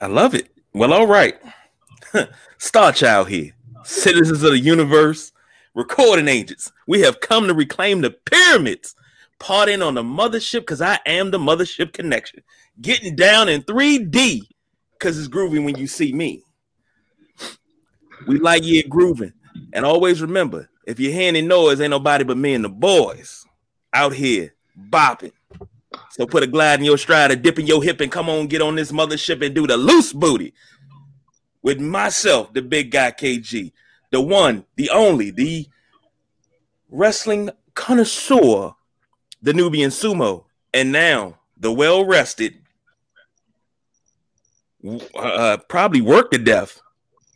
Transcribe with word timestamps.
I 0.00 0.06
love 0.06 0.34
it. 0.34 0.48
Well, 0.72 0.92
all 0.92 1.06
right. 1.06 1.36
Star 2.58 2.92
Child 2.92 3.28
here, 3.28 3.52
citizens 3.84 4.42
of 4.42 4.52
the 4.52 4.58
universe, 4.58 5.32
recording 5.74 6.28
agents. 6.28 6.72
We 6.86 7.00
have 7.00 7.20
come 7.20 7.48
to 7.48 7.54
reclaim 7.54 8.00
the 8.00 8.10
pyramids, 8.10 8.94
partying 9.40 9.84
on 9.84 9.94
the 9.94 10.02
mothership 10.02 10.60
because 10.60 10.80
I 10.80 10.98
am 11.06 11.30
the 11.30 11.38
mothership 11.38 11.92
connection. 11.92 12.42
Getting 12.80 13.16
down 13.16 13.48
in 13.48 13.62
3D 13.62 14.42
because 14.92 15.18
it's 15.18 15.28
groovy 15.28 15.64
when 15.64 15.76
you 15.76 15.86
see 15.86 16.12
me. 16.12 16.42
We 18.26 18.38
like 18.38 18.64
you 18.64 18.82
grooving. 18.84 19.32
And 19.72 19.84
always 19.84 20.22
remember, 20.22 20.68
if 20.86 21.00
you're 21.00 21.12
hearing 21.12 21.46
noise, 21.48 21.80
ain't 21.80 21.90
nobody 21.90 22.24
but 22.24 22.36
me 22.36 22.54
and 22.54 22.64
the 22.64 22.68
boys 22.68 23.44
out 23.92 24.12
here 24.12 24.54
bopping. 24.78 25.32
So 26.10 26.26
put 26.26 26.42
a 26.42 26.46
glide 26.46 26.80
in 26.80 26.84
your 26.84 26.98
stride, 26.98 27.30
a 27.30 27.36
dip 27.36 27.58
in 27.58 27.66
your 27.66 27.82
hip, 27.82 28.00
and 28.00 28.10
come 28.10 28.28
on, 28.28 28.46
get 28.46 28.62
on 28.62 28.74
this 28.74 28.92
mothership 28.92 29.44
and 29.44 29.54
do 29.54 29.66
the 29.66 29.76
loose 29.76 30.12
booty 30.12 30.54
with 31.62 31.80
myself, 31.80 32.52
the 32.52 32.62
big 32.62 32.90
guy 32.90 33.10
KG, 33.10 33.72
the 34.10 34.20
one, 34.20 34.64
the 34.76 34.90
only, 34.90 35.30
the 35.30 35.66
wrestling 36.90 37.50
connoisseur, 37.74 38.74
the 39.42 39.52
Nubian 39.52 39.90
sumo, 39.90 40.44
and 40.72 40.92
now 40.92 41.38
the 41.56 41.72
well 41.72 42.04
rested, 42.04 42.58
uh, 45.14 45.58
probably 45.68 46.00
worked 46.00 46.32
to 46.32 46.38
death, 46.38 46.80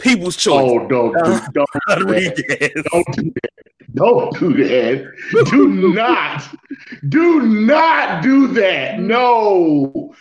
people's 0.02 0.36
choice. 0.36 0.70
Oh, 0.70 0.86
don't, 0.88 1.16
uh, 1.16 1.40
don't, 1.52 1.52
don't, 1.52 1.68
Rodriguez. 1.88 2.70
don't 2.92 3.16
do 3.16 3.32
that. 3.42 3.50
Don't 3.94 4.38
do 4.38 4.52
that. 4.64 5.12
Do 5.50 5.68
not. 5.68 6.56
Do 7.08 7.42
not 7.42 8.22
do 8.22 8.46
that. 8.48 8.98
No. 9.00 10.14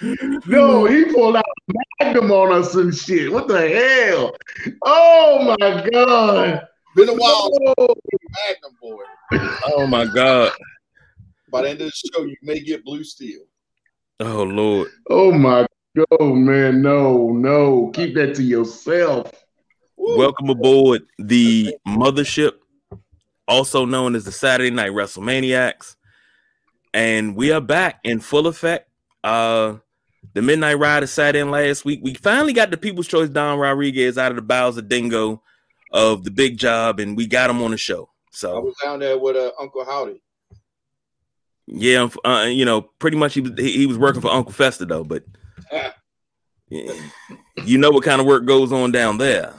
No, 0.48 0.86
he 0.86 1.06
pulled 1.06 1.38
out 1.38 1.44
Magnum 2.00 2.32
on 2.32 2.52
us 2.52 2.76
and 2.76 2.94
shit. 2.94 3.32
What 3.32 3.48
the 3.48 3.70
hell? 3.70 4.36
Oh 4.84 5.56
my 5.60 5.90
God. 5.90 6.68
Been 6.96 7.10
a 7.10 7.14
while, 7.14 7.50
Oh, 7.78 7.96
Magnum 8.50 8.78
boy. 8.82 9.04
Oh 9.68 9.88
my 9.88 10.06
God. 10.06 10.52
By 11.50 11.62
the 11.62 11.70
end 11.70 11.82
of 11.82 11.88
the 11.88 11.92
show, 11.92 12.24
you 12.24 12.36
may 12.44 12.60
get 12.60 12.84
blue 12.84 13.04
steel. 13.06 13.42
Oh 14.20 14.44
Lord. 14.44 14.90
oh 15.10 15.32
my 15.32 15.66
God, 15.96 16.22
man. 16.36 16.82
No, 16.82 17.30
no. 17.32 17.90
Keep 17.94 18.16
that 18.16 18.36
to 18.36 18.44
yourself. 18.44 19.32
Woo. 20.02 20.18
Welcome 20.18 20.50
aboard 20.50 21.04
the 21.20 21.78
mothership, 21.88 22.54
also 23.48 23.86
known 23.86 24.16
as 24.16 24.26
the 24.26 24.32
Saturday 24.32 24.72
Night 24.72 24.90
WrestleManiacs. 24.90 25.96
And 26.92 27.36
we 27.36 27.52
are 27.52 27.62
back 27.62 28.00
in 28.04 28.20
full 28.20 28.48
effect. 28.48 28.90
Uh 29.24 29.76
the 30.34 30.42
Midnight 30.42 30.80
Ride 30.80 31.04
is 31.04 31.12
sat 31.12 31.36
in 31.36 31.52
last 31.52 31.86
week. 31.86 32.00
We 32.02 32.16
finally 32.16 32.54
got 32.54 32.72
the 32.72 32.78
People's 32.78 33.08
Choice 33.08 33.30
Don 33.30 33.60
Rodriguez 33.60 34.18
out 34.18 34.32
of 34.32 34.38
the 34.38 34.42
bowels 34.42 34.78
of 34.78 34.90
Dingo 34.90 35.44
of 35.92 36.24
the 36.24 36.32
big 36.32 36.58
job, 36.58 37.00
and 37.00 37.16
we 37.16 37.28
got 37.28 37.50
him 37.52 37.62
on 37.62 37.70
the 37.70 37.78
show. 37.78 38.10
So 38.32 38.56
I 38.56 38.60
was 38.60 38.76
down 38.82 39.00
there 39.00 39.20
with 39.20 39.36
uh, 39.36 39.52
Uncle 39.60 39.86
Howdy. 39.86 40.22
yeah, 41.68 42.10
uh, 42.26 42.48
you 42.50 42.66
know, 42.66 42.82
pretty 42.82 43.18
much 43.18 43.36
he 43.36 43.42
was 43.42 43.52
he 43.56 43.72
he 43.72 43.86
was 43.86 44.00
working 44.00 44.22
for 44.22 44.32
Uncle 44.32 44.54
Fester 44.54 44.86
though, 44.86 45.04
but 45.04 45.24
yeah, 45.72 45.92
you 47.66 47.78
know 47.78 47.92
what 47.92 48.04
kind 48.04 48.20
of 48.20 48.26
work 48.26 48.46
goes 48.46 48.72
on 48.72 48.92
down 48.92 49.20
there. 49.20 49.54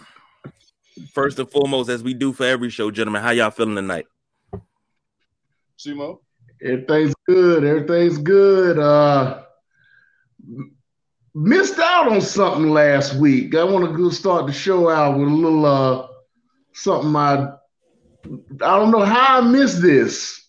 First 1.13 1.39
and 1.39 1.51
foremost, 1.51 1.89
as 1.89 2.03
we 2.03 2.15
do 2.15 2.33
for 2.33 2.45
every 2.45 2.71
show, 2.71 2.91
gentlemen, 2.91 3.23
how 3.23 3.31
y'all 3.31 3.51
feeling 3.51 3.77
tonight? 3.77 4.07
Sumo. 5.79 6.19
Everything's 6.63 7.15
good. 7.27 7.65
Everything's 7.65 8.19
good. 8.19 8.79
Uh 8.79 9.43
missed 11.35 11.79
out 11.79 12.13
on 12.13 12.21
something 12.21 12.71
last 12.71 13.15
week. 13.15 13.55
I 13.55 13.65
want 13.65 13.87
to 13.87 13.97
go 13.97 14.11
start 14.11 14.47
the 14.47 14.53
show 14.53 14.91
out 14.91 15.19
with 15.19 15.29
a 15.29 15.33
little 15.33 15.67
uh 15.67 16.07
something 16.73 17.17
I 17.17 17.53
I 18.25 18.79
don't 18.79 18.91
know 18.91 19.05
how 19.05 19.39
I 19.39 19.41
missed 19.41 19.81
this, 19.83 20.47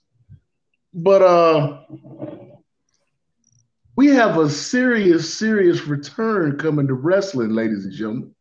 but 0.94 1.22
uh 1.22 1.84
we 3.96 4.08
have 4.08 4.38
a 4.38 4.50
serious, 4.50 5.34
serious 5.38 5.88
return 5.88 6.58
coming 6.58 6.88
to 6.88 6.96
wrestling, 6.96 7.52
ladies 7.52 7.86
and 7.86 7.94
gentlemen. 7.94 8.33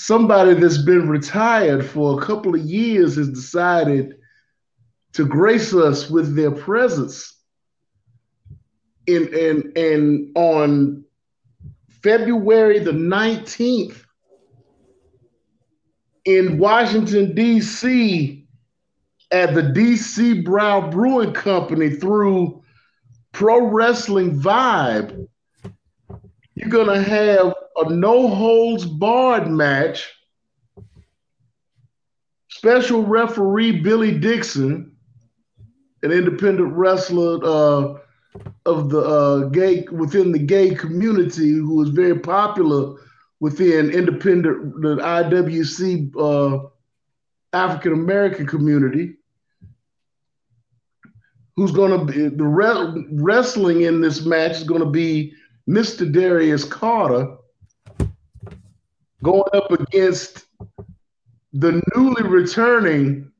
Somebody 0.00 0.54
that's 0.54 0.78
been 0.78 1.10
retired 1.10 1.84
for 1.84 2.18
a 2.18 2.24
couple 2.24 2.54
of 2.54 2.62
years 2.62 3.16
has 3.16 3.28
decided 3.28 4.16
to 5.12 5.26
grace 5.26 5.74
us 5.74 6.08
with 6.08 6.34
their 6.34 6.50
presence 6.50 7.36
in 9.06 9.28
in 9.28 9.72
in 9.76 10.32
on 10.36 11.04
February 12.02 12.78
the 12.78 12.92
19th 12.92 14.02
in 16.24 16.56
Washington 16.56 17.34
D.C. 17.34 18.46
at 19.30 19.54
the 19.54 19.62
DC 19.62 20.42
Brau 20.42 20.90
Brewing 20.90 21.34
Company 21.34 21.90
through 21.90 22.62
Pro 23.32 23.66
Wrestling 23.66 24.40
Vibe. 24.40 25.28
You're 26.60 26.68
gonna 26.68 27.02
have 27.02 27.54
a 27.76 27.90
no 27.90 28.28
holds 28.28 28.84
barred 28.84 29.48
match. 29.48 30.12
Special 32.50 33.02
referee 33.02 33.80
Billy 33.80 34.18
Dixon, 34.18 34.94
an 36.02 36.12
independent 36.12 36.74
wrestler 36.74 37.42
uh, 37.42 37.98
of 38.66 38.90
the 38.90 39.00
uh, 39.00 39.38
gay 39.48 39.86
within 39.90 40.32
the 40.32 40.38
gay 40.38 40.74
community, 40.74 41.52
who 41.52 41.82
is 41.82 41.88
very 41.88 42.18
popular 42.18 42.94
within 43.40 43.90
independent 43.90 44.82
the 44.82 44.96
IWC 44.96 46.12
uh, 46.18 46.68
African 47.54 47.94
American 47.94 48.46
community. 48.46 49.16
Who's 51.56 51.72
going 51.72 51.98
to 51.98 52.04
be 52.04 52.28
the 52.28 52.44
re- 52.44 53.06
wrestling 53.12 53.82
in 53.82 54.02
this 54.02 54.26
match 54.26 54.58
is 54.58 54.64
going 54.64 54.80
to 54.82 54.90
be 54.90 55.32
Mr. 55.68 56.10
Darius 56.10 56.64
Carter 56.64 57.36
going 59.22 59.44
up 59.52 59.70
against 59.70 60.46
the 61.52 61.82
newly 61.94 62.22
returning 62.22 63.30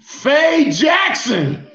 Faye 0.00 0.70
Jackson. 0.70 1.66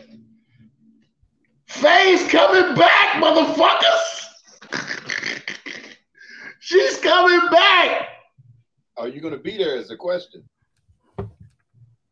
Faye's 1.65 2.25
coming 2.29 2.75
back, 2.75 3.21
motherfuckers. 3.21 4.23
She's 6.59 6.97
coming 6.99 7.41
back. 7.51 8.07
Are 8.95 9.09
you 9.09 9.19
going 9.19 9.33
to 9.33 9.39
be 9.39 9.57
there? 9.57 9.75
Is 9.75 9.89
the 9.89 9.97
question. 9.97 10.47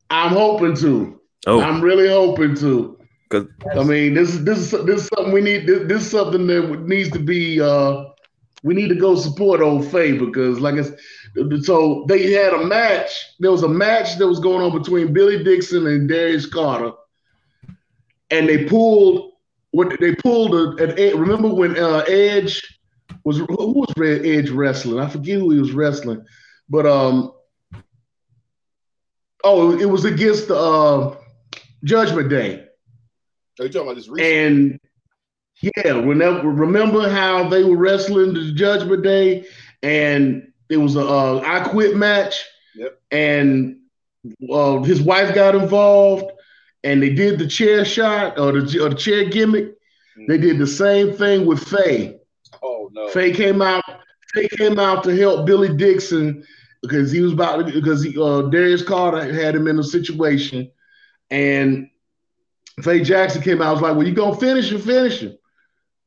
I'm 0.10 0.32
hoping 0.34 0.76
to. 0.76 1.22
Oh, 1.46 1.62
I'm 1.62 1.82
really 1.82 2.08
hoping 2.10 2.56
to. 2.58 2.98
'Cause- 3.30 3.48
I 3.76 3.84
mean, 3.84 4.14
this 4.14 4.34
is 4.34 4.44
this 4.44 4.60
is 4.74 4.86
this 4.86 5.02
is 5.04 5.08
something 5.16 5.34
we 5.34 5.42
need. 5.42 5.68
This, 5.68 5.88
this 5.88 6.02
is 6.06 6.12
something 6.12 6.48
that 6.48 6.88
needs 6.88 7.12
to 7.12 7.20
be. 7.20 7.62
uh 7.62 8.06
We 8.64 8.74
need 8.74 8.90
to 8.90 8.96
go 8.96 9.16
support 9.16 9.62
Old 9.62 9.86
Faye 9.86 10.18
because, 10.18 10.60
like 10.60 10.76
I 10.76 10.80
s- 10.80 10.92
so 11.66 12.06
they 12.08 12.32
had 12.32 12.54
a 12.54 12.66
match. 12.66 13.12
There 13.40 13.52
was 13.52 13.64
a 13.64 13.70
match 13.70 14.18
that 14.18 14.28
was 14.28 14.40
going 14.40 14.62
on 14.64 14.78
between 14.78 15.14
Billy 15.14 15.44
Dixon 15.44 15.86
and 15.88 16.08
Darius 16.10 16.46
Carter, 16.48 16.92
and 18.32 18.48
they 18.50 18.66
pulled 18.66 19.32
what 19.72 20.00
they 20.00 20.16
pulled 20.16 20.54
a, 20.56 20.84
an 20.84 21.20
remember 21.20 21.50
when 21.54 21.78
uh, 21.78 22.04
Edge 22.08 22.62
was 23.24 23.38
who 23.38 23.46
was 23.74 23.92
Red 23.98 24.26
Edge 24.26 24.50
wrestling? 24.50 25.00
I 25.00 25.08
forget 25.10 25.40
who 25.40 25.52
he 25.52 25.60
was 25.60 25.72
wrestling, 25.74 26.24
but 26.70 26.86
um, 26.86 27.32
oh, 29.44 29.78
it 29.78 29.86
was 29.86 30.06
against 30.06 30.48
the 30.48 30.56
uh, 30.58 31.16
Judgment 31.86 32.30
Day. 32.30 32.66
Are 33.60 33.66
you 33.66 33.70
talking 33.70 33.84
about 33.88 33.96
this 33.96 34.10
recent? 34.10 34.30
And 34.30 34.80
yeah, 35.62 35.94
whenever 35.94 36.50
remember 36.50 37.08
how 37.10 37.48
they 37.48 37.64
were 37.64 37.78
wrestling 37.78 38.34
the 38.34 38.52
Judgment 38.52 39.04
Day, 39.04 39.46
and 39.82 40.52
it 40.70 40.78
was 40.78 40.96
a 40.98 41.02
uh, 41.08 41.42
I 41.46 41.62
Quit 41.70 41.96
match, 41.96 42.44
Yep. 42.76 43.00
and 43.12 43.78
uh, 44.52 44.82
his 44.84 45.02
wife 45.02 45.34
got 45.34 45.56
involved, 45.56 46.26
and 46.84 47.02
they 47.02 47.12
did 47.12 47.40
the 47.40 47.48
chair 47.48 47.86
shot 47.86 48.38
or 48.38 48.52
the, 48.60 48.84
or 48.84 48.90
the 48.90 48.96
chair 48.96 49.30
gimmick. 49.30 49.72
They 50.28 50.38
did 50.38 50.58
the 50.60 50.68
same 50.68 51.14
thing 51.14 51.46
with 51.46 51.64
Faye. 51.66 52.18
oh 52.64 52.90
no. 52.92 53.08
Faye 53.10 53.32
came 53.32 53.62
out. 53.62 53.84
Faye 54.34 54.48
came 54.50 54.80
out 54.80 55.04
to 55.06 55.16
help 55.16 55.46
Billy 55.46 55.74
Dixon 55.76 56.44
because 56.82 57.12
he 57.12 57.22
was 57.22 57.32
about 57.34 57.66
to, 57.66 57.72
because 57.72 58.04
he, 58.04 58.18
uh, 58.22 58.42
Darius 58.44 58.84
Carter 58.84 59.32
had 59.34 59.56
him 59.56 59.68
in 59.68 59.80
a 59.80 59.84
situation, 59.84 60.70
and 61.30 61.90
Faye 62.82 63.02
Jackson 63.02 63.42
came 63.42 63.62
out. 63.62 63.70
I 63.70 63.72
was 63.72 63.82
like, 63.82 63.96
"Well, 63.96 64.08
you 64.08 64.14
gonna 64.14 64.36
finish 64.38 64.72
him? 64.72 64.82
Finish 64.82 65.20
him, 65.20 65.38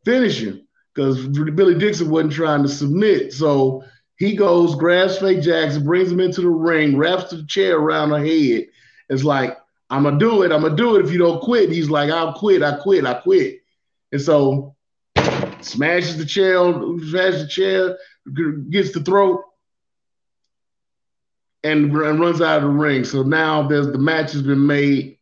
finish 0.04 0.40
him," 0.40 0.66
because 0.94 1.26
Billy 1.26 1.74
Dixon 1.74 2.10
wasn't 2.10 2.32
trying 2.32 2.62
to 2.62 2.68
submit. 2.68 3.32
So 3.32 3.84
he 4.16 4.34
goes, 4.34 4.74
grabs 4.74 5.18
Faye 5.18 5.40
Jackson, 5.40 5.84
brings 5.84 6.10
him 6.10 6.20
into 6.20 6.40
the 6.40 6.48
ring, 6.48 6.96
wraps 6.96 7.30
the 7.30 7.44
chair 7.44 7.78
around 7.78 8.10
her 8.10 8.18
head. 8.18 8.66
It's 9.08 9.24
like, 9.24 9.56
I'm 9.90 10.02
gonna 10.02 10.18
do 10.18 10.42
it. 10.42 10.52
I'm 10.52 10.62
gonna 10.62 10.76
do 10.76 10.96
it 10.96 11.04
if 11.04 11.12
you 11.12 11.18
don't 11.18 11.40
quit. 11.40 11.70
He's 11.70 11.88
like, 11.88 12.10
I'll 12.10 12.34
quit. 12.34 12.62
I 12.62 12.78
quit. 12.78 13.06
I 13.06 13.14
quit. 13.14 13.60
And 14.12 14.20
so 14.20 14.74
smashes 15.60 16.18
the 16.18 16.26
chair, 16.26 16.58
smashes 17.08 17.42
the 17.42 17.48
chair, 17.48 17.96
gets 18.70 18.92
the 18.92 19.00
throat, 19.00 19.42
and, 21.64 21.92
and 21.92 22.20
runs 22.20 22.40
out 22.40 22.58
of 22.58 22.62
the 22.64 22.68
ring. 22.68 23.04
So 23.04 23.22
now 23.22 23.66
there's 23.66 23.88
the 23.88 23.98
match 23.98 24.32
has 24.32 24.42
been 24.42 24.66
made. 24.66 25.18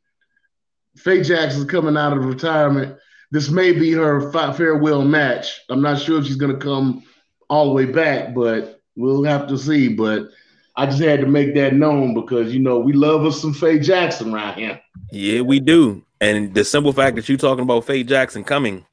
Faye 0.96 1.22
Jackson's 1.22 1.70
coming 1.70 1.96
out 1.96 2.16
of 2.16 2.24
retirement. 2.24 2.96
This 3.30 3.50
may 3.50 3.72
be 3.72 3.92
her 3.92 4.30
farewell 4.52 5.02
match. 5.02 5.60
I'm 5.68 5.82
not 5.82 6.00
sure 6.00 6.20
if 6.20 6.26
she's 6.26 6.36
gonna 6.36 6.56
come 6.56 7.02
all 7.48 7.66
the 7.66 7.72
way 7.72 7.84
back, 7.86 8.34
but 8.34 8.80
we'll 8.96 9.24
have 9.24 9.46
to 9.48 9.58
see. 9.58 9.88
But 9.88 10.28
I 10.76 10.86
just 10.86 11.02
had 11.02 11.20
to 11.20 11.26
make 11.26 11.54
that 11.54 11.74
known 11.74 12.14
because 12.14 12.54
you 12.54 12.60
know 12.60 12.78
we 12.78 12.92
love 12.92 13.24
us 13.24 13.40
some 13.40 13.52
Faye 13.52 13.78
Jackson 13.78 14.32
right 14.32 14.56
here. 14.56 14.80
Yeah, 15.10 15.42
we 15.42 15.60
do. 15.60 16.04
And 16.20 16.54
the 16.54 16.64
simple 16.64 16.92
fact 16.92 17.16
that 17.16 17.28
you're 17.28 17.38
talking 17.38 17.62
about 17.62 17.84
Faye 17.84 18.04
Jackson 18.04 18.42
coming 18.42 18.86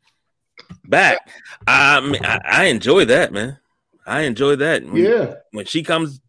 back, 0.85 1.29
I, 1.65 2.01
mean, 2.01 2.23
I, 2.25 2.39
I 2.43 2.63
enjoy 2.65 3.05
that, 3.05 3.31
man. 3.31 3.57
I 4.05 4.21
enjoy 4.21 4.57
that. 4.57 4.83
When, 4.83 4.97
yeah. 4.97 5.35
When 5.51 5.65
she 5.65 5.83
comes 5.83 6.19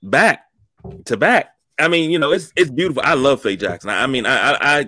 back 0.00 0.44
to 1.06 1.16
back, 1.16 1.54
I 1.78 1.88
mean, 1.88 2.10
you 2.10 2.18
know, 2.18 2.32
it's 2.32 2.52
it's 2.56 2.70
beautiful. 2.70 3.02
I 3.04 3.14
love 3.14 3.42
Faye 3.42 3.56
Jackson. 3.56 3.90
I, 3.90 4.04
I 4.04 4.06
mean, 4.06 4.26
I, 4.26 4.52
I, 4.52 4.58
I 4.60 4.86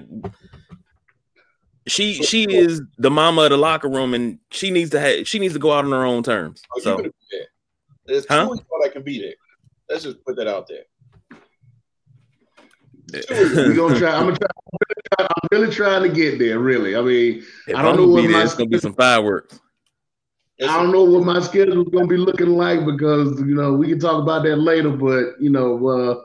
she 1.87 2.15
she 2.23 2.45
is 2.45 2.83
the 2.99 3.11
mama 3.11 3.43
of 3.43 3.51
the 3.51 3.57
locker 3.57 3.89
room, 3.89 4.15
and 4.15 4.39
she 4.51 4.71
needs 4.71 4.91
to 4.91 5.01
have 5.01 5.27
she 5.27 5.39
needs 5.39 5.55
to 5.55 5.61
go 5.61 5.73
out 5.73 5.85
on 5.85 5.91
her 5.91 6.05
own 6.05 6.23
terms. 6.23 6.63
Oh, 6.77 6.81
so, 6.81 7.03
there's 8.07 8.27
huh? 8.29 8.49
two 8.49 8.63
I 8.85 8.89
can 8.89 9.03
be 9.03 9.21
there. 9.21 9.35
Let's 9.89 10.05
just 10.05 10.25
put 10.25 10.37
that 10.37 10.47
out 10.49 10.69
there. 10.69 10.85
We're 13.31 13.75
gonna 13.75 13.99
try. 13.99 14.11
I'm 14.17 14.25
gonna 14.25 14.37
try. 14.37 14.49
I'm 15.19 15.49
really 15.53 15.73
trying 15.73 16.03
to 16.03 16.09
get 16.09 16.39
there. 16.39 16.59
Really, 16.59 16.97
I 16.97 17.03
mean, 17.03 17.45
if 17.69 17.77
I 17.77 17.83
don't 17.83 17.97
know 17.97 18.09
what 18.09 18.23
there, 18.23 18.31
my 18.31 18.43
it's 18.43 18.55
gonna 18.55 18.69
be 18.69 18.79
some 18.79 18.95
fireworks. 18.95 19.61
I 20.63 20.81
don't 20.81 20.93
know 20.93 21.05
what 21.05 21.25
my 21.25 21.41
schedule 21.41 21.83
is 21.83 21.89
gonna 21.93 22.07
be 22.07 22.17
looking 22.17 22.57
like 22.57 22.85
because 22.85 23.39
you 23.41 23.55
know 23.55 23.75
we 23.75 23.89
can 23.89 23.99
talk 23.99 24.23
about 24.23 24.45
that 24.45 24.57
later. 24.57 24.91
But 24.91 25.41
you 25.41 25.51
know, 25.51 25.87
uh, 25.87 26.23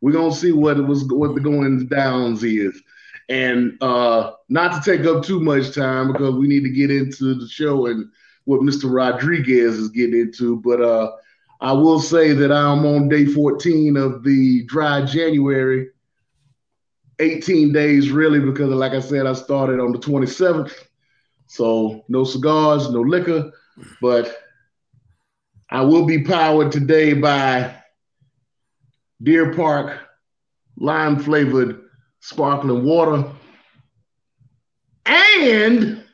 we're 0.00 0.12
gonna 0.12 0.32
see 0.34 0.52
what 0.52 0.78
it 0.78 0.82
was, 0.82 1.04
what 1.04 1.34
the 1.34 1.40
going 1.40 1.86
downs 1.86 2.42
is, 2.44 2.82
and 3.28 3.76
uh, 3.80 4.32
not 4.48 4.72
to 4.82 4.90
take 4.90 5.06
up 5.06 5.24
too 5.24 5.40
much 5.40 5.74
time 5.74 6.12
because 6.12 6.34
we 6.34 6.46
need 6.46 6.62
to 6.64 6.70
get 6.70 6.90
into 6.90 7.34
the 7.34 7.48
show 7.48 7.86
and 7.86 8.10
what 8.44 8.60
Mr. 8.60 8.92
Rodriguez 8.92 9.78
is 9.78 9.88
getting 9.88 10.20
into. 10.20 10.56
But 10.60 10.80
uh, 10.82 11.12
I 11.60 11.72
will 11.72 12.00
say 12.00 12.32
that 12.32 12.52
I'm 12.52 12.84
on 12.84 13.08
day 13.08 13.24
14 13.26 13.96
of 13.96 14.24
the 14.24 14.64
dry 14.66 15.04
January 15.04 15.88
18 17.18 17.72
days 17.72 18.10
really 18.10 18.40
because 18.40 18.70
like 18.70 18.92
I 18.92 19.00
said, 19.00 19.26
I 19.26 19.32
started 19.32 19.80
on 19.80 19.92
the 19.92 19.98
27th. 19.98 20.72
So 21.46 22.04
no 22.08 22.24
cigars, 22.24 22.90
no 22.90 23.00
liquor, 23.00 23.50
but 24.00 24.36
I 25.70 25.82
will 25.82 26.04
be 26.04 26.24
powered 26.24 26.72
today 26.72 27.12
by 27.12 27.76
Deer 29.22 29.54
Park 29.54 30.00
lime 30.76 31.18
flavored 31.18 31.82
sparkling 32.20 32.84
water. 32.84 33.30
And 35.06 36.04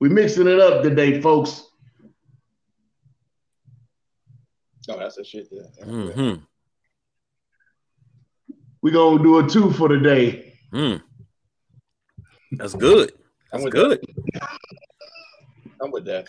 we're 0.00 0.10
mixing 0.10 0.46
it 0.46 0.60
up 0.60 0.82
today, 0.82 1.20
folks. 1.20 1.62
Oh, 4.88 4.98
that's 4.98 5.18
a 5.18 5.24
shit. 5.24 5.48
Yeah. 5.50 5.84
Mm-hmm. 5.84 6.42
We're 8.82 8.92
gonna 8.92 9.22
do 9.22 9.38
a 9.38 9.48
two 9.48 9.72
for 9.72 9.88
today. 9.88 10.30
day. 10.30 10.52
Mm. 10.72 11.02
That's 12.52 12.74
good. 12.74 13.12
That's 13.50 13.64
I'm 13.64 13.70
good. 13.70 14.04
I'm 15.80 15.90
with 15.90 16.04
that. 16.06 16.28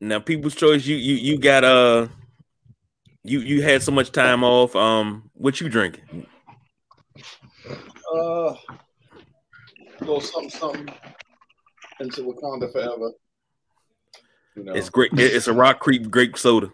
Now, 0.00 0.18
people's 0.18 0.54
choice. 0.54 0.86
You 0.86 0.96
you 0.96 1.14
you 1.14 1.38
got 1.38 1.64
uh, 1.64 2.08
you 3.22 3.40
you 3.40 3.62
had 3.62 3.82
so 3.82 3.92
much 3.92 4.12
time 4.12 4.42
off. 4.42 4.74
Um, 4.74 5.30
what 5.34 5.60
you 5.60 5.68
drinking? 5.68 6.26
Uh, 8.14 8.54
go 10.04 10.18
something 10.20 10.50
something 10.50 10.88
into 12.00 12.22
Wakanda 12.22 12.72
forever. 12.72 13.12
You 14.56 14.64
know. 14.64 14.72
It's 14.74 14.88
great. 14.88 15.12
It's 15.14 15.46
a 15.46 15.52
Rock 15.52 15.80
Creek 15.80 16.10
grape 16.10 16.38
soda. 16.38 16.72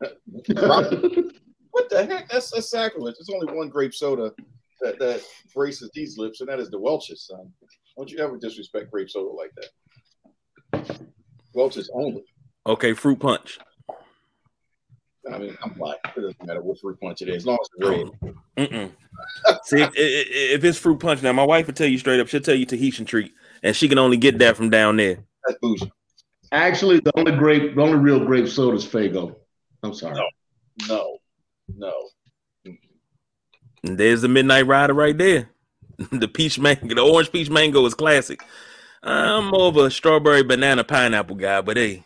What 1.72 1.88
the 1.88 2.04
heck? 2.04 2.28
That's, 2.28 2.50
that's 2.50 2.70
sacrilege. 2.70 3.14
There's 3.16 3.30
only 3.30 3.54
one 3.56 3.68
grape 3.68 3.94
soda 3.94 4.32
that, 4.80 4.98
that 4.98 5.22
braces 5.54 5.90
these 5.94 6.18
lips, 6.18 6.40
and 6.40 6.48
that 6.48 6.58
is 6.58 6.70
the 6.70 6.78
Welch's, 6.78 7.26
son. 7.26 7.52
Don't 7.96 8.10
you 8.10 8.18
ever 8.18 8.36
disrespect 8.36 8.90
grape 8.90 9.10
soda 9.10 9.30
like 9.32 9.52
that. 10.72 11.00
Welch's 11.54 11.90
only. 11.92 12.24
Okay, 12.66 12.92
fruit 12.92 13.18
punch. 13.18 13.58
I 15.32 15.38
mean, 15.38 15.56
I'm 15.62 15.72
black. 15.72 15.98
It 16.16 16.20
doesn't 16.20 16.46
matter 16.46 16.62
what 16.62 16.80
fruit 16.80 16.98
punch 17.00 17.22
it 17.22 17.28
is, 17.28 17.36
as 17.36 17.46
long 17.46 17.58
as 17.60 17.68
it's 17.76 17.88
red. 17.88 18.10
Oh, 18.24 18.34
mm-mm. 18.56 18.90
See, 19.64 19.80
if, 19.82 19.92
if, 19.94 20.64
it's 20.64 20.78
fruit 20.78 20.98
punch, 20.98 21.22
now 21.22 21.32
my 21.32 21.44
wife 21.44 21.66
will 21.66 21.74
tell 21.74 21.86
you 21.86 21.98
straight 21.98 22.20
up. 22.20 22.28
She'll 22.28 22.40
tell 22.40 22.54
you 22.54 22.66
Tahitian 22.66 23.04
treat, 23.04 23.32
and 23.62 23.76
she 23.76 23.88
can 23.88 23.98
only 23.98 24.16
get 24.16 24.38
that 24.38 24.56
from 24.56 24.70
down 24.70 24.96
there. 24.96 25.24
That's 25.46 25.58
bougie. 25.60 25.92
Actually, 26.52 27.00
the 27.00 27.12
only 27.16 27.32
grape, 27.32 27.76
the 27.76 27.82
only 27.82 27.98
real 27.98 28.24
grape 28.24 28.48
soda 28.48 28.76
is 28.76 28.84
Faygo. 28.84 29.36
I'm 29.82 29.94
sorry. 29.94 30.14
No, 30.14 30.26
no. 30.88 31.18
No. 31.76 31.92
And 33.84 33.98
there's 33.98 34.22
the 34.22 34.28
midnight 34.28 34.66
rider 34.66 34.94
right 34.94 35.16
there. 35.16 35.50
the 36.12 36.28
peach 36.28 36.58
mango, 36.58 36.94
the 36.94 37.00
orange 37.00 37.30
peach 37.30 37.50
mango 37.50 37.84
is 37.86 37.94
classic. 37.94 38.42
I'm 39.02 39.46
more 39.46 39.68
of 39.68 39.76
a 39.76 39.90
strawberry 39.90 40.42
banana 40.42 40.84
pineapple 40.84 41.36
guy, 41.36 41.60
but 41.60 41.76
hey, 41.76 42.04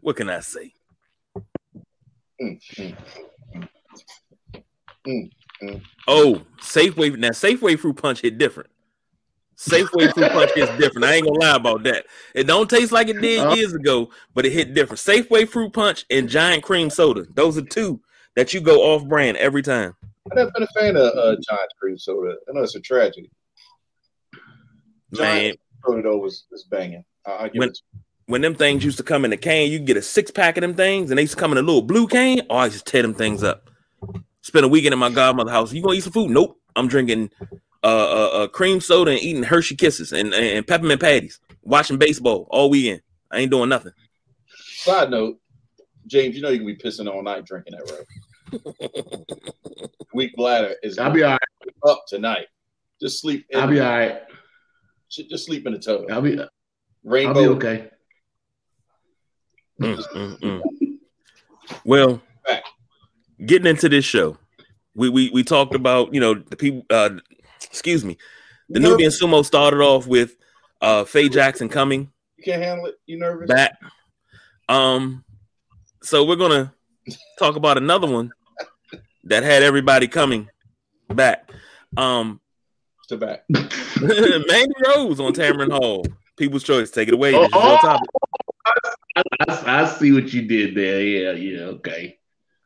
what 0.00 0.16
can 0.16 0.28
I 0.28 0.40
say? 0.40 0.74
Mm, 2.40 2.60
mm, 5.06 5.30
mm, 5.62 5.82
oh, 6.08 6.42
Safeway 6.60 7.16
now 7.16 7.28
Safeway 7.28 7.78
fruit 7.78 7.96
punch 7.96 8.20
hit 8.20 8.38
different. 8.38 8.70
Safeway 9.56 10.12
fruit 10.12 10.32
punch 10.32 10.50
is 10.56 10.68
different. 10.70 11.04
I 11.04 11.14
ain't 11.14 11.26
gonna 11.26 11.38
lie 11.38 11.56
about 11.56 11.84
that. 11.84 12.06
It 12.34 12.48
don't 12.48 12.68
taste 12.68 12.90
like 12.90 13.08
it 13.08 13.20
did 13.20 13.38
uh-huh. 13.38 13.54
years 13.54 13.74
ago, 13.74 14.10
but 14.34 14.44
it 14.44 14.52
hit 14.52 14.74
different. 14.74 14.98
Safeway 14.98 15.48
fruit 15.48 15.72
punch 15.72 16.04
and 16.10 16.28
giant 16.28 16.64
cream 16.64 16.90
soda. 16.90 17.24
Those 17.32 17.56
are 17.56 17.62
two 17.62 18.00
that 18.34 18.52
you 18.52 18.60
go 18.60 18.80
off 18.92 19.06
brand 19.06 19.36
every 19.36 19.62
time? 19.62 19.94
I've 20.30 20.36
never 20.36 20.50
been 20.52 20.62
a 20.62 20.66
fan 20.68 20.96
of 20.96 21.12
uh, 21.14 21.36
Giant 21.48 21.72
cream 21.80 21.98
soda. 21.98 22.34
I 22.48 22.52
know 22.52 22.62
it's 22.62 22.74
a 22.74 22.80
tragedy. 22.80 23.30
Giant 25.14 25.58
soda 25.86 26.02
though 26.02 26.18
was, 26.18 26.44
was 26.50 26.64
banging. 26.64 27.04
I, 27.26 27.50
when, 27.54 27.72
when 28.26 28.40
them 28.40 28.54
things 28.54 28.84
used 28.84 28.98
to 28.98 29.02
come 29.02 29.24
in 29.24 29.32
a 29.32 29.36
can, 29.36 29.70
you 29.70 29.78
get 29.78 29.96
a 29.96 30.02
six 30.02 30.30
pack 30.30 30.56
of 30.56 30.62
them 30.62 30.74
things, 30.74 31.10
and 31.10 31.18
they 31.18 31.22
used 31.22 31.34
to 31.34 31.40
come 31.40 31.52
in 31.52 31.58
a 31.58 31.62
little 31.62 31.82
blue 31.82 32.06
can. 32.06 32.42
Oh, 32.50 32.56
I 32.56 32.68
just 32.68 32.86
tear 32.86 33.02
them 33.02 33.14
things 33.14 33.42
up. 33.42 33.70
Spend 34.42 34.64
a 34.64 34.68
weekend 34.68 34.92
at 34.92 34.98
my 34.98 35.10
godmother's 35.10 35.52
house. 35.52 35.72
You 35.72 35.82
gonna 35.82 35.94
eat 35.94 36.04
some 36.04 36.12
food? 36.12 36.30
Nope. 36.30 36.58
I'm 36.74 36.88
drinking 36.88 37.30
uh, 37.84 37.86
uh, 37.86 38.30
uh, 38.32 38.48
cream 38.48 38.80
soda 38.80 39.12
and 39.12 39.20
eating 39.20 39.42
Hershey 39.42 39.76
Kisses 39.76 40.12
and, 40.12 40.32
and 40.32 40.66
peppermint 40.66 41.00
patties. 41.00 41.40
Watching 41.62 41.98
baseball 41.98 42.46
all 42.50 42.70
weekend. 42.70 43.02
I 43.30 43.38
ain't 43.38 43.50
doing 43.50 43.68
nothing. 43.68 43.92
Side 44.48 45.10
note: 45.10 45.38
James, 46.06 46.34
you 46.34 46.42
know 46.42 46.48
you 46.48 46.58
can 46.58 46.66
be 46.66 46.76
pissing 46.76 47.08
all 47.08 47.22
night 47.22 47.44
drinking 47.44 47.74
that, 47.76 47.90
right? 47.92 49.26
Weak 50.14 50.34
bladder 50.36 50.74
is 50.82 50.98
I'll 50.98 51.10
be 51.10 51.22
all 51.22 51.32
right. 51.32 51.40
up 51.88 52.04
tonight. 52.06 52.46
Just 53.00 53.20
sleep. 53.20 53.46
I'll 53.54 53.68
be 53.68 53.80
all 53.80 53.88
right. 53.88 54.22
Just 55.12 55.44
sleep 55.44 55.66
in 55.66 55.74
the 55.74 55.78
tub. 55.78 56.02
I'll 56.10 56.22
be 56.22 56.38
rainbow. 57.04 57.40
I'll 57.40 57.54
be 57.54 57.56
okay. 57.56 57.90
Mm, 59.80 60.02
mm, 60.14 60.40
mm. 60.40 60.98
Well, 61.84 62.22
Back. 62.46 62.64
getting 63.44 63.66
into 63.66 63.88
this 63.88 64.04
show, 64.04 64.38
we 64.94 65.08
we 65.08 65.30
we 65.30 65.44
talked 65.44 65.74
about 65.74 66.14
you 66.14 66.20
know 66.20 66.34
the 66.34 66.56
people. 66.56 66.86
Uh, 66.88 67.10
excuse 67.62 68.04
me, 68.04 68.16
the 68.68 68.80
you 68.80 68.88
Nubian 68.88 69.10
Sumo 69.10 69.44
started 69.44 69.80
off 69.80 70.06
with 70.06 70.36
uh 70.80 71.04
Faye 71.04 71.28
Jackson 71.28 71.68
coming. 71.68 72.10
You 72.36 72.44
can't 72.44 72.62
handle 72.62 72.86
it. 72.86 72.94
You 73.06 73.18
nervous? 73.18 73.48
Back. 73.48 73.78
Um, 74.68 75.24
so 76.02 76.24
we're 76.24 76.36
gonna 76.36 76.72
talk 77.38 77.56
about 77.56 77.76
another 77.76 78.06
one 78.06 78.32
that 79.24 79.42
had 79.42 79.62
everybody 79.62 80.08
coming 80.08 80.48
back. 81.08 81.50
Um, 81.96 82.40
to 83.12 83.16
back. 83.18 83.44
Mandy 84.00 84.74
Rose 84.86 85.20
on 85.20 85.32
Tamron 85.32 85.70
Hall. 85.70 86.04
People's 86.36 86.64
choice. 86.64 86.90
Take 86.90 87.08
it 87.08 87.14
away. 87.14 87.34
Oh, 87.34 87.48
oh 87.52 87.98
I, 88.66 88.78
I, 89.48 89.82
I, 89.82 89.86
see 89.86 90.12
what 90.12 90.32
you 90.32 90.42
did 90.42 90.74
there. 90.74 91.02
Yeah, 91.02 91.32
yeah, 91.32 91.60
okay. 91.66 92.18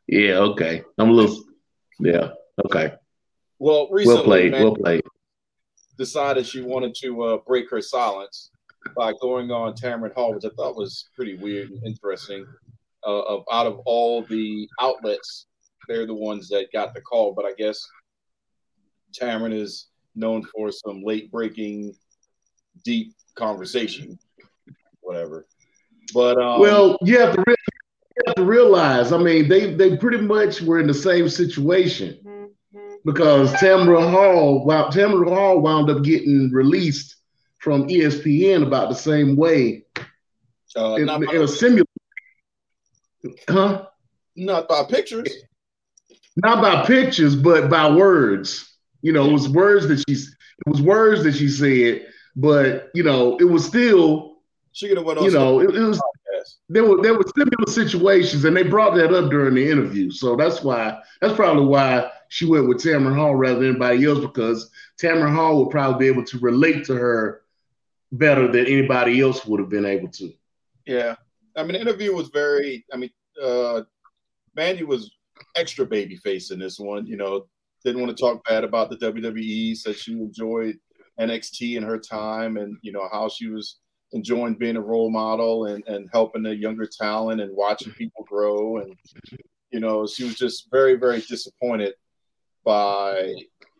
Yeah, 0.07 0.35
okay. 0.37 0.83
I'm 0.97 1.09
a 1.09 1.13
little. 1.13 1.43
Yeah, 1.99 2.29
okay. 2.65 2.93
Well, 3.59 3.89
recently, 3.91 4.15
well 4.15 4.23
played. 4.23 4.51
well 4.53 4.75
played. 4.75 5.03
Decided 5.97 6.45
she 6.45 6.61
wanted 6.61 6.95
to 7.01 7.23
uh, 7.23 7.37
break 7.45 7.69
her 7.71 7.81
silence 7.81 8.51
by 8.95 9.13
going 9.21 9.51
on 9.51 9.73
Tamron 9.73 10.13
Hall, 10.13 10.33
which 10.33 10.45
I 10.45 10.49
thought 10.55 10.75
was 10.75 11.09
pretty 11.15 11.35
weird 11.35 11.71
and 11.71 11.85
interesting 11.85 12.45
uh, 13.05 13.21
of 13.21 13.43
out 13.51 13.67
of 13.67 13.79
all 13.85 14.23
the 14.23 14.67
outlets, 14.81 15.47
they're 15.87 16.05
the 16.05 16.13
ones 16.13 16.49
that 16.49 16.71
got 16.73 16.93
the 16.93 17.01
call. 17.01 17.33
But 17.33 17.45
I 17.45 17.53
guess 17.57 17.79
Tamron 19.19 19.53
is 19.53 19.87
known 20.17 20.43
for 20.43 20.71
some 20.71 21.03
late 21.03 21.31
breaking, 21.31 21.93
deep 22.83 23.13
conversation, 23.35 24.17
whatever. 25.01 25.45
But 26.13 26.37
um, 26.41 26.59
well, 26.59 26.97
you 27.01 27.19
have 27.19 27.35
to 27.35 27.43
re- 27.45 27.55
you 28.15 28.23
have 28.27 28.35
to 28.35 28.45
realize. 28.45 29.11
I 29.11 29.17
mean, 29.17 29.47
they 29.47 29.73
they 29.73 29.97
pretty 29.97 30.19
much 30.19 30.61
were 30.61 30.79
in 30.79 30.87
the 30.87 30.93
same 30.93 31.29
situation 31.29 32.19
because 33.05 33.53
Tamron 33.53 34.11
Hall, 34.11 34.65
well, 34.65 34.91
Tamron 34.91 35.29
Hall 35.29 35.59
wound 35.59 35.89
up 35.89 36.03
getting 36.03 36.51
released 36.51 37.15
from 37.59 37.87
ESPN 37.87 38.65
about 38.65 38.89
the 38.89 38.95
same 38.95 39.35
way 39.35 39.85
uh, 40.75 40.95
in, 40.95 41.09
in 41.09 41.41
a 41.41 41.47
similar. 41.47 41.85
Huh? 43.49 43.85
Not 44.35 44.67
by 44.67 44.83
pictures. 44.83 45.29
Not 46.35 46.61
by 46.61 46.85
pictures, 46.85 47.35
but 47.35 47.69
by 47.69 47.89
words. 47.89 48.66
You 49.01 49.13
know, 49.13 49.29
it 49.29 49.33
was 49.33 49.49
words 49.49 49.87
that 49.87 50.03
she's 50.07 50.35
it 50.65 50.69
was 50.69 50.81
words 50.81 51.23
that 51.23 51.35
she 51.35 51.47
said, 51.47 52.07
but 52.35 52.89
you 52.93 53.03
know, 53.03 53.37
it 53.37 53.45
was 53.45 53.65
still 53.65 54.37
she 54.71 54.87
could 54.87 54.97
have 54.97 55.05
went 55.05 55.19
on. 55.19 55.25
You 55.25 55.31
know, 55.31 55.59
it, 55.59 55.75
it 55.75 55.79
was 55.79 56.01
there 56.69 56.83
were 56.83 57.01
there 57.01 57.13
were 57.13 57.25
similar 57.35 57.67
situations, 57.67 58.43
and 58.45 58.55
they 58.55 58.63
brought 58.63 58.95
that 58.95 59.13
up 59.13 59.29
during 59.29 59.55
the 59.55 59.69
interview. 59.69 60.11
So 60.11 60.35
that's 60.35 60.63
why 60.63 60.99
that's 61.21 61.35
probably 61.35 61.65
why 61.65 62.11
she 62.29 62.45
went 62.45 62.67
with 62.67 62.83
Tamron 62.83 63.15
Hall 63.15 63.35
rather 63.35 63.59
than 63.59 63.69
anybody 63.69 64.05
else 64.05 64.19
because 64.19 64.69
Tamron 65.01 65.33
Hall 65.33 65.57
would 65.57 65.71
probably 65.71 66.05
be 66.05 66.11
able 66.11 66.25
to 66.25 66.39
relate 66.39 66.85
to 66.85 66.95
her 66.95 67.41
better 68.11 68.51
than 68.51 68.65
anybody 68.65 69.21
else 69.21 69.45
would 69.45 69.59
have 69.59 69.69
been 69.69 69.85
able 69.85 70.09
to. 70.09 70.33
Yeah, 70.85 71.15
I 71.55 71.63
mean, 71.63 71.73
the 71.73 71.81
interview 71.81 72.13
was 72.13 72.29
very. 72.29 72.85
I 72.93 72.97
mean, 72.97 73.11
uh, 73.41 73.83
Mandy 74.55 74.83
was 74.83 75.11
extra 75.55 75.85
baby 75.85 76.15
face 76.17 76.51
in 76.51 76.59
this 76.59 76.79
one. 76.79 77.05
You 77.05 77.17
know, 77.17 77.47
didn't 77.87 78.01
want 78.01 78.15
to 78.15 78.21
talk 78.21 78.43
bad 78.47 78.63
about 78.63 78.89
the 78.89 78.97
WWE. 78.97 79.75
Said 79.75 79.95
she 79.95 80.11
enjoyed 80.13 80.77
NXT 81.19 81.77
in 81.77 81.83
her 81.83 81.97
time, 81.97 82.57
and 82.57 82.77
you 82.81 82.91
know 82.91 83.07
how 83.11 83.29
she 83.29 83.47
was 83.47 83.77
enjoying 84.11 84.55
being 84.55 84.77
a 84.77 84.81
role 84.81 85.09
model 85.09 85.65
and 85.65 85.83
and 85.87 86.09
helping 86.11 86.43
the 86.43 86.55
younger 86.55 86.85
talent 86.85 87.41
and 87.41 87.55
watching 87.55 87.93
people 87.93 88.25
grow. 88.27 88.77
And 88.77 88.93
you 89.71 89.79
know, 89.79 90.05
she 90.05 90.25
was 90.25 90.35
just 90.35 90.69
very 90.71 90.95
very 90.95 91.21
disappointed 91.21 91.93
by 92.65 93.33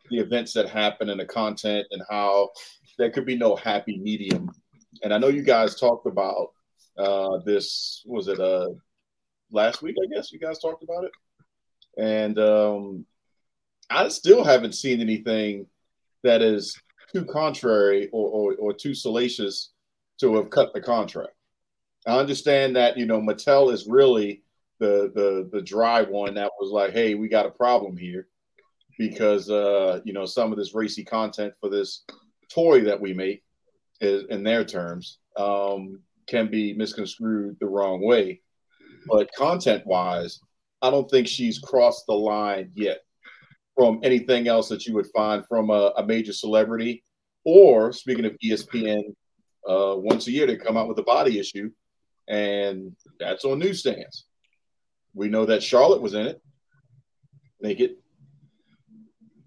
the 0.09 0.19
events 0.19 0.53
that 0.53 0.69
happen 0.69 1.09
and 1.09 1.19
the 1.19 1.25
content 1.25 1.85
and 1.91 2.01
how 2.09 2.49
there 2.97 3.11
could 3.11 3.25
be 3.25 3.35
no 3.35 3.55
happy 3.57 3.97
medium. 3.97 4.49
And 5.03 5.13
I 5.13 5.17
know 5.17 5.27
you 5.27 5.43
guys 5.43 5.75
talked 5.75 6.07
about 6.07 6.53
uh, 6.97 7.39
this. 7.45 8.03
Was 8.05 8.29
it 8.29 8.39
uh, 8.39 8.69
last 9.51 9.81
week? 9.81 9.97
I 10.01 10.07
guess 10.07 10.31
you 10.31 10.39
guys 10.39 10.59
talked 10.59 10.83
about 10.83 11.03
it. 11.03 11.11
And 11.97 12.39
um, 12.39 13.05
I 13.89 14.07
still 14.09 14.43
haven't 14.43 14.73
seen 14.73 15.01
anything 15.01 15.67
that 16.23 16.41
is 16.41 16.79
too 17.13 17.25
contrary 17.25 18.09
or, 18.11 18.29
or, 18.29 18.55
or 18.55 18.73
too 18.73 18.93
salacious 18.93 19.71
to 20.19 20.35
have 20.35 20.49
cut 20.49 20.73
the 20.73 20.81
contract. 20.81 21.33
I 22.05 22.17
understand 22.17 22.75
that 22.75 22.97
you 22.97 23.05
know 23.05 23.21
Mattel 23.21 23.71
is 23.71 23.87
really 23.87 24.43
the 24.79 25.11
the 25.13 25.49
the 25.51 25.61
dry 25.61 26.03
one 26.03 26.35
that 26.35 26.51
was 26.59 26.71
like, 26.71 26.93
hey, 26.93 27.15
we 27.15 27.27
got 27.27 27.45
a 27.45 27.51
problem 27.51 27.97
here 27.97 28.27
because 28.97 29.49
uh, 29.49 29.99
you 30.03 30.13
know 30.13 30.25
some 30.25 30.51
of 30.51 30.57
this 30.57 30.73
racy 30.73 31.03
content 31.03 31.53
for 31.59 31.69
this 31.69 32.05
toy 32.49 32.81
that 32.81 32.99
we 32.99 33.13
make 33.13 33.43
is 33.99 34.23
in 34.29 34.43
their 34.43 34.63
terms 34.63 35.19
um, 35.37 35.99
can 36.27 36.49
be 36.49 36.73
misconstrued 36.73 37.57
the 37.59 37.67
wrong 37.67 38.05
way. 38.05 38.41
But 39.07 39.33
content 39.33 39.85
wise, 39.85 40.39
I 40.81 40.89
don't 40.89 41.09
think 41.09 41.27
she's 41.27 41.59
crossed 41.59 42.05
the 42.07 42.13
line 42.13 42.71
yet 42.73 42.99
from 43.77 43.99
anything 44.03 44.47
else 44.47 44.67
that 44.69 44.87
you 44.87 44.95
would 44.95 45.07
find 45.15 45.45
from 45.47 45.69
a, 45.69 45.93
a 45.97 46.05
major 46.05 46.33
celebrity. 46.33 47.03
Or 47.45 47.93
speaking 47.93 48.25
of 48.25 48.35
ESPN, 48.43 49.15
uh, 49.69 49.95
once 49.95 50.27
a 50.27 50.31
year 50.31 50.47
they 50.47 50.57
come 50.57 50.75
out 50.75 50.87
with 50.87 50.97
a 50.99 51.03
body 51.03 51.39
issue, 51.39 51.69
and 52.27 52.95
that's 53.19 53.45
on 53.45 53.59
newsstands. 53.59 54.25
We 55.13 55.29
know 55.29 55.45
that 55.45 55.63
Charlotte 55.63 56.01
was 56.01 56.15
in 56.15 56.25
it, 56.25 56.41
naked, 57.61 57.95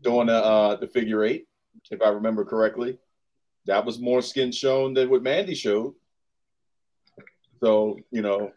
doing 0.03 0.29
uh, 0.29 0.77
the 0.77 0.87
figure 0.87 1.25
eight, 1.25 1.47
if 1.91 2.01
I 2.01 2.09
remember 2.11 2.45
correctly. 2.45 2.99
That 3.67 3.85
was 3.85 3.99
more 3.99 4.23
skin 4.23 4.53
shown 4.53 4.95
than 4.95 5.11
what 5.11 5.23
Mandy 5.23 5.55
showed. 5.55 5.95
So, 7.63 7.99
you 8.11 8.23
know, 8.23 8.53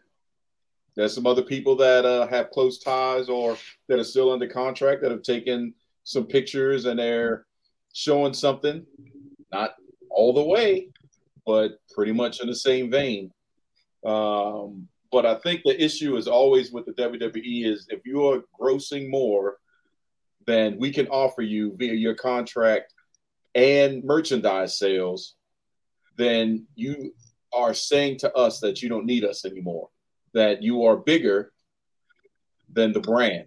there's 0.96 1.14
some 1.14 1.26
other 1.26 1.42
people 1.42 1.76
that 1.76 2.04
uh, 2.04 2.26
have 2.28 2.50
close 2.50 2.78
ties 2.78 3.28
or 3.28 3.56
that 3.88 3.98
are 3.98 4.04
still 4.04 4.30
under 4.30 4.46
contract 4.46 5.02
that 5.02 5.10
have 5.10 5.22
taken 5.22 5.74
some 6.04 6.26
pictures 6.26 6.84
and 6.84 6.98
they're 6.98 7.46
showing 7.92 8.32
something, 8.32 8.84
not 9.52 9.74
all 10.10 10.32
the 10.32 10.42
way, 10.42 10.88
but 11.46 11.78
pretty 11.92 12.12
much 12.12 12.40
in 12.40 12.46
the 12.46 12.54
same 12.54 12.90
vein. 12.90 13.30
Um, 14.04 14.88
but 15.10 15.26
I 15.26 15.36
think 15.36 15.62
the 15.64 15.82
issue 15.82 16.16
is 16.16 16.28
always 16.28 16.72
with 16.72 16.86
the 16.86 16.92
WWE 16.92 17.66
is 17.66 17.86
if 17.90 18.00
you 18.04 18.28
are 18.28 18.44
grossing 18.60 19.08
more 19.08 19.58
than 20.46 20.78
we 20.78 20.92
can 20.92 21.08
offer 21.08 21.42
you 21.42 21.74
via 21.76 21.94
your 21.94 22.14
contract 22.14 22.92
and 23.54 24.04
merchandise 24.04 24.78
sales, 24.78 25.34
then 26.16 26.66
you 26.74 27.14
are 27.52 27.74
saying 27.74 28.18
to 28.18 28.32
us 28.34 28.60
that 28.60 28.82
you 28.82 28.88
don't 28.88 29.06
need 29.06 29.24
us 29.24 29.44
anymore 29.44 29.88
that 30.34 30.62
you 30.62 30.84
are 30.84 30.96
bigger 30.96 31.52
than 32.72 32.92
the 32.92 33.00
brand. 33.00 33.46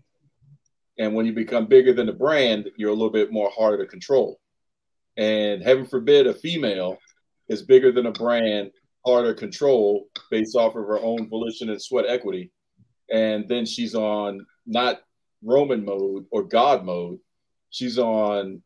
And 0.98 1.14
when 1.14 1.26
you 1.26 1.34
become 1.34 1.68
bigger 1.68 1.94
than 1.94 2.08
the 2.08 2.14
brand, 2.14 2.72
you're 2.78 2.90
a 2.90 2.94
little 2.94 3.12
bit 3.12 3.32
more 3.32 3.52
harder 3.56 3.84
to 3.84 3.90
control. 3.90 4.40
And 5.18 5.62
heaven 5.62 5.86
forbid 5.86 6.28
a 6.28 6.34
female 6.34 6.98
is 7.50 7.62
bigger 7.62 7.92
than 7.92 8.08
a 8.08 8.12
brand, 8.12 8.72
harder 9.06 9.34
to 9.34 9.40
control 9.40 10.08
based 10.32 10.56
off 10.56 10.76
of 10.76 10.86
her 10.86 11.00
own 11.00 11.30
volition 11.30 11.70
and 11.70 11.82
sweat 11.82 12.06
equity. 12.08 12.52
And 13.12 13.48
then 13.48 13.66
she's 13.66 13.94
on 13.94 14.46
not 14.66 15.02
Roman 15.44 15.86
mode 15.86 16.26
or 16.32 16.44
God 16.44 16.84
mode, 16.84 17.20
she's 17.70 18.00
on 18.00 18.62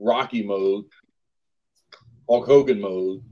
Rocky 0.00 0.42
mode, 0.42 0.84
Hulk 2.28 2.46
Hogan 2.46 2.80
mode, 2.80 3.22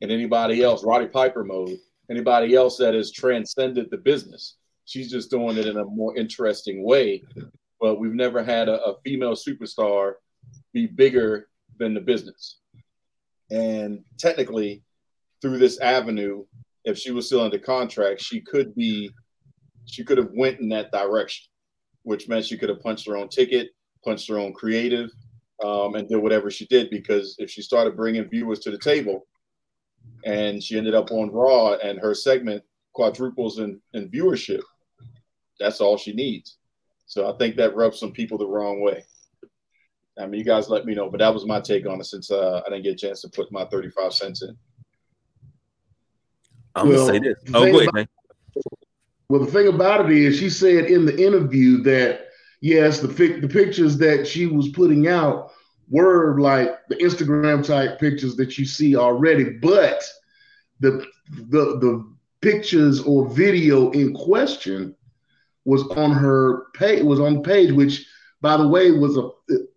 and 0.00 0.10
anybody 0.10 0.62
else, 0.62 0.82
Roddy 0.84 1.06
Piper 1.06 1.44
mode 1.44 1.78
anybody 2.12 2.54
else 2.54 2.76
that 2.76 2.94
has 2.94 3.10
transcended 3.10 3.88
the 3.90 3.96
business. 3.96 4.56
She's 4.84 5.10
just 5.10 5.30
doing 5.30 5.56
it 5.56 5.66
in 5.66 5.78
a 5.78 5.84
more 5.84 6.16
interesting 6.16 6.84
way. 6.84 7.22
But 7.80 7.98
we've 7.98 8.14
never 8.14 8.44
had 8.44 8.68
a, 8.68 8.80
a 8.84 9.00
female 9.04 9.34
superstar 9.34 10.14
be 10.72 10.86
bigger 10.86 11.48
than 11.78 11.94
the 11.94 12.00
business. 12.00 12.58
And 13.50 14.04
technically, 14.18 14.82
through 15.40 15.58
this 15.58 15.80
avenue, 15.80 16.44
if 16.84 16.98
she 16.98 17.10
was 17.10 17.26
still 17.26 17.40
under 17.40 17.58
contract, 17.58 18.20
she 18.20 18.40
could 18.40 18.74
be, 18.74 19.10
she 19.86 20.04
could 20.04 20.18
have 20.18 20.30
went 20.34 20.60
in 20.60 20.68
that 20.68 20.92
direction, 20.92 21.48
which 22.02 22.28
meant 22.28 22.44
she 22.44 22.58
could 22.58 22.68
have 22.68 22.80
punched 22.80 23.06
her 23.08 23.16
own 23.16 23.28
ticket, 23.28 23.70
punched 24.04 24.28
her 24.28 24.38
own 24.38 24.52
creative, 24.52 25.10
um, 25.64 25.94
and 25.94 26.08
did 26.08 26.18
whatever 26.18 26.50
she 26.50 26.66
did. 26.66 26.90
Because 26.90 27.36
if 27.38 27.50
she 27.50 27.62
started 27.62 27.96
bringing 27.96 28.28
viewers 28.28 28.60
to 28.60 28.70
the 28.70 28.78
table, 28.78 29.26
and 30.24 30.62
she 30.62 30.78
ended 30.78 30.94
up 30.94 31.10
on 31.10 31.30
Raw, 31.30 31.74
and 31.74 31.98
her 31.98 32.14
segment 32.14 32.62
quadruples 32.92 33.58
in, 33.58 33.80
in 33.94 34.08
viewership. 34.08 34.60
That's 35.58 35.80
all 35.80 35.96
she 35.96 36.12
needs. 36.12 36.58
So 37.06 37.32
I 37.32 37.36
think 37.36 37.56
that 37.56 37.76
rubs 37.76 37.98
some 37.98 38.12
people 38.12 38.38
the 38.38 38.46
wrong 38.46 38.80
way. 38.80 39.04
I 40.18 40.26
mean, 40.26 40.38
you 40.38 40.44
guys 40.44 40.68
let 40.68 40.84
me 40.84 40.94
know, 40.94 41.10
but 41.10 41.20
that 41.20 41.32
was 41.32 41.46
my 41.46 41.60
take 41.60 41.86
on 41.86 42.00
it 42.00 42.04
since 42.04 42.30
uh, 42.30 42.62
I 42.66 42.70
didn't 42.70 42.84
get 42.84 42.94
a 42.94 43.06
chance 43.06 43.22
to 43.22 43.28
put 43.28 43.50
my 43.50 43.64
35 43.66 44.12
cents 44.12 44.42
in. 44.42 44.56
I'm 46.74 46.88
well, 46.88 47.06
gonna 47.06 47.18
say 47.18 47.28
this. 47.28 47.38
Oh, 47.54 47.70
go 47.70 47.80
ahead, 47.80 47.94
man. 47.94 48.08
Well, 49.28 49.44
the 49.44 49.50
thing 49.50 49.68
about 49.68 50.10
it 50.10 50.16
is, 50.16 50.38
she 50.38 50.50
said 50.50 50.86
in 50.86 51.06
the 51.06 51.22
interview 51.22 51.82
that 51.82 52.28
yes, 52.60 53.00
the 53.00 53.08
the 53.08 53.48
pictures 53.48 53.96
that 53.98 54.26
she 54.26 54.46
was 54.46 54.68
putting 54.68 55.08
out 55.08 55.52
were 55.88 56.40
like 56.40 56.70
the 56.88 56.96
Instagram 56.96 57.66
type 57.66 57.98
pictures 57.98 58.36
that 58.36 58.58
you 58.58 58.64
see 58.64 58.96
already, 58.96 59.58
but 59.60 60.02
the 60.80 61.04
the 61.30 61.78
the 61.78 62.12
pictures 62.40 63.00
or 63.00 63.28
video 63.28 63.90
in 63.92 64.12
question 64.12 64.94
was 65.64 65.82
on 65.92 66.10
her 66.10 66.66
page 66.74 67.02
was 67.04 67.20
on 67.20 67.34
the 67.34 67.40
page 67.40 67.72
which 67.72 68.04
by 68.40 68.56
the 68.56 68.66
way 68.66 68.90
was 68.90 69.16
a 69.16 69.28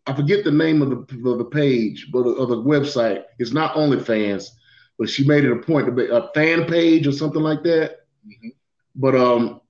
i 0.07 0.13
forget 0.13 0.43
the 0.43 0.51
name 0.51 0.81
of 0.81 0.89
the, 0.89 1.29
of 1.29 1.37
the 1.37 1.45
page 1.45 2.09
but 2.11 2.21
of 2.21 2.49
the 2.49 2.57
website. 2.57 3.23
It's 3.39 3.53
not 3.53 3.75
OnlyFans 3.75 4.49
but 4.97 5.09
she 5.09 5.25
made 5.27 5.45
it 5.45 5.51
a 5.51 5.57
point 5.57 5.85
to 5.85 5.91
be 5.91 6.07
a 6.07 6.29
fan 6.33 6.65
page 6.65 7.05
or 7.05 7.11
something 7.11 7.41
like 7.41 7.63
that. 7.63 8.07
Mm-hmm. 8.27 8.49
but 8.95 9.15
um 9.15 9.61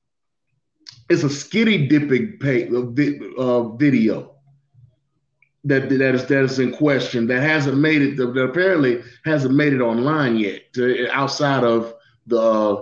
it's 1.07 1.23
a 1.23 1.29
skinny 1.29 1.85
dipping 1.87 2.39
page, 2.39 2.71
uh, 3.37 3.69
video 3.75 4.34
that 5.65 5.89
that 5.89 6.15
is 6.15 6.25
that 6.27 6.43
is 6.43 6.59
in 6.59 6.71
question 6.71 7.27
that 7.27 7.41
hasn't 7.41 7.77
made 7.77 8.01
it 8.01 8.17
that 8.17 8.29
apparently 8.39 9.03
hasn't 9.25 9.53
made 9.53 9.73
it 9.73 9.81
online 9.81 10.37
yet 10.37 10.61
to, 10.73 11.09
outside 11.11 11.63
of 11.63 11.93
the 12.27 12.81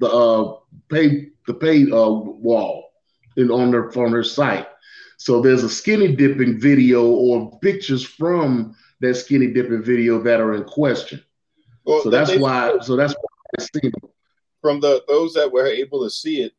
the 0.00 0.08
uh 0.08 0.56
pay 0.88 1.28
the 1.46 1.54
pay 1.54 1.90
uh, 1.90 2.08
wall 2.08 2.90
in 3.36 3.50
on 3.50 3.70
their 3.70 3.88
on 3.98 4.12
their 4.12 4.22
site. 4.22 4.68
So 5.16 5.40
there's 5.40 5.64
a 5.64 5.68
skinny 5.68 6.14
dipping 6.14 6.60
video 6.60 7.06
or 7.06 7.58
pictures 7.58 8.04
from 8.04 8.76
that 9.00 9.14
skinny 9.14 9.48
dipping 9.48 9.82
video 9.82 10.22
that 10.22 10.40
are 10.40 10.54
in 10.54 10.64
question. 10.64 11.22
Well, 11.84 12.02
so 12.02 12.10
that's 12.10 12.36
why. 12.36 12.78
So 12.82 12.94
that's 12.94 13.14
why 13.14 13.90
from 14.60 14.80
the 14.80 15.02
those 15.08 15.32
that 15.34 15.50
were 15.50 15.66
able 15.66 16.04
to 16.04 16.10
see 16.10 16.42
it 16.42 16.52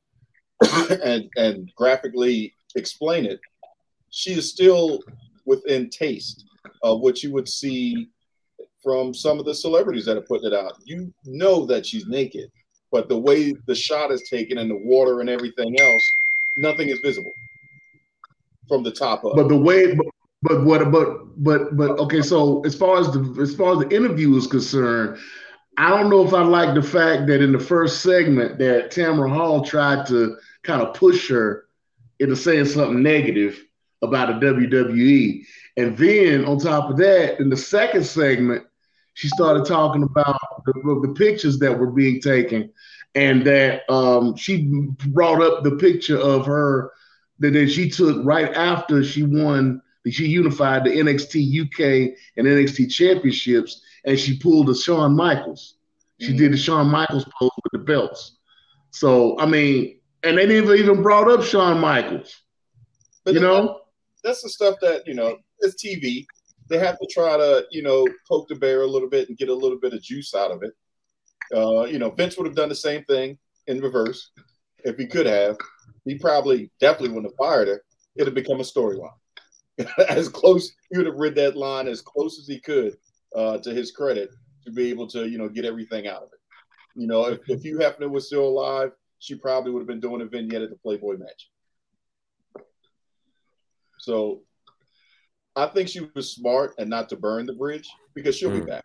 and 1.04 1.30
and 1.38 1.72
graphically 1.76 2.54
explain 2.76 3.26
it, 3.26 3.40
she 4.12 4.34
is 4.34 4.50
still 4.50 5.02
within 5.46 5.90
taste 5.90 6.46
of 6.84 7.02
what 7.02 7.24
you 7.24 7.32
would 7.34 7.48
see 7.48 8.10
from 8.82 9.14
some 9.14 9.40
of 9.40 9.46
the 9.46 9.54
celebrities 9.54 10.06
that 10.06 10.18
are 10.18 10.22
putting 10.22 10.48
it 10.48 10.54
out. 10.54 10.74
You 10.86 11.14
know 11.26 11.66
that 11.66 11.86
she's 11.86 12.08
naked, 12.08 12.50
but 12.92 13.10
the 13.10 13.18
way 13.18 13.54
the 13.68 13.76
shot 13.76 14.12
is 14.12 14.28
taken 14.30 14.58
and 14.58 14.70
the 14.70 14.78
water 14.78 15.20
and 15.20 15.30
everything 15.30 15.80
else, 15.80 16.04
nothing 16.58 16.90
is 16.90 17.00
visible 17.00 17.34
from 18.68 18.84
the 18.84 18.92
top 18.92 19.26
up. 19.26 19.34
But 19.36 19.50
the 19.50 19.58
way, 19.58 19.96
but, 19.96 20.06
but 20.44 20.64
what, 20.64 20.92
but 20.92 21.44
but 21.44 21.76
but 21.76 21.92
okay. 22.00 22.22
So 22.22 22.62
as 22.62 22.76
far 22.76 23.00
as 23.00 23.12
the 23.12 23.38
as 23.42 23.56
far 23.56 23.74
as 23.74 23.80
the 23.80 23.96
interview 23.96 24.36
is 24.36 24.48
concerned, 24.48 25.18
I 25.78 25.90
don't 25.90 26.10
know 26.10 26.26
if 26.26 26.34
I 26.34 26.42
like 26.42 26.76
the 26.76 26.84
fact 26.84 27.28
that 27.28 27.42
in 27.42 27.52
the 27.52 27.60
first 27.60 28.02
segment 28.02 28.58
that 28.60 28.92
Tamron 28.92 29.34
Hall 29.34 29.64
tried 29.64 30.06
to 30.08 30.38
kind 30.64 30.82
of 30.82 30.94
push 30.94 31.30
her 31.30 31.66
into 32.20 32.36
saying 32.36 32.66
something 32.66 33.02
negative 33.02 33.66
about 34.02 34.40
the 34.40 34.46
WWE. 34.46 35.46
And 35.78 35.98
then 35.98 36.46
on 36.46 36.60
top 36.60 36.90
of 36.90 36.98
that, 36.98 37.40
in 37.40 37.50
the 37.50 37.58
second 37.58 38.06
segment, 38.06 38.66
she 39.14 39.28
started 39.28 39.66
talking 39.66 40.04
about 40.04 40.40
the, 40.66 40.74
the 41.08 41.14
pictures 41.18 41.60
that 41.60 41.78
were 41.78 41.92
being 41.92 42.22
taken 42.22 42.72
and 43.16 43.46
that 43.46 43.90
um, 43.92 44.36
she 44.36 44.68
brought 45.08 45.42
up 45.42 45.64
the 45.64 45.72
picture 45.72 46.18
of 46.18 46.46
her 46.46 46.92
that, 47.40 47.52
that 47.52 47.70
she 47.70 47.90
took 47.90 48.24
right 48.26 48.54
after 48.54 49.04
she 49.04 49.24
won 49.24 49.82
she 50.10 50.28
unified 50.28 50.86
the 50.86 50.90
NXT 50.90 51.66
UK 51.66 52.16
and 52.38 52.48
NXT 52.48 52.92
championships 52.92 53.82
and 54.06 54.18
she 54.18 54.38
pulled 54.38 54.70
a 54.70 54.76
Shawn 54.76 55.16
Michaels. 55.16 55.76
She 56.20 56.30
mm-hmm. 56.30 56.38
did 56.38 56.54
the 56.54 56.58
Shawn 56.58 56.88
Michaels 56.88 57.26
pose 57.38 57.52
with 57.64 57.74
the 57.74 57.80
belts. 57.80 58.38
So 58.92 59.38
I 59.40 59.46
mean, 59.46 60.00
and 60.24 60.38
they 60.38 60.46
never 60.46 60.76
even 60.76 61.02
brought 61.02 61.30
up 61.30 61.44
Shawn 61.44 61.80
Michaels. 61.80 62.42
But 63.24 63.34
you 63.34 63.42
know, 63.42 63.79
that's 64.24 64.42
the 64.42 64.50
stuff 64.50 64.76
that 64.82 65.04
you 65.06 65.14
know. 65.14 65.38
It's 65.60 65.84
TV. 65.84 66.26
They 66.70 66.78
have 66.78 67.00
to 67.00 67.08
try 67.12 67.38
to 67.38 67.66
you 67.72 67.84
know 67.84 68.08
poke 68.28 68.48
the 68.48 68.56
bear 68.56 68.82
a 68.82 68.88
little 68.88 69.10
bit 69.10 69.30
and 69.30 69.38
get 69.38 69.50
a 69.50 69.54
little 69.54 69.80
bit 69.80 69.94
of 69.94 70.02
juice 70.02 70.34
out 70.34 70.52
of 70.52 70.64
it. 70.64 70.74
Uh, 71.54 71.86
you 71.86 72.00
know, 72.00 72.12
Vince 72.12 72.38
would 72.38 72.46
have 72.46 72.56
done 72.56 72.70
the 72.70 72.76
same 72.76 73.04
thing 73.06 73.38
in 73.68 73.82
reverse 73.82 74.32
if 74.84 74.98
he 74.98 75.08
could 75.08 75.26
have. 75.26 75.58
He 76.06 76.18
probably 76.18 76.72
definitely 76.80 77.10
wouldn't 77.10 77.34
have 77.34 77.38
fired 77.38 77.68
her. 77.68 77.82
It'd 78.16 78.28
have 78.28 78.36
become 78.36 78.60
a 78.60 78.64
storyline. 78.64 79.10
as 80.10 80.28
close, 80.28 80.72
he 80.92 80.98
would 80.98 81.08
have 81.08 81.16
read 81.16 81.36
that 81.36 81.56
line 81.56 81.88
as 81.88 82.02
close 82.02 82.40
as 82.40 82.48
he 82.48 82.60
could 82.60 82.98
uh, 83.36 83.58
to 83.60 83.74
his 83.74 83.92
credit 83.92 84.30
to 84.66 84.72
be 84.72 84.90
able 84.90 85.08
to, 85.08 85.28
you 85.28 85.38
know, 85.38 85.48
get 85.48 85.66
everything 85.66 86.08
out 86.08 86.24
of 86.24 86.30
it. 86.34 86.40
You 86.96 87.08
know, 87.08 87.28
if, 87.28 87.40
if 87.48 87.62
Hugh 87.62 87.78
Hefner 87.78 88.10
was 88.10 88.28
still 88.28 88.46
alive, 88.46 88.92
she 89.20 89.36
probably 89.36 89.72
would 89.72 89.80
have 89.80 89.88
been 89.88 90.00
doing 90.00 90.22
a 90.22 90.26
vignette 90.26 90.62
at 90.62 90.70
the 90.70 90.78
Playboy 90.78 91.18
match. 91.18 91.50
So 94.00 94.42
I 95.56 95.68
think 95.68 95.90
she 95.90 96.08
was 96.16 96.34
smart 96.34 96.74
and 96.78 96.90
not 96.90 97.10
to 97.10 97.18
burn 97.18 97.46
the 97.46 97.54
bridge 97.54 97.90
because 98.16 98.36
she'll 98.36 98.52
mm. 98.52 98.62
be 98.62 98.72
back. 98.72 98.84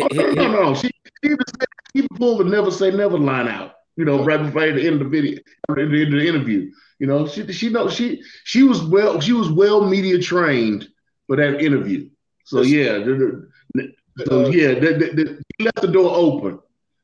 Oh, 0.00 0.08
no, 0.12 0.30
no, 0.32 0.50
no. 0.50 0.74
She, 0.74 0.88
she 0.88 1.24
even, 1.24 1.38
said, 1.48 1.68
she 1.94 2.08
pulled 2.14 2.40
the 2.40 2.44
never 2.44 2.70
say 2.70 2.90
never 2.90 3.18
line 3.18 3.48
out, 3.48 3.74
you 3.96 4.04
know, 4.04 4.24
right 4.24 4.42
before 4.42 4.72
the 4.72 4.86
end 4.86 5.00
of 5.02 5.10
the 5.10 5.20
video, 5.20 5.38
the 5.68 5.82
end 5.82 5.92
of 5.92 6.10
the 6.12 6.26
interview. 6.26 6.70
You 6.98 7.06
know, 7.06 7.26
she 7.26 7.52
she 7.52 7.68
know 7.68 7.90
she 7.90 8.22
she 8.44 8.62
was 8.62 8.82
well 8.82 9.20
she 9.20 9.32
was 9.32 9.50
well 9.50 9.86
media 9.86 10.18
trained 10.18 10.88
for 11.26 11.36
that 11.36 11.60
interview. 11.60 12.08
So 12.44 12.62
yeah, 12.62 12.98
the, 12.98 13.48
the, 13.74 13.92
so 14.24 14.46
uh, 14.46 14.48
yeah, 14.48 14.74
the, 14.74 15.10
the, 15.14 15.42
he 15.58 15.64
left 15.64 15.82
the 15.82 15.88
door 15.88 16.10
open. 16.14 16.60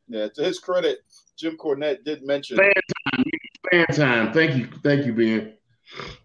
Yeah, 0.09 0.29
to 0.29 0.43
his 0.43 0.59
credit, 0.59 1.01
Jim 1.37 1.59
Cornette 1.59 2.05
did 2.05 2.23
mention 2.23 2.57
fan 2.57 2.73
time. 2.73 3.25
Fan 3.71 3.87
time. 3.87 4.33
Thank 4.33 4.57
you, 4.57 4.69
thank 4.83 5.05
you, 5.05 5.13
Ben. 5.13 5.55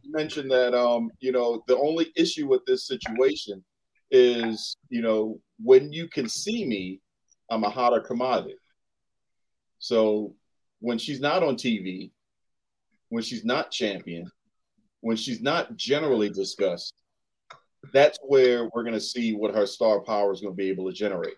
Mentioned 0.05 0.51
that 0.51 0.73
um, 0.73 1.11
you 1.19 1.31
know, 1.31 1.63
the 1.67 1.77
only 1.77 2.11
issue 2.15 2.47
with 2.47 2.65
this 2.65 2.87
situation 2.87 3.63
is, 4.11 4.75
you 4.89 5.01
know, 5.01 5.39
when 5.61 5.91
you 5.91 6.07
can 6.07 6.29
see 6.29 6.65
me, 6.65 7.01
I'm 7.49 7.63
a 7.63 7.69
hotter 7.69 7.99
commodity. 7.99 8.55
So 9.79 10.33
when 10.79 10.97
she's 10.97 11.19
not 11.19 11.43
on 11.43 11.55
TV, 11.55 12.11
when 13.09 13.23
she's 13.23 13.45
not 13.45 13.71
champion, 13.71 14.29
when 15.01 15.17
she's 15.17 15.41
not 15.41 15.75
generally 15.75 16.29
discussed, 16.29 16.93
that's 17.93 18.17
where 18.21 18.69
we're 18.73 18.83
going 18.83 18.93
to 18.93 18.99
see 18.99 19.33
what 19.33 19.55
her 19.55 19.65
star 19.65 20.01
power 20.01 20.31
is 20.33 20.41
going 20.41 20.53
to 20.53 20.57
be 20.57 20.69
able 20.69 20.87
to 20.87 20.93
generate. 20.93 21.35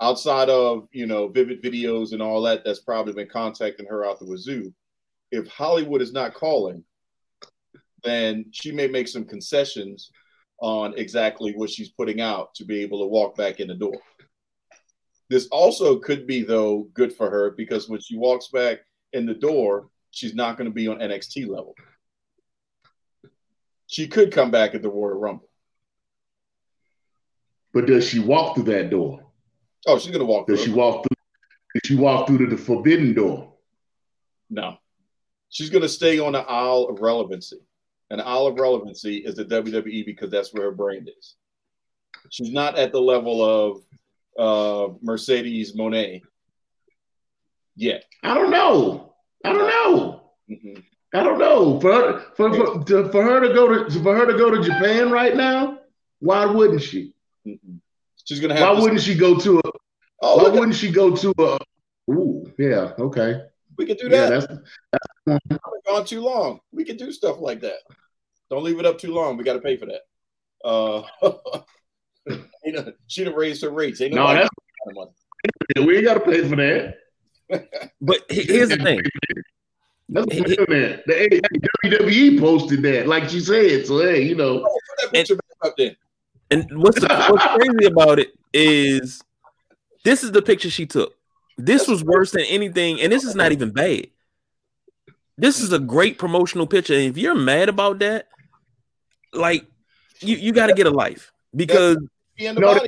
Outside 0.00 0.50
of 0.50 0.88
you 0.92 1.06
know 1.06 1.28
vivid 1.28 1.62
videos 1.62 2.12
and 2.12 2.22
all 2.22 2.42
that, 2.42 2.64
that's 2.64 2.80
probably 2.80 3.12
been 3.12 3.28
contacting 3.28 3.86
her 3.86 4.04
out 4.04 4.18
the 4.18 4.26
wazoo. 4.26 4.72
If 5.32 5.48
Hollywood 5.48 6.02
is 6.02 6.12
not 6.12 6.34
calling, 6.34 6.84
then 8.06 8.46
she 8.52 8.72
may 8.72 8.86
make 8.86 9.08
some 9.08 9.24
concessions 9.24 10.10
on 10.60 10.94
exactly 10.96 11.52
what 11.52 11.70
she's 11.70 11.90
putting 11.90 12.20
out 12.20 12.54
to 12.54 12.64
be 12.64 12.82
able 12.82 13.00
to 13.00 13.06
walk 13.06 13.36
back 13.36 13.60
in 13.60 13.68
the 13.68 13.74
door. 13.74 13.98
This 15.28 15.48
also 15.48 15.98
could 15.98 16.26
be 16.26 16.42
though 16.42 16.88
good 16.94 17.12
for 17.12 17.28
her 17.28 17.50
because 17.50 17.88
when 17.88 18.00
she 18.00 18.16
walks 18.16 18.48
back 18.48 18.78
in 19.12 19.26
the 19.26 19.34
door, 19.34 19.88
she's 20.12 20.34
not 20.34 20.56
going 20.56 20.70
to 20.70 20.74
be 20.74 20.88
on 20.88 20.98
NXT 20.98 21.48
level. 21.48 21.74
She 23.86 24.08
could 24.08 24.32
come 24.32 24.50
back 24.50 24.74
at 24.74 24.82
the 24.82 24.88
Royal 24.88 25.18
Rumble. 25.18 25.48
But 27.72 27.86
does 27.86 28.08
she 28.08 28.20
walk 28.20 28.54
through 28.54 28.72
that 28.72 28.90
door? 28.90 29.20
Oh, 29.86 29.98
she's 29.98 30.10
gonna 30.10 30.24
walk. 30.24 30.46
Through. 30.46 30.56
Does 30.56 30.64
she 30.64 30.72
walk 30.72 31.04
through? 31.04 31.16
Does 31.74 31.88
she 31.88 31.96
walk 31.96 32.26
through 32.26 32.38
to 32.38 32.46
the 32.46 32.56
forbidden 32.56 33.14
door? 33.14 33.52
No, 34.48 34.78
she's 35.50 35.70
gonna 35.70 35.88
stay 35.88 36.18
on 36.18 36.32
the 36.32 36.40
aisle 36.40 36.88
of 36.88 37.00
relevancy, 37.00 37.58
and 38.10 38.20
aisle 38.20 38.46
of 38.46 38.58
relevancy 38.58 39.18
is 39.18 39.34
the 39.36 39.44
WWE 39.44 40.06
because 40.06 40.30
that's 40.30 40.52
where 40.52 40.64
her 40.64 40.72
brand 40.72 41.10
is. 41.18 41.34
She's 42.30 42.52
not 42.52 42.78
at 42.78 42.92
the 42.92 43.00
level 43.00 43.44
of 43.44 43.82
uh, 44.38 44.94
Mercedes 45.02 45.76
Moné 45.76 46.22
yet. 47.76 48.04
I 48.22 48.34
don't 48.34 48.50
know. 48.50 49.14
I 49.44 49.52
don't 49.52 49.68
know. 49.68 50.30
Mm-hmm. 50.50 50.80
I 51.14 51.22
don't 51.22 51.38
know. 51.38 51.80
For 51.80 51.92
her, 51.92 52.20
for, 52.36 52.52
for, 52.52 52.84
to, 52.84 53.08
for 53.10 53.22
her 53.22 53.40
to 53.40 53.54
go 53.54 53.84
to 53.84 54.02
for 54.02 54.16
her 54.16 54.26
to 54.26 54.36
go 54.36 54.50
to 54.50 54.62
Japan 54.62 55.10
right 55.10 55.36
now, 55.36 55.78
why 56.18 56.44
wouldn't 56.46 56.82
she? 56.82 57.14
Mm-hmm. 57.46 57.76
She's 58.24 58.40
gonna 58.40 58.54
have. 58.54 58.76
Why 58.76 58.82
wouldn't 58.82 59.02
she 59.02 59.14
go 59.14 59.38
to 59.38 59.58
a? 59.58 59.72
Oh, 60.22 60.42
why 60.42 60.50
wouldn't 60.50 60.74
she 60.74 60.90
go 60.90 61.14
to 61.14 61.32
a? 61.38 61.58
Ooh, 62.10 62.52
yeah, 62.58 62.92
okay. 62.98 63.42
We 63.76 63.86
could 63.86 63.98
do 63.98 64.08
that. 64.08 64.30
Yeah, 64.30 64.56
that's, 64.92 65.05
that's 65.26 65.58
gone 65.86 66.04
too 66.04 66.20
long. 66.20 66.60
We 66.72 66.84
can 66.84 66.96
do 66.96 67.12
stuff 67.12 67.40
like 67.40 67.60
that. 67.60 67.78
Don't 68.50 68.62
leave 68.62 68.78
it 68.78 68.86
up 68.86 68.98
too 68.98 69.12
long. 69.12 69.36
We 69.36 69.44
got 69.44 69.54
to 69.54 69.60
pay 69.60 69.76
for 69.76 69.86
that. 69.86 70.02
Uh, 70.64 71.02
you 72.64 72.72
know, 72.72 72.92
she'd 73.08 73.26
have 73.26 73.36
raised 73.36 73.62
her 73.62 73.70
rates. 73.70 74.00
Ain't 74.00 74.14
no, 74.14 74.26
that's 74.32 74.48
we 75.84 75.96
ain't 75.96 76.04
got 76.04 76.14
to 76.14 76.20
pay 76.20 76.48
for 76.48 76.56
that. 76.56 76.96
but 78.00 78.20
here's 78.28 78.70
the 78.70 78.76
thing. 78.76 79.00
That's 80.08 80.26
the 80.26 81.02
The 81.06 81.42
WWE 81.84 82.40
posted 82.40 82.82
that, 82.82 83.08
like 83.08 83.32
you 83.32 83.40
said. 83.40 83.86
So 83.86 83.98
hey, 83.98 84.22
you 84.22 84.36
know. 84.36 84.64
And, 85.12 85.96
and 86.50 86.82
what's 86.82 87.00
the, 87.00 87.08
what's 87.08 87.44
crazy 87.44 87.92
about 87.92 88.20
it 88.20 88.32
is 88.52 89.22
this 90.04 90.22
is 90.22 90.30
the 90.30 90.42
picture 90.42 90.70
she 90.70 90.86
took. 90.86 91.14
This 91.58 91.88
was 91.88 92.04
worse 92.04 92.30
than 92.30 92.42
anything, 92.42 93.00
and 93.00 93.12
this 93.12 93.24
is 93.24 93.34
not 93.34 93.50
even 93.50 93.70
bad. 93.70 94.06
This 95.38 95.60
is 95.60 95.72
a 95.72 95.78
great 95.78 96.18
promotional 96.18 96.66
picture. 96.66 96.94
And 96.94 97.04
if 97.04 97.18
you're 97.18 97.34
mad 97.34 97.68
about 97.68 97.98
that, 97.98 98.28
like 99.32 99.66
you, 100.20 100.36
you 100.36 100.52
got 100.52 100.68
to 100.68 100.74
get 100.74 100.86
a 100.86 100.90
life 100.90 101.32
because 101.54 101.98
no, 102.38 102.78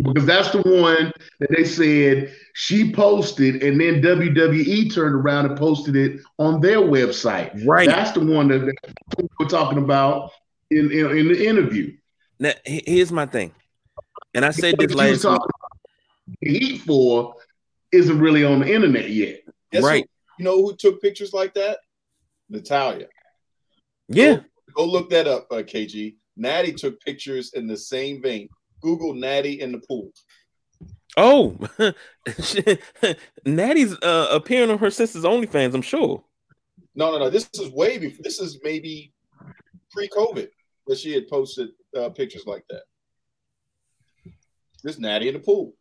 because 0.00 0.24
that's 0.24 0.50
the 0.50 0.62
one 0.62 1.12
that 1.40 1.50
they 1.50 1.64
said 1.64 2.32
she 2.54 2.92
posted, 2.92 3.62
and 3.62 3.80
then 3.80 4.00
WWE 4.00 4.94
turned 4.94 5.14
around 5.14 5.46
and 5.46 5.58
posted 5.58 5.96
it 5.96 6.20
on 6.38 6.60
their 6.60 6.78
website. 6.78 7.66
Right. 7.66 7.88
That's 7.88 8.12
the 8.12 8.24
one 8.24 8.48
that 8.48 8.74
we're 9.38 9.48
talking 9.48 9.78
about 9.78 10.30
in, 10.70 10.90
in, 10.90 11.18
in 11.18 11.28
the 11.28 11.46
interview. 11.46 11.94
Now, 12.38 12.52
here's 12.64 13.12
my 13.12 13.26
thing, 13.26 13.52
and 14.34 14.44
I 14.44 14.50
said 14.50 14.76
this 14.78 14.94
last 14.94 15.24
week. 15.24 15.40
Heat 16.40 16.78
for 16.82 17.34
isn't 17.90 18.18
really 18.18 18.44
on 18.44 18.60
the 18.60 18.72
internet 18.72 19.10
yet. 19.10 19.42
That's 19.70 19.84
right. 19.84 20.08
You 20.38 20.44
know 20.44 20.62
who 20.62 20.76
took 20.76 21.00
pictures 21.00 21.32
like 21.32 21.54
that? 21.54 21.78
Natalya. 22.48 23.06
Yeah. 24.08 24.36
Go, 24.36 24.44
go 24.76 24.84
look 24.84 25.10
that 25.10 25.26
up, 25.26 25.46
uh, 25.50 25.56
KG. 25.56 26.16
Natty 26.36 26.72
took 26.72 27.00
pictures 27.00 27.52
in 27.54 27.66
the 27.66 27.76
same 27.76 28.22
vein. 28.22 28.48
Google 28.80 29.14
Natty 29.14 29.60
in 29.60 29.72
the 29.72 29.78
pool. 29.78 30.10
Oh, 31.16 31.58
Natty's 33.44 33.94
uh, 34.02 34.28
appearing 34.30 34.70
on 34.70 34.78
her 34.78 34.90
sister's 34.90 35.24
OnlyFans, 35.24 35.74
I'm 35.74 35.82
sure. 35.82 36.24
No, 36.94 37.12
no, 37.12 37.18
no. 37.18 37.30
This 37.30 37.48
is 37.54 37.70
way 37.70 37.98
before. 37.98 38.22
This 38.22 38.40
is 38.40 38.60
maybe 38.62 39.12
pre-COVID 39.90 40.48
that 40.86 40.98
she 40.98 41.12
had 41.12 41.28
posted 41.28 41.68
uh, 41.96 42.08
pictures 42.10 42.44
like 42.46 42.64
that. 42.70 42.82
This 44.82 44.98
Natty 44.98 45.28
in 45.28 45.34
the 45.34 45.40
pool. 45.40 45.74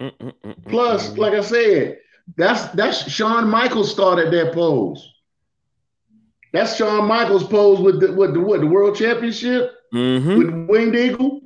Mm-mm-mm-mm. 0.00 0.68
Plus, 0.68 1.16
like 1.18 1.34
I 1.34 1.42
said, 1.42 1.98
that's 2.36 2.66
that's 2.74 3.10
Shawn 3.10 3.48
Michaels 3.48 3.90
started 3.90 4.32
that 4.32 4.52
pose. 4.52 5.08
That's 6.52 6.76
Shawn 6.76 7.06
Michaels 7.08 7.44
pose 7.46 7.80
with 7.80 8.00
the 8.00 8.12
with 8.12 8.34
the 8.34 8.40
what 8.40 8.60
the 8.60 8.66
World 8.66 8.96
Championship 8.96 9.72
Mhm. 9.94 10.38
with 10.38 10.68
Winged 10.70 10.96
Eagle. 10.96 11.40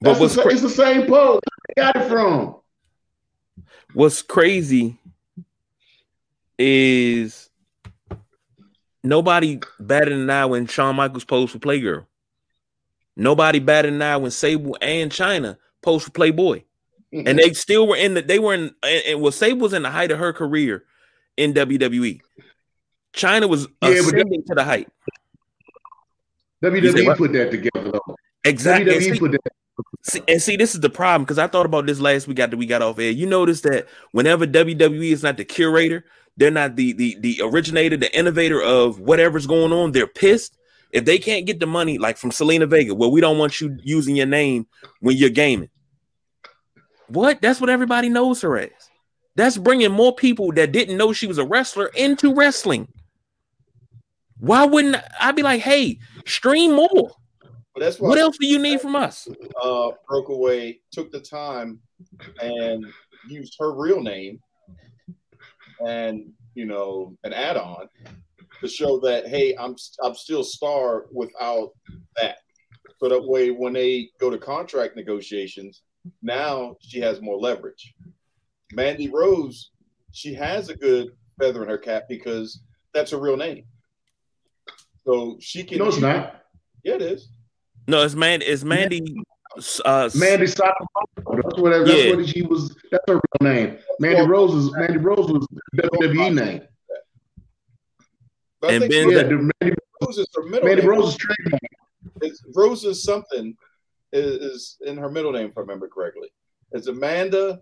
But 0.00 0.18
what's 0.20 0.34
the, 0.36 0.42
cra- 0.42 0.52
it's 0.52 0.62
the 0.62 0.68
same 0.70 1.06
pose. 1.06 1.40
Got 1.76 1.96
it 1.96 2.08
from? 2.08 2.56
what's 3.94 4.20
crazy 4.22 4.98
is 6.58 7.48
nobody 9.02 9.60
batted 9.80 10.12
an 10.12 10.28
eye 10.30 10.44
when 10.46 10.66
Shawn 10.66 10.96
Michaels 10.96 11.24
posed 11.24 11.52
for 11.52 11.58
Playgirl. 11.58 12.06
Nobody 13.16 13.58
batted 13.58 13.92
an 13.94 14.02
eye 14.02 14.16
when 14.16 14.30
Sable 14.30 14.76
and 14.80 15.10
Chyna 15.10 15.56
posed 15.82 16.04
for 16.04 16.10
Playboy. 16.10 16.62
And 17.12 17.26
mm-hmm. 17.26 17.36
they 17.36 17.52
still 17.54 17.86
were 17.86 17.96
in 17.96 18.14
the 18.14 18.22
they 18.22 18.38
were 18.38 18.54
in 18.54 18.74
and, 18.82 19.02
and 19.06 19.20
well 19.22 19.32
Sable 19.32 19.60
was 19.60 19.72
in 19.72 19.82
the 19.82 19.90
height 19.90 20.10
of 20.10 20.18
her 20.18 20.32
career 20.32 20.84
in 21.36 21.54
WWE. 21.54 22.20
Chyna 23.14 23.48
was 23.48 23.62
Yeah, 23.62 23.68
but 23.80 23.90
ascending 23.98 24.44
to 24.46 24.54
the 24.54 24.64
height. 24.64 24.88
WWE 26.62 27.06
what? 27.06 27.18
put 27.18 27.32
that 27.32 27.50
together 27.50 27.92
though. 27.92 28.16
Exactly. 28.44 28.92
WWE 28.92 29.02
see, 29.02 29.18
put 29.18 29.32
that. 29.32 29.40
see- 30.02 30.22
and 30.28 30.42
see, 30.42 30.56
this 30.56 30.74
is 30.74 30.80
the 30.80 30.90
problem 30.90 31.22
because 31.22 31.38
I 31.38 31.46
thought 31.46 31.66
about 31.66 31.86
this 31.86 32.00
last 32.00 32.28
week 32.28 32.40
after 32.40 32.56
we 32.56 32.66
got 32.66 32.82
off 32.82 32.98
air. 32.98 33.10
You 33.10 33.26
notice 33.26 33.62
that 33.62 33.86
whenever 34.12 34.46
WWE 34.46 35.12
is 35.12 35.22
not 35.22 35.36
the 35.36 35.44
curator, 35.44 36.04
they're 36.36 36.50
not 36.50 36.76
the 36.76 36.92
the 36.92 37.16
the 37.20 37.40
originator, 37.42 37.96
the 37.96 38.16
innovator 38.16 38.60
of 38.60 39.00
whatever's 39.00 39.46
going 39.46 39.72
on. 39.72 39.92
They're 39.92 40.06
pissed 40.06 40.58
if 40.92 41.04
they 41.04 41.18
can't 41.18 41.46
get 41.46 41.60
the 41.60 41.66
money, 41.66 41.98
like 41.98 42.16
from 42.16 42.30
Zelina 42.30 42.68
Vega. 42.68 42.94
Well, 42.94 43.10
we 43.10 43.20
don't 43.20 43.38
want 43.38 43.60
you 43.60 43.78
using 43.82 44.16
your 44.16 44.26
name 44.26 44.66
when 45.00 45.16
you're 45.16 45.30
gaming. 45.30 45.70
What? 47.08 47.40
That's 47.40 47.60
what 47.60 47.70
everybody 47.70 48.08
knows 48.08 48.42
her 48.42 48.58
as. 48.58 48.70
That's 49.34 49.56
bringing 49.56 49.92
more 49.92 50.14
people 50.14 50.52
that 50.52 50.72
didn't 50.72 50.96
know 50.96 51.12
she 51.12 51.26
was 51.26 51.38
a 51.38 51.44
wrestler 51.44 51.86
into 51.94 52.34
wrestling. 52.34 52.88
Why 54.38 54.64
wouldn't 54.64 54.96
I 55.20 55.32
be 55.32 55.42
like, 55.42 55.60
hey, 55.60 55.98
stream 56.26 56.74
more? 56.74 57.12
But 57.74 57.80
that's 57.80 58.00
What 58.00 58.18
else 58.18 58.36
do 58.38 58.46
you 58.46 58.58
need 58.58 58.80
from 58.80 58.96
us? 58.96 59.28
uh, 59.62 59.90
broke 60.08 60.28
away, 60.28 60.80
took 60.90 61.12
the 61.12 61.20
time, 61.20 61.80
and 62.40 62.84
used 63.28 63.56
her 63.60 63.72
real 63.72 64.00
name 64.00 64.40
and 65.86 66.32
you 66.54 66.64
know 66.64 67.16
an 67.24 67.32
add-on 67.32 67.88
to 68.60 68.68
show 68.68 68.98
that 69.00 69.28
hey, 69.28 69.54
I'm 69.58 69.76
I'm 70.02 70.14
still 70.14 70.42
star 70.42 71.06
without 71.12 71.70
that. 72.16 72.38
So 72.98 73.08
that 73.08 73.24
way, 73.24 73.50
when 73.50 73.74
they 73.74 74.10
go 74.18 74.30
to 74.30 74.38
contract 74.38 74.96
negotiations, 74.96 75.82
now 76.22 76.76
she 76.80 77.00
has 77.00 77.20
more 77.20 77.38
leverage. 77.38 77.94
Mandy 78.72 79.08
Rose, 79.08 79.70
she 80.12 80.34
has 80.34 80.68
a 80.68 80.76
good 80.76 81.08
feather 81.40 81.62
in 81.62 81.68
her 81.68 81.78
cap 81.78 82.04
because 82.08 82.60
that's 82.94 83.10
her 83.12 83.18
real 83.18 83.36
name. 83.36 83.64
So 85.06 85.36
she 85.40 85.64
can. 85.64 85.78
No, 85.78 85.86
it's 85.88 85.98
not. 85.98 86.42
Yeah, 86.84 86.94
it 86.94 87.02
is. 87.02 87.28
No, 87.86 88.02
it's 88.02 88.14
man, 88.14 88.42
it's 88.42 88.64
Mandy. 88.64 89.02
Uh, 89.84 90.10
Mandy 90.14 90.44
Sakamoto. 90.44 91.42
That's 91.42 91.58
what 91.58 91.70
that's 91.86 91.90
Yeah. 92.04 92.14
what 92.16 92.28
she 92.28 92.42
was. 92.42 92.74
That's 92.90 93.02
her 93.08 93.14
real 93.14 93.52
name. 93.54 93.78
Mandy 93.98 94.22
Rose 94.22 94.54
is 94.54 94.70
Mandy 94.72 94.98
Rose 94.98 95.30
was 95.30 95.46
WWE 95.76 96.34
name. 96.34 96.60
But 98.60 98.70
And 98.72 98.80
think 98.82 98.92
Ben- 98.92 99.10
Yeah, 99.10 99.22
the 99.22 99.50
Mandy, 99.60 99.76
Rose 100.02 100.18
is 100.18 100.26
her 100.36 100.42
middle 100.42 100.66
Mandy 100.68 100.82
name. 100.82 100.90
Rose 100.90 101.08
is 101.10 101.16
trademark. 101.16 101.62
It's 102.20 102.42
Rose 102.54 102.84
is 102.84 103.02
something 103.02 103.56
is, 104.12 104.36
is 104.36 104.76
in 104.86 104.96
her 104.96 105.10
middle 105.10 105.32
name, 105.32 105.48
if 105.48 105.58
I 105.58 105.60
remember 105.60 105.88
correctly. 105.88 106.28
It's 106.72 106.86
Amanda 106.86 107.60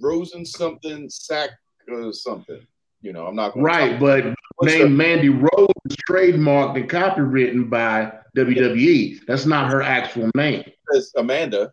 Rosen 0.00 0.44
something 0.44 1.08
Sack 1.08 1.50
uh, 1.92 2.12
something. 2.12 2.60
You 3.00 3.12
know, 3.12 3.26
I'm 3.26 3.36
not 3.36 3.52
going 3.52 3.64
Right, 3.64 4.00
but 4.00 4.34
name 4.62 4.96
Mandy 4.96 5.28
Rose 5.28 5.68
is 5.90 5.96
trademarked 6.08 6.76
and 6.76 6.88
copywritten 6.88 7.68
by 7.68 8.12
WWE. 8.36 9.20
That's 9.26 9.46
not 9.46 9.70
her 9.70 9.82
actual 9.82 10.30
name. 10.34 10.64
says 10.92 11.12
Amanda 11.16 11.70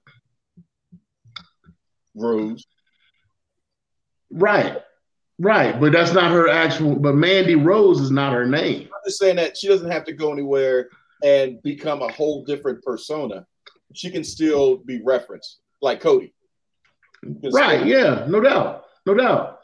Rose. 2.15 2.65
Right, 4.30 4.78
right, 5.39 5.80
but 5.80 5.91
that's 5.93 6.13
not 6.13 6.32
her 6.32 6.50
actual. 6.50 6.95
But 6.95 7.15
Mandy 7.15 7.56
Rose 7.56 8.00
is 8.02 8.12
not 8.12 8.34
her 8.34 8.45
name. 8.45 8.84
I'm 8.84 9.02
just 9.06 9.19
saying 9.19 9.38
that 9.38 9.58
she 9.58 9.67
doesn't 9.67 9.91
have 9.91 10.06
to 10.06 10.13
go 10.13 10.34
anywhere 10.34 10.89
and 11.24 11.62
become 11.63 12.02
a 12.02 12.12
whole 12.12 12.43
different 12.43 12.84
persona. 12.84 13.45
She 13.93 14.12
can 14.12 14.23
still 14.23 14.77
be 14.77 15.01
referenced, 15.04 15.60
like 15.82 16.01
Cody. 16.01 16.34
Right? 17.23 17.86
Yeah, 17.86 18.25
no 18.27 18.39
doubt, 18.39 18.86
no 19.06 19.13
doubt, 19.13 19.60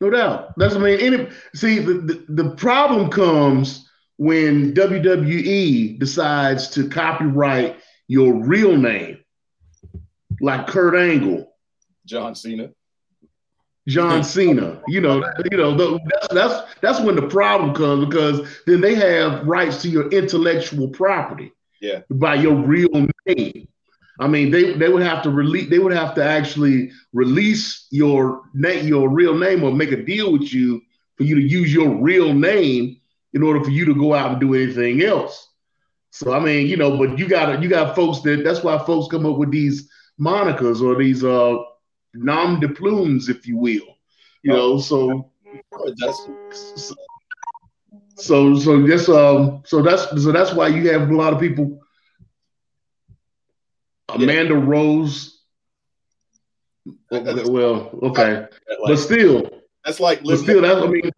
no 0.00 0.10
doubt. 0.10 0.56
That's 0.56 0.74
I 0.74 0.78
mean. 0.78 1.00
Any 1.00 1.28
see 1.54 1.78
the, 1.80 1.94
the 1.94 2.42
the 2.42 2.50
problem 2.56 3.10
comes 3.10 3.88
when 4.18 4.72
WWE 4.74 5.98
decides 5.98 6.68
to 6.70 6.88
copyright 6.88 7.78
your 8.08 8.34
real 8.34 8.76
name, 8.76 9.18
like 10.40 10.66
Kurt 10.66 10.94
Angle. 10.94 11.52
John 12.06 12.34
Cena. 12.34 12.70
John 13.88 14.22
Cena. 14.24 14.80
You 14.86 15.00
know, 15.00 15.24
you 15.50 15.56
know, 15.56 15.76
the, 15.76 15.98
that's 16.10 16.28
that's 16.34 16.74
that's 16.80 17.00
when 17.00 17.16
the 17.16 17.28
problem 17.28 17.74
comes 17.74 18.06
because 18.06 18.48
then 18.66 18.80
they 18.80 18.94
have 18.94 19.46
rights 19.46 19.82
to 19.82 19.88
your 19.88 20.08
intellectual 20.10 20.88
property. 20.88 21.52
Yeah. 21.80 22.00
By 22.10 22.36
your 22.36 22.54
real 22.54 23.06
name. 23.26 23.68
I 24.18 24.28
mean, 24.28 24.50
they 24.50 24.72
they 24.74 24.88
would 24.88 25.02
have 25.02 25.22
to 25.24 25.30
release. 25.30 25.68
They 25.68 25.78
would 25.78 25.92
have 25.92 26.14
to 26.14 26.24
actually 26.24 26.90
release 27.12 27.86
your 27.90 28.42
name, 28.54 28.88
your 28.88 29.10
real 29.10 29.36
name, 29.36 29.62
or 29.62 29.72
make 29.72 29.92
a 29.92 30.02
deal 30.02 30.32
with 30.32 30.52
you 30.52 30.80
for 31.16 31.24
you 31.24 31.34
to 31.34 31.42
use 31.42 31.72
your 31.72 31.90
real 31.90 32.32
name 32.32 33.00
in 33.34 33.42
order 33.42 33.62
for 33.62 33.70
you 33.70 33.84
to 33.84 33.94
go 33.94 34.14
out 34.14 34.32
and 34.32 34.40
do 34.40 34.54
anything 34.54 35.02
else. 35.02 35.50
So 36.10 36.32
I 36.32 36.40
mean, 36.40 36.66
you 36.66 36.78
know, 36.78 36.96
but 36.96 37.18
you 37.18 37.28
got 37.28 37.62
you 37.62 37.68
got 37.68 37.94
folks 37.94 38.20
that 38.22 38.42
that's 38.42 38.62
why 38.62 38.78
folks 38.78 39.08
come 39.10 39.26
up 39.26 39.36
with 39.36 39.50
these 39.50 39.88
monikers 40.18 40.80
or 40.80 40.96
these 40.96 41.22
uh 41.22 41.56
nom 42.14 42.58
de 42.58 42.68
plumes, 42.68 43.28
if 43.28 43.46
you 43.46 43.58
will. 43.58 43.96
You 44.42 44.52
know, 44.52 44.78
so 44.78 45.30
That's 45.98 46.28
so 46.74 46.94
so 48.16 48.58
so 48.58 48.86
that's 48.86 49.08
um 49.08 49.62
so 49.66 49.82
that's 49.82 50.08
so 50.22 50.32
that's 50.32 50.52
why 50.52 50.68
you 50.68 50.90
have 50.90 51.08
a 51.10 51.14
lot 51.14 51.32
of 51.32 51.40
people. 51.40 51.80
Amanda 54.08 54.54
Rose. 54.54 55.40
Well, 57.10 57.90
okay, 58.02 58.46
but 58.86 58.96
still, 58.96 59.50
that's 59.84 60.00
like 60.00 60.18
but 60.20 60.26
living. 60.28 60.44
still, 60.44 60.62
that's 60.62 60.80
I 60.80 60.86
mean, 60.86 61.10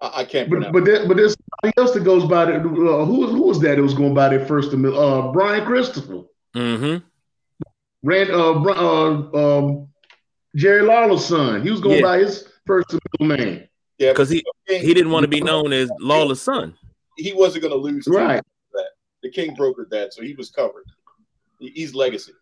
I, 0.00 0.20
I 0.20 0.24
can't 0.24 0.50
but 0.50 0.72
but 0.72 0.84
there, 0.84 1.08
but 1.08 1.16
there's 1.16 1.34
somebody 1.62 1.78
else 1.78 1.92
that 1.92 2.04
goes 2.04 2.24
by 2.26 2.44
that. 2.44 2.56
Uh, 2.56 3.04
who 3.04 3.26
who 3.26 3.42
was 3.42 3.60
that? 3.60 3.76
that 3.76 3.82
was 3.82 3.94
going 3.94 4.14
by 4.14 4.28
that 4.28 4.46
first? 4.46 4.72
Uh, 4.74 5.32
Brian 5.32 5.64
Christopher, 5.64 6.24
mm-hmm. 6.54 6.98
Rand, 8.02 8.30
uh, 8.30 8.58
Bri- 8.60 8.74
uh, 8.76 9.58
um, 9.58 9.88
Jerry 10.56 10.82
Lawler's 10.82 11.24
son. 11.24 11.62
He 11.62 11.70
was 11.70 11.80
going 11.80 11.98
Yeah. 11.98 12.02
by 12.02 12.18
his 12.18 12.46
first 12.66 12.92
and 12.92 13.00
middle 13.20 13.36
name. 13.36 13.68
Yeah, 14.02 14.10
Because 14.12 14.30
he 14.30 14.44
but 14.66 14.76
he 14.80 14.92
didn't 14.94 15.12
want 15.12 15.22
to 15.24 15.28
be 15.28 15.40
known 15.40 15.72
as 15.72 15.90
Lawler's 16.00 16.42
son. 16.42 16.76
he 17.16 17.32
wasn't 17.32 17.62
going 17.62 17.72
to 17.72 17.78
lose. 17.78 18.04
Right. 18.08 18.42
That 18.72 18.86
the 19.22 19.30
King 19.30 19.54
brokered 19.56 19.90
that, 19.90 20.12
so 20.12 20.22
he 20.22 20.34
was 20.34 20.50
covered. 20.50 20.84
He- 21.60 21.70
He's 21.70 21.94
legacy. 21.94 22.32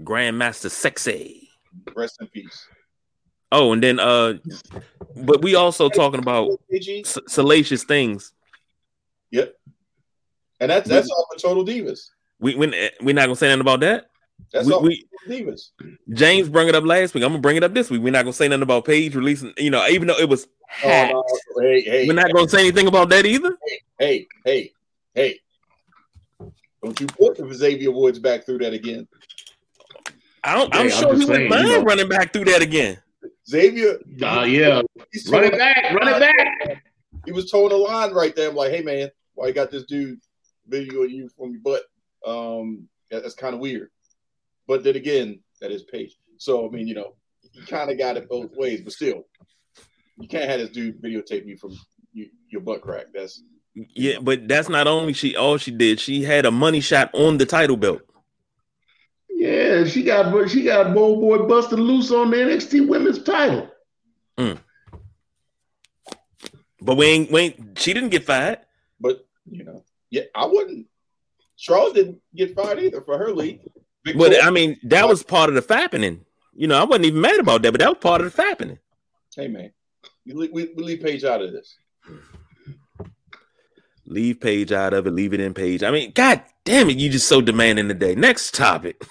Grandmaster 0.00 0.70
Sexy. 0.70 1.48
Rest 1.96 2.18
in 2.20 2.28
peace. 2.28 2.66
Oh, 3.50 3.72
and 3.72 3.82
then 3.82 3.98
uh, 3.98 4.34
but 5.16 5.42
we 5.42 5.54
also 5.54 5.88
talking 5.88 6.20
about 6.20 6.50
s- 6.72 7.18
salacious 7.26 7.82
things. 7.84 8.32
Yep. 9.30 9.54
And 10.60 10.70
that's 10.70 10.88
that's 10.88 11.10
all 11.10 11.26
for 11.32 11.38
Total 11.40 11.64
Divas. 11.64 12.10
We 12.40 12.54
we 12.54 12.90
we're 13.00 13.14
not 13.14 13.22
gonna 13.26 13.36
say 13.36 13.48
anything 13.48 13.62
about 13.62 13.80
that. 13.80 14.07
That's 14.52 14.66
We- 14.66 14.72
all 14.72 14.82
we- 14.82 15.06
Divas. 15.26 15.70
James 16.10 16.48
brought 16.48 16.68
it 16.68 16.74
up 16.74 16.84
last 16.84 17.12
week. 17.14 17.22
I'm 17.24 17.30
gonna 17.30 17.40
bring 17.42 17.56
it 17.56 17.64
up 17.64 17.74
this 17.74 17.90
week. 17.90 18.00
We're 18.00 18.12
not 18.12 18.22
gonna 18.24 18.32
say 18.32 18.48
nothing 18.48 18.62
about 18.62 18.84
Paige 18.86 19.14
releasing. 19.14 19.52
You 19.58 19.70
know, 19.70 19.86
even 19.88 20.08
though 20.08 20.18
it 20.18 20.28
was 20.28 20.48
hacked, 20.66 21.12
Oh, 21.14 21.22
no. 21.56 21.62
Hey, 21.62 21.80
hey, 21.82 22.06
we're 22.06 22.14
not 22.14 22.32
gonna 22.32 22.48
say 22.48 22.60
anything 22.60 22.86
about 22.86 23.08
that 23.10 23.26
either. 23.26 23.58
hey, 23.98 24.26
hey, 24.44 24.72
hey. 25.14 25.38
Don't 26.82 26.98
you 27.00 27.06
put 27.08 27.36
the 27.36 27.52
Xavier 27.52 27.90
Woods 27.90 28.18
back 28.18 28.46
through 28.46 28.58
that 28.58 28.72
again. 28.72 29.06
I 30.44 30.54
don't, 30.54 30.72
I'm 30.74 30.88
Hey, 30.88 30.94
I'm 30.94 31.00
sure 31.02 31.12
he 31.14 31.18
just 31.20 31.28
wouldn't 31.30 31.52
saying, 31.52 31.66
you 31.66 31.78
know. 31.78 31.82
running 31.84 32.08
back 32.08 32.32
through 32.32 32.44
that 32.46 32.62
again. 32.62 32.96
Xavier, 33.48 33.98
Uh, 34.22 34.44
yeah, 34.48 34.80
run 35.30 35.44
it 35.44 35.52
back, 35.58 35.92
run 35.94 36.08
it 36.08 36.20
back. 36.20 36.84
he 37.26 37.32
was 37.32 37.50
towing 37.50 37.70
the 37.70 37.76
line 37.76 38.12
right 38.12 38.34
there. 38.36 38.48
I'm 38.50 38.54
like, 38.54 38.70
hey 38.72 38.82
man, 38.82 39.10
why 39.34 39.48
you 39.48 39.52
got 39.52 39.70
this 39.70 39.84
dude 39.84 40.20
videoing 40.70 41.10
you 41.10 41.28
from 41.36 41.50
your 41.50 41.60
butt? 41.60 41.82
Um, 42.24 42.88
that's 43.10 43.34
kind 43.34 43.54
of 43.54 43.60
weird. 43.60 43.90
But 44.68 44.84
then 44.84 44.94
again, 44.94 45.40
that 45.60 45.72
is 45.72 45.82
Paige. 45.82 46.16
So 46.36 46.68
I 46.68 46.70
mean, 46.70 46.86
you 46.86 46.94
know, 46.94 47.14
you 47.52 47.62
kind 47.66 47.90
of 47.90 47.98
got 47.98 48.16
it 48.16 48.28
both 48.28 48.50
ways, 48.54 48.82
but 48.82 48.92
still, 48.92 49.24
You 50.18 50.28
can't 50.28 50.48
have 50.48 50.60
this 50.60 50.70
dude 50.70 51.02
videotape 51.02 51.46
you 51.46 51.56
from 51.56 51.76
you, 52.12 52.28
your 52.50 52.60
butt 52.60 52.82
crack. 52.82 53.06
That's 53.12 53.42
yeah, 53.94 54.18
but 54.20 54.46
that's 54.46 54.68
not 54.68 54.86
only 54.86 55.12
she 55.14 55.34
all 55.34 55.56
she 55.56 55.70
did. 55.70 55.98
She 55.98 56.22
had 56.22 56.46
a 56.46 56.50
money 56.50 56.80
shot 56.80 57.10
on 57.14 57.38
the 57.38 57.46
title 57.46 57.76
belt. 57.76 58.02
Yeah, 59.30 59.84
she 59.84 60.02
got 60.02 60.50
she 60.50 60.64
got 60.64 60.94
Bold 60.94 61.20
Boy 61.20 61.46
busted 61.46 61.78
loose 61.78 62.10
on 62.12 62.30
the 62.30 62.36
NXT 62.36 62.88
Women's 62.88 63.22
title. 63.22 63.70
Mm. 64.36 64.58
But 66.80 66.96
we 66.96 67.06
ain't, 67.06 67.30
we 67.30 67.40
ain't, 67.40 67.78
she 67.78 67.92
didn't 67.92 68.10
get 68.10 68.24
fired. 68.24 68.58
But 69.00 69.26
you 69.48 69.64
know, 69.64 69.84
yeah, 70.10 70.22
I 70.34 70.46
wouldn't. 70.46 70.86
Charles 71.56 71.92
didn't 71.92 72.20
get 72.34 72.54
fired 72.54 72.80
either 72.80 73.00
for 73.00 73.18
her 73.18 73.32
lead. 73.32 73.60
But 74.16 74.44
I 74.44 74.50
mean, 74.50 74.78
that 74.84 75.08
was 75.08 75.22
part 75.22 75.48
of 75.48 75.54
the 75.54 75.62
fappening. 75.62 76.20
You 76.54 76.66
know, 76.66 76.80
I 76.80 76.84
wasn't 76.84 77.06
even 77.06 77.20
mad 77.20 77.38
about 77.38 77.62
that, 77.62 77.72
but 77.72 77.80
that 77.80 77.88
was 77.88 77.98
part 77.98 78.20
of 78.20 78.34
the 78.34 78.42
fappening. 78.42 78.78
Hey 79.34 79.48
man, 79.48 79.70
we, 80.26 80.48
we, 80.48 80.72
we 80.74 80.82
leave 80.82 81.02
Paige 81.02 81.24
out 81.24 81.42
of 81.42 81.52
this. 81.52 81.76
Leave 84.06 84.40
Paige 84.40 84.72
out 84.72 84.94
of 84.94 85.06
it. 85.06 85.12
Leave 85.12 85.34
it 85.34 85.40
in 85.40 85.54
Paige. 85.54 85.82
I 85.82 85.90
mean, 85.90 86.12
god 86.12 86.42
damn 86.64 86.90
it, 86.90 86.96
you 86.96 87.10
just 87.10 87.28
so 87.28 87.40
demanding 87.40 87.88
today. 87.88 88.14
Next 88.14 88.54
topic. 88.54 89.04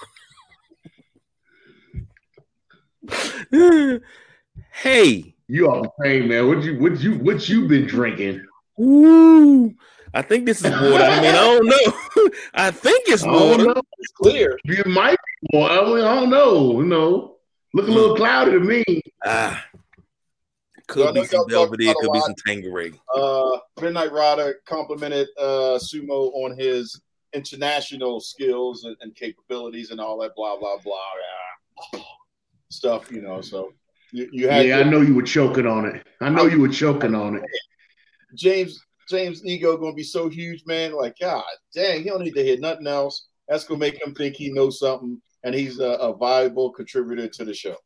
hey, 4.71 5.35
you 5.47 5.69
all 5.69 5.95
pain, 6.01 6.27
man. 6.27 6.47
What 6.47 6.63
you 6.63 6.77
what 6.79 6.99
you 6.99 7.17
what 7.19 7.47
you 7.47 7.67
been 7.67 7.85
drinking? 7.87 8.45
Ooh, 8.79 9.73
I 10.13 10.21
think 10.21 10.45
this 10.45 10.63
is 10.63 10.71
water. 10.71 11.03
I 11.03 11.21
mean, 11.21 11.29
I 11.29 11.33
don't 11.33 11.65
know. 11.65 12.29
I 12.53 12.71
think 12.71 13.07
it's 13.07 13.25
water. 13.25 13.73
It's 13.99 14.11
clear. 14.13 14.59
You 14.63 14.83
might 14.85 15.17
be 15.41 15.57
water. 15.57 15.73
I, 15.73 15.85
mean, 15.85 16.03
I 16.03 16.15
don't 16.15 16.29
know. 16.29 16.79
You 16.79 16.85
know, 16.85 17.35
look 17.73 17.87
a 17.87 17.91
little 17.91 18.15
mm. 18.15 18.17
cloudy 18.17 18.51
to 18.51 18.59
me. 18.59 18.83
Ah, 19.25 19.63
could 20.87 21.13
be 21.13 21.25
some 21.25 21.45
Belvedere, 21.47 21.93
could 21.99 22.13
be 22.13 22.21
some 22.21 22.35
Tanqueray. 22.45 22.93
Uh, 23.15 23.57
Midnight 23.81 24.11
Rider 24.11 24.55
complimented 24.65 25.27
uh, 25.37 25.77
Sumo 25.77 26.33
on 26.33 26.57
his 26.57 27.01
international 27.33 28.19
skills 28.19 28.85
and, 28.85 28.95
and, 29.01 29.13
capabilities 29.13 29.91
and 29.91 29.99
all 29.99 30.17
that 30.19 30.33
blah 30.35 30.57
blah 30.57 30.77
blah 30.83 30.97
yeah. 31.93 31.99
stuff. 32.69 33.11
You 33.11 33.21
know, 33.21 33.41
so 33.41 33.73
you, 34.11 34.29
you 34.31 34.49
had 34.49 34.65
yeah. 34.65 34.79
I 34.79 34.83
know 34.83 35.01
you 35.01 35.13
were 35.13 35.23
choking 35.23 35.67
on 35.67 35.85
it. 35.85 36.07
I 36.21 36.29
know 36.29 36.45
I, 36.45 36.51
you 36.51 36.61
were 36.61 36.69
choking 36.69 37.13
on 37.13 37.35
it. 37.35 37.43
James 38.33 38.81
James 39.09 39.45
ego 39.45 39.77
gonna 39.77 39.93
be 39.93 40.03
so 40.03 40.29
huge, 40.29 40.63
man. 40.65 40.93
Like 40.93 41.15
God, 41.19 41.43
dang, 41.73 42.03
he 42.03 42.09
don't 42.09 42.23
need 42.23 42.35
to 42.35 42.43
hear 42.43 42.57
nothing 42.59 42.87
else. 42.87 43.27
That's 43.47 43.63
gonna 43.63 43.79
make 43.79 44.01
him 44.01 44.13
think 44.13 44.35
he 44.35 44.51
knows 44.51 44.79
something, 44.79 45.21
and 45.43 45.55
he's 45.55 45.79
a, 45.79 45.91
a 45.91 46.15
viable 46.15 46.71
contributor 46.71 47.27
to 47.27 47.45
the 47.45 47.53
show. 47.53 47.77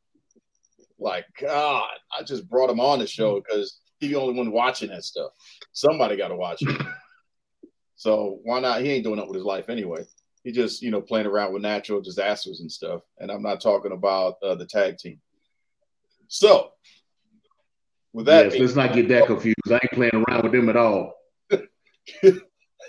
Like, 1.01 1.25
God, 1.39 1.89
I 2.17 2.23
just 2.23 2.47
brought 2.47 2.69
him 2.69 2.79
on 2.79 2.99
the 2.99 3.07
show 3.07 3.41
because 3.41 3.79
he's 3.99 4.11
the 4.11 4.15
only 4.17 4.35
one 4.35 4.51
watching 4.51 4.89
that 4.89 5.03
stuff. 5.03 5.31
Somebody 5.73 6.15
got 6.15 6.27
to 6.27 6.35
watch 6.35 6.61
it. 6.61 6.81
so 7.95 8.39
why 8.43 8.59
not? 8.59 8.81
He 8.81 8.91
ain't 8.91 9.03
doing 9.03 9.19
it 9.19 9.27
with 9.27 9.35
his 9.35 9.43
life 9.43 9.67
anyway. 9.67 10.05
He 10.43 10.51
just, 10.51 10.81
you 10.81 10.91
know, 10.91 11.01
playing 11.01 11.25
around 11.25 11.53
with 11.53 11.63
natural 11.63 12.01
disasters 12.01 12.61
and 12.61 12.71
stuff. 12.71 13.01
And 13.19 13.31
I'm 13.31 13.41
not 13.41 13.61
talking 13.61 13.91
about 13.91 14.35
uh, 14.43 14.55
the 14.55 14.65
tag 14.65 14.97
team. 14.97 15.19
So, 16.27 16.71
with 18.13 18.25
that, 18.25 18.51
yes, 18.51 18.59
let's 18.59 18.75
not 18.75 18.93
get 18.93 19.07
that 19.09 19.27
confused. 19.27 19.57
I 19.69 19.73
ain't 19.73 19.91
playing 19.91 20.25
around 20.27 20.43
with 20.43 20.51
them 20.51 20.69
at 20.69 20.77
all. 20.77 21.13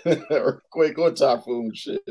Earthquake 0.05 0.97
or 0.99 1.11
typhoon 1.11 1.71
shit. 1.73 2.01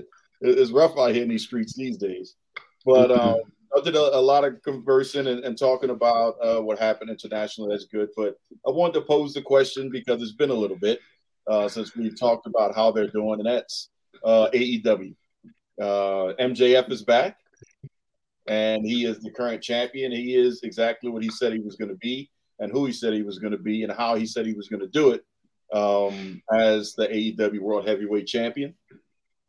It's 0.40 0.70
rough 0.70 0.98
out 0.98 1.14
here 1.14 1.22
in 1.22 1.28
these 1.28 1.44
streets 1.44 1.74
these 1.74 1.98
days. 1.98 2.36
But 2.84 3.10
um, 3.10 3.40
I 3.76 3.80
did 3.80 3.96
a, 3.96 4.16
a, 4.16 4.20
lot 4.20 4.44
of 4.44 4.60
conversing 4.62 5.26
and, 5.26 5.44
and 5.44 5.56
talking 5.56 5.90
about 5.90 6.36
uh, 6.42 6.60
what 6.60 6.78
happened 6.78 7.10
internationally. 7.10 7.70
That's 7.70 7.86
good. 7.86 8.08
But 8.16 8.36
I 8.66 8.70
wanted 8.70 8.94
to 8.94 9.02
pose 9.02 9.34
the 9.34 9.42
question 9.42 9.90
because 9.90 10.20
it's 10.20 10.32
been 10.32 10.50
a 10.50 10.54
little 10.54 10.76
bit 10.76 11.00
uh, 11.46 11.68
since 11.68 11.94
we 11.96 12.10
talked 12.10 12.46
about 12.46 12.74
how 12.74 12.90
they're 12.90 13.08
doing, 13.08 13.40
and 13.40 13.46
that's 13.46 13.88
uh, 14.24 14.48
AEW. 14.52 15.14
Uh, 15.80 16.34
MJF 16.40 16.90
is 16.90 17.02
back, 17.02 17.38
and 18.46 18.84
he 18.84 19.04
is 19.04 19.20
the 19.20 19.30
current 19.30 19.62
champion. 19.62 20.12
He 20.12 20.34
is 20.34 20.62
exactly 20.62 21.10
what 21.10 21.22
he 21.22 21.30
said 21.30 21.52
he 21.52 21.60
was 21.60 21.76
going 21.76 21.90
to 21.90 21.96
be, 21.96 22.30
and 22.62 22.70
who 22.70 22.86
he 22.86 22.92
said 22.92 23.12
he 23.12 23.22
was 23.22 23.40
going 23.40 23.50
to 23.50 23.58
be, 23.58 23.82
and 23.82 23.92
how 23.92 24.14
he 24.14 24.24
said 24.24 24.46
he 24.46 24.54
was 24.54 24.68
going 24.68 24.80
to 24.80 24.86
do 24.86 25.10
it 25.10 25.24
um, 25.76 26.40
as 26.54 26.94
the 26.94 27.08
AEW 27.08 27.58
World 27.58 27.86
Heavyweight 27.86 28.26
Champion. 28.26 28.74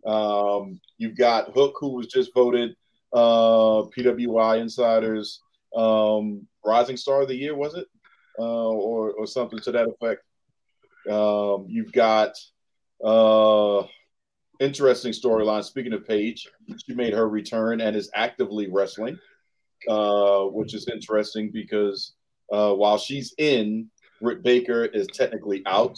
Um, 0.06 0.82
you've 0.98 1.16
got 1.16 1.54
Hook, 1.54 1.76
who 1.80 1.94
was 1.94 2.08
just 2.08 2.34
voted 2.34 2.76
uh, 3.14 3.86
PWI 3.96 4.60
Insiders 4.60 5.42
um, 5.76 6.48
Rising 6.66 6.98
Star 6.98 7.22
of 7.22 7.28
the 7.28 7.36
Year, 7.36 7.56
was 7.56 7.76
it? 7.76 7.88
Uh, 8.40 8.70
or, 8.70 9.12
or 9.12 9.28
something 9.28 9.60
to 9.60 9.72
that 9.72 9.88
effect. 9.88 10.24
Um, 11.08 11.68
you've 11.70 11.92
got 11.92 12.36
uh, 13.06 13.86
interesting 14.60 15.12
storyline. 15.12 15.64
Speaking 15.64 15.94
of 15.94 16.08
Paige, 16.08 16.48
she 16.84 16.96
made 16.96 17.14
her 17.14 17.30
return 17.30 17.80
and 17.80 17.96
is 17.96 18.10
actively 18.16 18.72
wrestling, 18.72 19.20
uh, 19.88 20.46
which 20.46 20.74
is 20.74 20.88
interesting 20.88 21.52
because 21.52 22.14
uh, 22.54 22.74
while 22.74 22.98
she's 22.98 23.34
in, 23.40 23.90
Britt 24.22 24.44
Baker 24.44 24.86
is 24.86 25.08
technically 25.08 25.64
out, 25.66 25.98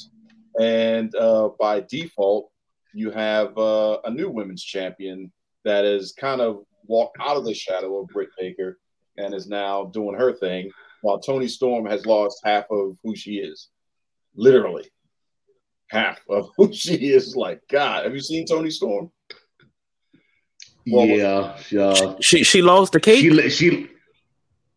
and 0.59 1.13
uh, 1.15 1.49
by 1.59 1.81
default, 1.81 2.49
you 2.93 3.11
have 3.11 3.57
uh, 3.57 3.97
a 4.05 4.09
new 4.09 4.29
women's 4.29 4.63
champion 4.63 5.31
that 5.65 5.83
has 5.83 6.13
kind 6.13 6.39
of 6.39 6.63
walked 6.87 7.17
out 7.19 7.35
of 7.35 7.45
the 7.45 7.53
shadow 7.53 7.99
of 7.99 8.07
Britt 8.07 8.29
Baker 8.39 8.79
and 9.17 9.33
is 9.33 9.47
now 9.47 9.85
doing 9.85 10.17
her 10.17 10.31
thing, 10.31 10.71
while 11.01 11.19
Toni 11.19 11.47
Storm 11.49 11.85
has 11.85 12.05
lost 12.05 12.39
half 12.45 12.65
of 12.71 12.97
who 13.03 13.15
she 13.15 13.35
is. 13.35 13.67
Literally, 14.33 14.89
half 15.89 16.21
of 16.29 16.49
who 16.57 16.71
she 16.71 16.95
is. 16.95 17.35
Like, 17.35 17.61
God, 17.69 18.05
have 18.05 18.13
you 18.13 18.21
seen 18.21 18.45
Toni 18.45 18.71
Storm? 18.71 19.11
Well, 20.87 21.05
yeah, 21.05 21.57
yeah. 21.69 22.15
She 22.21 22.43
she 22.43 22.61
lost 22.61 22.93
the 22.93 22.99
cake. 22.99 23.19
She, 23.19 23.49
she 23.49 23.89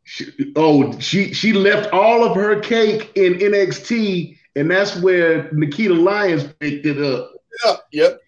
she 0.09 0.53
oh 0.57 0.99
she 0.99 1.35
she 1.35 1.53
left 1.53 1.93
all 1.93 2.25
of 2.25 2.35
her 2.35 2.59
cake 2.61 3.13
in 3.15 3.35
NXT, 3.35 4.39
and 4.57 4.71
that's 4.71 4.97
where 5.03 5.51
Nikkita 5.51 6.03
Lyons 6.03 6.45
picked 6.61 6.87
it 6.87 6.99
up. 6.99 7.31
Yeah, 7.63 7.77
yep. 7.93 8.21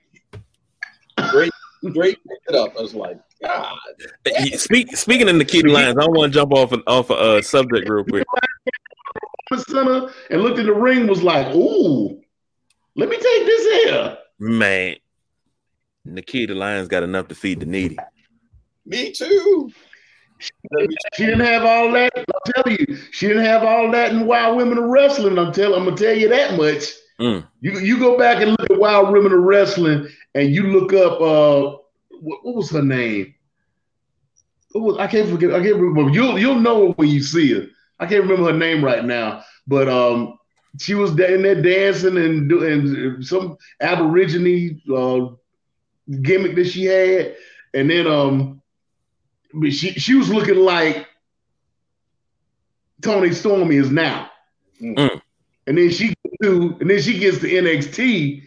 Great, 1.31 1.51
great 1.95 2.19
picked 2.29 2.51
it 2.51 2.55
up. 2.55 2.77
I 2.79 2.83
was 2.83 2.95
like, 2.95 3.19
God. 3.43 3.79
Speak, 4.57 4.95
speaking 4.95 5.27
of 5.31 5.37
Nikkita 5.37 5.73
Lyons, 5.73 5.97
I 5.99 6.05
want 6.05 6.35
to 6.35 6.39
jump 6.39 6.53
off 6.53 6.73
of, 6.73 6.83
off 6.87 7.09
a 7.09 7.15
uh, 7.15 7.43
subject 7.43 7.89
real 7.89 8.05
quick. 8.05 8.27
Center 9.67 10.11
and 10.31 10.43
looked 10.43 10.59
at 10.59 10.67
the 10.67 10.75
ring, 10.75 11.07
was 11.07 11.23
like, 11.23 11.47
"Ooh, 11.55 12.21
let 12.95 13.09
me 13.09 13.17
take 13.17 13.47
this 13.47 13.85
here." 13.85 14.19
Man, 14.39 14.97
Nikkita 16.07 16.55
Lyons 16.55 16.89
got 16.89 17.05
enough 17.05 17.29
to 17.29 17.35
feed 17.35 17.61
the 17.61 17.67
needy. 17.67 17.97
Me 18.85 19.13
too. 19.13 19.73
She 21.15 21.27
didn't 21.27 21.41
have 21.41 21.65
all 21.65 21.93
that. 21.93 22.13
I'll 22.17 22.53
tell 22.53 22.73
you, 22.73 22.97
she 23.11 23.29
didn't 23.29 23.45
have 23.45 23.63
all 23.63 23.91
that 23.93 24.13
in 24.13 24.27
Wild 24.27 24.57
Women 24.57 24.79
of 24.79 24.85
Wrestling. 24.85 25.39
I'm 25.39 25.53
telling, 25.53 25.79
I'm 25.79 25.85
gonna 25.85 25.97
tell 25.97 26.15
you 26.15 26.29
that 26.29 26.57
much. 26.57 26.85
Mm. 27.21 27.47
You 27.61 27.79
you 27.81 27.99
go 27.99 28.17
back 28.17 28.41
and 28.41 28.53
look 28.53 28.71
at 28.71 28.79
Wild 28.79 29.13
Women 29.13 29.33
of 29.33 29.41
Wrestling, 29.41 30.09
and 30.35 30.51
you 30.51 30.65
look 30.69 30.93
up 30.93 31.21
uh, 31.21 31.77
what, 32.21 32.45
what 32.45 32.55
was 32.55 32.71
her 32.71 32.83
name? 32.83 33.35
Was, 34.75 34.97
I 34.99 35.07
can't 35.07 35.29
forget. 35.29 35.53
I 35.53 35.63
can't 35.63 35.77
remember. 35.77 36.11
You'll 36.13 36.39
you'll 36.39 36.61
know 36.61 36.89
her 36.89 36.93
when 36.95 37.09
you 37.09 37.23
see 37.23 37.53
her. 37.55 37.67
I 37.99 38.07
can't 38.07 38.23
remember 38.23 38.51
her 38.51 38.59
name 38.59 38.83
right 38.83 39.05
now, 39.05 39.43
but 39.67 39.89
um, 39.89 40.39
she 40.79 40.95
was 40.95 41.11
in 41.11 41.43
there 41.43 41.61
dancing 41.61 42.17
and 42.17 42.49
doing 42.49 43.23
some 43.23 43.59
Aborigine 43.83 44.81
uh, 44.95 45.35
gimmick 46.23 46.55
that 46.55 46.69
she 46.69 46.85
had, 46.85 47.37
and 47.75 47.91
then 47.91 48.07
um, 48.07 48.60
she 49.71 49.93
she 49.93 50.15
was 50.15 50.31
looking 50.31 50.57
like 50.57 51.07
Tony 53.03 53.33
Stormy 53.33 53.77
is 53.77 53.91
now. 53.91 54.31
Mm. 54.81 55.21
And 55.67 55.79
then 55.79 55.91
she 55.91 56.15
to, 56.43 56.77
and 56.81 56.89
then 56.89 57.01
she 57.01 57.19
gets 57.19 57.39
to 57.41 57.49
NXT, 57.49 58.43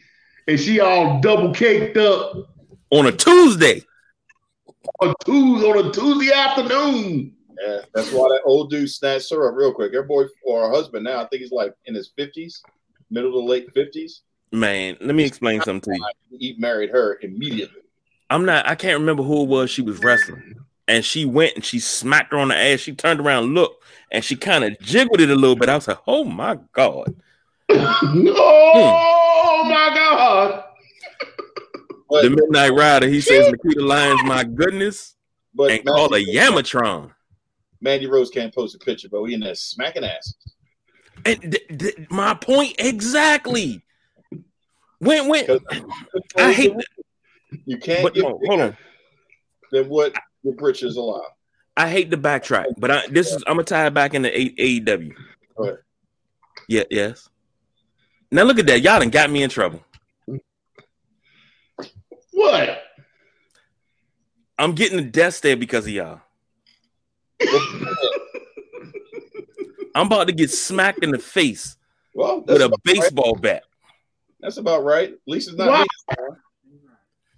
and 0.47 0.59
she 0.59 0.79
all 0.79 1.19
double 1.21 1.53
caked 1.53 1.97
up 1.97 2.49
on 2.89 3.07
a 3.07 3.11
Tuesday. 3.11 3.83
On 4.99 5.13
Tuesday, 5.25 5.67
on 5.67 5.85
a 5.85 5.91
Tuesday 5.91 6.33
afternoon. 6.33 7.35
Yeah, 7.61 7.79
that's 7.93 8.11
why 8.11 8.27
that 8.29 8.41
old 8.45 8.71
dude 8.71 8.89
snatched 8.89 9.31
her 9.31 9.47
up 9.47 9.55
real 9.55 9.73
quick. 9.73 9.93
Her 9.93 10.03
boy 10.03 10.25
or 10.43 10.67
her 10.67 10.73
husband 10.73 11.05
now, 11.05 11.21
I 11.21 11.27
think 11.27 11.41
he's 11.43 11.51
like 11.51 11.73
in 11.85 11.95
his 11.95 12.11
fifties, 12.17 12.61
middle 13.09 13.31
to 13.31 13.39
late 13.39 13.71
fifties. 13.73 14.21
Man, 14.51 14.97
let 15.01 15.15
me 15.15 15.23
explain 15.23 15.61
something 15.61 15.93
to 15.93 16.13
you. 16.31 16.37
He 16.37 16.55
married 16.59 16.89
her 16.89 17.19
immediately. 17.21 17.81
I'm 18.29 18.45
not. 18.45 18.67
I 18.67 18.75
can't 18.75 18.99
remember 18.99 19.23
who 19.23 19.43
it 19.43 19.47
was. 19.47 19.69
She 19.69 19.81
was 19.81 19.99
wrestling, 19.99 20.55
and 20.87 21.03
she 21.03 21.25
went 21.25 21.55
and 21.55 21.65
she 21.65 21.79
smacked 21.79 22.33
her 22.33 22.39
on 22.39 22.49
the 22.49 22.57
ass. 22.57 22.81
She 22.81 22.93
turned 22.93 23.19
around, 23.19 23.53
looked, 23.53 23.83
and 24.11 24.23
she 24.23 24.35
kind 24.35 24.63
of 24.63 24.79
jiggled 24.79 25.21
it 25.21 25.29
a 25.29 25.35
little 25.35 25.55
bit. 25.55 25.69
I 25.69 25.75
was 25.75 25.87
like, 25.87 25.99
"Oh 26.07 26.23
my 26.23 26.57
god!" 26.73 27.15
oh 27.69 29.61
hmm. 29.63 29.69
my 29.69 29.91
god! 29.93 30.63
But, 32.09 32.23
the 32.23 32.29
Midnight 32.29 32.73
Rider, 32.73 33.07
he 33.07 33.21
says 33.21 33.51
Nikkita 33.51 33.81
Lyons, 33.81 34.23
my 34.25 34.43
goodness, 34.43 35.15
but 35.55 35.71
and 35.71 35.85
call 35.85 36.13
a 36.13 36.23
Yamatron. 36.23 37.11
Mandy 37.81 38.07
Rose 38.07 38.29
can't 38.29 38.53
post 38.53 38.75
a 38.75 38.79
picture, 38.79 39.09
but 39.09 39.21
we 39.21 39.33
in 39.33 39.39
there 39.39 39.55
smacking 39.55 40.03
ass. 40.03 40.35
And 41.25 41.41
th- 41.41 41.79
th- 41.79 42.09
my 42.09 42.33
point 42.33 42.75
exactly. 42.79 43.83
When 44.99 45.27
when 45.27 45.59
I 46.37 46.53
hate 46.53 46.73
you 47.65 47.77
can't 47.77 48.03
but, 48.03 48.13
get 48.13 48.23
no, 48.23 48.39
hold 48.45 48.61
on. 48.61 48.77
Then 49.71 49.89
what 49.89 50.15
your 50.43 50.53
britches 50.55 50.95
allow. 50.97 51.21
I 51.75 51.89
hate 51.89 52.09
the 52.11 52.17
backtrack, 52.17 52.65
but 52.77 52.91
I, 52.91 53.07
this 53.07 53.31
is 53.31 53.43
I'm 53.47 53.53
gonna 53.55 53.63
tie 53.63 53.87
it 53.87 53.93
back 53.93 54.13
into 54.13 54.29
A- 54.29 54.55
AEW. 54.79 55.13
Go 55.57 55.63
ahead. 55.63 55.77
Yeah, 56.69 56.83
yes. 56.91 57.27
Now 58.31 58.43
look 58.43 58.59
at 58.59 58.67
that. 58.67 58.81
Y'all 58.81 58.99
done 58.99 59.09
got 59.09 59.29
me 59.31 59.41
in 59.43 59.49
trouble. 59.49 59.83
What? 62.31 62.79
I'm 64.57 64.73
getting 64.75 64.97
the 64.97 65.03
death 65.03 65.33
stare 65.35 65.57
because 65.57 65.85
of 65.87 65.91
y'all. 65.93 66.21
I'm 69.95 70.07
about 70.07 70.27
to 70.27 70.33
get 70.33 70.49
smacked 70.49 71.03
in 71.03 71.11
the 71.11 71.19
face 71.19 71.77
Well, 72.15 72.41
with 72.41 72.61
a 72.61 72.65
about, 72.65 72.79
right. 72.85 72.95
baseball 72.95 73.35
bat. 73.35 73.63
That's 74.39 74.57
about 74.57 74.83
right. 74.83 75.11
At 75.13 75.19
least 75.27 75.49
it's 75.49 75.57
not 75.57 75.69
Wow. 75.69 75.81
me. 75.81 75.87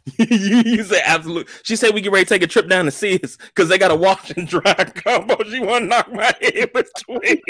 you, 0.19 0.61
you 0.65 0.83
say 0.83 1.01
absolute. 1.03 1.47
She 1.63 1.75
said 1.75 1.93
we 1.93 2.01
get 2.01 2.11
ready 2.11 2.25
to 2.25 2.29
take 2.29 2.43
a 2.43 2.47
trip 2.47 2.67
down 2.69 2.85
to 2.85 2.91
see 2.91 3.19
us 3.23 3.37
because 3.37 3.69
they 3.69 3.77
got 3.77 3.91
a 3.91 3.95
wash 3.95 4.31
and 4.31 4.47
dry 4.47 4.73
combo. 4.95 5.43
She 5.45 5.59
want 5.59 5.83
to 5.83 5.87
knock 5.87 6.11
my 6.11 6.33
head 6.41 6.71
between. 6.73 7.41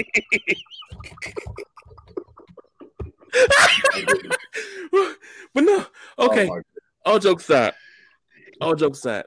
but 5.54 5.64
no, 5.64 5.86
okay. 6.18 6.50
Oh 6.50 6.62
all 7.06 7.20
jokes 7.20 7.44
aside, 7.44 7.74
all 8.60 8.76
jokes 8.76 9.00
aside, 9.00 9.26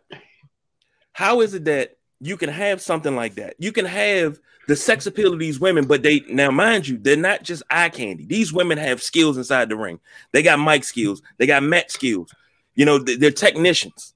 how 1.12 1.40
is 1.40 1.54
it 1.54 1.64
that 1.66 1.96
you 2.20 2.36
can 2.36 2.48
have 2.48 2.80
something 2.80 3.14
like 3.14 3.36
that? 3.36 3.54
You 3.58 3.72
can 3.72 3.84
have 3.84 4.40
the 4.66 4.76
sex 4.76 5.06
appeal 5.06 5.32
of 5.32 5.38
these 5.38 5.60
women, 5.60 5.86
but 5.86 6.02
they 6.02 6.20
now, 6.28 6.50
mind 6.50 6.88
you, 6.88 6.98
they're 6.98 7.16
not 7.16 7.42
just 7.42 7.62
eye 7.70 7.88
candy. 7.88 8.26
These 8.26 8.52
women 8.52 8.78
have 8.78 9.02
skills 9.02 9.36
inside 9.36 9.68
the 9.68 9.76
ring. 9.76 10.00
They 10.32 10.42
got 10.42 10.58
mic 10.58 10.84
skills, 10.84 11.22
they 11.38 11.46
got 11.46 11.62
mat 11.62 11.90
skills. 11.90 12.32
You 12.78 12.84
know, 12.84 12.98
they're 12.98 13.32
technicians. 13.32 14.14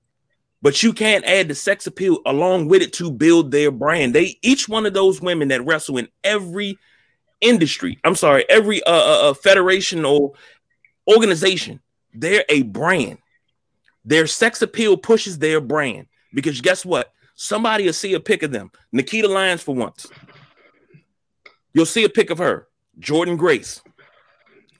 But 0.62 0.84
you 0.84 0.92
can't 0.92 1.24
add 1.24 1.48
the 1.48 1.54
sex 1.56 1.88
appeal 1.88 2.20
along 2.24 2.68
with 2.68 2.80
it 2.80 2.92
to 2.94 3.10
build 3.10 3.50
their 3.50 3.72
brand. 3.72 4.14
They 4.14 4.38
each 4.40 4.68
one 4.68 4.86
of 4.86 4.94
those 4.94 5.20
women 5.20 5.48
that 5.48 5.66
wrestle 5.66 5.98
in 5.98 6.06
every 6.22 6.78
industry. 7.40 7.98
I'm 8.04 8.14
sorry, 8.14 8.48
every 8.48 8.80
uh, 8.84 8.92
uh, 8.92 9.30
uh, 9.30 9.34
federation 9.34 10.04
or 10.04 10.34
organization. 11.12 11.80
They're 12.14 12.44
a 12.48 12.62
brand. 12.62 13.18
Their 14.04 14.28
sex 14.28 14.62
appeal 14.62 14.96
pushes 14.96 15.40
their 15.40 15.60
brand 15.60 16.06
because 16.32 16.60
guess 16.60 16.84
what? 16.84 17.12
Somebody 17.34 17.86
will 17.86 17.92
see 17.92 18.14
a 18.14 18.20
pic 18.20 18.44
of 18.44 18.52
them. 18.52 18.70
Nikkita 18.94 19.28
Lyons, 19.28 19.62
for 19.62 19.74
once, 19.74 20.06
you'll 21.74 21.86
see 21.86 22.04
a 22.04 22.08
pic 22.08 22.30
of 22.30 22.38
her. 22.38 22.68
Jordynne 23.00 23.38
Grace, 23.38 23.82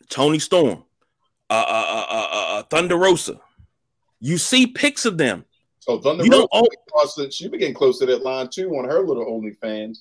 Toni 0.09 0.39
Storm, 0.39 0.85
uh, 1.51 1.55
uh, 1.55 1.87
uh, 1.89 2.07
uh, 2.09 2.29
uh, 2.31 2.59
uh, 2.59 2.63
Thunder 2.65 2.97
Rosa. 2.97 3.41
You 4.25 4.39
see 4.39 4.69
pics 4.69 5.05
of 5.05 5.19
them. 5.19 5.45
So 5.81 5.99
Thunder 5.99 6.23
You 6.25 6.31
don't 6.31 6.49
Rosa, 6.55 6.65
al- 6.65 6.85
crossed 6.93 7.19
it- 7.19 7.35
she 7.35 7.49
became 7.49 7.75
close 7.75 7.99
to 7.99 8.07
that 8.07 8.23
line 8.23 8.49
too 8.49 8.71
on 8.77 8.85
her 8.85 9.01
little 9.05 9.27
OnlyFans. 9.27 9.99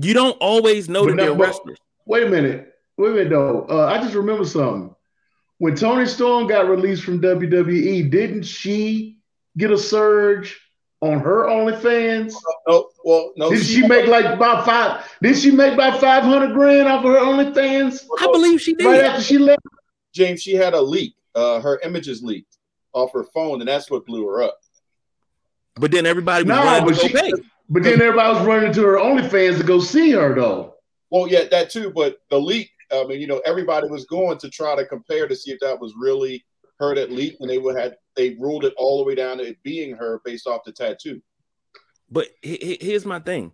You 0.00 0.14
don't 0.14 0.36
always 0.40 0.88
know 0.88 1.04
But 1.04 1.16
that 1.16 1.22
they're 1.24 1.34
wrestlers. 1.34 1.78
Wait 2.06 2.22
a 2.22 2.30
minute. 2.30 2.72
Wait 2.96 3.10
a 3.10 3.14
minute 3.14 3.30
though. 3.30 3.66
Uh, 3.68 3.86
I 3.86 3.98
just 4.00 4.14
remember 4.14 4.44
something. 4.44 4.94
When 5.58 5.74
Toni 5.74 6.06
Storm 6.06 6.46
got 6.46 6.68
released 6.68 7.02
from 7.02 7.20
WWE, 7.20 8.08
didn't 8.10 8.44
she 8.44 9.18
get 9.58 9.72
a 9.72 9.78
surge 9.78 10.60
on 11.00 11.18
her 11.18 11.46
OnlyFans? 11.46 12.32
No, 12.68 12.90
well, 13.04 13.32
no, 13.36 13.50
Did 13.50 13.64
she 13.64 13.84
make 13.86 14.06
like 14.06 14.24
about 14.24 14.64
five? 14.64 15.04
Did 15.20 15.36
she 15.36 15.50
make 15.50 15.74
about 15.74 16.00
five 16.00 16.22
hundred 16.22 16.52
grand 16.54 16.86
off 16.86 17.04
of 17.04 17.10
her 17.10 17.18
OnlyFans 17.18 18.04
I 18.20 18.26
believe 18.26 18.60
she 18.60 18.74
did. 18.74 18.86
right 18.86 19.02
after 19.02 19.20
she 19.22 19.38
left? 19.38 19.62
James, 20.14 20.40
she 20.40 20.54
had 20.54 20.74
a 20.74 20.80
leak. 20.80 21.16
Uh, 21.34 21.60
her 21.60 21.80
images 21.80 22.22
leaked 22.22 22.51
off 22.92 23.12
her 23.12 23.24
phone, 23.24 23.60
and 23.60 23.68
that's 23.68 23.90
what 23.90 24.06
blew 24.06 24.26
her 24.28 24.42
up. 24.42 24.58
But 25.76 25.90
then 25.90 26.06
everybody 26.06 26.44
was 26.44 26.48
No, 26.48 26.62
running 26.64 26.84
but 26.86 26.94
to 27.00 27.08
she- 27.08 27.12
go 27.12 27.20
pay. 27.20 27.32
But 27.68 27.84
then 27.84 28.02
everybody 28.02 28.38
was 28.38 28.46
running 28.46 28.72
to 28.74 28.82
her 28.82 28.96
OnlyFans 28.96 29.56
to 29.58 29.64
go 29.64 29.80
see 29.80 30.10
her 30.10 30.34
though. 30.34 30.74
Well, 31.10 31.26
yeah, 31.28 31.44
that 31.50 31.70
too. 31.70 31.90
But 31.90 32.18
the 32.28 32.38
leak, 32.38 32.70
I 32.92 33.04
mean, 33.04 33.20
you 33.20 33.26
know, 33.26 33.40
everybody 33.46 33.88
was 33.88 34.04
going 34.04 34.36
to 34.38 34.50
try 34.50 34.76
to 34.76 34.84
compare 34.84 35.26
to 35.26 35.34
see 35.34 35.52
if 35.52 35.60
that 35.60 35.80
was 35.80 35.94
really 35.98 36.44
her 36.78 36.94
that 36.94 37.10
leaked, 37.10 37.40
and 37.40 37.48
they 37.48 37.58
would 37.58 37.76
had 37.76 37.96
they 38.14 38.30
ruled 38.38 38.64
it 38.66 38.74
all 38.76 38.98
the 38.98 39.04
way 39.04 39.14
down 39.14 39.38
to 39.38 39.44
it 39.44 39.62
being 39.62 39.94
her 39.96 40.20
based 40.24 40.46
off 40.46 40.64
the 40.66 40.72
tattoo. 40.72 41.22
But 42.10 42.28
he- 42.42 42.56
he- 42.78 42.86
here's 42.86 43.06
my 43.06 43.20
thing: 43.20 43.52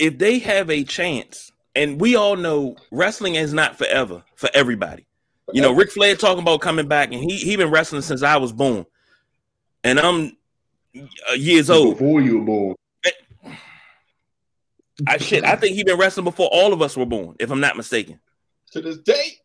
if 0.00 0.18
they 0.18 0.40
have 0.40 0.68
a 0.68 0.82
chance, 0.82 1.52
and 1.76 2.00
we 2.00 2.16
all 2.16 2.34
know 2.36 2.74
wrestling 2.90 3.36
is 3.36 3.52
not 3.54 3.76
forever 3.78 4.24
for 4.34 4.50
everybody. 4.52 5.06
You 5.52 5.62
know, 5.62 5.72
Ric 5.72 5.90
Flair 5.90 6.16
talking 6.16 6.42
about 6.42 6.60
coming 6.60 6.88
back, 6.88 7.12
and 7.12 7.22
he 7.22 7.36
he 7.36 7.56
been 7.56 7.70
wrestling 7.70 8.02
since 8.02 8.22
I 8.22 8.36
was 8.36 8.52
born, 8.52 8.86
and 9.84 9.98
I'm 9.98 10.36
uh, 11.30 11.34
years 11.34 11.70
old. 11.70 11.98
Before 11.98 12.20
you 12.20 12.38
were 12.38 12.44
born. 12.44 12.76
I 15.06 15.16
shit, 15.16 15.44
I 15.44 15.56
think 15.56 15.76
he 15.76 15.84
been 15.84 15.98
wrestling 15.98 16.24
before 16.24 16.48
all 16.52 16.72
of 16.72 16.82
us 16.82 16.96
were 16.96 17.06
born, 17.06 17.36
if 17.40 17.50
I'm 17.50 17.60
not 17.60 17.76
mistaken. 17.76 18.20
to 18.72 18.82
this 18.82 18.98
day. 18.98 19.38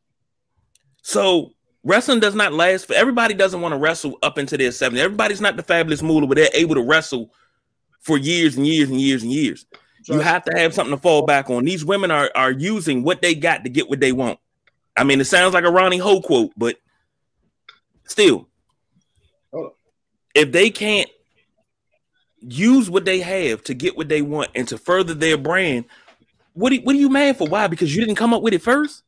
So 1.02 1.54
wrestling 1.84 2.20
does 2.20 2.36
not 2.36 2.52
last 2.52 2.88
for 2.88 2.94
everybody. 2.94 3.34
Doesn't 3.34 3.62
want 3.62 3.74
to 3.74 3.78
wrestle 3.78 4.18
up 4.22 4.38
into 4.38 4.58
their 4.58 4.72
70s. 4.72 4.98
Everybody's 4.98 5.40
not 5.40 5.56
the 5.56 5.64
fabulous 5.64 6.02
moolah, 6.02 6.28
but 6.28 6.36
they're 6.36 6.50
able 6.54 6.76
to 6.76 6.82
wrestle 6.82 7.32
for 8.02 8.18
years 8.18 8.58
and 8.58 8.68
years 8.68 8.90
and 8.90 9.00
years 9.00 9.24
and 9.24 9.32
years. 9.32 9.66
You 10.08 10.20
have 10.20 10.44
to 10.46 10.58
have 10.58 10.74
something 10.74 10.96
to 10.96 11.02
fall 11.02 11.26
back 11.26 11.50
on. 11.50 11.64
These 11.66 11.86
women 11.86 12.12
are 12.12 12.30
are 12.36 12.52
using 12.52 13.04
what 13.04 13.22
they 13.22 13.34
got 13.34 13.64
to 13.64 13.70
get 13.70 13.90
what 13.90 14.00
they 14.00 14.12
want. 14.12 14.40
I 14.98 15.04
mean, 15.04 15.20
it 15.20 15.26
sounds 15.26 15.54
like 15.54 15.64
a 15.64 15.72
Ronnie 15.72 15.98
Ho 15.98 16.22
quote, 16.22 16.52
but 16.56 16.78
still, 18.06 18.48
if 20.34 20.52
they 20.52 20.70
can't 20.70 21.10
use 22.42 22.90
what 22.90 23.06
they 23.06 23.20
have 23.20 23.64
to 23.64 23.74
get 23.74 23.98
what 23.98 24.10
they 24.10 24.22
want 24.22 24.52
and 24.56 24.68
to 24.68 24.78
further 24.78 25.14
their 25.14 25.38
brand, 25.38 25.86
what 26.54 26.70
do, 26.70 26.80
what 26.82 26.96
are 26.96 27.00
you 27.00 27.10
mad 27.10 27.38
for? 27.38 27.48
Why? 27.48 27.68
Because 27.68 27.94
you 27.96 28.02
didn't 28.02 28.18
come 28.18 28.34
up 28.34 28.42
with 28.42 28.54
it 28.54 28.62
first. 28.62 29.04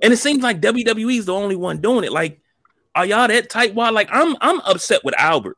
And 0.00 0.12
it 0.12 0.18
seems 0.18 0.42
like 0.42 0.60
WWE 0.60 1.18
is 1.18 1.26
the 1.26 1.34
only 1.34 1.56
one 1.56 1.80
doing 1.80 2.04
it. 2.04 2.12
Like, 2.12 2.40
are 2.94 3.06
y'all 3.06 3.28
that 3.28 3.50
tight? 3.50 3.74
Why? 3.74 3.90
Like, 3.90 4.08
I'm 4.12 4.36
I'm 4.40 4.60
upset 4.60 5.04
with 5.04 5.18
Albert 5.18 5.56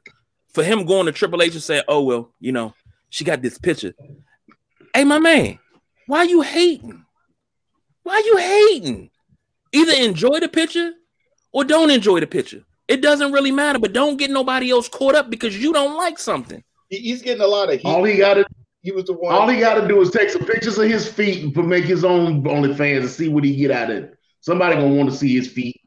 for 0.48 0.62
him 0.62 0.84
going 0.84 1.06
to 1.06 1.12
Triple 1.12 1.42
H 1.42 1.54
and 1.54 1.62
saying, 1.62 1.82
"Oh 1.88 2.02
well, 2.02 2.30
you 2.40 2.52
know, 2.52 2.74
she 3.10 3.24
got 3.24 3.42
this 3.42 3.58
picture." 3.58 3.94
Hey, 4.94 5.04
my 5.04 5.18
man, 5.18 5.58
why 6.06 6.22
you 6.24 6.42
hating? 6.42 7.04
Why 8.02 8.22
you 8.24 8.36
hating? 8.36 9.10
Either 9.74 9.92
enjoy 9.92 10.40
the 10.40 10.48
picture 10.48 10.92
or 11.52 11.64
don't 11.64 11.90
enjoy 11.90 12.20
the 12.20 12.26
picture. 12.26 12.62
It 12.86 13.00
doesn't 13.00 13.32
really 13.32 13.50
matter, 13.50 13.78
but 13.78 13.92
don't 13.92 14.16
get 14.16 14.30
nobody 14.30 14.70
else 14.70 14.88
caught 14.88 15.14
up 15.14 15.30
because 15.30 15.60
you 15.60 15.72
don't 15.72 15.96
like 15.96 16.18
something. 16.18 16.62
He's 16.90 17.22
getting 17.22 17.42
a 17.42 17.46
lot 17.46 17.72
of 17.72 17.80
heat. 17.80 17.88
All 17.88 18.04
he 18.04 18.18
got 18.18 18.34
to 18.34 18.46
he 18.82 18.92
was 18.92 19.06
the 19.06 19.14
one. 19.14 19.34
all 19.34 19.48
he 19.48 19.58
got 19.58 19.80
to 19.80 19.88
do 19.88 20.00
is 20.02 20.10
take 20.10 20.28
some 20.28 20.44
pictures 20.44 20.76
of 20.76 20.86
his 20.86 21.10
feet 21.10 21.56
and 21.56 21.68
make 21.68 21.86
his 21.86 22.04
own 22.04 22.44
OnlyFans 22.44 23.00
and 23.00 23.08
see 23.08 23.28
what 23.28 23.42
he 23.42 23.56
get 23.56 23.70
out 23.70 23.90
of 23.90 23.96
it. 23.96 24.18
Somebody 24.40 24.74
gonna 24.76 24.94
want 24.94 25.10
to 25.10 25.16
see 25.16 25.34
his 25.34 25.48
feet. 25.48 25.80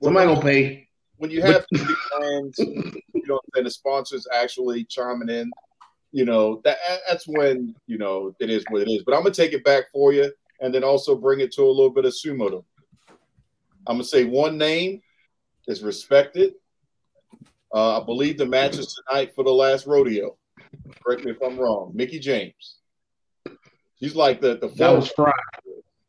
Somebody 0.00 0.28
gonna 0.28 0.40
pay. 0.40 0.88
when 1.16 1.32
you 1.32 1.42
have 1.42 1.66
big 1.72 1.84
brands, 2.16 2.58
you 2.60 3.22
know, 3.26 3.40
and 3.56 3.66
the 3.66 3.70
sponsors 3.70 4.24
actually 4.32 4.84
chiming 4.84 5.28
in, 5.28 5.50
you 6.12 6.24
know, 6.24 6.60
that 6.62 6.78
that's 7.08 7.26
when 7.26 7.74
you 7.88 7.98
know 7.98 8.36
it 8.38 8.50
is 8.50 8.64
what 8.70 8.82
it 8.82 8.88
is. 8.88 9.02
But 9.04 9.16
I'm 9.16 9.22
gonna 9.22 9.34
take 9.34 9.52
it 9.52 9.64
back 9.64 9.90
for 9.92 10.12
you, 10.12 10.32
and 10.60 10.72
then 10.72 10.84
also 10.84 11.16
bring 11.16 11.40
it 11.40 11.50
to 11.54 11.62
a 11.62 11.66
little 11.66 11.90
bit 11.90 12.04
of 12.04 12.12
sumo. 12.12 12.62
Though. 13.88 13.92
I'm 13.92 13.96
gonna 13.96 14.04
say 14.04 14.24
one 14.24 14.58
name 14.58 15.02
is 15.66 15.82
respected. 15.82 16.54
Uh, 17.74 18.00
I 18.00 18.04
believe 18.04 18.38
the 18.38 18.46
match 18.46 18.78
is 18.78 18.94
tonight 19.08 19.34
for 19.34 19.44
the 19.44 19.50
last 19.50 19.86
rodeo. 19.86 20.36
Correct 21.04 21.24
me 21.24 21.32
if 21.32 21.42
I'm 21.42 21.58
wrong. 21.58 21.92
Mickie 21.94 22.18
James. 22.18 22.76
She's 24.00 24.14
like 24.14 24.40
the 24.40 24.56
the 24.58 24.68
That 24.68 24.94
was. 24.94 25.10
Friday. 25.10 25.32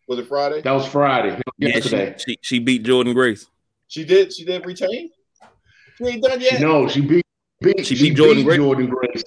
Was 0.07 0.19
it 0.19 0.27
Friday? 0.27 0.61
That 0.61 0.71
was 0.71 0.88
Friday. 0.88 1.39
Yeah, 1.59 1.69
Yesterday. 1.69 2.15
she, 2.17 2.32
she 2.32 2.38
she 2.41 2.59
beat 2.59 2.84
Jordynne 2.84 3.13
Grace. 3.13 3.45
She 3.88 4.03
did. 4.05 4.34
She 4.34 4.43
did 4.43 4.65
retain. 4.65 5.09
She 5.97 6.05
ain't 6.05 6.23
done 6.23 6.41
yet. 6.41 6.61
No, 6.61 6.88
she 6.88 7.01
beat, 7.01 7.25
beat 7.61 7.86
She 7.86 7.95
she, 7.95 8.09
beat 8.09 8.15
beat 8.15 8.23
Jordynne 8.23 8.43
Grace? 8.43 8.59
Jordynne 8.59 8.89
Grace. 8.89 9.23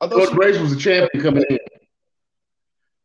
I 0.00 0.08
thought 0.08 0.30
Jordynne 0.30 0.34
Grace 0.34 0.58
was 0.58 0.74
the 0.74 0.80
champion 0.80 1.22
coming 1.22 1.44
in. 1.50 1.58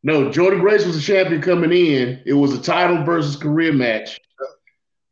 No, 0.01 0.29
Jordynne 0.29 0.61
Grace 0.61 0.85
was 0.85 0.95
the 0.95 1.01
champion 1.01 1.41
coming 1.41 1.71
in. 1.71 2.21
It 2.25 2.33
was 2.33 2.53
a 2.53 2.61
title 2.61 3.03
versus 3.03 3.35
career 3.35 3.73
match, 3.73 4.19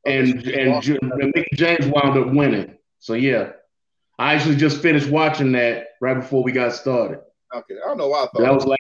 and 0.07 0.47
and, 0.47 0.85
and 0.85 1.33
Mickie 1.35 1.55
James 1.55 1.85
wound 1.87 2.17
up 2.17 2.33
winning. 2.33 2.77
So 2.99 3.13
yeah, 3.13 3.51
I 4.17 4.33
actually 4.33 4.55
just 4.55 4.81
finished 4.81 5.09
watching 5.09 5.51
that 5.53 5.89
right 6.01 6.15
before 6.15 6.43
we 6.43 6.51
got 6.51 6.73
started. 6.73 7.19
okay. 7.53 7.75
I 7.83 7.87
don't 7.87 7.97
know 7.97 8.07
why 8.07 8.19
I 8.23 8.27
thought 8.27 8.41
That 8.41 8.53
was 8.53 8.65
like 8.65 8.79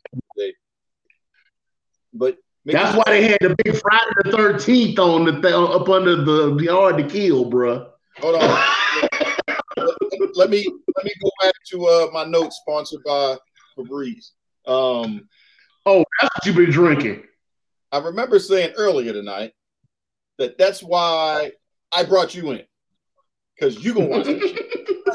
but 2.13 2.37
Mickie 2.65 2.77
that's 2.77 2.97
why 2.97 3.03
they 3.07 3.27
had 3.27 3.37
the 3.41 3.55
big 3.63 3.75
Friday 3.79 4.05
the 4.23 4.31
Thirteenth 4.31 4.99
on 4.99 5.25
the 5.25 5.33
th- 5.41 5.53
up 5.53 5.87
under 5.89 6.15
the 6.15 6.55
the 6.55 6.65
Hard 6.67 6.97
to 6.97 7.07
Kill, 7.07 7.49
bruh. 7.49 7.89
Hold 8.19 8.35
on. 8.41 8.63
let, 9.77 9.95
let 10.35 10.49
me 10.49 10.65
let 10.95 11.05
me 11.05 11.11
go 11.21 11.29
back 11.41 11.53
to 11.71 11.85
uh, 11.85 12.07
my 12.11 12.25
notes 12.25 12.59
sponsored 12.61 13.03
by 13.05 13.37
Febreze. 13.77 14.31
Um, 14.65 15.27
Oh, 15.85 16.03
that's 16.19 16.35
what 16.35 16.45
you've 16.45 16.55
been 16.57 16.69
drinking. 16.71 17.23
I 17.93 17.99
remember 17.99 18.39
saying 18.39 18.73
earlier 18.75 19.13
tonight 19.13 19.53
that 20.37 20.57
that's 20.57 20.81
why 20.81 21.51
I 21.91 22.03
brought 22.03 22.35
you 22.35 22.51
in 22.51 22.63
because 23.57 23.83
you 23.83 23.93
gonna 23.93 24.07
watch 24.07 24.25
this. 24.25 24.51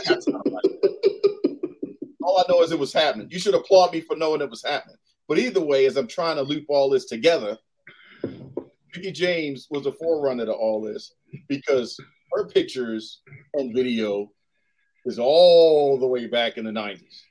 Shit. 0.07 0.25
All 2.23 2.39
I 2.39 2.45
know 2.49 2.63
is 2.63 2.73
it 2.73 2.79
was 2.79 2.93
happening. 2.93 3.29
You 3.31 3.39
should 3.39 3.55
applaud 3.55 3.93
me 3.93 4.01
for 4.01 4.17
knowing 4.17 4.41
it 4.41 4.51
was 4.51 4.65
happening. 4.65 4.97
But 5.29 5.39
either 5.39 5.61
way, 5.61 5.87
as 5.87 5.97
I'm 5.97 6.07
trying 6.07 6.37
to 6.37 6.43
loop 6.43 6.67
all 6.69 6.91
this 6.91 7.07
together, 7.07 7.59
Mickie 8.95 9.13
James 9.13 9.67
was 9.71 9.87
a 9.87 9.93
forerunner 9.93 10.47
to 10.47 10.53
all 10.53 10.81
this 10.81 11.15
because 11.49 11.99
her 12.33 12.47
pictures 12.49 13.21
and 13.55 13.75
video 13.75 14.31
is 15.05 15.19
all 15.19 15.99
the 15.99 16.07
way 16.07 16.27
back 16.27 16.59
in 16.59 16.65
the 16.65 16.71
90s. 16.71 17.23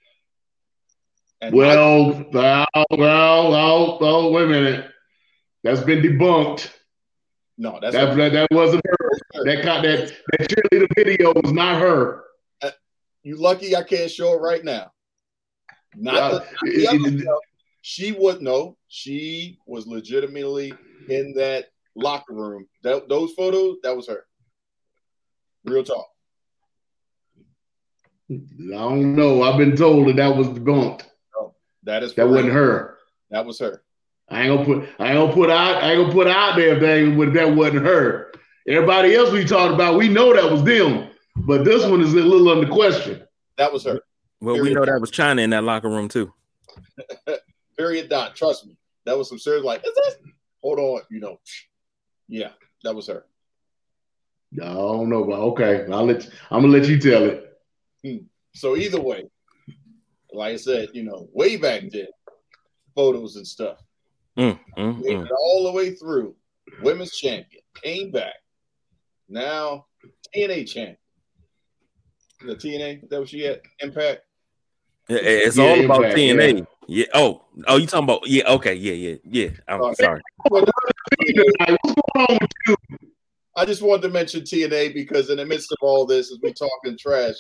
And 1.42 1.56
well, 1.56 2.14
I, 2.14 2.26
well, 2.32 2.66
well, 2.92 3.52
well, 3.52 3.98
well, 4.00 4.32
wait 4.32 4.44
a 4.44 4.48
minute. 4.48 4.92
That's 5.64 5.82
been 5.82 6.02
debunked. 6.04 6.70
No, 7.58 7.80
that's 7.82 7.96
that, 7.96 8.16
that, 8.18 8.34
that 8.34 8.48
wasn't 8.52 8.84
her. 8.86 9.10
That 9.46 9.64
that 9.64 10.14
that 10.32 10.50
cheerleader 10.50 10.88
video 10.96 11.34
was 11.34 11.52
not 11.52 11.80
her. 11.80 12.24
Uh, 12.62 12.72
you 13.24 13.36
lucky 13.36 13.76
I 13.76 13.84
can't 13.84 14.10
show 14.10 14.34
it 14.34 14.42
right 14.42 14.64
now. 14.64 14.92
Not, 15.96 16.32
the, 16.32 16.72
the 16.72 17.18
it, 17.20 17.28
she 17.82 18.12
would 18.14 18.42
know. 18.42 18.78
She 18.88 19.60
was 19.66 19.88
legitimately 19.88 20.74
in 21.10 21.34
that 21.36 21.66
locker 21.96 22.34
room. 22.34 22.68
That, 22.84 23.10
those 23.10 23.34
photos, 23.34 23.78
that 23.84 23.96
was 23.96 24.08
her. 24.08 24.26
Real 25.66 25.84
talk. 25.84 26.08
I 28.32 28.38
don't 28.70 29.16
know. 29.16 29.44
I've 29.44 29.58
been 29.58 29.76
told 29.76 30.08
that 30.08 30.16
that 30.16 30.36
was 30.36 30.48
debunked. 30.48 31.04
No, 31.36 31.54
that 31.84 32.04
is 32.04 32.14
that 32.16 32.30
wasn't 32.30 32.54
her. 32.54 32.98
That 33.30 33.46
was 33.46 33.60
her. 33.60 33.84
I 34.32 34.44
ain't 34.44 34.50
gonna 34.50 34.66
put 34.66 34.90
I 35.00 35.10
ain't 35.10 35.18
gonna 35.18 35.34
put 35.34 35.50
out 35.50 35.84
I 35.84 35.92
ain't 35.92 36.02
gonna 36.02 36.14
put 36.14 36.28
out 36.28 36.56
there 36.56 36.76
if 36.76 36.80
that, 36.80 37.34
that 37.34 37.56
wasn't 37.56 37.86
her. 37.86 38.32
Everybody 38.68 39.14
else 39.16 39.32
we 39.32 39.44
talked 39.44 39.74
about, 39.74 39.98
we 39.98 40.08
know 40.08 40.34
that 40.34 40.50
was 40.50 40.64
them, 40.64 41.10
but 41.36 41.66
this 41.66 41.86
one 41.86 42.02
is 42.02 42.14
a 42.14 42.18
little 42.18 42.50
under 42.50 42.72
question. 42.72 43.24
That 43.58 43.74
was 43.74 43.84
her. 43.84 44.00
Well, 44.40 44.56
Period. 44.56 44.70
we 44.70 44.74
know 44.74 44.86
that 44.86 45.02
was 45.02 45.12
Chyna 45.12 45.42
in 45.42 45.50
that 45.50 45.64
locker 45.64 45.90
room 45.90 46.08
too. 46.08 46.32
Period. 47.78 48.10
Dot. 48.10 48.36
Trust 48.36 48.66
me, 48.66 48.78
that 49.06 49.18
was 49.18 49.28
some 49.28 49.40
serious. 49.40 49.66
Like, 49.66 49.86
is 49.86 49.94
this? 49.94 50.16
Hold 50.62 50.80
on, 50.80 51.02
you 51.10 51.20
know. 51.20 51.40
Yeah, 52.28 52.52
that 52.84 52.96
was 52.96 53.08
her. 53.08 53.26
I 54.62 54.66
don't 54.66 55.10
know, 55.10 55.24
but 55.24 55.40
okay, 55.40 55.86
I'll 55.92 56.06
let 56.06 56.24
you, 56.24 56.32
I'm 56.50 56.62
gonna 56.62 56.74
let 56.78 56.88
you 56.88 57.00
tell 57.00 57.26
it. 57.26 57.58
Hmm. 58.06 58.26
So 58.54 58.78
either 58.78 59.02
way, 59.02 59.30
like 60.32 60.54
I 60.54 60.58
said, 60.58 60.90
you 60.94 61.04
know, 61.04 61.30
way 61.34 61.58
back 61.58 61.84
then, 61.92 62.08
photos 62.96 63.36
and 63.36 63.48
stuff. 63.48 63.78
Mm, 64.38 64.60
mm, 64.78 65.02
mm. 65.02 65.28
all 65.32 65.64
the 65.66 65.72
way 65.72 65.94
through. 65.94 66.36
Women's 66.82 67.18
champion 67.18 67.62
came 67.84 68.12
back. 68.12 68.36
Now 69.28 69.86
TNA 70.36 70.68
champion. 70.68 70.98
The 72.46 72.56
TNA 72.56 73.10
that 73.10 73.20
was 73.20 73.30
she 73.30 73.46
at 73.46 73.62
Impact. 73.80 74.22
It's 75.10 75.58
yeah, 75.58 75.64
all 75.64 75.80
Impact, 75.80 76.00
about 76.00 76.16
TNA. 76.16 76.58
Yeah. 76.58 76.66
yeah. 76.88 77.06
Oh, 77.14 77.46
oh, 77.68 77.78
you 77.78 77.88
talking 77.88 78.06
about? 78.06 78.28
Yeah. 78.28 78.50
Okay. 78.50 78.74
Yeah. 78.76 78.94
Yeah. 78.94 79.16
Yeah. 79.26 79.50
I'm 79.68 79.82
uh, 79.82 79.94
sorry. 79.94 80.22
What's 80.48 80.72
going 80.72 81.78
on 82.16 82.38
with 82.42 82.50
you? 82.68 82.98
I 83.56 83.66
just 83.66 83.82
wanted 83.82 84.04
to 84.04 84.10
mention 84.10 84.42
TNA 84.42 84.94
because 84.94 85.30
in 85.30 85.38
the 85.38 85.46
midst 85.46 85.72
of 85.72 85.78
all 85.82 86.06
this, 86.06 86.32
as 86.32 86.40
we 86.42 86.54
talking 86.54 86.98
trash, 86.98 87.36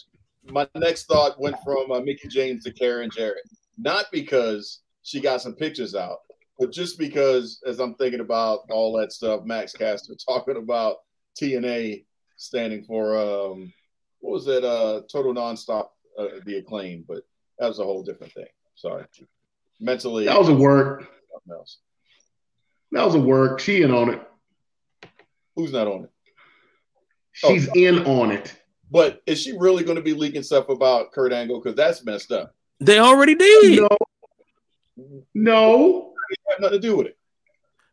my 0.49 0.67
next 0.75 1.05
thought 1.05 1.39
went 1.39 1.55
from 1.63 1.91
uh, 1.91 2.01
Mickie 2.01 2.27
James 2.27 2.63
to 2.65 2.73
Karen 2.73 3.09
Jarrett. 3.15 3.43
Not 3.77 4.05
because 4.11 4.81
she 5.03 5.21
got 5.21 5.41
some 5.41 5.53
pictures 5.55 5.95
out, 5.95 6.17
but 6.59 6.71
just 6.71 6.99
because, 6.99 7.59
as 7.65 7.79
I'm 7.79 7.95
thinking 7.95 8.19
about 8.19 8.59
all 8.69 8.97
that 8.99 9.11
stuff, 9.11 9.43
Max 9.45 9.73
Caster 9.73 10.13
talking 10.27 10.57
about 10.57 10.97
TNA 11.41 12.05
standing 12.37 12.83
for 12.83 13.17
um, 13.17 13.73
what 14.19 14.33
was 14.33 14.47
it? 14.47 14.63
Uh, 14.63 15.01
total 15.11 15.33
nonstop, 15.33 15.87
uh, 16.17 16.27
the 16.45 16.57
acclaim, 16.57 17.03
but 17.07 17.23
that 17.59 17.67
was 17.67 17.79
a 17.79 17.83
whole 17.83 18.03
different 18.03 18.33
thing. 18.33 18.47
Sorry, 18.75 19.05
mentally, 19.79 20.25
that 20.25 20.37
was 20.37 20.49
a 20.49 20.55
work. 20.55 21.07
Else. 21.51 21.79
That 22.91 23.05
was 23.05 23.15
a 23.15 23.19
work. 23.19 23.59
She 23.59 23.81
in 23.81 23.91
on 23.91 24.09
it. 24.09 24.21
Who's 25.55 25.73
not 25.73 25.87
on 25.87 26.03
it? 26.03 26.11
She's 27.31 27.67
oh, 27.67 27.73
in 27.75 28.05
on 28.05 28.31
it. 28.31 28.55
But 28.91 29.21
is 29.25 29.41
she 29.41 29.57
really 29.57 29.83
going 29.83 29.95
to 29.95 30.03
be 30.03 30.13
leaking 30.13 30.43
stuff 30.43 30.69
about 30.69 31.11
Kurt 31.13 31.33
Angle? 31.33 31.59
Because 31.59 31.75
that's 31.75 32.05
messed 32.05 32.31
up. 32.31 32.53
They 32.79 32.99
already 32.99 33.35
did. 33.35 33.79
No. 33.79 35.27
No 35.33 36.10
have 36.10 36.10
nothing 36.61 36.81
to 36.81 36.87
do 36.87 36.97
with 36.97 37.07
it. 37.07 37.17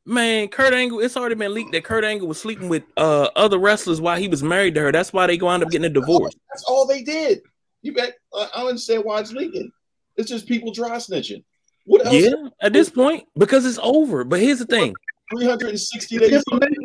Man, 0.05 0.49
Kurt 0.49 0.73
Angle, 0.73 1.01
it's 1.01 1.16
already 1.16 1.35
been 1.35 1.53
leaked 1.53 1.73
that 1.73 1.85
Kurt 1.85 2.03
Angle 2.03 2.29
was 2.29 2.41
sleeping 2.41 2.71
with 2.71 2.83
uh, 2.97 3.29
other 3.37 3.59
wrestlers 3.59 4.01
while 4.01 4.19
he 4.19 4.27
was 4.27 4.43
married 4.43 4.75
to 4.77 4.81
her. 4.81 4.93
That's 4.93 5.12
why 5.12 5.27
they 5.27 5.37
go 5.37 5.51
end 5.51 5.62
up 5.62 5.71
getting 5.71 5.85
a 5.85 5.91
divorce. 5.91 6.35
That's 6.49 6.64
all 6.64 6.87
they 6.87 7.03
did. 7.03 7.41
You 7.83 7.93
bet. 7.93 8.14
I 8.35 8.49
don't 8.55 8.69
understand 8.69 9.05
why 9.05 9.21
it's 9.21 9.33
leaking. 9.33 9.71
It's 10.16 10.31
just 10.31 10.47
people 10.47 10.73
dry 10.73 10.97
snitching. 10.97 11.45
What 11.85 12.07
else? 12.07 12.14
Yeah, 12.14 12.35
at 12.62 12.73
this 12.73 12.89
point, 12.89 13.25
because 13.37 13.66
it's 13.66 13.79
over. 13.83 14.25
But 14.25 14.41
here's 14.41 14.59
the 14.59 14.64
thing: 14.64 14.95
360 15.31 16.19
days 16.19 16.43
already 16.51 16.77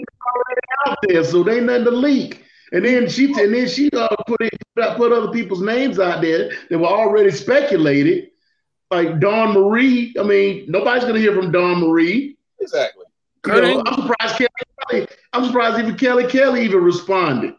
out 0.88 0.98
there, 1.08 1.24
so 1.24 1.44
they 1.44 1.62
nothing 1.62 1.86
to 1.86 1.92
leak. 1.92 2.44
And 2.74 2.84
then 2.84 3.08
she 3.08 3.26
and 3.26 3.54
then 3.54 3.68
she 3.68 3.90
uh, 3.92 4.08
put 4.28 4.42
it, 4.42 4.54
put 4.76 5.12
other 5.12 5.32
people's 5.32 5.62
names 5.62 6.00
out 6.00 6.22
there 6.22 6.52
that 6.70 6.78
were 6.78 6.88
already 6.88 7.32
speculated 7.32 8.32
like 8.94 9.20
Dawn 9.20 9.54
Marie. 9.54 10.14
I 10.20 10.24
mean, 10.24 10.66
nobody's 10.68 11.06
gonna 11.06 11.20
hear 11.20 11.36
from 11.36 11.52
Dawn 11.52 11.80
Marie. 11.80 12.38
Exactly. 12.60 13.06
You 13.46 13.62
know, 13.62 13.84
I'm 13.86 14.02
surprised 14.02 14.38
Kelly, 14.38 15.08
I'm 15.34 15.46
surprised 15.46 15.80
even 15.80 15.98
Kelly 15.98 16.28
Kelly 16.28 16.64
even 16.64 16.84
responded. 16.84 17.56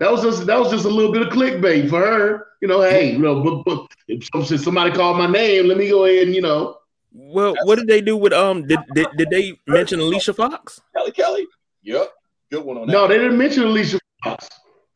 That 0.00 0.10
was 0.10 0.22
just 0.22 0.46
that 0.46 0.58
was 0.58 0.70
just 0.70 0.84
a 0.84 0.88
little 0.88 1.12
bit 1.12 1.22
of 1.22 1.28
clickbait 1.28 1.88
for 1.88 2.00
her. 2.00 2.46
You 2.60 2.68
know, 2.68 2.80
hey, 2.80 3.12
you 3.12 3.18
know, 3.18 3.42
but, 3.42 3.62
but 3.64 3.86
if 4.08 4.60
somebody 4.60 4.90
called 4.90 5.18
my 5.18 5.26
name, 5.26 5.66
let 5.66 5.76
me 5.76 5.88
go 5.88 6.04
ahead 6.04 6.26
and 6.26 6.34
you 6.34 6.42
know. 6.42 6.78
Well, 7.12 7.54
what 7.62 7.76
did 7.76 7.86
they 7.86 8.00
do 8.00 8.16
with 8.16 8.32
um? 8.32 8.66
Did 8.66 8.80
did, 8.92 9.06
did 9.16 9.30
they 9.30 9.60
mention 9.68 10.00
Alicia 10.00 10.34
Fox? 10.34 10.80
Kelly 10.96 11.12
Kelly. 11.12 11.46
Yep, 11.82 12.08
good 12.50 12.64
one 12.64 12.76
on 12.78 12.86
that. 12.86 12.92
No, 12.92 13.06
they 13.06 13.18
didn't 13.18 13.38
mention 13.38 13.64
Alicia 13.64 14.00
Fox. 14.24 14.48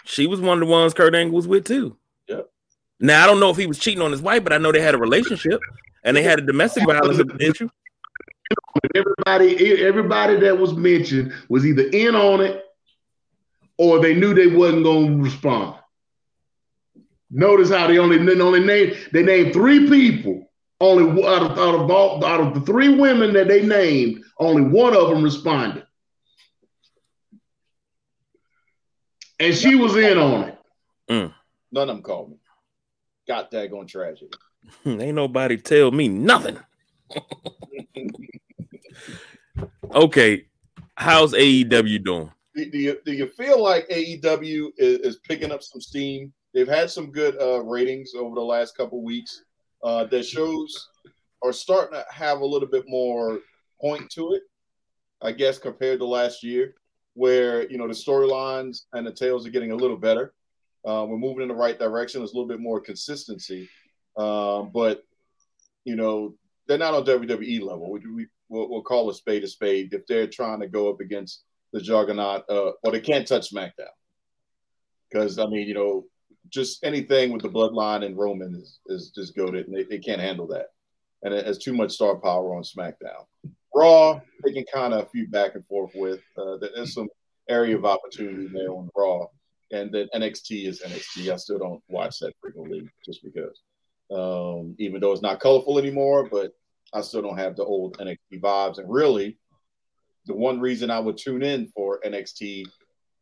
She 0.04 0.26
was 0.26 0.40
one 0.40 0.60
of 0.60 0.66
the 0.66 0.72
ones 0.72 0.94
Kurt 0.94 1.14
Angle 1.14 1.36
was 1.36 1.46
with 1.46 1.64
too. 1.64 1.96
Yep. 3.00 3.06
Now 3.06 3.22
I 3.22 3.26
don't 3.26 3.40
know 3.40 3.50
if 3.50 3.56
he 3.56 3.66
was 3.66 3.78
cheating 3.78 4.02
on 4.02 4.10
his 4.10 4.22
wife, 4.22 4.44
but 4.44 4.52
I 4.52 4.58
know 4.58 4.72
they 4.72 4.80
had 4.80 4.94
a 4.94 4.98
relationship 4.98 5.60
and 6.04 6.16
they 6.16 6.22
had 6.22 6.38
a 6.38 6.42
domestic 6.42 6.86
violence 6.86 7.20
issue. 7.40 7.68
Everybody, 8.94 9.82
everybody 9.84 10.36
that 10.40 10.58
was 10.58 10.72
mentioned 10.74 11.32
was 11.48 11.66
either 11.66 11.88
in 11.88 12.14
on 12.14 12.40
it 12.40 12.64
or 13.76 14.00
they 14.00 14.14
knew 14.14 14.34
they 14.34 14.46
wasn't 14.46 14.84
going 14.84 15.18
to 15.18 15.22
respond. 15.22 15.78
Notice 17.30 17.70
how 17.70 17.86
they 17.86 17.98
only 17.98 18.18
they 18.18 18.40
only 18.40 18.64
named 18.64 18.96
they 19.12 19.22
named 19.22 19.52
three 19.52 19.88
people. 19.88 20.44
Only 20.80 21.24
out 21.26 21.42
of 21.42 21.58
out 21.58 21.74
of 21.74 21.90
all, 21.90 22.24
out 22.24 22.40
of 22.40 22.54
the 22.54 22.60
three 22.60 22.94
women 22.94 23.32
that 23.34 23.48
they 23.48 23.66
named, 23.66 24.22
only 24.38 24.62
one 24.62 24.96
of 24.96 25.08
them 25.08 25.24
responded, 25.24 25.84
and 29.40 29.54
she 29.54 29.74
was 29.74 29.96
in 29.96 30.16
on 30.16 30.44
it. 30.44 30.58
Mm. 31.10 31.34
None 31.72 31.90
of 31.90 31.96
them 31.96 32.02
called 32.02 32.30
me 32.30 32.36
got 33.28 33.50
that 33.50 33.70
daggone 33.70 33.86
tragedy. 33.86 34.30
Ain't 34.86 35.14
nobody 35.14 35.56
tell 35.58 35.90
me 35.92 36.08
nothing. 36.08 36.58
okay, 39.94 40.46
how's 40.96 41.32
AEW 41.34 42.04
doing? 42.04 42.32
Do, 42.54 42.70
do, 42.70 42.78
you 42.78 42.98
do 43.04 43.12
you 43.12 43.28
feel 43.28 43.62
like 43.62 43.88
AEW 43.88 44.70
is, 44.76 44.98
is, 44.98 45.16
picking 45.18 45.52
up 45.52 45.62
some 45.62 45.80
steam? 45.80 46.32
They've 46.52 46.66
had 46.66 46.90
some 46.90 47.12
good 47.12 47.40
uh, 47.40 47.62
ratings 47.62 48.14
over 48.16 48.34
the 48.34 48.40
last 48.40 48.76
couple 48.76 49.02
weeks. 49.02 49.44
Uh, 49.84 50.04
their 50.04 50.24
shows 50.24 50.88
are 51.42 51.52
starting 51.52 51.94
to 51.94 52.04
have 52.10 52.40
a 52.40 52.46
little 52.46 52.66
bit 52.66 52.84
more 52.88 53.38
point 53.80 54.10
to 54.10 54.32
it, 54.32 54.42
I 55.22 55.30
guess, 55.32 55.58
compared 55.58 56.00
to 56.00 56.06
last 56.06 56.42
year, 56.42 56.74
where 57.14 57.70
you 57.70 57.78
know 57.78 57.86
the 57.86 57.94
storylines 57.94 58.86
and 58.92 59.06
the 59.06 59.12
tales 59.12 59.46
are 59.46 59.50
getting 59.50 59.70
a 59.70 59.76
little 59.76 59.96
better. 59.96 60.34
Uh, 60.88 61.04
we're 61.04 61.18
moving 61.18 61.42
in 61.42 61.48
the 61.48 61.54
right 61.54 61.78
direction. 61.78 62.20
There's 62.20 62.32
a 62.32 62.34
little 62.34 62.48
bit 62.48 62.60
more 62.60 62.80
consistency, 62.80 63.68
um, 64.16 64.70
but 64.72 65.02
you 65.84 65.96
know 65.96 66.34
they're 66.66 66.78
not 66.78 66.94
on 66.94 67.04
WWE 67.04 67.60
level. 67.60 67.90
We, 67.90 68.00
we 68.10 68.26
we'll, 68.48 68.70
we'll, 68.70 68.82
call 68.82 69.10
a 69.10 69.14
spade 69.14 69.44
a 69.44 69.48
spade 69.48 69.92
if 69.92 70.06
they're 70.06 70.26
trying 70.26 70.60
to 70.60 70.66
go 70.66 70.88
up 70.90 71.00
against 71.00 71.42
the 71.74 71.80
juggernaut. 71.82 72.48
Uh, 72.48 72.72
they 72.90 73.00
can't 73.00 73.26
touch 73.26 73.52
SmackDown 73.52 73.92
because 75.10 75.38
I 75.38 75.44
mean, 75.46 75.68
you 75.68 75.74
know, 75.74 76.06
just 76.48 76.82
anything 76.82 77.34
with 77.34 77.42
the 77.42 77.50
bloodline 77.50 78.02
and 78.02 78.16
Roman 78.16 78.54
is 78.54 78.80
is 78.86 79.10
just 79.14 79.36
goaded, 79.36 79.66
and 79.68 79.76
they, 79.76 79.82
they 79.82 79.98
can't 79.98 80.22
handle 80.22 80.46
that. 80.46 80.68
And 81.22 81.34
it 81.34 81.44
has 81.44 81.58
too 81.58 81.74
much 81.74 81.92
star 81.92 82.16
power 82.16 82.54
on 82.54 82.62
SmackDown. 82.62 83.26
Raw, 83.74 84.22
they 84.42 84.54
can 84.54 84.64
kind 84.72 84.94
of 84.94 85.10
feud 85.10 85.30
back 85.30 85.54
and 85.54 85.66
forth 85.66 85.90
with. 85.94 86.20
Uh, 86.38 86.56
there's 86.56 86.94
some 86.94 87.08
area 87.46 87.76
of 87.76 87.84
opportunity 87.84 88.48
there 88.50 88.70
on 88.70 88.88
Raw 88.96 89.26
and 89.70 89.92
then 89.92 90.08
NXT 90.14 90.66
is 90.66 90.82
NXT. 90.82 91.32
I 91.32 91.36
still 91.36 91.58
don't 91.58 91.82
watch 91.88 92.18
that 92.20 92.34
frequently 92.40 92.88
just 93.04 93.22
because, 93.22 93.60
um, 94.10 94.74
even 94.78 95.00
though 95.00 95.12
it's 95.12 95.22
not 95.22 95.40
colorful 95.40 95.78
anymore, 95.78 96.28
but 96.30 96.52
I 96.92 97.02
still 97.02 97.22
don't 97.22 97.38
have 97.38 97.56
the 97.56 97.64
old 97.64 97.98
NXT 97.98 98.40
vibes. 98.40 98.78
And 98.78 98.90
really, 98.90 99.38
the 100.26 100.34
one 100.34 100.60
reason 100.60 100.90
I 100.90 101.00
would 101.00 101.18
tune 101.18 101.42
in 101.42 101.68
for 101.68 102.00
NXT 102.04 102.64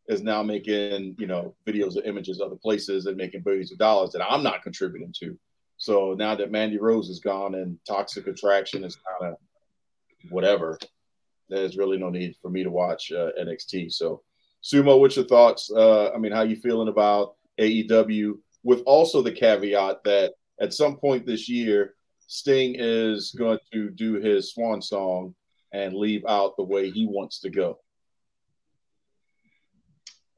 is 0.08 0.22
now 0.22 0.42
making 0.42 1.16
you 1.18 1.26
know 1.26 1.54
videos 1.66 1.96
of 1.96 2.04
images 2.04 2.40
of 2.40 2.46
other 2.46 2.56
places 2.56 3.06
and 3.06 3.16
making 3.16 3.42
billions 3.42 3.72
of 3.72 3.78
dollars 3.78 4.12
that 4.12 4.24
I'm 4.24 4.42
not 4.42 4.62
contributing 4.62 5.12
to. 5.20 5.36
So 5.78 6.14
now 6.14 6.34
that 6.34 6.50
Mandy 6.50 6.78
Rose 6.78 7.08
is 7.08 7.20
gone 7.20 7.54
and 7.54 7.78
Toxic 7.86 8.26
Attraction 8.26 8.84
is 8.84 8.96
kind 8.96 9.32
of 9.32 9.38
whatever, 10.30 10.78
there's 11.48 11.76
really 11.76 11.98
no 11.98 12.10
need 12.10 12.34
for 12.40 12.50
me 12.50 12.62
to 12.62 12.70
watch 12.70 13.12
uh, 13.12 13.30
NXT. 13.40 13.92
So, 13.92 14.22
Sumo, 14.62 14.98
what's 15.00 15.16
your 15.16 15.26
thoughts? 15.26 15.70
Uh, 15.70 16.10
I 16.10 16.18
mean, 16.18 16.32
how 16.32 16.42
you 16.42 16.56
feeling 16.56 16.88
about 16.88 17.36
AEW? 17.58 18.38
With 18.62 18.82
also 18.84 19.22
the 19.22 19.32
caveat 19.32 20.02
that 20.04 20.32
at 20.60 20.74
some 20.74 20.96
point 20.96 21.24
this 21.24 21.48
year, 21.48 21.94
Sting 22.26 22.74
is 22.76 23.30
going 23.30 23.58
to 23.72 23.90
do 23.90 24.14
his 24.14 24.52
swan 24.52 24.82
song 24.82 25.34
and 25.72 25.94
leave 25.94 26.24
out 26.26 26.56
the 26.56 26.64
way 26.64 26.90
he 26.90 27.06
wants 27.06 27.40
to 27.40 27.50
go. 27.50 27.78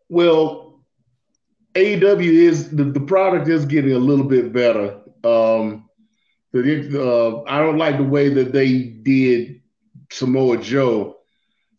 Well, 0.09 0.85
AEW 1.75 2.23
is 2.23 2.71
the, 2.71 2.85
the 2.85 3.01
product 3.01 3.49
is 3.49 3.65
getting 3.65 3.93
a 3.93 3.99
little 3.99 4.25
bit 4.25 4.53
better. 4.53 5.01
Um, 5.25 5.89
the, 6.53 7.01
uh, 7.01 7.45
I 7.47 7.61
don't 7.61 7.79
like 7.79 7.99
the 7.99 8.05
way 8.05 8.29
that 8.31 8.53
they 8.53 8.83
did 8.83 9.61
Samoa 10.11 10.59
Joe. 10.59 11.19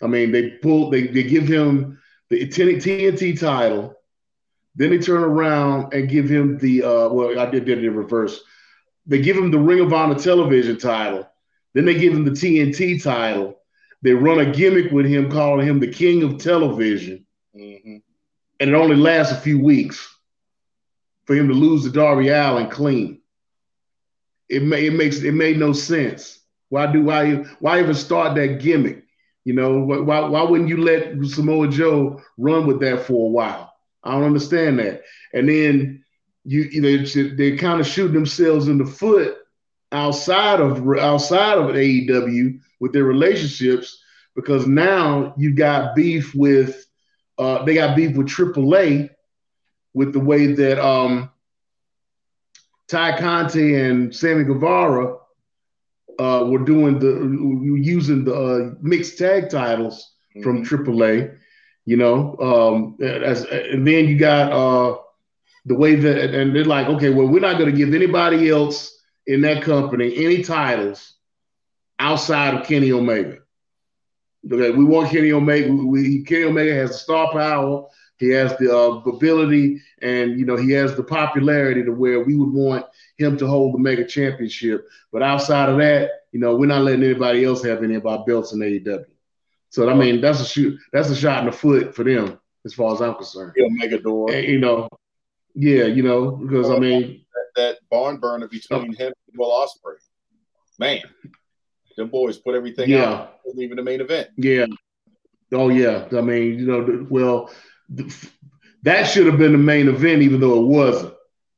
I 0.02 0.08
mean, 0.08 0.32
they 0.32 0.52
pull 0.52 0.90
they, 0.90 1.08
they 1.08 1.24
give 1.24 1.48
him 1.48 1.99
the 2.30 2.48
TNT 2.48 3.40
title, 3.40 3.96
then 4.76 4.92
they 4.92 5.00
turn 5.00 5.24
around 5.24 5.94
and 5.94 6.10
give 6.10 6.30
him 6.30 6.58
the 6.58 6.84
uh, 6.84 7.10
well, 7.10 7.40
I 7.40 7.50
did, 7.50 7.66
did 7.66 7.80
it 7.80 7.86
in 7.86 7.96
reverse. 7.96 8.42
They 9.06 9.22
give 9.22 9.38
him 9.38 9.52
the 9.52 9.60
Ring 9.60 9.80
of 9.80 9.92
Honor 9.92 10.16
television 10.16 10.78
title, 10.78 11.28
then 11.74 11.86
they 11.86 11.96
give 11.96 12.14
him 12.14 12.26
the 12.26 12.32
TNT 12.32 13.02
title. 13.02 13.58
They 14.02 14.14
run 14.14 14.40
a 14.40 14.50
gimmick 14.50 14.92
with 14.94 15.06
him, 15.08 15.30
calling 15.30 15.68
him 15.68 15.80
the 15.80 15.92
King 15.92 16.24
of 16.24 16.38
Television, 16.38 17.26
mm-hmm. 17.54 17.98
and 18.60 18.70
it 18.70 18.74
only 18.74 18.96
lasts 18.96 19.34
a 19.34 19.42
few 19.42 19.60
weeks 19.62 20.16
for 21.26 21.36
him 21.36 21.50
to 21.50 21.54
lose 21.54 21.84
to 21.84 21.90
Darby 21.90 22.30
Allin 22.30 22.70
clean. 22.70 23.22
It, 24.48 24.64
may, 24.64 24.88
it 24.88 24.94
makes 24.94 25.22
it 25.22 25.34
made 25.34 25.60
no 25.60 25.74
sense. 25.74 26.40
Why 26.70 26.92
do 26.92 27.04
why 27.04 27.36
why 27.60 27.82
even 27.82 27.94
start 27.94 28.36
that 28.36 28.62
gimmick? 28.62 29.04
You 29.50 29.56
know 29.56 29.80
why 29.80 30.20
why 30.20 30.44
wouldn't 30.44 30.70
you 30.70 30.78
let 30.78 31.26
Samoa 31.26 31.70
Joe 31.70 32.22
run 32.38 32.68
with 32.68 32.80
that 32.82 33.02
for 33.02 33.26
a 33.26 33.32
while? 33.32 33.74
I 34.04 34.12
don't 34.12 34.26
understand 34.26 34.78
that. 34.78 35.02
And 35.34 35.50
then 35.50 36.06
you, 36.44 36.70
you 36.72 36.82
know 36.82 37.36
they 37.36 37.58
kind 37.58 37.82
of 37.82 37.88
shoot 37.88 38.10
themselves 38.10 38.68
in 38.68 38.78
the 38.78 38.86
foot 38.86 39.38
outside 39.92 40.60
of 40.60 40.88
outside 41.00 41.58
of 41.58 41.72
AEW 41.72 42.60
with 42.80 42.94
their 42.94 43.06
relationships 43.06 44.00
because 44.36 44.68
now 44.68 45.34
you 45.36 45.56
got 45.56 45.96
beef 45.96 46.36
with 46.36 46.86
uh, 47.40 47.64
they 47.64 47.74
got 47.74 47.96
beef 47.96 48.16
with 48.16 48.28
AAA 48.28 49.10
with 49.96 50.14
the 50.14 50.20
way 50.20 50.54
that 50.54 50.80
um, 50.80 51.32
Tay 52.88 53.16
Conti 53.18 53.74
and 53.74 54.16
Sammy 54.16 54.44
Guevara 54.44 55.18
uh, 56.20 56.44
were 56.46 56.60
doing 56.60 57.00
the 57.00 57.12
using 57.82 58.26
the 58.26 58.36
uh, 58.36 58.76
mixed 58.82 59.18
tag 59.18 59.50
titles 59.50 60.14
mm-hmm. 60.36 60.44
from 60.44 60.64
AAA. 60.66 61.38
You 61.86 61.98
know, 61.98 62.38
um, 62.38 62.98
as 63.02 63.46
and 63.46 63.88
then 63.88 64.08
you 64.08 64.18
got 64.20 64.52
uh, 64.52 64.98
the 65.66 65.76
way 65.76 65.96
that 65.96 66.36
and 66.36 66.56
they're 66.56 66.66
like, 66.66 66.88
okay, 66.88 67.10
well, 67.10 67.28
we're 67.28 67.40
not 67.40 67.58
going 67.58 67.72
to 67.72 67.78
give 67.78 67.94
anybody 67.94 68.50
else 68.50 68.96
in 69.26 69.42
that 69.42 69.64
company 69.64 70.14
any 70.24 70.44
titles 70.44 71.16
outside 71.98 72.54
of 72.54 72.68
Kenny 72.68 72.92
Omega. 72.92 73.38
Okay, 74.52 74.72
we 74.72 74.86
want 74.86 75.10
Kenny 75.10 75.32
Omega. 75.32 75.72
We, 75.72 76.24
Kenny 76.24 76.44
Omega 76.44 76.74
has 76.74 76.92
the 76.92 76.98
star 76.98 77.32
power. 77.32 77.86
He 78.20 78.30
has 78.30 78.56
the 78.58 78.76
uh, 78.76 79.10
ability 79.10 79.82
and 80.02 80.38
you 80.38 80.46
know 80.46 80.58
he 80.58 80.72
has 80.72 80.96
the 80.96 81.04
popularity 81.04 81.84
to 81.84 81.92
where 81.92 82.20
we 82.20 82.36
would 82.36 82.52
want 82.52 82.86
him 83.18 83.38
to 83.38 83.48
hold 83.48 83.74
the 83.74 83.80
mega 83.80 84.06
championship. 84.06 84.88
But 85.12 85.24
outside 85.24 85.70
of 85.70 85.78
that, 85.78 86.12
you 86.32 86.40
know, 86.40 86.56
we're 86.56 86.68
not 86.68 86.84
letting 86.84 87.04
anybody 87.04 87.46
else 87.46 87.64
have 87.64 87.84
any 87.84 87.96
of 87.96 88.06
our 88.06 88.24
belts 88.26 88.54
in 88.54 88.60
AEW. 88.60 89.06
So 89.70 89.90
I 89.90 89.94
mean, 89.94 90.20
that's 90.20 90.42
a 90.42 90.46
shoot. 90.46 90.80
That's 90.92 91.10
a 91.10 91.16
shot 91.16 91.40
in 91.40 91.46
the 91.46 91.52
foot 91.52 91.96
for 91.96 92.04
them, 92.04 92.40
as 92.66 92.74
far 92.74 92.94
as 92.94 93.02
I'm 93.02 93.16
concerned. 93.16 93.54
Yeah, 93.56 93.68
mega 93.70 94.00
door. 94.00 94.32
And, 94.32 94.46
you 94.48 94.60
know, 94.60 94.90
yeah, 95.56 95.86
you 95.86 96.04
know, 96.04 96.32
because 96.32 96.70
I 96.70 96.80
mean 96.80 97.26
that, 97.34 97.62
that 97.62 97.78
barn 97.90 98.18
burner 98.18 98.48
between 98.48 98.94
him 98.94 99.14
and 99.28 99.38
Will 99.38 99.52
Ospreay, 99.52 99.96
man, 100.78 101.02
them 101.96 102.10
boys 102.10 102.38
put 102.38 102.56
everything 102.56 102.90
yeah. 102.90 103.12
out, 103.12 103.40
even 103.58 103.78
the 103.78 103.84
main 103.84 104.02
event. 104.02 104.30
Yeah. 104.38 104.66
Oh 105.52 105.70
yeah. 105.70 106.08
I 106.12 106.22
mean, 106.22 106.60
you 106.60 106.66
know, 106.66 107.08
well 107.10 107.52
that 108.84 109.04
should 109.04 109.28
have 109.28 109.38
been 109.38 109.52
the 109.52 109.58
main 109.58 109.88
event, 109.88 110.22
even 110.22 110.40
though 110.40 110.62
it 110.62 110.68
wasn't. 110.68 111.14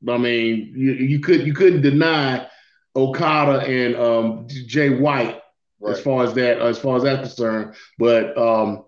I 0.08 0.18
mean, 0.18 0.74
you, 0.76 0.94
you 0.94 1.20
could 1.20 1.46
you 1.46 1.54
couldn't 1.54 1.82
deny 1.82 2.48
Okada 2.96 3.60
and 3.68 3.96
um, 3.96 4.48
Jay 4.48 4.90
White 4.90 5.42
right. 5.80 5.92
as 5.92 6.02
far 6.02 6.24
as 6.24 6.34
that 6.34 6.60
as 6.60 6.80
far 6.80 6.98
as 6.98 7.04
that's 7.04 7.36
concerned. 7.36 7.76
But 8.00 8.38
um, 8.38 8.86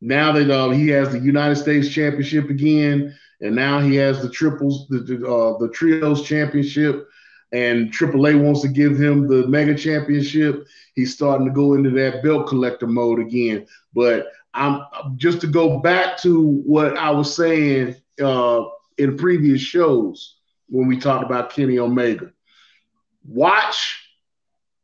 now 0.00 0.32
that 0.32 0.50
uh, 0.50 0.70
he 0.70 0.88
has 0.88 1.10
the 1.10 1.20
United 1.20 1.56
States 1.56 1.88
Championship 1.88 2.48
again, 2.48 3.14
and 3.40 3.54
now 3.54 3.80
he 3.80 3.96
has 3.96 4.22
the 4.22 4.30
triples, 4.30 4.86
the 4.88 5.00
the, 5.00 5.26
uh, 5.26 5.58
the 5.58 5.68
trios 5.68 6.26
championship, 6.26 7.08
and 7.52 7.92
AAA 7.92 8.42
wants 8.42 8.62
to 8.62 8.68
give 8.68 8.98
him 8.98 9.28
the 9.28 9.46
mega 9.46 9.74
championship. 9.74 10.66
He's 10.94 11.14
starting 11.14 11.46
to 11.46 11.52
go 11.52 11.74
into 11.74 11.90
that 11.90 12.22
belt 12.22 12.48
collector 12.48 12.86
mode 12.86 13.20
again. 13.20 13.66
But 13.94 14.28
I'm 14.56 15.16
just 15.16 15.40
to 15.42 15.46
go 15.46 15.78
back 15.78 16.16
to 16.22 16.40
what 16.40 16.96
I 16.96 17.10
was 17.10 17.34
saying 17.36 17.96
uh, 18.22 18.64
in 18.96 19.16
previous 19.16 19.60
shows 19.60 20.38
when 20.68 20.88
we 20.88 20.98
talked 20.98 21.24
about 21.24 21.50
Kenny 21.50 21.78
Omega. 21.78 22.32
Watch 23.24 24.02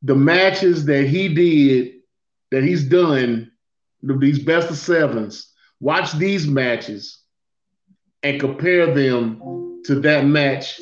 the 0.03 0.15
matches 0.15 0.85
that 0.87 1.07
he 1.07 1.33
did, 1.33 1.95
that 2.51 2.63
he's 2.63 2.85
done, 2.85 3.51
these 4.03 4.41
best 4.41 4.71
of 4.71 4.77
sevens. 4.77 5.53
Watch 5.81 6.13
these 6.13 6.47
matches 6.47 7.23
and 8.23 8.39
compare 8.39 8.93
them 8.95 9.81
to 9.87 9.97
that 10.01 10.27
match 10.27 10.81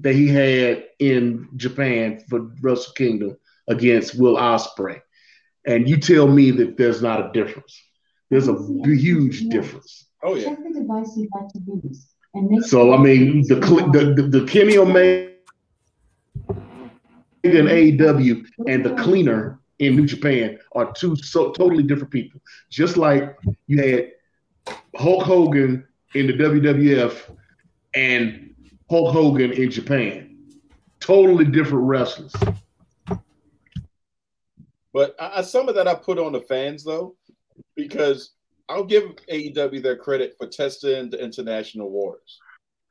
that 0.00 0.14
he 0.14 0.28
had 0.28 0.84
in 0.98 1.48
Japan 1.56 2.22
for 2.28 2.50
Wrestle 2.60 2.92
Kingdom 2.94 3.36
against 3.68 4.18
Will 4.18 4.36
Ospreay. 4.36 5.00
And 5.66 5.88
you 5.88 5.98
tell 5.98 6.26
me 6.26 6.50
that 6.52 6.76
there's 6.78 7.02
not 7.02 7.28
a 7.28 7.32
difference. 7.32 7.82
There's 8.30 8.48
a 8.48 8.56
huge 8.84 9.48
difference. 9.48 10.06
Oh 10.22 10.34
yeah. 10.34 10.50
Check 10.50 10.58
the 10.64 10.80
device 10.80 11.16
you'd 11.16 11.30
like 11.34 11.48
to 11.52 11.60
use. 11.82 12.08
So 12.68 12.92
I 12.92 12.98
mean, 12.98 13.42
the 13.48 13.54
the, 13.56 14.14
the, 14.14 14.40
the 14.40 14.46
Kenny 14.46 14.76
Omega 14.76 15.32
in 17.42 17.66
AEW 17.66 18.44
and 18.66 18.84
the 18.84 18.94
cleaner 18.96 19.60
in 19.78 19.96
New 19.96 20.06
Japan 20.06 20.58
are 20.72 20.92
two 20.92 21.16
so 21.16 21.52
totally 21.52 21.82
different 21.82 22.12
people. 22.12 22.40
Just 22.70 22.96
like 22.96 23.36
you 23.66 23.80
had 23.80 24.12
Hulk 24.96 25.22
Hogan 25.22 25.86
in 26.14 26.26
the 26.26 26.32
WWF 26.34 27.34
and 27.94 28.54
Hulk 28.90 29.12
Hogan 29.12 29.52
in 29.52 29.70
Japan, 29.70 30.36
totally 31.00 31.44
different 31.44 31.84
wrestlers. 31.84 32.34
But 34.92 35.14
I, 35.18 35.42
some 35.42 35.68
of 35.68 35.74
that 35.76 35.86
I 35.86 35.94
put 35.94 36.18
on 36.18 36.32
the 36.32 36.40
fans 36.40 36.84
though 36.84 37.14
because 37.74 38.32
I'll 38.68 38.84
give 38.84 39.14
AEW 39.30 39.82
their 39.82 39.96
credit 39.96 40.34
for 40.38 40.46
testing 40.46 41.10
the 41.10 41.22
international 41.22 41.90
waters, 41.90 42.38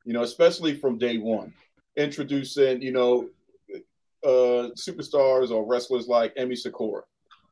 you 0.04 0.12
know, 0.12 0.22
especially 0.22 0.76
from 0.76 0.98
day 0.98 1.18
one, 1.18 1.52
introducing, 1.96 2.82
you 2.82 2.92
know, 2.92 3.28
uh, 4.24 4.70
superstars 4.76 5.50
or 5.50 5.64
wrestlers 5.64 6.08
like 6.08 6.34
Emi 6.34 6.56
Sakura 6.56 7.02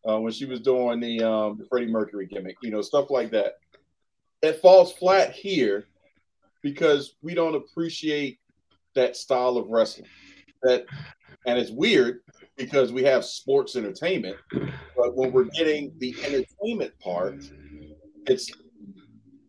uh, 0.08 0.18
when 0.18 0.32
she 0.32 0.44
was 0.44 0.60
doing 0.60 0.98
the, 0.98 1.22
um, 1.22 1.58
the 1.58 1.64
Freddie 1.66 1.86
Mercury 1.86 2.26
gimmick, 2.26 2.56
you 2.62 2.70
know, 2.70 2.82
stuff 2.82 3.10
like 3.10 3.30
that. 3.30 3.58
It 4.42 4.60
falls 4.60 4.92
flat 4.92 5.32
here 5.32 5.86
because 6.62 7.14
we 7.22 7.34
don't 7.34 7.54
appreciate 7.54 8.40
that 8.94 9.16
style 9.16 9.56
of 9.56 9.68
wrestling. 9.68 10.08
That, 10.62 10.86
and 11.46 11.58
it's 11.58 11.70
weird 11.70 12.20
because 12.56 12.92
we 12.92 13.02
have 13.04 13.24
sports 13.24 13.76
entertainment, 13.76 14.36
but 14.96 15.14
when 15.14 15.30
we're 15.32 15.44
getting 15.44 15.92
the 15.98 16.16
entertainment 16.24 16.98
part, 17.00 17.44
it's 18.26 18.50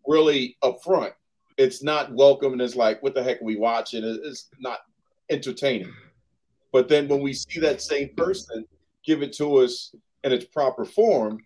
really 0.06 0.56
upfront. 0.62 1.12
It's 1.56 1.82
not 1.82 2.12
welcome, 2.12 2.52
and 2.52 2.62
it's 2.62 2.76
like, 2.76 3.02
what 3.02 3.14
the 3.14 3.22
heck 3.22 3.40
are 3.40 3.44
we 3.44 3.56
watching? 3.56 4.04
It's 4.04 4.48
not 4.60 4.80
entertaining. 5.30 5.92
But 6.72 6.88
then 6.88 7.08
when 7.08 7.20
we 7.20 7.32
see 7.32 7.60
that 7.60 7.80
same 7.80 8.10
person 8.14 8.64
give 9.04 9.22
it 9.22 9.32
to 9.34 9.56
us 9.56 9.94
in 10.22 10.32
its 10.32 10.44
proper 10.44 10.84
form, 10.84 11.40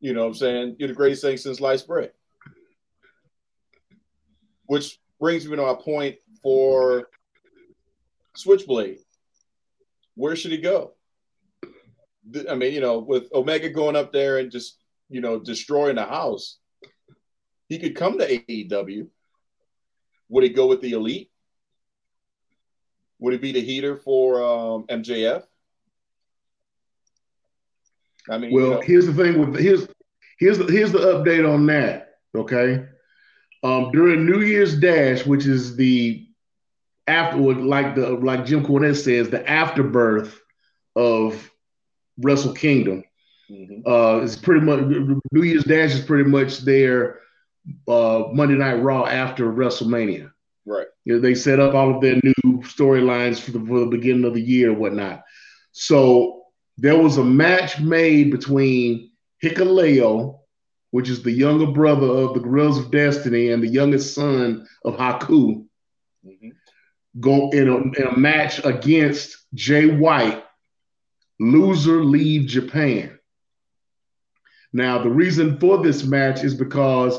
you 0.00 0.14
know 0.14 0.22
what 0.22 0.28
I'm 0.28 0.34
saying? 0.34 0.76
You're 0.78 0.88
the 0.88 0.94
greatest 0.94 1.22
thing 1.22 1.36
since 1.36 1.58
sliced 1.58 1.86
bread. 1.86 2.12
Which 4.64 4.98
brings 5.20 5.46
me 5.46 5.56
to 5.56 5.62
my 5.62 5.74
point 5.74 6.16
for 6.42 7.08
Switchblade 8.34 9.00
where 10.20 10.36
should 10.36 10.52
he 10.52 10.58
go? 10.58 10.92
I 12.48 12.54
mean, 12.54 12.74
you 12.74 12.80
know, 12.80 12.98
with 12.98 13.32
Omega 13.32 13.70
going 13.70 13.96
up 13.96 14.12
there 14.12 14.38
and 14.38 14.50
just 14.50 14.76
you 15.08 15.20
know 15.20 15.38
destroying 15.38 15.96
the 15.96 16.04
house, 16.04 16.58
he 17.68 17.78
could 17.78 17.96
come 17.96 18.18
to 18.18 18.26
AEW. 18.26 19.08
Would 20.28 20.44
he 20.44 20.50
go 20.50 20.66
with 20.66 20.80
the 20.80 20.92
Elite? 20.92 21.30
Would 23.18 23.32
he 23.32 23.38
be 23.38 23.52
the 23.52 23.60
heater 23.60 23.96
for 23.96 24.42
um, 24.42 24.84
MJF? 24.88 25.42
I 28.28 28.38
mean, 28.38 28.52
well, 28.52 28.64
you 28.64 28.70
know, 28.74 28.80
here's 28.80 29.06
the 29.06 29.14
thing 29.14 29.38
with 29.38 29.58
here's 29.58 29.88
here's 30.38 30.58
the, 30.58 30.66
here's 30.66 30.92
the 30.92 30.98
update 30.98 31.50
on 31.50 31.66
that. 31.66 32.18
Okay, 32.34 32.84
um, 33.64 33.90
during 33.90 34.26
New 34.26 34.42
Year's 34.42 34.78
Dash, 34.78 35.26
which 35.26 35.46
is 35.46 35.74
the 35.76 36.29
afterward, 37.10 37.58
like 37.58 37.94
the 37.94 38.10
like 38.10 38.46
Jim 38.46 38.64
Cornette 38.64 38.96
says, 38.96 39.28
the 39.28 39.48
afterbirth 39.48 40.40
of 40.96 41.50
Wrestle 42.18 42.54
Kingdom. 42.54 43.04
Mm-hmm. 43.50 43.80
Uh, 43.86 44.22
it's 44.22 44.36
pretty 44.36 44.60
much 44.60 44.80
New 45.32 45.42
Year's 45.42 45.64
Dash 45.64 45.92
is 45.92 46.04
pretty 46.04 46.28
much 46.28 46.58
their 46.60 47.20
uh, 47.88 48.24
Monday 48.32 48.54
Night 48.54 48.74
Raw 48.74 49.06
after 49.06 49.52
WrestleMania. 49.52 50.30
Right. 50.66 50.86
You 51.04 51.14
know, 51.14 51.20
they 51.20 51.34
set 51.34 51.58
up 51.58 51.74
all 51.74 51.94
of 51.94 52.00
their 52.00 52.16
new 52.22 52.60
storylines 52.62 53.40
for 53.40 53.50
the, 53.52 53.60
for 53.66 53.80
the 53.80 53.86
beginning 53.86 54.24
of 54.24 54.34
the 54.34 54.42
year 54.42 54.70
and 54.70 54.78
whatnot. 54.78 55.24
So 55.72 56.42
there 56.78 56.98
was 56.98 57.16
a 57.18 57.24
match 57.24 57.80
made 57.80 58.30
between 58.30 59.10
Hikuleo, 59.42 60.38
which 60.90 61.08
is 61.08 61.22
the 61.22 61.32
younger 61.32 61.66
brother 61.66 62.06
of 62.06 62.34
the 62.34 62.40
Guerrillas 62.40 62.78
of 62.78 62.90
Destiny 62.90 63.50
and 63.50 63.62
the 63.62 63.68
youngest 63.68 64.14
son 64.14 64.66
of 64.84 64.96
Haku, 64.96 65.64
mm-hmm. 66.24 66.48
Go 67.18 67.50
in 67.50 67.68
a, 67.68 67.76
in 67.76 68.06
a 68.08 68.16
match 68.16 68.64
against 68.64 69.36
Jay 69.54 69.86
White, 69.86 70.44
loser 71.40 72.04
leave 72.04 72.48
Japan. 72.48 73.18
Now, 74.72 75.02
the 75.02 75.10
reason 75.10 75.58
for 75.58 75.82
this 75.82 76.04
match 76.04 76.44
is 76.44 76.54
because 76.54 77.18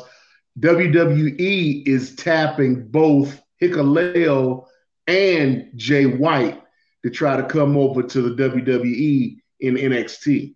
WWE 0.60 1.88
is 1.88 2.16
tapping 2.16 2.88
both 2.88 3.42
Hikuleo 3.62 4.66
and 5.08 5.72
Jay 5.76 6.06
White 6.06 6.62
to 7.04 7.10
try 7.10 7.36
to 7.36 7.44
come 7.44 7.78
over 7.78 8.04
to 8.04 8.22
the 8.22 8.44
WWE 8.44 9.38
in 9.60 9.76
NXT. 9.76 10.56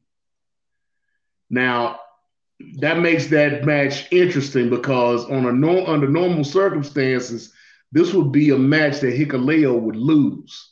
Now, 1.49 1.99
that 2.79 2.99
makes 2.99 3.27
that 3.27 3.65
match 3.65 4.11
interesting 4.11 4.69
because 4.69 5.25
on 5.25 5.45
a 5.45 5.51
no, 5.51 5.85
under 5.85 6.07
normal 6.07 6.43
circumstances, 6.43 7.51
this 7.95 8.13
would 8.13 8.33
be 8.33 8.49
a 8.49 8.57
match 8.57 8.99
that 8.99 9.17
Hikuleo 9.17 9.79
would 9.79 9.95
lose. 9.95 10.71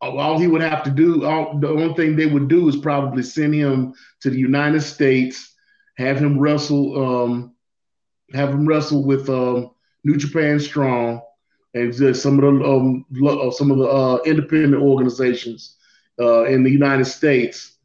All 0.00 0.38
he 0.38 0.46
would 0.46 0.62
have 0.62 0.84
to 0.84 0.90
do, 0.90 1.24
all, 1.24 1.58
the 1.58 1.68
only 1.68 1.92
thing 1.94 2.14
they 2.14 2.26
would 2.26 2.46
do 2.46 2.68
is 2.68 2.76
probably 2.76 3.24
send 3.24 3.52
him 3.52 3.94
to 4.20 4.30
the 4.30 4.38
United 4.38 4.82
States, 4.82 5.52
have 5.98 6.18
him 6.18 6.38
wrestle, 6.38 7.04
um, 7.04 7.54
have 8.32 8.50
him 8.50 8.64
wrestle 8.64 9.02
with 9.04 9.28
um, 9.28 9.72
New 10.04 10.16
Japan 10.16 10.60
Strong 10.60 11.20
and 11.74 11.92
some 12.16 12.38
of 12.38 12.60
the 12.60 12.64
um, 12.64 13.04
uh, 13.26 13.50
some 13.50 13.72
of 13.72 13.78
the 13.78 13.88
uh, 13.88 14.18
independent 14.24 14.80
organizations 14.80 15.74
uh, 16.20 16.44
in 16.44 16.62
the 16.62 16.70
United 16.70 17.06
States. 17.06 17.76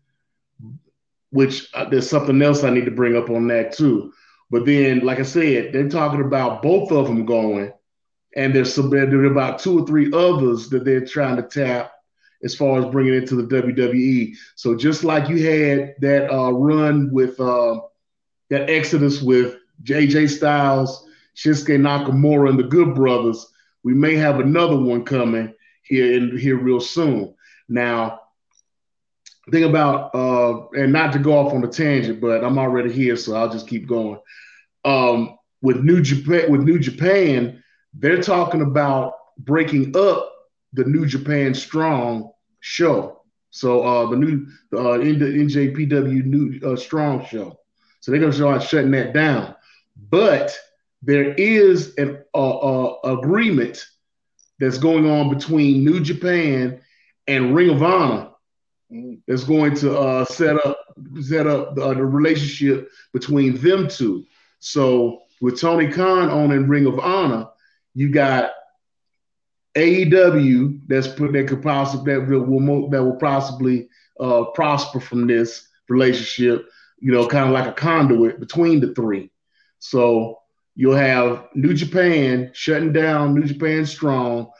Which 1.31 1.67
uh, 1.73 1.89
there's 1.89 2.09
something 2.09 2.39
else 2.43 2.63
I 2.63 2.69
need 2.69 2.85
to 2.85 2.91
bring 2.91 3.15
up 3.15 3.31
on 3.31 3.47
that 3.47 3.73
too. 3.73 4.13
But 4.51 4.65
then, 4.67 4.99
like 4.99 5.19
I 5.19 5.23
said, 5.23 5.73
they're 5.73 5.89
talking 5.89 6.21
about 6.21 6.61
both 6.61 6.91
of 6.91 7.07
them 7.07 7.25
going, 7.25 7.71
and 8.35 8.55
there's 8.55 8.73
some 8.73 8.89
there 8.89 9.07
are 9.07 9.25
about 9.25 9.59
two 9.59 9.79
or 9.79 9.85
three 9.85 10.11
others 10.13 10.69
that 10.69 10.85
they're 10.85 11.05
trying 11.05 11.37
to 11.37 11.43
tap 11.43 11.93
as 12.43 12.55
far 12.55 12.79
as 12.79 12.85
bringing 12.85 13.13
it 13.13 13.27
to 13.27 13.35
the 13.35 13.61
WWE. 13.61 14.35
So 14.55 14.75
just 14.75 15.03
like 15.03 15.29
you 15.29 15.37
had 15.37 15.95
that 15.99 16.33
uh, 16.33 16.51
run 16.51 17.11
with 17.11 17.39
uh, 17.39 17.79
that 18.49 18.69
Exodus 18.69 19.21
with 19.21 19.57
AJ 19.83 20.29
Styles, 20.29 21.07
Shinsuke 21.35 21.79
Nakamura, 21.79 22.49
and 22.49 22.59
the 22.59 22.63
Good 22.63 22.95
Brothers, 22.95 23.47
we 23.83 23.93
may 23.93 24.15
have 24.15 24.39
another 24.39 24.77
one 24.77 25.03
coming 25.03 25.53
here 25.83 26.13
in 26.13 26.37
here 26.37 26.57
real 26.57 26.79
soon. 26.79 27.35
Now, 27.67 28.21
think 29.51 29.65
about 29.65 30.13
uh, 30.15 30.67
and 30.69 30.93
not 30.93 31.13
to 31.13 31.19
go 31.19 31.37
off 31.37 31.53
on 31.53 31.63
a 31.63 31.67
tangent, 31.67 32.21
but 32.21 32.43
I'm 32.43 32.57
already 32.57 32.91
here, 32.91 33.15
so 33.15 33.35
I'll 33.35 33.49
just 33.49 33.67
keep 33.67 33.87
going. 33.87 34.19
Um, 34.83 35.37
with 35.61 35.81
New 35.81 36.01
Japan, 36.01 36.51
with 36.51 36.61
New 36.61 36.79
Japan, 36.79 37.60
they're 37.93 38.21
talking 38.21 38.61
about 38.61 39.13
breaking 39.37 39.95
up 39.95 40.31
the 40.73 40.85
New 40.85 41.05
Japan 41.05 41.53
Strong 41.53 42.31
show. 42.59 43.21
So 43.49 43.83
uh, 43.83 44.09
the 44.09 44.15
new 44.15 44.47
uh, 44.73 44.97
NJPW 44.97 46.23
New 46.23 46.59
uh, 46.65 46.75
Strong 46.75 47.25
show. 47.25 47.59
So 47.99 48.11
they're 48.11 48.21
gonna 48.21 48.33
start 48.33 48.63
shutting 48.63 48.91
that 48.91 49.13
down. 49.13 49.55
But 50.09 50.57
there 51.01 51.33
is 51.33 51.95
an 51.97 52.23
agreement 53.03 53.85
that's 54.59 54.77
going 54.77 55.09
on 55.09 55.33
between 55.33 55.83
New 55.83 55.99
Japan 55.99 56.81
and 57.27 57.55
Ring 57.55 57.69
of 57.69 57.81
Honor 57.81 58.29
mm. 58.91 59.19
that's 59.27 59.43
going 59.43 59.75
to 59.77 59.97
uh, 59.97 60.25
set 60.25 60.63
up 60.65 60.77
set 61.21 61.47
up 61.47 61.75
the, 61.75 61.93
the, 61.93 62.05
relationship 62.05 62.89
between 63.11 63.57
them 63.57 63.87
two. 63.87 64.25
So 64.59 65.23
with 65.41 65.59
Tony 65.59 65.91
Khan 65.91 66.29
owning 66.29 66.67
Ring 66.67 66.85
of 66.85 66.99
Honor, 66.99 67.47
you 67.93 68.09
got 68.09 68.51
AEW 69.75 70.81
that's 70.87 71.07
put 71.07 71.33
that 71.33 71.47
could 71.47 71.61
possibly 71.61 72.13
that 72.13 72.27
will 72.27 72.89
that 72.89 73.03
will 73.03 73.15
possibly 73.17 73.89
uh, 74.19 74.45
prosper 74.53 74.99
from 74.99 75.27
this 75.27 75.67
relationship. 75.89 76.65
You 76.99 77.11
know, 77.11 77.27
kind 77.27 77.45
of 77.47 77.51
like 77.51 77.67
a 77.67 77.73
conduit 77.73 78.39
between 78.39 78.79
the 78.79 78.93
three. 78.93 79.31
So 79.79 80.39
you'll 80.75 80.95
have 80.95 81.47
New 81.55 81.73
Japan 81.73 82.51
shutting 82.53 82.93
down 82.93 83.33
New 83.35 83.43
Japan 83.43 83.85
Strong, 83.85 84.51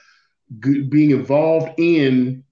g- 0.59 0.83
being 0.83 1.11
involved 1.11 1.79
in 1.79 2.43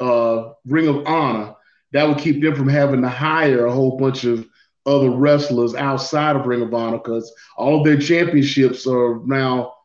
uh, 0.00 0.50
Ring 0.66 0.88
of 0.88 1.06
Honor. 1.06 1.54
That 1.92 2.08
would 2.08 2.18
keep 2.18 2.42
them 2.42 2.54
from 2.54 2.68
having 2.68 3.02
to 3.02 3.08
hire 3.08 3.66
a 3.66 3.72
whole 3.72 3.96
bunch 3.96 4.24
of 4.24 4.46
other 4.86 5.10
wrestlers 5.10 5.74
outside 5.74 6.36
of 6.36 6.46
Ring 6.46 6.62
of 6.62 6.74
Honor 6.74 6.98
because 6.98 7.32
all 7.56 7.78
of 7.80 7.84
their 7.84 7.98
championships 7.98 8.86
are 8.86 9.20
now 9.24 9.75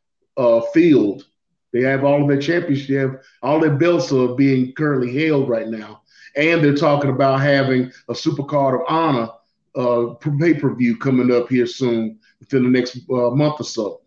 uh, 0.41 0.61
filled. 0.73 1.25
They 1.71 1.81
have 1.83 2.03
all 2.03 2.21
of 2.21 2.27
their 2.27 2.41
championships, 2.41 3.25
all 3.41 3.59
their 3.59 3.75
belts 3.75 4.11
are 4.11 4.35
being 4.35 4.73
currently 4.73 5.13
held 5.25 5.47
right 5.47 5.67
now. 5.67 6.01
And 6.35 6.63
they're 6.63 6.75
talking 6.75 7.09
about 7.09 7.41
having 7.41 7.91
a 8.09 8.15
super 8.15 8.43
card 8.43 8.75
of 8.75 8.81
honor 8.87 9.29
uh, 9.75 10.15
pay 10.39 10.53
per 10.53 10.73
view 10.75 10.97
coming 10.97 11.31
up 11.31 11.49
here 11.49 11.65
soon 11.65 12.19
within 12.39 12.63
the 12.63 12.69
next 12.69 12.97
uh, 13.09 13.29
month 13.29 13.59
or 13.59 13.63
so. 13.63 14.01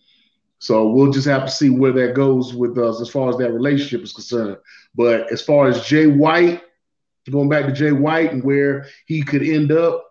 So 0.59 0.89
we'll 0.89 1.12
just 1.12 1.26
have 1.26 1.45
to 1.45 1.51
see 1.51 1.70
where 1.70 1.93
that 1.93 2.14
goes 2.14 2.55
with 2.55 2.78
us 2.78 3.01
as 3.01 3.11
far 3.11 3.28
as 3.30 3.37
that 3.37 3.53
relationship 3.53 4.03
is 4.03 4.12
concerned. 4.12 4.57
But 4.95 5.30
as 5.32 5.43
far 5.43 5.68
as 5.68 5.87
Jay 5.87 6.07
White, 6.07 6.62
going 7.30 7.49
back 7.49 7.66
to 7.66 7.72
Jay 7.72 7.93
White 7.93 8.32
and 8.32 8.43
where 8.43 8.87
he 9.07 9.22
could 9.22 9.43
end 9.43 9.72
up, 9.72 10.05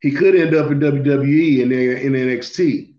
he 0.00 0.12
could 0.12 0.36
end 0.36 0.54
up 0.54 0.70
in 0.70 0.78
WWE 0.78 1.62
and 1.62 1.72
in 1.72 2.12
NXT. 2.12 2.94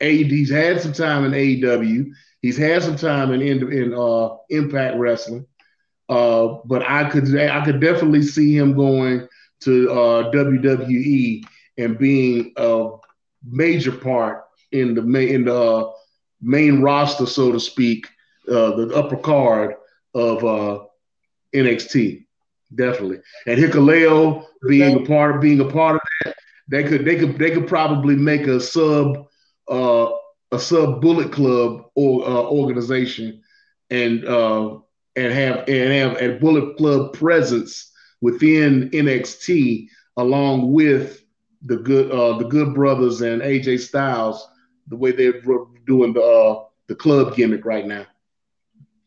He's 0.00 0.50
had 0.50 0.80
some 0.80 0.92
time 0.92 1.24
in 1.24 1.32
AEW. 1.32 2.10
He's 2.42 2.56
had 2.56 2.82
some 2.82 2.96
time 2.96 3.32
in 3.32 3.42
in, 3.42 3.72
in 3.72 3.94
uh, 3.94 4.36
Impact 4.48 4.96
Wrestling. 4.96 5.46
Uh, 6.08 6.58
but 6.64 6.82
I 6.82 7.08
could 7.08 7.38
I 7.38 7.64
could 7.64 7.80
definitely 7.80 8.22
see 8.22 8.56
him 8.56 8.74
going 8.74 9.28
to 9.60 9.90
uh, 9.90 10.32
WWE 10.32 11.44
and 11.78 11.98
being 11.98 12.52
a 12.56 12.90
major 13.48 13.92
part 13.92 14.44
in 14.72 14.94
the 14.94 15.02
main 15.02 15.28
in 15.28 15.44
the 15.44 15.54
uh, 15.54 15.92
main 16.40 16.80
roster, 16.80 17.26
so 17.26 17.52
to 17.52 17.60
speak, 17.60 18.06
uh, 18.48 18.74
the 18.76 18.94
upper 18.94 19.16
card 19.16 19.74
of 20.14 20.44
uh, 20.44 20.84
NXT, 21.54 22.24
definitely. 22.74 23.20
And 23.46 23.60
Hikuleo 23.60 24.46
being 24.68 24.96
a 24.96 25.06
part 25.06 25.36
of 25.36 25.40
being 25.40 25.60
a 25.60 25.70
part 25.70 25.96
of 25.96 26.00
that, 26.24 26.34
they 26.68 26.82
could 26.84 27.04
they 27.04 27.16
could 27.16 27.38
they 27.38 27.50
could 27.50 27.68
probably 27.68 28.16
make 28.16 28.46
a 28.46 28.60
sub 28.60 29.26
uh, 29.70 30.12
a 30.52 30.58
sub 30.58 31.00
Bullet 31.00 31.32
Club 31.32 31.86
or 31.94 32.26
uh, 32.26 32.42
organization 32.42 33.42
and 33.90 34.24
uh, 34.24 34.78
and 35.16 35.32
have 35.32 35.68
and 35.68 35.92
have 35.92 36.20
a 36.20 36.38
Bullet 36.38 36.76
Club 36.76 37.12
presence 37.12 37.92
within 38.20 38.90
NXT 38.90 39.88
along 40.16 40.72
with 40.72 41.24
the 41.62 41.76
good 41.76 42.10
uh, 42.10 42.38
the 42.38 42.44
Good 42.44 42.74
Brothers 42.74 43.20
and 43.20 43.42
AJ 43.42 43.80
Styles 43.80 44.46
the 44.88 44.96
way 44.96 45.12
they're 45.12 45.40
doing 45.86 46.12
the 46.12 46.22
uh, 46.22 46.64
the 46.88 46.94
club 46.94 47.34
gimmick 47.36 47.64
right 47.64 47.86
now. 47.86 48.06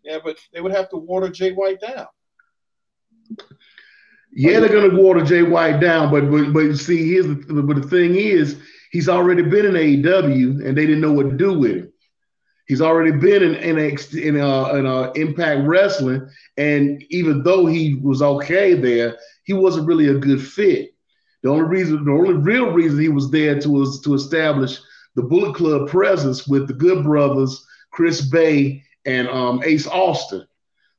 Yeah, 0.03 0.19
but 0.23 0.37
they 0.53 0.61
would 0.61 0.73
have 0.73 0.89
to 0.89 0.97
water 0.97 1.29
Jay 1.29 1.51
White 1.51 1.81
down. 1.81 2.07
Yeah, 4.31 4.59
they're 4.59 4.69
gonna 4.69 4.99
water 5.01 5.23
Jay 5.23 5.43
White 5.43 5.79
down, 5.79 6.11
but 6.11 6.29
but, 6.29 6.51
but 6.53 6.75
see, 6.77 7.11
here's 7.11 7.27
the 7.27 7.63
but 7.63 7.81
the 7.81 7.87
thing 7.87 8.15
is, 8.15 8.59
he's 8.93 9.09
already 9.09 9.41
been 9.41 9.65
in 9.65 9.73
AEW, 9.73 10.65
and 10.65 10.77
they 10.77 10.85
didn't 10.85 11.01
know 11.01 11.11
what 11.11 11.29
to 11.29 11.35
do 11.35 11.59
with 11.59 11.71
him. 11.71 11.93
He's 12.67 12.81
already 12.81 13.11
been 13.11 13.43
in 13.43 13.55
in, 13.55 13.77
in, 13.77 14.39
uh, 14.39 14.65
in 14.75 14.85
uh, 14.85 15.11
Impact 15.15 15.67
Wrestling, 15.67 16.29
and 16.55 17.03
even 17.09 17.43
though 17.43 17.65
he 17.65 17.95
was 17.95 18.21
okay 18.21 18.75
there, 18.75 19.17
he 19.43 19.51
wasn't 19.51 19.87
really 19.87 20.07
a 20.07 20.13
good 20.13 20.41
fit. 20.41 20.91
The 21.41 21.49
only 21.49 21.65
reason, 21.65 22.05
the 22.05 22.11
only 22.11 22.35
real 22.35 22.71
reason 22.71 22.99
he 22.99 23.09
was 23.09 23.29
there 23.31 23.59
to 23.59 23.69
was 23.69 23.99
to 24.01 24.13
establish 24.13 24.79
the 25.15 25.23
Bullet 25.23 25.55
Club 25.55 25.89
presence 25.89 26.47
with 26.47 26.67
the 26.67 26.73
Good 26.73 27.03
Brothers, 27.03 27.65
Chris 27.91 28.21
Bey, 28.21 28.83
and 29.05 29.27
um, 29.27 29.61
Ace 29.65 29.87
Austin. 29.87 30.47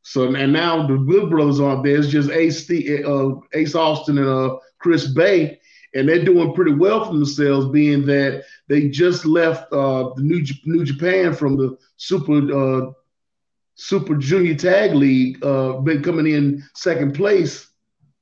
So 0.02 0.34
and 0.34 0.52
now 0.52 0.86
the 0.86 0.98
Good 0.98 1.30
Brothers 1.30 1.60
aren't 1.60 1.82
there. 1.82 1.96
It's 1.96 2.08
just 2.08 2.30
Ace, 2.30 2.70
uh, 2.70 3.30
Ace 3.54 3.74
Austin 3.74 4.18
and 4.18 4.28
uh, 4.28 4.56
Chris 4.78 5.06
Bey, 5.06 5.60
and 5.94 6.08
they're 6.08 6.24
doing 6.24 6.54
pretty 6.54 6.74
well 6.74 7.04
for 7.04 7.12
themselves, 7.12 7.68
being 7.68 8.04
that 8.06 8.44
they 8.68 8.88
just 8.88 9.24
left 9.24 9.72
uh, 9.72 10.10
the 10.16 10.22
New 10.22 10.44
New 10.64 10.84
Japan 10.84 11.34
from 11.34 11.56
the 11.56 11.76
Super 11.96 12.86
uh, 12.86 12.90
Super 13.76 14.16
Junior 14.16 14.54
Tag 14.54 14.94
League, 14.94 15.44
uh, 15.44 15.74
been 15.78 16.02
coming 16.02 16.26
in 16.26 16.62
second 16.74 17.14
place 17.14 17.68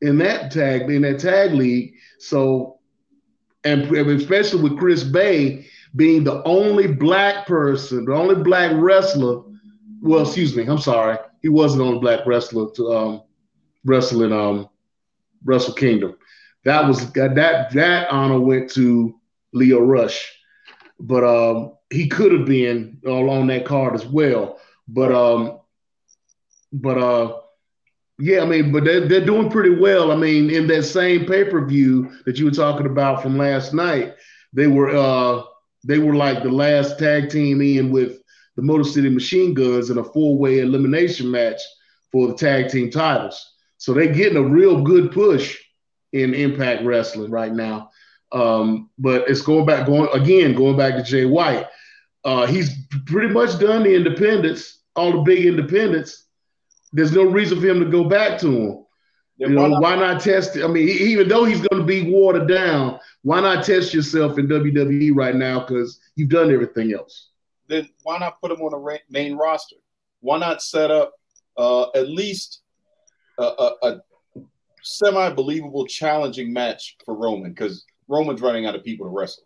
in 0.00 0.18
that 0.18 0.50
tag 0.50 0.90
in 0.90 1.02
that 1.02 1.20
tag 1.20 1.52
league. 1.52 1.94
So, 2.18 2.78
and 3.64 3.82
especially 3.94 4.62
with 4.62 4.78
Chris 4.78 5.04
Bey 5.04 5.66
being 5.94 6.24
the 6.24 6.42
only 6.44 6.88
black 6.88 7.46
person, 7.46 8.04
the 8.04 8.14
only 8.14 8.42
black 8.42 8.72
wrestler. 8.74 9.42
Well, 10.00 10.22
excuse 10.22 10.56
me, 10.56 10.64
I'm 10.64 10.78
sorry, 10.78 11.18
he 11.42 11.48
wasn't 11.48 11.82
the 11.82 11.86
only 11.86 12.00
black 12.00 12.26
wrestler 12.26 12.70
to 12.72 12.92
um, 12.92 13.22
wrestle 13.84 14.24
in 14.24 14.32
um, 14.32 14.68
Wrestle 15.44 15.74
Kingdom. 15.74 16.16
That 16.64 16.86
was 16.86 17.10
that 17.12 17.70
that 17.72 18.10
honor 18.10 18.40
went 18.40 18.70
to 18.72 19.18
Lio 19.52 19.80
Rush, 19.80 20.32
but 21.00 21.24
um, 21.24 21.72
he 21.90 22.08
could 22.08 22.32
have 22.32 22.46
been 22.46 22.98
on 23.06 23.46
that 23.48 23.64
card 23.64 23.94
as 23.94 24.06
well. 24.06 24.58
But 24.86 25.12
um, 25.12 25.58
but 26.72 26.98
uh, 26.98 27.40
yeah, 28.18 28.42
I 28.42 28.44
mean, 28.44 28.70
but 28.72 28.84
they're, 28.84 29.06
they're 29.08 29.24
doing 29.24 29.50
pretty 29.50 29.74
well. 29.74 30.12
I 30.12 30.16
mean, 30.16 30.50
in 30.50 30.66
that 30.68 30.84
same 30.84 31.26
pay 31.26 31.44
per 31.44 31.66
view 31.66 32.12
that 32.24 32.38
you 32.38 32.44
were 32.44 32.52
talking 32.52 32.86
about 32.86 33.22
from 33.22 33.36
last 33.36 33.74
night, 33.74 34.14
they 34.52 34.68
were 34.68 34.94
uh, 34.94 35.42
they 35.84 35.98
were 35.98 36.14
like 36.14 36.42
the 36.42 36.50
last 36.50 36.98
tag 36.98 37.30
team 37.30 37.60
in 37.60 37.90
with 37.90 38.20
the 38.56 38.62
Motor 38.62 38.84
City 38.84 39.08
Machine 39.08 39.54
Guns 39.54 39.90
in 39.90 39.98
a 39.98 40.04
four 40.04 40.38
way 40.38 40.60
elimination 40.60 41.30
match 41.30 41.60
for 42.12 42.28
the 42.28 42.34
tag 42.34 42.70
team 42.70 42.90
titles. 42.90 43.54
So 43.78 43.92
they're 43.92 44.12
getting 44.12 44.38
a 44.38 44.42
real 44.48 44.82
good 44.82 45.10
push 45.10 45.58
in 46.12 46.34
Impact 46.34 46.84
Wrestling 46.84 47.30
right 47.30 47.52
now. 47.52 47.90
Um, 48.32 48.90
but 48.98 49.28
it's 49.28 49.42
going 49.42 49.66
back, 49.66 49.86
going 49.86 50.08
again, 50.12 50.54
going 50.54 50.76
back 50.76 50.94
to 50.94 51.02
Jay 51.02 51.24
White. 51.24 51.66
Uh, 52.24 52.46
he's 52.46 52.70
pretty 53.06 53.32
much 53.32 53.58
done 53.58 53.82
the 53.82 53.94
independents, 53.94 54.80
all 54.96 55.12
the 55.12 55.22
big 55.22 55.44
independents. 55.44 56.26
There's 56.92 57.12
no 57.12 57.24
reason 57.24 57.60
for 57.60 57.66
him 57.66 57.80
to 57.80 57.90
go 57.90 58.04
back 58.04 58.38
to 58.40 58.46
them. 58.46 58.78
You 59.38 59.48
know, 59.48 59.80
why 59.80 59.96
not 59.96 60.20
test 60.20 60.56
it? 60.56 60.64
I 60.64 60.68
mean, 60.68 60.88
even 60.88 61.26
though 61.26 61.44
he's 61.44 61.60
going 61.66 61.82
to 61.82 61.86
be 61.86 62.12
watered 62.12 62.46
down, 62.46 63.00
why 63.22 63.40
not 63.40 63.64
test 63.64 63.92
yourself 63.92 64.38
in 64.38 64.46
WWE 64.46 65.10
right 65.14 65.34
now? 65.34 65.60
Because 65.60 65.98
you've 66.14 66.28
done 66.28 66.52
everything 66.52 66.92
else. 66.92 67.30
Then 67.66 67.88
why 68.02 68.18
not 68.18 68.40
put 68.40 68.52
him 68.52 68.60
on 68.60 68.70
the 68.70 68.98
main 69.10 69.36
roster? 69.36 69.76
Why 70.20 70.38
not 70.38 70.62
set 70.62 70.90
up 70.92 71.12
uh, 71.56 71.90
at 71.94 72.08
least 72.08 72.60
a, 73.38 73.70
a 73.82 74.00
semi 74.82 75.30
believable, 75.30 75.86
challenging 75.86 76.52
match 76.52 76.96
for 77.04 77.14
Roman? 77.14 77.52
Because 77.52 77.84
Roman's 78.08 78.40
running 78.40 78.66
out 78.66 78.74
of 78.74 78.84
people 78.84 79.06
to 79.06 79.10
wrestle. 79.10 79.44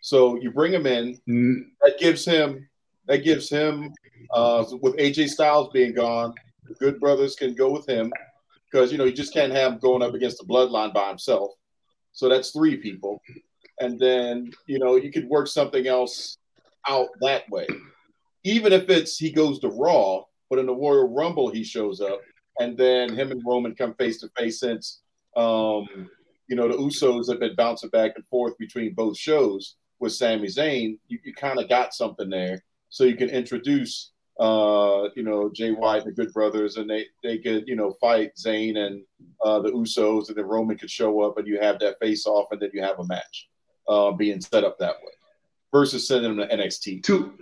So 0.00 0.36
you 0.36 0.50
bring 0.50 0.72
him 0.72 0.86
in. 0.86 1.14
Mm-hmm. 1.28 1.60
That 1.80 1.98
gives 1.98 2.24
him 2.24 2.68
that 3.06 3.18
gives 3.18 3.48
him 3.48 3.92
uh, 4.30 4.64
with 4.80 4.96
AJ 4.96 5.28
Styles 5.28 5.70
being 5.72 5.94
gone, 5.94 6.34
the 6.66 6.74
Good 6.74 7.00
Brothers 7.00 7.36
can 7.36 7.54
go 7.54 7.70
with 7.70 7.88
him 7.88 8.12
because 8.70 8.90
you 8.90 8.98
know 8.98 9.04
you 9.04 9.12
just 9.12 9.32
can't 9.32 9.52
have 9.52 9.72
him 9.72 9.78
going 9.78 10.02
up 10.02 10.14
against 10.14 10.38
the 10.38 10.44
Bloodline 10.44 10.92
by 10.92 11.08
himself. 11.08 11.52
So 12.12 12.28
that's 12.28 12.50
three 12.50 12.76
people, 12.76 13.20
and 13.80 13.98
then 13.98 14.50
you 14.66 14.78
know 14.78 14.96
you 14.96 15.12
could 15.12 15.28
work 15.28 15.48
something 15.48 15.86
else 15.86 16.38
out 16.88 17.08
that 17.20 17.48
way. 17.50 17.66
Even 18.44 18.72
if 18.72 18.88
it's 18.90 19.16
he 19.16 19.30
goes 19.30 19.58
to 19.60 19.68
Raw, 19.68 20.22
but 20.50 20.58
in 20.58 20.66
the 20.66 20.74
Royal 20.74 21.12
Rumble 21.12 21.50
he 21.50 21.64
shows 21.64 22.00
up, 22.00 22.20
and 22.60 22.76
then 22.76 23.14
him 23.14 23.30
and 23.30 23.42
Roman 23.44 23.74
come 23.74 23.94
face 23.94 24.20
to 24.20 24.28
face 24.36 24.60
since 24.60 25.00
um, 25.36 25.86
you 26.48 26.56
know 26.56 26.68
the 26.68 26.76
Usos 26.76 27.28
have 27.28 27.40
been 27.40 27.54
bouncing 27.56 27.90
back 27.90 28.12
and 28.16 28.26
forth 28.26 28.56
between 28.58 28.94
both 28.94 29.16
shows 29.16 29.76
with 29.98 30.12
Sami 30.12 30.48
Zayn. 30.48 30.98
You, 31.08 31.18
you 31.24 31.34
kind 31.34 31.58
of 31.58 31.68
got 31.68 31.94
something 31.94 32.30
there, 32.30 32.62
so 32.88 33.04
you 33.04 33.16
can 33.16 33.30
introduce 33.30 34.12
uh, 34.40 35.08
you 35.14 35.22
know, 35.22 35.50
Jay 35.54 35.70
White, 35.70 36.02
and 36.02 36.06
the 36.06 36.12
Good 36.12 36.32
Brothers, 36.32 36.76
and 36.76 36.90
they 36.90 37.06
they 37.22 37.38
could 37.38 37.68
you 37.68 37.76
know 37.76 37.92
fight 38.00 38.34
Zayn 38.36 38.76
and 38.76 39.02
uh, 39.44 39.60
the 39.60 39.70
Usos, 39.70 40.28
and 40.28 40.36
then 40.36 40.46
Roman 40.46 40.76
could 40.76 40.90
show 40.90 41.20
up, 41.22 41.38
and 41.38 41.46
you 41.46 41.60
have 41.60 41.78
that 41.78 41.98
face 42.00 42.26
off, 42.26 42.48
and 42.50 42.60
then 42.60 42.70
you 42.72 42.82
have 42.82 42.98
a 42.98 43.06
match 43.06 43.48
uh, 43.88 44.10
being 44.10 44.40
set 44.40 44.64
up 44.64 44.78
that 44.78 44.96
way, 44.96 45.12
versus 45.72 46.08
sending 46.08 46.36
them 46.36 46.48
to 46.48 46.56
NXT. 46.56 47.04
Too 47.04 47.38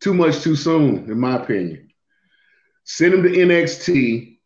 too 0.00 0.12
much 0.12 0.40
too 0.40 0.56
soon, 0.56 1.10
in 1.10 1.18
my 1.18 1.36
opinion. 1.36 1.88
Send 2.84 3.14
him 3.14 3.22
to 3.22 3.30
NXT, 3.30 4.38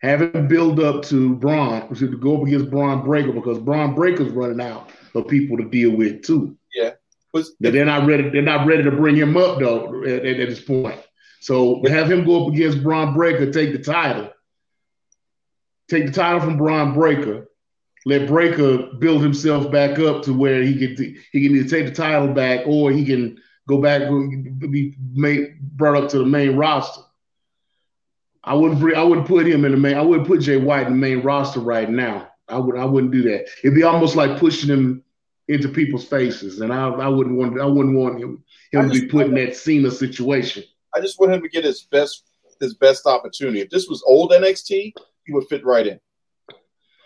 have 0.00 0.22
him 0.22 0.48
build 0.48 0.80
up 0.80 1.02
to 1.04 1.36
Bron 1.36 1.94
to 1.94 2.18
go 2.18 2.40
up 2.40 2.46
against 2.46 2.70
Bron 2.70 3.04
Breakker 3.04 3.32
because 3.32 3.58
Bron 3.58 3.94
Breakker's 3.94 4.32
running 4.32 4.60
out 4.60 4.90
of 5.14 5.28
people 5.28 5.56
to 5.56 5.64
deal 5.64 5.96
with 5.96 6.22
too. 6.22 6.56
Yeah. 6.74 6.92
Was, 7.32 7.54
they're 7.60 7.84
not 7.84 8.06
ready. 8.06 8.30
They're 8.30 8.42
not 8.42 8.66
ready 8.66 8.82
to 8.82 8.90
bring 8.90 9.16
him 9.16 9.36
up 9.36 9.58
though 9.58 10.02
at, 10.04 10.24
at, 10.24 10.40
at 10.40 10.48
this 10.48 10.60
point. 10.60 11.00
So 11.40 11.82
have 11.88 12.10
him 12.10 12.24
go 12.24 12.46
up 12.46 12.52
against 12.52 12.82
Bron 12.82 13.14
Breakker, 13.14 13.52
take 13.52 13.72
the 13.72 13.82
title, 13.82 14.30
take 15.88 16.06
the 16.06 16.12
title 16.12 16.40
from 16.40 16.56
Bron 16.56 16.94
Breakker, 16.94 17.48
let 18.06 18.26
Breakker 18.26 18.94
build 18.98 19.22
himself 19.22 19.70
back 19.70 19.98
up 19.98 20.22
to 20.22 20.32
where 20.32 20.62
he 20.62 20.74
can 20.78 21.16
he 21.32 21.46
can 21.46 21.56
either 21.56 21.68
take 21.68 21.86
the 21.86 21.94
title 21.94 22.32
back 22.32 22.66
or 22.66 22.90
he 22.90 23.04
can 23.04 23.38
go 23.68 23.80
back 23.80 24.02
be 24.08 24.96
made, 25.12 25.60
brought 25.76 26.02
up 26.02 26.10
to 26.10 26.18
the 26.18 26.24
main 26.24 26.56
roster. 26.56 27.02
I 28.48 28.54
wouldn't 28.54 28.80
bring, 28.80 28.96
I 28.96 29.02
wouldn't 29.02 29.26
put 29.26 29.46
him 29.46 29.66
in 29.66 29.72
the 29.72 29.76
main. 29.76 29.94
I 29.94 30.00
wouldn't 30.00 30.26
put 30.26 30.40
Jay 30.40 30.56
White 30.56 30.86
in 30.86 30.94
the 30.94 30.98
main 30.98 31.20
roster 31.20 31.60
right 31.60 31.88
now. 31.88 32.30
I 32.48 32.56
would 32.56 32.78
I 32.78 32.84
wouldn't 32.86 33.12
do 33.12 33.22
that. 33.24 33.46
It'd 33.62 33.74
be 33.74 33.82
almost 33.82 34.16
like 34.16 34.38
pushing 34.38 34.70
him 34.70 35.04
into 35.48 35.68
people's 35.68 36.06
faces, 36.06 36.62
and 36.62 36.72
I, 36.72 36.88
I 36.88 37.08
wouldn't 37.08 37.36
want 37.36 37.60
I 37.60 37.66
wouldn't 37.66 37.94
want 37.94 38.18
him 38.18 38.42
him 38.72 38.90
to 38.90 39.00
be 39.00 39.06
put 39.06 39.26
in 39.26 39.34
that 39.34 39.54
Cena 39.54 39.90
situation. 39.90 40.64
I 40.94 41.00
just 41.00 41.20
want 41.20 41.32
him 41.32 41.42
to 41.42 41.48
get 41.50 41.64
his 41.64 41.82
best 41.82 42.24
his 42.58 42.72
best 42.74 43.06
opportunity. 43.06 43.60
If 43.60 43.68
this 43.68 43.86
was 43.86 44.02
old 44.06 44.30
NXT, 44.30 44.94
he 45.24 45.32
would 45.32 45.46
fit 45.48 45.62
right 45.64 45.86
in. 45.86 46.00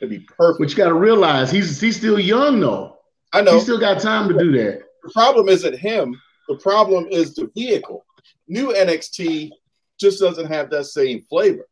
It'd 0.01 0.11
be 0.11 0.21
perfect. 0.21 0.61
But 0.61 0.71
you 0.71 0.77
got 0.77 0.89
to 0.89 0.95
realize 0.95 1.51
he's 1.51 1.81
he's 1.81 1.97
still 1.97 2.21
young 2.21 2.61
though. 2.61 2.99
I 3.33 3.43
know 3.43 3.55
he's 3.55 3.65
still 3.65 3.81
got 3.81 4.01
time 4.01 4.29
to 4.29 4.39
do 4.39 4.53
that. 4.53 4.83
The 5.03 5.11
problem 5.13 5.49
isn't 5.49 5.77
him. 5.77 6.21
The 6.49 6.57
problem 6.59 7.09
is 7.11 7.35
the 7.35 7.51
vehicle. 7.57 8.07
New 8.47 8.73
NXT 8.73 9.51
just 9.99 10.21
doesn't 10.21 10.47
have 10.47 10.71
that 10.71 10.85
same 10.85 11.23
flavor. 11.23 11.67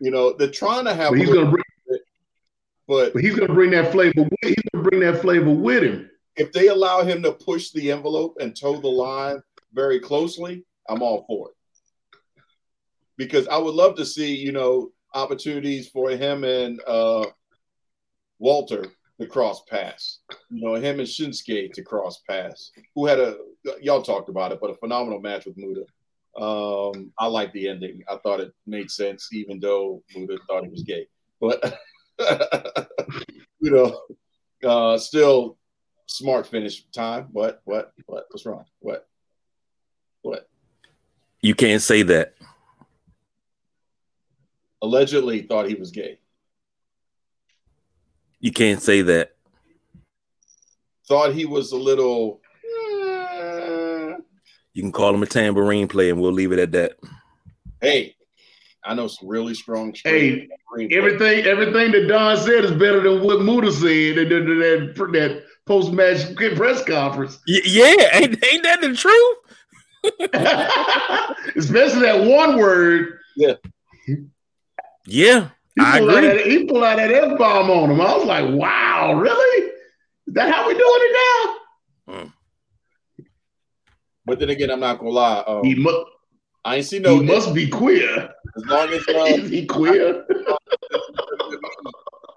You 0.00 0.10
know, 0.10 0.34
they're 0.36 0.50
trying 0.50 0.84
to 0.84 0.94
have. 0.94 1.10
But 1.10 1.18
he's 1.18 1.28
gonna 1.28 1.50
bring 1.50 1.64
but, 2.88 3.12
but 3.12 3.22
he's 3.22 3.34
going 3.34 3.48
to 3.48 3.54
bring 3.54 3.70
that 3.72 3.92
flavor. 3.92 4.22
With, 4.22 4.30
he's 4.42 4.56
going 4.72 4.82
to 4.82 4.90
bring 4.90 5.00
that 5.02 5.20
flavor 5.20 5.50
with 5.50 5.82
him. 5.84 6.10
If 6.36 6.52
they 6.52 6.68
allow 6.68 7.02
him 7.02 7.22
to 7.22 7.32
push 7.32 7.70
the 7.70 7.92
envelope 7.92 8.38
and 8.40 8.56
toe 8.56 8.80
the 8.80 8.88
line 8.88 9.42
very 9.74 10.00
closely, 10.00 10.64
I'm 10.88 11.02
all 11.02 11.24
for 11.26 11.50
it. 11.50 11.54
Because 13.18 13.46
I 13.48 13.58
would 13.58 13.74
love 13.74 13.96
to 13.96 14.06
see, 14.06 14.34
you 14.34 14.52
know, 14.52 14.90
opportunities 15.12 15.88
for 15.88 16.10
him 16.10 16.44
and 16.44 16.80
uh, 16.86 17.26
Walter 18.38 18.86
to 19.20 19.26
cross 19.26 19.62
pass. 19.68 20.20
You 20.48 20.64
know, 20.64 20.74
him 20.74 21.00
and 21.00 21.08
Shinsuke 21.08 21.72
to 21.72 21.82
cross 21.82 22.22
pass. 22.28 22.70
Who 22.94 23.06
had 23.06 23.18
a 23.18 23.36
y'all 23.82 24.02
talked 24.02 24.28
about 24.28 24.52
it, 24.52 24.60
but 24.60 24.70
a 24.70 24.74
phenomenal 24.74 25.20
match 25.20 25.44
with 25.44 25.56
Muta. 25.58 25.84
Um, 26.38 27.12
I 27.18 27.26
like 27.26 27.52
the 27.52 27.68
ending. 27.68 28.02
I 28.08 28.16
thought 28.16 28.40
it 28.40 28.52
made 28.66 28.90
sense, 28.90 29.28
even 29.32 29.58
though 29.58 30.02
Muta 30.14 30.38
thought 30.46 30.64
he 30.64 30.70
was 30.70 30.84
gay. 30.84 31.08
But 31.40 31.78
you 33.60 33.70
know, 33.70 34.00
uh, 34.64 34.98
still 34.98 35.58
smart 36.06 36.46
finish 36.46 36.84
time. 36.86 37.28
What? 37.32 37.60
What? 37.64 37.92
What? 38.06 38.26
What's 38.30 38.46
wrong? 38.46 38.64
What? 38.78 39.08
What? 40.22 40.48
You 41.40 41.54
can't 41.54 41.82
say 41.82 42.02
that. 42.02 42.34
Allegedly 44.80 45.42
thought 45.42 45.68
he 45.68 45.74
was 45.74 45.90
gay. 45.90 46.18
You 48.40 48.52
can't 48.52 48.80
say 48.80 49.02
that. 49.02 49.34
Thought 51.08 51.34
he 51.34 51.46
was 51.46 51.72
a 51.72 51.76
little. 51.76 52.40
You 54.78 54.84
can 54.84 54.92
call 54.92 55.12
him 55.12 55.24
a 55.24 55.26
tambourine 55.26 55.88
player, 55.88 56.12
and 56.12 56.22
we'll 56.22 56.30
leave 56.30 56.52
it 56.52 56.60
at 56.60 56.70
that. 56.70 56.92
Hey, 57.80 58.14
I 58.84 58.94
know 58.94 59.08
some 59.08 59.26
really 59.26 59.52
strong. 59.52 59.92
Hey, 60.04 60.48
everything 60.92 61.46
everything 61.46 61.90
that 61.90 62.06
Don 62.06 62.36
said 62.36 62.64
is 62.64 62.70
better 62.70 63.00
than 63.02 63.24
what 63.24 63.40
Muta 63.42 63.72
said. 63.72 64.14
That 64.18 64.28
that, 64.28 64.94
that 65.14 65.42
post 65.66 65.90
match 65.92 66.32
press 66.54 66.84
conference. 66.84 67.40
Y- 67.48 67.60
yeah, 67.64 68.08
ain't, 68.18 68.44
ain't 68.44 68.62
that 68.62 68.80
the 68.80 68.94
truth? 68.94 69.36
Especially 71.56 72.02
that 72.02 72.24
one 72.24 72.56
word. 72.56 73.18
Yeah, 73.34 73.54
He 75.74 75.80
I 75.80 75.98
pulled, 75.98 76.10
out 76.10 76.18
agree. 76.18 76.28
that, 76.28 76.46
he 76.46 76.64
pulled 76.66 76.84
out 76.84 76.98
that 76.98 77.10
F 77.10 77.36
bomb 77.36 77.68
on 77.68 77.90
him. 77.90 78.00
I 78.00 78.16
was 78.16 78.26
like, 78.26 78.48
wow, 78.54 79.14
really? 79.14 79.70
Is 80.28 80.34
that 80.34 80.54
how 80.54 80.68
we 80.68 80.74
doing 80.74 80.84
it 80.86 81.56
now? 82.06 82.14
Mm. 82.14 82.32
But 84.28 84.38
then 84.40 84.50
again, 84.50 84.70
I'm 84.70 84.80
not 84.80 84.98
gonna 84.98 85.10
lie. 85.10 85.42
Um, 85.46 85.64
He, 85.64 85.74
mu- 85.74 86.04
I 86.64 86.76
ain't 86.76 86.84
see 86.86 87.00
he 87.02 87.20
must 87.20 87.54
be 87.54 87.66
queer. 87.66 88.28
as 88.56 88.64
long 88.66 88.88
as 88.92 89.08
uh, 89.08 89.24
Is 89.42 89.50
he 89.50 89.64
queer? 89.64 90.26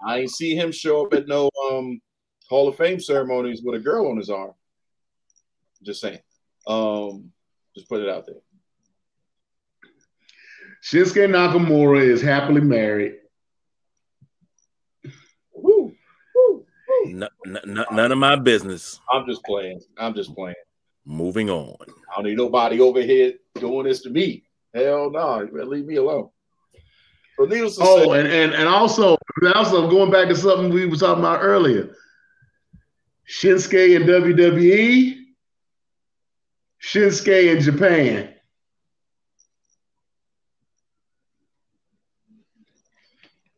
I 0.08 0.20
ain't 0.20 0.32
see 0.32 0.56
him 0.56 0.72
show 0.72 1.06
up 1.06 1.14
at 1.14 1.28
no 1.28 1.50
um 1.70 2.00
Hall 2.50 2.68
of 2.70 2.78
Fame 2.78 3.00
ceremonies 3.00 3.62
with 3.64 3.76
a 3.76 3.84
girl 3.84 4.08
on 4.08 4.18
his 4.18 4.30
arm. 4.30 4.52
Just 5.84 6.00
saying. 6.02 6.20
Um, 6.66 7.32
just 7.76 7.90
put 7.90 8.02
it 8.02 8.10
out 8.10 8.26
there. 8.26 8.36
Shinsuke 10.84 11.30
Nakamura 11.30 12.02
is 12.02 12.22
happily 12.22 12.62
married. 12.62 13.16
Woo, 15.54 15.94
woo, 16.36 16.66
woo. 16.90 17.06
N- 17.06 17.24
n- 17.46 17.60
n- 17.66 17.86
none 17.92 18.12
of 18.12 18.18
my 18.18 18.36
business. 18.36 19.00
I'm 19.12 19.26
just 19.28 19.44
playing. 19.44 19.82
I'm 19.98 20.14
just 20.16 20.34
playing. 20.36 20.56
Moving 21.06 21.50
on. 21.50 21.76
I 21.82 22.16
don't 22.16 22.26
need 22.26 22.38
nobody 22.38 22.80
over 22.80 23.02
here 23.02 23.34
doing 23.60 23.86
this 23.86 24.02
to 24.04 24.10
me. 24.10 24.44
Hell 24.74 25.10
no, 25.12 25.42
you 25.42 25.48
better 25.48 25.66
leave 25.66 25.86
me 25.86 25.96
alone. 25.96 26.30
So 27.38 27.46
needless 27.46 27.78
to 27.78 27.84
Oh, 27.84 28.04
say, 28.14 28.20
and, 28.20 28.28
and 28.28 28.54
and 28.54 28.68
also 28.68 29.18
also 29.56 29.90
going 29.90 30.12
back 30.12 30.28
to 30.28 30.36
something 30.36 30.70
we 30.70 30.86
were 30.86 30.96
talking 30.96 31.24
about 31.24 31.40
earlier. 31.42 31.96
Shinsuke 33.28 33.96
in 33.96 34.04
WWE, 34.04 35.18
Shinsuke 36.84 37.56
in 37.56 37.62
Japan. 37.62 38.34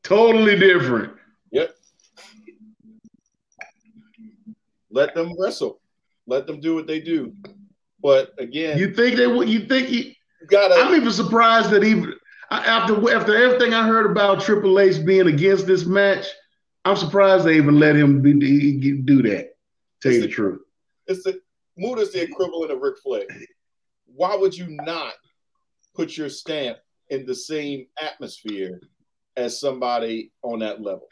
Totally 0.04 0.58
different. 0.58 1.14
yep. 1.52 1.76
Let 4.92 5.16
them 5.16 5.34
wrestle. 5.40 5.80
Let 6.28 6.48
them 6.48 6.60
do 6.60 6.76
what 6.76 6.88
they 6.88 7.00
do. 7.00 7.34
But 8.02 8.32
again, 8.40 8.78
you, 8.78 8.88
You 8.88 8.94
think 8.94 9.16
they 9.18 9.28
would? 9.28 9.50
You 9.50 9.66
think 9.66 9.88
he? 9.88 10.18
gotta. 10.48 10.76
I'm 10.76 10.96
even 10.96 11.12
surprised 11.12 11.70
that 11.72 11.84
even 11.84 12.14
after 12.52 12.94
after 13.16 13.36
everything 13.36 13.74
I 13.74 13.88
heard 13.88 14.10
about 14.10 14.42
Triple 14.42 14.80
H 14.80 15.04
being 15.06 15.28
against 15.28 15.66
this 15.68 15.86
match, 15.86 16.26
I'm 16.86 16.98
surprised 16.98 17.46
they 17.46 17.56
even 17.58 17.80
let 17.80 17.96
him 17.96 18.22
be, 18.22 18.34
do 19.02 19.22
that. 19.24 19.52
Tell 20.02 20.12
you 20.12 20.22
the 20.22 20.28
truth. 20.28 20.62
it's 21.08 21.24
the 21.24 21.40
Muta's 21.78 22.12
the 22.12 22.22
equivalent 22.22 22.72
of 22.72 22.82
Ric 22.82 22.98
Flair. 23.02 23.26
Why 24.06 24.36
would 24.36 24.56
you 24.56 24.68
not 24.70 25.14
put 25.96 26.18
your 26.18 26.30
stamp 26.30 26.78
in 27.10 27.26
the 27.26 27.34
same 27.34 27.88
atmosphere 28.02 28.82
as 29.38 29.60
somebody 29.60 30.32
on 30.44 30.60
that 30.60 30.82
level? 30.82 31.08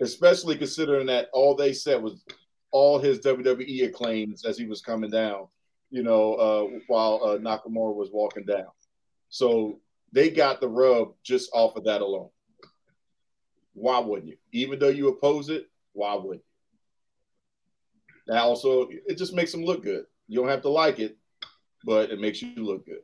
Especially 0.00 0.56
considering 0.56 1.06
that 1.06 1.28
all 1.32 1.54
they 1.54 1.72
said 1.72 2.02
was 2.02 2.22
all 2.70 2.98
his 2.98 3.20
WWE 3.20 3.86
acclaims 3.86 4.44
as 4.44 4.58
he 4.58 4.66
was 4.66 4.80
coming 4.80 5.10
down, 5.10 5.46
you 5.90 6.02
know, 6.02 6.34
uh, 6.34 6.78
while 6.86 7.20
uh, 7.24 7.38
Nakamura 7.38 7.94
was 7.94 8.10
walking 8.12 8.44
down. 8.44 8.68
So 9.28 9.80
they 10.12 10.30
got 10.30 10.60
the 10.60 10.68
rub 10.68 11.14
just 11.22 11.50
off 11.52 11.76
of 11.76 11.84
that 11.84 12.00
alone. 12.00 12.30
Why 13.74 13.98
wouldn't 14.00 14.28
you? 14.28 14.36
Even 14.52 14.78
though 14.78 14.88
you 14.88 15.08
oppose 15.08 15.50
it, 15.50 15.66
why 15.92 16.14
wouldn't 16.14 16.42
you? 18.26 18.34
Now, 18.34 18.44
also, 18.44 18.88
it 19.06 19.16
just 19.16 19.34
makes 19.34 19.52
them 19.52 19.64
look 19.64 19.82
good. 19.82 20.04
You 20.26 20.40
don't 20.40 20.48
have 20.48 20.62
to 20.62 20.68
like 20.68 20.98
it, 20.98 21.16
but 21.84 22.10
it 22.10 22.20
makes 22.20 22.42
you 22.42 22.54
look 22.56 22.84
good. 22.84 23.00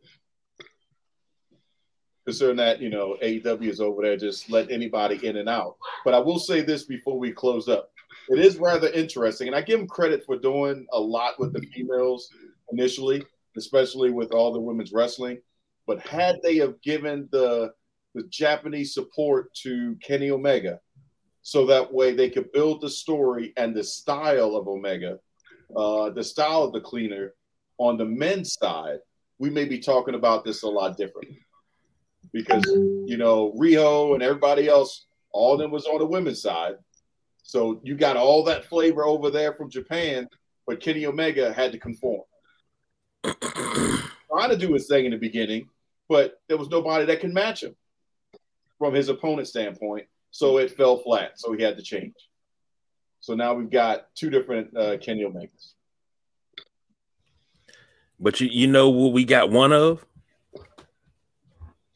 Considering 2.27 2.57
that, 2.57 2.81
you 2.81 2.91
know, 2.91 3.17
AEW 3.23 3.69
is 3.69 3.81
over 3.81 4.03
there 4.03 4.17
just 4.17 4.51
let 4.51 4.71
anybody 4.71 5.27
in 5.27 5.37
and 5.37 5.49
out. 5.49 5.77
But 6.05 6.15
I 6.15 6.19
will 6.19 6.39
say 6.39 6.62
this 6.62 6.85
before 6.85 7.19
we 7.19 7.33
close 7.33 7.69
up. 7.69 7.91
It 8.29 8.39
is 8.39 8.57
rather 8.57 8.89
interesting, 8.89 9.49
and 9.49 9.57
I 9.57 9.61
give 9.61 9.79
them 9.79 9.89
credit 9.89 10.25
for 10.25 10.37
doing 10.37 10.87
a 10.93 11.01
lot 11.01 11.39
with 11.39 11.53
the 11.53 11.61
females 11.75 12.29
initially, 12.72 13.22
especially 13.57 14.11
with 14.11 14.33
all 14.33 14.53
the 14.53 14.61
women's 14.61 14.93
wrestling. 14.93 15.39
But 15.87 16.01
had 16.01 16.41
they 16.43 16.57
have 16.57 16.81
given 16.83 17.29
the 17.31 17.72
the 18.14 18.25
Japanese 18.31 18.95
support 18.95 19.53
to 19.62 19.97
Kenny 20.03 20.31
Omega, 20.31 20.81
so 21.43 21.66
that 21.66 21.93
way 21.93 22.14
they 22.14 22.31
could 22.31 22.53
build 22.53 22.81
the 22.81 22.89
story 22.89 23.53
and 23.57 23.75
the 23.75 23.85
style 23.85 24.57
of 24.57 24.68
Omega, 24.68 25.18
uh, 25.77 26.11
the 26.11 26.25
style 26.25 26.62
of 26.62 26.72
the 26.72 26.81
cleaner 26.81 27.35
on 27.79 27.99
the 27.99 28.05
men's 28.05 28.55
side, 28.55 28.99
we 29.39 29.51
may 29.51 29.64
be 29.64 29.79
talking 29.79 30.14
about 30.14 30.45
this 30.45 30.62
a 30.62 30.68
lot 30.68 30.97
differently. 30.97 31.41
Because 32.33 32.64
you 33.07 33.16
know, 33.16 33.53
Rio 33.57 34.14
and 34.14 34.22
everybody 34.22 34.68
else, 34.68 35.07
all 35.33 35.55
of 35.55 35.61
them 35.61 35.70
was 35.70 35.87
on 35.87 35.99
the 35.99 36.07
women's 36.07 36.41
side. 36.41 36.77
So 37.45 37.80
you 37.84 37.95
got 37.95 38.16
all 38.16 38.42
that 38.45 38.64
flavor 38.64 39.05
over 39.05 39.30
there 39.30 39.53
from 39.53 39.70
Japan, 39.70 40.28
but 40.66 40.80
Kenny 40.80 41.07
Omega 41.07 41.53
had 41.53 41.72
to 41.72 41.78
conform. 41.78 42.22
Trying 43.22 44.51
to 44.51 44.57
do 44.57 44.72
his 44.72 44.88
thing 44.88 45.05
in 45.05 45.12
the 45.12 45.18
beginning, 45.18 45.68
but 46.09 46.40
there 46.49 46.57
was 46.57 46.70
nobody 46.70 47.05
that 47.05 47.20
can 47.20 47.32
match 47.32 47.62
him 47.62 47.76
from 48.78 48.95
his 48.95 49.09
opponent's 49.09 49.51
standpoint. 49.51 50.07
So 50.30 50.59
it 50.59 50.76
fell 50.76 50.99
flat. 50.99 51.38
So 51.38 51.53
he 51.53 51.62
had 51.62 51.76
to 51.76 51.82
change. 51.82 52.14
So 53.20 53.34
now 53.34 53.55
we've 53.55 53.70
got 53.70 54.12
two 54.14 54.30
different 54.30 54.76
uh, 54.76 54.97
Kenny 54.97 55.22
Omegas. 55.22 55.74
But 58.18 58.40
you, 58.40 58.49
you 58.51 58.66
know 58.66 58.88
what 58.88 59.12
we 59.12 59.24
got 59.24 59.51
one 59.51 59.72
of? 59.72 60.05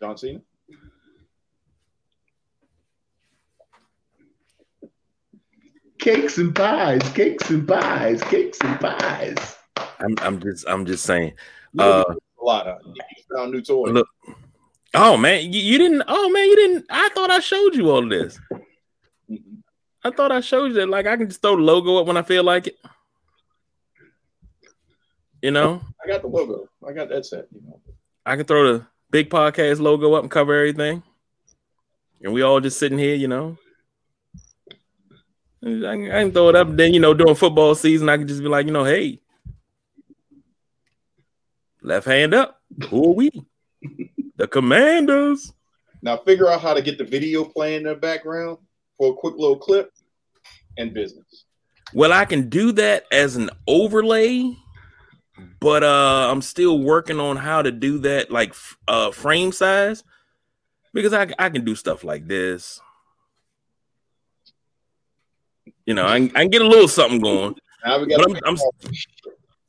John 0.01 0.17
Cena. 0.17 0.41
Cakes 5.99 6.39
and 6.39 6.55
pies, 6.55 7.03
cakes 7.13 7.51
and 7.51 7.67
pies, 7.67 8.23
cakes 8.23 8.59
and 8.63 8.81
pies. 8.81 9.57
I'm, 9.99 10.15
I'm 10.21 10.41
just 10.41 10.65
I'm 10.69 10.87
just 10.87 11.05
saying. 11.05 11.33
Uh, 11.79 12.05
a 12.41 12.45
lot. 12.45 12.67
Huh? 12.67 12.79
You 12.87 13.37
found 13.37 13.53
new 13.53 13.61
toy. 13.61 13.91
look. 13.91 14.09
Oh 14.95 15.17
man, 15.17 15.53
you, 15.53 15.61
you 15.61 15.79
didn't. 15.79 16.03
Oh 16.07 16.31
man, 16.31 16.47
you 16.47 16.57
didn't. 16.57 16.87
I 16.91 17.09
thought 17.15 17.31
I 17.31 17.41
showed 17.41 17.75
you 17.75 17.91
all 17.91 18.09
this. 18.09 18.39
I 20.05 20.11
thought 20.11 20.33
I 20.33 20.41
showed 20.41 20.67
you 20.67 20.75
that. 20.75 20.89
Like 20.89 21.07
I 21.07 21.17
can 21.17 21.29
just 21.29 21.43
throw 21.43 21.57
the 21.57 21.63
logo 21.63 21.97
up 21.97 22.07
when 22.07 22.17
I 22.17 22.23
feel 22.23 22.45
like 22.45 22.69
it. 22.69 22.79
You 25.43 25.51
know, 25.51 25.83
I 26.03 26.09
got 26.09 26.23
the 26.23 26.29
logo. 26.29 26.69
I 26.87 26.93
got 26.93 27.09
that 27.11 27.27
set. 27.27 27.47
You 27.53 27.61
know. 27.67 27.81
I 28.25 28.37
can 28.37 28.45
throw 28.45 28.73
the 28.73 28.87
big 29.11 29.31
podcast 29.31 29.81
logo 29.81 30.15
up 30.15 30.23
and 30.23 30.31
cover 30.31 30.55
everything, 30.55 31.03
and 32.23 32.33
we 32.33 32.43
all 32.43 32.61
just 32.61 32.79
sitting 32.79 32.99
here. 32.99 33.15
You 33.15 33.29
know, 33.29 33.59
I 35.65 35.67
can, 35.67 36.11
I 36.11 36.23
can 36.23 36.33
throw 36.33 36.49
it 36.51 36.57
up. 36.57 36.69
Then 36.77 36.95
you 36.95 37.01
know, 37.01 37.15
during 37.15 37.35
football 37.35 37.75
season, 37.75 38.09
I 38.09 38.17
can 38.17 38.29
just 38.29 38.43
be 38.43 38.49
like, 38.49 38.67
you 38.67 38.73
know, 38.73 38.85
hey, 38.85 39.21
left 41.83 42.07
hand 42.07 42.35
up. 42.35 42.61
Who 42.91 43.11
are 43.11 43.15
we? 43.15 43.31
the 44.37 44.47
Commanders. 44.47 45.53
Now 46.01 46.17
figure 46.17 46.49
out 46.49 46.61
how 46.61 46.75
to 46.75 46.83
get 46.83 46.97
the 46.97 47.05
video 47.05 47.45
playing 47.45 47.79
in 47.79 47.89
the 47.89 47.95
background 47.95 48.59
for 48.97 49.13
a 49.13 49.17
quick 49.17 49.35
little 49.37 49.59
clip 49.59 49.93
and 50.77 50.95
business. 50.95 51.45
Well, 51.93 52.13
I 52.13 52.25
can 52.25 52.49
do 52.49 52.73
that 52.73 53.05
as 53.11 53.37
an 53.37 53.51
overlay, 53.67 54.55
but 55.61 55.83
uh 55.83 56.29
I'm 56.31 56.43
still 56.43 56.79
working 56.79 57.19
on 57.19 57.37
how 57.37 57.63
to 57.63 57.73
do 57.73 57.99
that 57.99 58.31
like 58.31 58.51
f- 58.51 58.79
uh 58.87 59.11
frame 59.11 59.53
size 59.53 60.05
because 60.95 61.13
I 61.13 61.33
I 61.39 61.49
can 61.51 61.65
do 61.65 61.75
stuff 61.75 62.05
like 62.05 62.29
this. 62.29 62.81
You 65.89 65.95
know, 65.95 66.07
I 66.07 66.19
can, 66.19 66.37
I 66.37 66.41
can 66.43 66.51
get 66.51 66.61
a 66.61 66.67
little 66.69 66.87
something 66.87 67.19
going. 67.19 67.55
Now 67.83 67.99
we 67.99 68.09
got. 68.09 68.19
But 68.19 68.45
I'm- 68.47 68.59
I'm- 68.59 68.93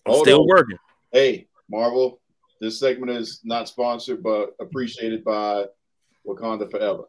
I'm 0.05 0.15
still 0.15 0.41
on. 0.41 0.47
working. 0.47 0.77
Hey, 1.13 1.47
Marvel. 1.69 2.19
This 2.59 2.77
segment 2.77 3.09
is 3.11 3.39
not 3.45 3.69
sponsored, 3.69 4.21
but 4.21 4.53
appreciated 4.59 5.23
by 5.23 5.63
Wakanda 6.27 6.69
Forever. 6.69 7.03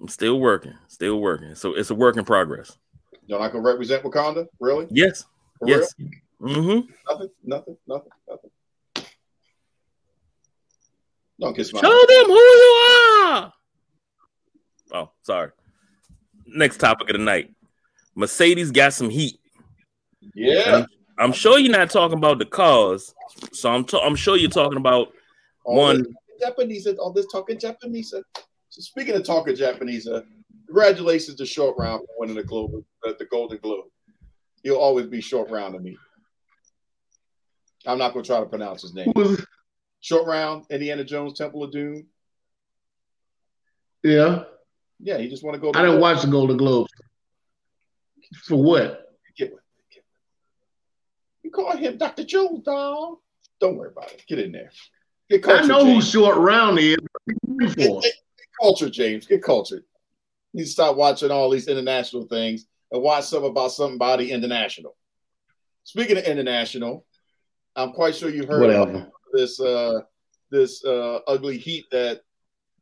I'm 0.00 0.08
still 0.08 0.40
working. 0.40 0.72
Still 0.88 1.20
working. 1.20 1.54
So 1.54 1.74
it's 1.74 1.90
a 1.90 1.94
work 1.94 2.16
in 2.16 2.24
progress. 2.24 2.78
You're 3.26 3.40
not 3.40 3.52
gonna 3.52 3.62
represent 3.62 4.02
Wakanda, 4.04 4.46
really? 4.58 4.86
Yes. 4.90 5.26
For 5.58 5.68
yes. 5.68 5.92
Mm-hmm. 6.40 6.90
Nothing. 7.10 7.28
Nothing. 7.44 7.76
Nothing. 7.86 8.10
Nothing. 8.26 8.50
Don't 11.38 11.54
kiss 11.54 11.74
my. 11.74 11.80
Show 11.80 11.88
them 12.08 12.24
who 12.26 12.32
you 12.32 13.22
are. 13.26 13.52
Oh, 14.94 15.10
sorry. 15.24 15.50
Next 16.46 16.78
topic 16.78 17.10
of 17.10 17.18
the 17.18 17.22
night. 17.22 17.50
Mercedes 18.16 18.72
got 18.72 18.94
some 18.94 19.10
heat. 19.10 19.38
Yeah. 20.34 20.86
I'm 21.18 21.32
sure 21.32 21.58
you're 21.58 21.76
not 21.76 21.90
talking 21.90 22.18
about 22.18 22.38
the 22.38 22.44
cause, 22.44 23.14
so 23.52 23.70
I'm 23.70 23.86
i 23.92 23.98
I'm 23.98 24.16
sure 24.16 24.36
you're 24.36 24.50
talking 24.50 24.78
about 24.78 25.12
All 25.64 25.76
one. 25.76 25.98
this 25.98 26.06
Japanese. 26.40 26.86
All 26.98 27.12
this 27.12 27.26
talking 27.30 27.58
Japanese. 27.58 28.10
So 28.10 28.22
speaking 28.70 29.14
of 29.14 29.24
talking 29.24 29.54
Japanese, 29.54 30.06
uh, 30.06 30.22
congratulations 30.66 31.36
to 31.36 31.46
Short 31.46 31.76
Round 31.78 32.00
for 32.00 32.14
winning 32.18 32.36
the 32.36 32.42
Globe, 32.42 32.84
uh, 33.06 33.12
the 33.18 33.24
Golden 33.26 33.58
Globe. 33.58 33.86
he'll 34.62 34.76
always 34.76 35.06
be 35.06 35.20
short 35.20 35.50
round 35.50 35.74
to 35.74 35.80
me. 35.80 35.96
I'm 37.86 37.98
not 37.98 38.12
going 38.12 38.24
to 38.24 38.28
try 38.28 38.40
to 38.40 38.46
pronounce 38.46 38.82
his 38.82 38.94
name. 38.94 39.12
Who 39.14 39.20
was 39.22 39.38
it? 39.38 39.46
Short 40.00 40.26
round, 40.26 40.66
Indiana 40.70 41.04
Jones, 41.04 41.38
Temple 41.38 41.64
of 41.64 41.72
Doom. 41.72 42.06
Yeah, 44.02 44.44
Yeah, 45.00 45.18
he 45.18 45.28
just 45.28 45.42
want 45.44 45.54
to 45.54 45.60
go. 45.60 45.70
I 45.74 45.82
didn't 45.82 46.00
watch 46.00 46.22
the 46.22 46.28
Golden 46.28 46.56
Globes. 46.56 46.90
For 48.44 48.56
what? 48.56 49.06
Get 49.36 49.52
with 49.52 49.60
it. 49.60 49.94
Get 49.94 50.04
with 50.04 50.04
it. 50.04 51.44
You 51.44 51.50
call 51.50 51.76
him 51.76 51.96
Dr. 51.98 52.24
Jones, 52.24 52.62
dog. 52.64 53.18
Don't 53.60 53.76
worry 53.76 53.90
about 53.90 54.12
it. 54.12 54.22
Get 54.28 54.38
in 54.38 54.52
there. 54.52 54.70
Get 55.30 55.42
culture, 55.42 55.62
I 55.64 55.66
know 55.66 55.84
who 55.84 56.00
Short 56.02 56.36
Round 56.36 56.78
is. 56.78 56.96
Get, 57.26 57.76
get- 57.76 58.02
get 58.02 58.12
culture, 58.60 58.90
James. 58.90 59.26
Get 59.26 59.42
cultured. 59.42 59.82
You 60.52 60.58
need 60.58 60.64
to 60.64 60.70
stop 60.70 60.96
watching 60.96 61.30
all 61.30 61.50
these 61.50 61.68
international 61.68 62.26
things 62.26 62.66
and 62.92 63.02
watch 63.02 63.24
some 63.24 63.44
about 63.44 63.72
somebody 63.72 64.30
international. 64.30 64.96
Speaking 65.84 66.16
of 66.18 66.24
international, 66.24 67.04
I'm 67.74 67.92
quite 67.92 68.14
sure 68.14 68.30
you 68.30 68.46
heard 68.46 68.70
about 68.70 68.88
whatever. 68.88 69.10
this 69.32 69.60
uh 69.60 70.00
this 70.50 70.84
uh 70.84 71.18
ugly 71.26 71.58
heat 71.58 71.84
that 71.90 72.22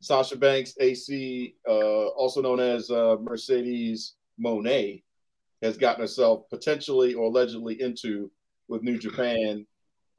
Sasha 0.00 0.36
Banks 0.36 0.74
AC 0.78 1.55
uh 1.68 2.09
also 2.09 2.42
known 2.42 2.61
as 2.61 2.90
uh 2.90 3.16
Mercedes 3.20 4.14
Moné 4.42 5.02
has 5.64 5.76
gotten 5.78 6.00
herself 6.02 6.44
potentially 6.50 7.14
or 7.14 7.24
allegedly 7.26 7.80
into 7.80 8.30
with 8.68 8.82
New 8.82 8.98
Japan 8.98 9.66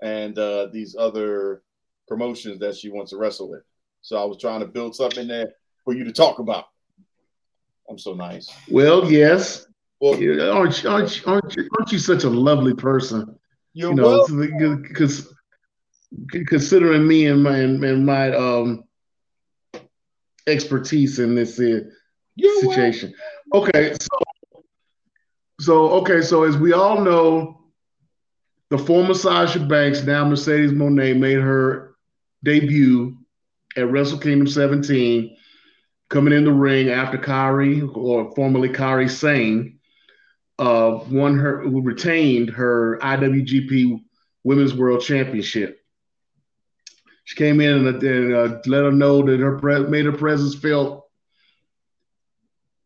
and 0.02 0.38
uh 0.38 0.68
these 0.74 0.96
other 0.98 1.62
promotions 2.08 2.60
that 2.60 2.76
she 2.76 2.90
wants 2.90 3.12
to 3.12 3.18
wrestle 3.18 3.50
with. 3.50 3.64
So 4.02 4.18
I 4.22 4.26
was 4.26 4.38
trying 4.40 4.60
to 4.60 4.68
build 4.68 4.96
something 4.96 5.28
there 5.28 5.48
for 5.84 5.94
you 5.96 6.04
to 6.04 6.12
talk 6.12 6.40
about. 6.40 6.66
I'm 7.90 7.98
so 7.98 8.14
nice. 8.14 8.50
Well, 8.70 9.10
yes. 9.12 9.68
Well, 10.02 10.22
Yeah, 10.22 10.50
Aren't 10.50 10.84
you, 10.84 10.90
aren't 10.90 11.18
you, 11.18 11.24
aren't 11.32 11.56
you, 11.56 11.70
aren't 11.80 11.92
you 11.92 12.00
such 12.00 12.24
a 12.24 12.30
lovely 12.30 12.74
person? 12.74 13.38
you're 13.74 13.94
know, 13.94 14.26
because 14.28 15.34
considering 16.48 17.06
me 17.08 17.28
and 17.28 17.44
my 17.44 17.58
and 17.58 18.06
my 18.06 18.32
um 18.36 18.84
expertise 20.48 21.20
in 21.20 21.36
this 21.36 21.60
uh, 21.60 21.80
You're 22.36 22.54
welcome. 22.56 22.70
situation. 22.70 23.14
Okay, 23.54 23.94
so 24.00 24.08
so 25.66 25.90
okay, 25.94 26.22
so 26.22 26.44
as 26.44 26.56
we 26.56 26.74
all 26.74 27.02
know, 27.02 27.60
the 28.70 28.78
former 28.78 29.16
Sasha 29.16 29.60
Banks, 29.60 30.04
now 30.04 30.24
Mercedes 30.24 30.72
Moné, 30.72 31.18
made 31.18 31.40
her 31.40 31.96
debut 32.44 33.18
at 33.76 33.90
Wrestle 33.90 34.20
Kingdom 34.20 34.48
17, 34.48 35.36
coming 36.10 36.34
in 36.34 36.46
the 36.46 36.52
ring 36.52 36.90
after 36.90 37.18
Kairi, 37.18 37.96
or 37.96 38.32
formerly 38.36 38.70
Kairi 38.70 39.10
Sane, 39.10 39.80
uh, 40.60 41.00
won 41.10 41.38
her, 41.40 41.62
who 41.62 41.82
retained 41.82 42.52
her 42.52 43.00
IWGP 43.02 44.02
Women's 44.44 44.76
World 44.76 45.02
Championship. 45.02 45.80
She 47.24 47.36
came 47.36 47.60
in 47.60 47.88
and, 47.88 48.04
and 48.04 48.36
uh, 48.36 48.60
let 48.68 48.84
her 48.84 48.92
know 48.92 49.24
that 49.24 49.40
her 49.40 49.58
pre- 49.58 49.88
made 49.88 50.06
her 50.06 50.12
presence 50.12 50.54
felt 50.54 51.08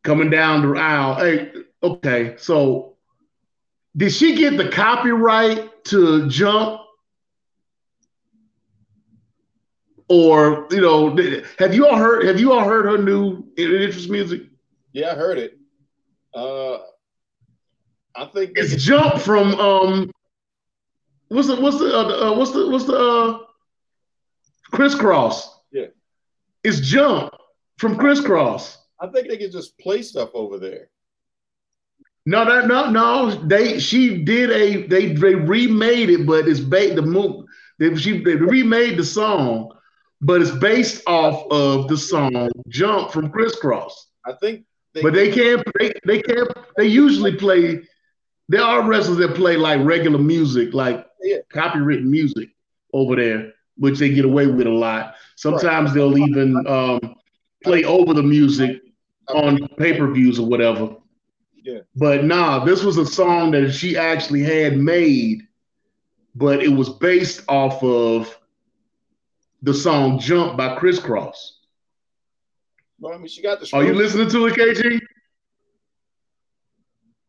coming 0.03 0.29
down 0.29 0.61
the 0.61 0.79
aisle. 0.79 1.15
Hey, 1.15 1.51
okay, 1.83 2.35
so 2.37 2.95
did 3.95 4.11
she 4.11 4.35
get 4.35 4.57
the 4.57 4.69
copyright 4.69 5.83
to 5.85 6.27
jump? 6.29 6.81
Or 10.07 10.67
you 10.71 10.81
know, 10.81 11.15
have 11.59 11.73
you 11.75 11.87
all 11.87 11.95
heard? 11.97 12.25
Have 12.25 12.39
you 12.39 12.51
all 12.53 12.63
heard 12.67 12.85
her 12.85 12.97
new 12.97 13.43
interest 13.57 14.09
music? 14.09 14.41
Yeah, 14.91 15.11
I 15.11 15.15
heard 15.15 15.37
it. 15.37 15.57
Uh 16.33 16.77
I 18.15 18.25
think 18.33 18.53
It's 18.55 18.71
can- 18.71 18.79
jump 18.79 19.21
from 19.21 19.53
um, 19.59 20.11
what's 21.27 21.47
the 21.47 21.61
what's 21.61 21.77
the 21.77 21.95
uh, 21.95 22.31
uh, 22.31 22.37
what's 22.37 22.51
the 22.51 22.69
what's 22.69 22.85
the 22.85 22.97
uh, 22.97 23.39
Kris 24.71 24.95
Kross? 24.95 25.43
Yeah. 25.71 25.85
it's 26.63 26.79
jump 26.79 27.33
from 27.77 27.95
Kris 27.97 28.19
Kross. 28.19 28.77
I 28.99 29.07
think 29.07 29.27
they 29.27 29.37
can 29.37 29.51
just 29.51 29.77
play 29.77 30.01
stuff 30.01 30.31
over 30.33 30.57
there. 30.57 30.89
No, 32.29 32.45
that 32.45 32.67
no, 32.67 32.89
no. 32.91 33.31
They 33.47 33.79
she 33.79 34.23
did 34.23 34.51
a 34.51 34.87
they 34.87 35.13
they 35.13 35.35
remade 35.35 36.09
it, 36.09 36.25
but 36.27 36.47
it's 36.47 36.59
ba- 36.59 36.93
the 36.93 37.01
move. 37.01 37.45
They 37.79 37.95
she 37.95 38.23
they 38.23 38.35
remade 38.35 38.97
the 38.97 39.03
song, 39.03 39.71
but 40.21 40.41
it's 40.41 40.51
based 40.51 41.01
off 41.07 41.49
of 41.51 41.87
the 41.87 41.97
song 41.97 42.49
"Jump" 42.67 43.11
from 43.11 43.31
Kris 43.31 43.59
Kross. 43.59 43.93
I 44.25 44.33
think 44.33 44.65
they 44.93 45.01
But 45.01 45.13
they 45.13 45.31
can't 45.31 45.63
they 45.79 45.91
they 46.05 46.21
can't 46.21 46.49
they 46.77 46.87
usually 46.87 47.35
play. 47.35 47.81
There 48.47 48.61
are 48.63 48.87
wrestlers 48.87 49.17
that 49.19 49.35
play 49.35 49.57
like 49.57 49.79
regular 49.83 50.19
music, 50.19 50.73
like 50.73 51.07
Yeah. 51.23 51.37
copywritten 51.51 52.05
music 52.05 52.49
over 52.93 53.15
there, 53.15 53.53
which 53.77 53.97
they 53.99 54.09
get 54.09 54.25
away 54.25 54.47
with 54.47 54.67
a 54.67 54.71
lot. 54.87 55.15
Sometimes 55.35 55.93
they'll 55.93 56.17
even 56.17 56.49
um, 56.67 57.15
play 57.63 57.83
over 57.85 58.13
the 58.13 58.23
music 58.23 58.81
on 59.29 59.67
pay 59.77 59.97
per 59.97 60.11
views 60.11 60.39
or 60.39 60.47
whatever. 60.47 60.95
Yeah. 61.69 61.79
But 61.95 62.23
nah, 62.23 62.65
this 62.65 62.83
was 62.83 62.97
a 62.97 63.05
song 63.05 63.51
that 63.51 63.71
she 63.71 63.95
actually 63.95 64.41
had 64.41 64.77
made, 64.77 65.43
but 66.33 66.63
it 66.63 66.69
was 66.69 66.89
based 66.89 67.43
off 67.47 67.83
of 67.83 68.35
the 69.61 69.73
song 69.73 70.19
"Jump" 70.19 70.57
by 70.57 70.75
Kris 70.77 70.99
Kross. 70.99 71.35
Well, 72.99 73.13
I 73.13 73.17
mean, 73.17 73.27
she 73.27 73.43
got 73.43 73.59
the. 73.59 73.69
Are 73.73 73.83
you 73.83 73.93
listening 73.93 74.29
to 74.29 74.47
it, 74.47 74.55
KG? 74.55 74.99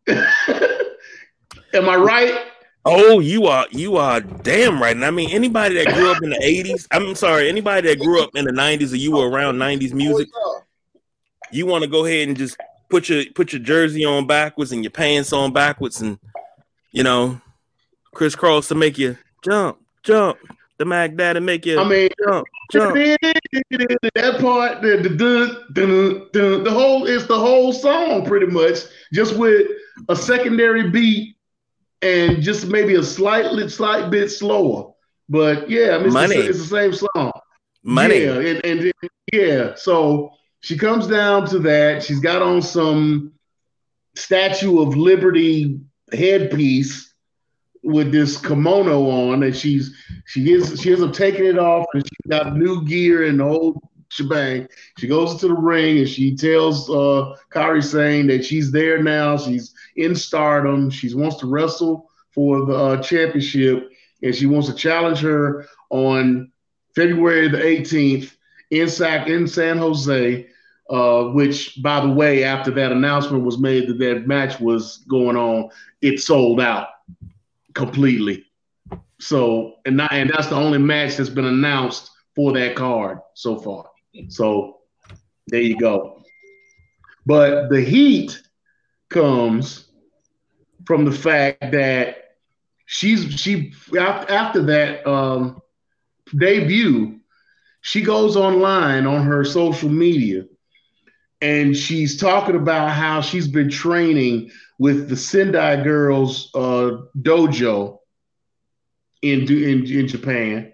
Am 1.75 1.89
I 1.89 1.97
right? 1.97 2.47
Oh, 2.87 3.21
you 3.21 3.45
are 3.45 3.67
you 3.71 3.99
are 3.99 4.23
damn 4.23 4.81
right. 4.81 4.97
And 4.97 5.05
I 5.05 5.11
mean, 5.11 5.31
anybody 5.33 5.75
that 5.75 5.95
grew 5.95 6.11
up 6.11 6.23
in 6.23 6.31
the 6.31 6.37
'80s, 6.43 6.87
I'm 6.91 7.15
sorry, 7.15 7.51
anybody 7.51 7.89
that 7.89 7.99
grew 7.99 8.23
up 8.23 8.31
in 8.35 8.47
the 8.47 8.53
'90s 8.53 8.93
or 8.93 8.97
you 8.97 9.13
were 9.13 9.29
around 9.29 9.57
'90s 9.57 9.93
music, 9.93 10.29
you 11.53 11.67
want 11.67 11.85
to 11.85 11.91
go 11.91 12.07
ahead 12.07 12.29
and 12.29 12.39
just 12.39 12.57
put 12.91 13.09
your 13.09 13.25
put 13.35 13.53
your 13.53 13.63
jersey 13.63 14.05
on 14.05 14.27
backwards 14.27 14.73
and 14.73 14.85
your 14.85 14.91
pants 14.91 15.33
on 15.33 15.53
backwards, 15.53 16.01
and 16.01 16.19
you 16.93 17.03
know, 17.03 17.41
Kris 18.13 18.37
Kross 18.37 18.69
to 18.69 18.75
make 18.75 18.99
you 18.99 19.17
jump, 19.43 19.79
jump. 20.03 20.39
The 20.79 20.87
Mac 20.87 21.15
Daddy 21.15 21.41
make 21.41 21.67
you 21.67 21.79
I 21.79 21.87
mean, 21.87 22.09
jump, 22.27 22.49
jump. 22.73 22.95
that 22.95 24.39
part, 24.41 24.81
the 24.81 24.97
the, 24.97 25.11
dun, 25.11 25.65
dun, 25.75 26.29
dun, 26.33 26.65
the 26.65 26.71
whole 26.71 27.07
it's 27.07 27.27
the 27.27 27.39
whole 27.39 27.73
song 27.73 28.25
pretty 28.25 28.47
much, 28.47 28.79
just 29.13 29.37
with 29.37 29.69
a 30.09 30.17
secondary 30.17 30.89
beat 30.91 31.37
and 32.01 32.43
just 32.43 32.67
maybe 32.67 32.95
a 32.95 33.03
slightly 33.03 33.69
slight 33.69 34.11
bit 34.11 34.31
slower. 34.31 34.93
But 35.29 35.69
yeah, 35.69 35.97
I 35.97 35.99
mean, 35.99 36.07
it's, 36.07 36.15
Money. 36.15 36.37
The, 36.37 36.49
it's 36.49 36.59
the 36.59 36.65
same 36.65 36.93
song. 36.95 37.33
Money. 37.83 38.25
Yeah, 38.25 38.41
and, 38.41 38.65
and 38.65 38.93
yeah, 39.33 39.75
so 39.75 40.33
she 40.61 40.77
comes 40.77 41.07
down 41.07 41.47
to 41.49 41.59
that. 41.61 42.03
She's 42.03 42.21
got 42.21 42.43
on 42.43 42.63
some 42.63 43.33
Statue 44.15 44.81
of 44.81 44.97
Liberty 44.97 45.81
headpiece 46.13 47.15
with 47.83 48.13
this 48.13 48.37
kimono 48.37 49.09
on, 49.09 49.43
and 49.43 49.57
she's 49.57 49.95
she 50.27 50.53
is 50.53 50.81
she 50.81 50.91
ends 50.91 51.03
up 51.03 51.13
taking 51.13 51.47
it 51.47 51.59
off, 51.59 51.87
and 51.95 52.05
she's 52.05 52.31
got 52.31 52.57
new 52.57 52.85
gear 52.85 53.27
and 53.27 53.41
the 53.41 53.45
whole 53.45 53.91
shebang. 54.09 54.69
She 54.99 55.07
goes 55.07 55.33
into 55.33 55.49
the 55.49 55.55
ring 55.55 55.99
and 55.99 56.09
she 56.09 56.37
tells 56.37 56.91
uh 56.91 57.37
Kairi 57.53 57.83
Sane 57.83 58.27
that 58.27 58.45
she's 58.45 58.71
there 58.71 59.03
now. 59.03 59.39
She's 59.39 59.73
in 59.97 60.15
stardom. 60.15 60.91
She 60.91 61.15
wants 61.15 61.37
to 61.37 61.47
wrestle 61.47 62.11
for 62.33 62.67
the 62.67 62.75
uh, 62.75 63.03
championship, 63.03 63.91
and 64.23 64.35
she 64.35 64.47
wants 64.47 64.69
to 64.69 64.75
challenge 64.75 65.21
her 65.21 65.67
on 65.91 66.53
February 66.95 67.49
the 67.49 67.59
18th 67.59 68.35
in 68.71 68.89
Sac 68.89 69.29
in 69.29 69.47
San 69.47 69.79
Jose. 69.79 70.47
Uh, 70.91 71.27
which, 71.27 71.81
by 71.83 72.01
the 72.01 72.11
way, 72.13 72.43
after 72.43 72.73
that 72.73 72.91
announcement 72.91 73.45
was 73.45 73.59
made 73.59 73.87
that 73.87 73.99
that 73.99 74.27
match 74.27 74.59
was 74.59 75.05
going 75.09 75.37
on, 75.37 75.71
it 76.03 76.19
sold 76.19 76.61
out 76.61 76.89
completely. 77.75 78.45
So, 79.21 79.77
and 79.87 79.99
not, 79.99 80.13
and 80.13 80.29
that's 80.31 80.49
the 80.49 80.57
only 80.57 80.79
match 80.79 81.17
that's 81.17 81.31
been 81.31 81.45
announced 81.45 82.11
for 82.35 82.53
that 82.55 82.75
card 82.75 83.21
so 83.35 83.57
far. 83.57 83.89
So, 84.31 84.79
there 85.47 85.61
you 85.61 85.79
go. 85.79 86.25
But 87.25 87.69
the 87.69 87.83
heat 87.83 88.43
comes 89.11 89.87
from 90.87 91.05
the 91.05 91.13
fact 91.13 91.71
that 91.71 92.37
she's 92.87 93.33
she 93.41 93.73
after 93.97 94.63
that 94.63 95.07
um, 95.09 95.63
debut, 96.37 97.21
she 97.81 98.03
goes 98.03 98.37
online 98.37 99.07
on 99.07 99.25
her 99.25 99.45
social 99.45 99.89
media 99.89 100.47
and 101.41 101.77
she's 101.77 102.17
talking 102.17 102.57
about 102.57 102.91
how 102.91 103.21
she's 103.21 103.49
been 103.49 103.71
training 103.71 104.51
with 104.79 105.09
the 105.09 105.17
Sendai 105.17 105.83
Girls 105.83 106.51
uh, 106.55 107.03
dojo 107.19 107.99
in, 109.23 109.43
in 109.43 109.87
in 109.87 110.09
Japan, 110.09 110.73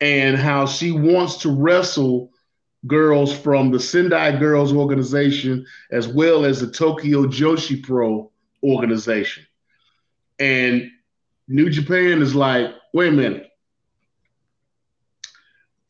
and 0.00 0.36
how 0.36 0.66
she 0.66 0.92
wants 0.92 1.38
to 1.38 1.50
wrestle 1.50 2.30
girls 2.86 3.36
from 3.36 3.70
the 3.70 3.80
Sendai 3.80 4.38
Girls 4.38 4.72
organization 4.72 5.66
as 5.90 6.06
well 6.06 6.44
as 6.44 6.60
the 6.60 6.70
Tokyo 6.70 7.24
Joshi 7.26 7.82
Pro 7.82 8.30
organization. 8.62 9.44
And 10.38 10.90
New 11.48 11.70
Japan 11.70 12.22
is 12.22 12.34
like, 12.34 12.72
wait 12.92 13.08
a 13.08 13.12
minute. 13.12 13.50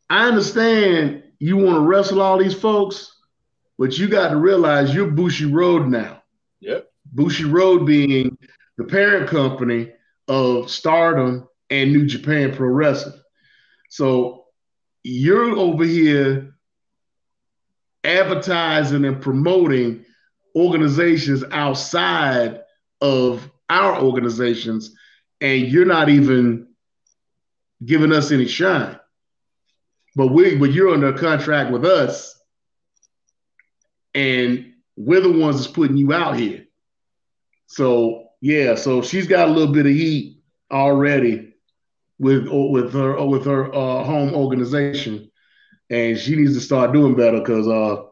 I 0.09 0.27
understand 0.29 1.25
you 1.39 1.57
want 1.57 1.77
to 1.77 1.81
wrestle 1.81 2.23
all 2.23 2.39
these 2.39 2.55
folks, 2.55 3.18
but 3.79 3.97
you 3.97 4.09
got 4.09 4.31
to 4.31 4.37
realize 4.37 4.95
you're 4.95 5.11
Bushiroad 5.11 5.89
now. 5.89 6.23
Yep. 6.61 6.91
Bushiroad 7.15 7.87
being 7.87 8.37
the 8.77 8.85
parent 8.85 9.31
company 9.31 9.93
of 10.27 10.71
Stardom 10.71 11.49
and 11.71 11.93
New 11.93 12.07
Japan 12.07 12.55
Pro 12.55 12.69
Wrestling. 12.69 13.21
So 13.89 14.47
you're 15.03 15.57
over 15.57 15.85
here 15.85 16.55
advertising 18.05 19.05
and 19.05 19.21
promoting 19.21 20.05
organizations 20.55 21.45
outside 21.51 22.61
of 23.01 23.51
our 23.71 24.01
organizations, 24.01 24.95
and 25.41 25.63
you're 25.69 25.85
not 25.85 26.09
even 26.09 26.69
giving 27.85 28.13
us 28.13 28.33
any 28.33 28.47
shine. 28.47 28.99
But 30.17 30.29
we, 30.29 30.57
but 30.57 30.73
you're 30.73 30.93
under 30.93 31.13
contract 31.13 31.71
with 31.71 31.85
us, 31.85 32.38
and 34.19 34.73
we're 34.97 35.21
the 35.21 35.31
ones 35.31 35.57
that's 35.57 35.73
putting 35.73 35.97
you 35.97 36.13
out 36.13 36.37
here. 36.37 36.67
So 37.67 38.31
yeah, 38.41 38.75
so 38.75 39.01
she's 39.01 39.29
got 39.29 39.49
a 39.49 39.53
little 39.53 39.73
bit 39.73 39.87
of 39.87 39.93
heat 39.93 40.43
already 40.71 41.55
with 42.19 42.49
with 42.49 42.93
her 42.93 43.25
with 43.25 43.45
her 43.45 43.73
uh, 43.73 44.03
home 44.03 44.35
organization, 44.35 45.31
and 45.89 46.19
she 46.19 46.35
needs 46.35 46.55
to 46.55 46.61
start 46.61 46.93
doing 46.93 47.15
better 47.15 47.39
because 47.39 47.69
uh, 47.69 48.03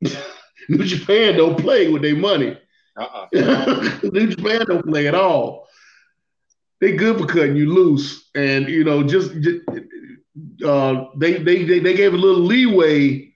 New 0.68 0.84
Japan 0.84 1.36
don't 1.36 1.58
play 1.58 1.88
with 1.88 2.02
their 2.02 2.16
money. 2.16 2.58
Uh-uh. 2.96 3.98
New 4.02 4.26
Japan 4.26 4.66
don't 4.66 4.86
play 4.86 5.06
at 5.06 5.14
all. 5.14 5.68
They 6.80 6.96
good 6.96 7.18
for 7.18 7.26
cutting 7.26 7.56
you 7.56 7.72
loose, 7.72 8.28
and 8.34 8.68
you 8.68 8.82
know 8.82 9.04
just, 9.04 9.32
just 9.40 9.60
uh, 10.64 11.04
they, 11.16 11.34
they 11.34 11.64
they 11.64 11.78
they 11.78 11.94
gave 11.94 12.12
a 12.12 12.16
little 12.16 12.42
leeway 12.42 13.27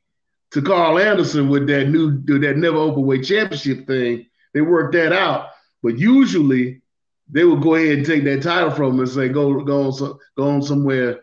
to 0.53 0.63
Karl 0.63 0.99
Anderson 0.99 1.49
with 1.49 1.67
that 1.69 1.89
new 1.89 2.23
that 2.41 2.57
never 2.57 2.77
open 2.77 3.07
weight 3.07 3.25
championship 3.25 3.87
thing. 3.87 4.27
They 4.53 4.61
worked 4.61 4.93
that 4.93 5.13
out, 5.13 5.49
but 5.83 5.99
usually 5.99 6.83
they 7.29 7.45
would 7.45 7.63
go 7.63 7.75
ahead 7.75 7.99
and 7.99 8.07
take 8.07 8.25
that 8.25 8.43
title 8.43 8.71
from 8.71 8.95
him 8.95 9.01
and 9.01 9.09
say, 9.09 9.29
"Go 9.29 9.63
go 9.65 9.87
on 9.87 9.93
so, 9.93 10.19
go 10.37 10.51
on 10.51 10.63
somewhere 10.63 11.23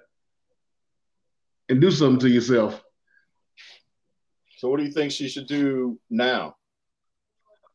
and 1.69 1.79
do 1.79 1.91
something 1.91 2.19
to 2.21 2.29
yourself." 2.29 2.83
So 4.57 4.69
what 4.69 4.77
do 4.77 4.83
you 4.83 4.91
think 4.91 5.11
she 5.11 5.29
should 5.29 5.47
do 5.47 5.99
now? 6.09 6.55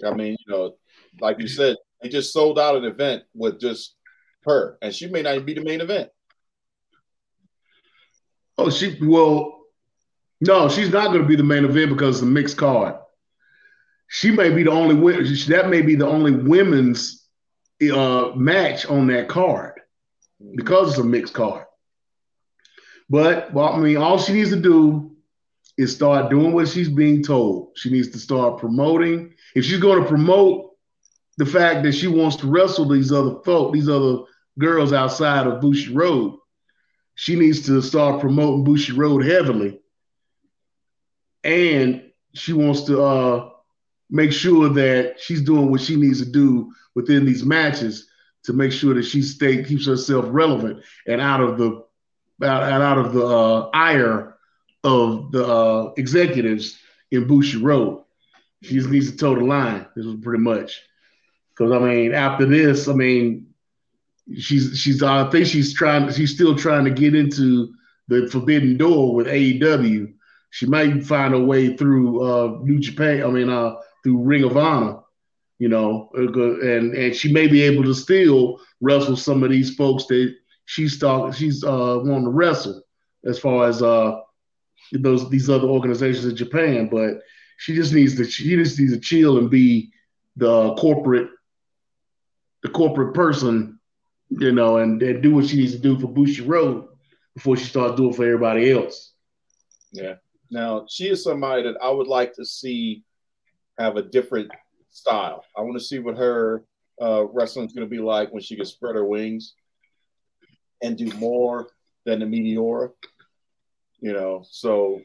I 0.05 0.13
mean, 0.13 0.37
you 0.45 0.53
know, 0.53 0.77
like 1.21 1.41
you 1.41 1.49
said, 1.49 1.77
they 2.03 2.09
just 2.09 2.33
sold 2.33 2.59
out 2.59 2.77
an 2.77 2.85
event 2.85 3.23
with 3.33 3.61
just 3.61 3.95
her, 4.45 4.77
and 4.83 4.93
she 4.93 5.07
may 5.07 5.23
not 5.23 5.35
even 5.35 5.47
be 5.47 5.55
the 5.55 5.65
main 5.65 5.81
event. 5.81 6.11
Oh, 8.59 8.71
she 8.71 8.99
well, 9.01 9.64
no, 10.47 10.68
she's 10.68 10.90
not 10.90 11.09
going 11.09 11.22
to 11.22 11.28
be 11.28 11.36
the 11.36 11.42
main 11.42 11.64
event 11.64 11.90
because 11.90 12.16
it's 12.16 12.22
a 12.22 12.26
mixed 12.26 12.57
card. 12.57 12.97
She 14.09 14.30
may 14.30 14.51
be 14.51 14.62
the 14.62 14.70
only 14.70 14.95
that 15.47 15.68
may 15.68 15.82
be 15.82 15.97
the 15.97 16.07
only 16.07 16.32
women's 16.32 17.26
uh, 17.92 18.30
match 18.36 18.86
on 18.86 19.07
that 19.09 19.28
card 19.28 19.80
because 20.55 20.90
it's 20.90 20.99
a 20.99 21.05
mixed 21.05 21.34
card. 21.34 21.66
But 23.09 23.53
well, 23.53 23.70
I 23.70 23.78
mean, 23.78 23.97
all 23.97 24.18
she 24.18 24.32
needs 24.32 24.51
to 24.51 24.61
do 24.61 25.16
is 25.76 25.95
start 25.95 26.30
doing 26.30 26.53
what 26.53 26.68
she's 26.68 26.88
being 26.88 27.22
told. 27.22 27.72
She 27.76 27.90
needs 27.90 28.09
to 28.11 28.18
start 28.18 28.61
promoting. 28.61 29.34
If 29.55 29.64
she's 29.64 29.80
going 29.80 30.03
to 30.03 30.09
promote 30.09 30.70
the 31.36 31.47
fact 31.47 31.82
that 31.82 31.92
she 31.92 32.07
wants 32.07 32.36
to 32.36 32.47
wrestle 32.47 32.88
these 32.88 33.11
other 33.11 33.36
folk, 33.45 33.72
these 33.72 33.88
other 33.88 34.24
girls 34.59 34.92
outside 34.92 35.47
of 35.47 35.61
Bushiroad, 35.61 36.38
she 37.16 37.34
needs 37.36 37.66
to 37.66 37.82
start 37.82 38.20
promoting 38.20 38.64
Bushiroad 38.64 39.28
heavily. 39.28 39.80
And 41.45 42.11
she 42.34 42.53
wants 42.53 42.82
to 42.84 43.03
uh, 43.03 43.51
make 44.11 44.32
sure 44.32 44.68
that 44.70 45.20
she's 45.20 45.42
doing 45.42 45.70
what 45.70 45.80
she 45.80 45.97
needs 45.97 46.24
to 46.24 46.30
do 46.30 46.72
within 46.95 47.24
these 47.24 47.45
matches 47.45 48.09
to 48.45 48.53
make 48.53 48.72
sure 48.72 48.95
that 48.95 49.05
she 49.05 49.22
stay 49.22 49.62
keeps 49.62 49.86
herself 49.86 50.26
relevant 50.28 50.82
and 51.07 51.20
out 51.20 51.40
of 51.40 51.59
the 51.59 51.84
out, 52.42 52.62
out 52.62 52.99
of 52.99 53.12
the 53.12 53.24
uh, 53.24 53.70
ire 53.72 54.36
of 54.82 55.32
the 55.32 55.47
uh, 55.47 55.92
executives 55.97 56.78
in 57.11 57.26
Bushiroad. 57.26 58.05
She 58.62 58.74
just 58.74 58.88
needs 58.88 59.11
to 59.11 59.16
toe 59.16 59.34
the 59.34 59.45
line. 59.45 59.86
This 59.95 60.05
was 60.07 60.16
pretty 60.22 60.42
much 60.42 60.82
because 61.55 61.72
I 61.72 61.78
mean, 61.78 62.14
after 62.14 62.47
this, 62.47 62.88
I 62.88 62.92
mean, 62.92 63.47
she's 64.36 64.78
she's 64.78 65.03
I 65.03 65.30
think 65.30 65.47
she's 65.47 65.74
trying 65.74 66.11
she's 66.12 66.34
still 66.34 66.57
trying 66.57 66.84
to 66.84 66.90
get 66.90 67.14
into 67.14 67.74
the 68.09 68.28
forbidden 68.28 68.76
door 68.76 69.14
with 69.14 69.26
AEW. 69.26 70.12
She 70.55 70.67
might 70.67 71.05
find 71.05 71.35
a 71.35 71.41
way 71.41 71.77
through 71.77 72.23
uh, 72.23 72.59
New 72.63 72.79
Japan. 72.79 73.25
I 73.25 73.26
mean, 73.26 73.51
uh, 73.51 73.75
through 74.05 74.22
Ring 74.22 74.45
of 74.45 74.57
Honor, 74.57 75.01
you 75.59 75.68
know, 75.68 76.11
and 76.14 76.95
and 76.95 77.13
she 77.13 77.33
may 77.33 77.49
be 77.49 77.63
able 77.63 77.83
to 77.83 77.93
still 77.93 78.61
wrestle 78.81 79.17
some 79.17 79.43
of 79.43 79.51
these 79.51 79.75
folks 79.75 80.07
that 80.07 80.33
she's 80.67 80.97
talking 80.97 81.33
she's 81.33 81.64
uh, 81.64 81.99
wanting 82.05 82.26
to 82.26 82.31
wrestle 82.31 82.83
as 83.25 83.37
far 83.37 83.67
as 83.67 83.83
uh 83.83 84.21
those 84.93 85.29
these 85.29 85.51
other 85.51 85.67
organizations 85.67 86.25
in 86.25 86.37
Japan. 86.37 86.89
But 86.89 87.22
she 87.57 87.75
just 87.75 87.93
needs 87.93 88.14
to 88.18 88.25
she 88.25 88.55
just 88.55 88.79
needs 88.79 88.93
to 88.93 89.01
chill 89.01 89.39
and 89.39 89.51
be 89.51 89.91
the 90.37 90.72
corporate 90.76 91.31
the 92.63 92.68
corporate 92.68 93.13
person, 93.13 93.81
you 94.29 94.53
know, 94.53 94.76
and, 94.76 95.03
and 95.03 95.21
do 95.21 95.35
what 95.35 95.47
she 95.47 95.57
needs 95.57 95.72
to 95.72 95.81
do 95.81 95.99
for 95.99 96.07
Bushiroad 96.07 96.87
before 97.35 97.57
she 97.57 97.64
starts 97.64 97.97
doing 97.97 98.13
for 98.13 98.25
everybody 98.25 98.71
else. 98.71 99.14
Yeah. 99.91 100.14
Now 100.50 100.87
she 100.88 101.08
is 101.08 101.25
somebody 101.25 101.62
that 101.62 101.76
I 101.83 101.91
would 101.91 102.07
like 102.07 102.34
to 102.34 102.45
see 102.45 103.03
have 103.79 103.96
a 103.96 104.03
different 104.03 104.50
style. 104.91 105.45
I 105.57 105.62
want 105.62 105.79
to 105.79 105.84
see 105.84 105.99
what 105.99 106.16
her 106.16 106.64
uh, 107.00 107.26
wrestling 107.26 107.66
is 107.66 107.72
going 107.72 107.87
to 107.87 107.91
be 107.91 108.00
like 108.00 108.33
when 108.33 108.42
she 108.42 108.57
can 108.57 108.64
spread 108.64 108.95
her 108.95 109.04
wings 109.04 109.54
and 110.83 110.96
do 110.96 111.11
more 111.16 111.68
than 112.04 112.21
the 112.21 112.26
Meteora. 112.26 112.91
You 114.00 114.12
know, 114.12 114.45
so 114.49 115.00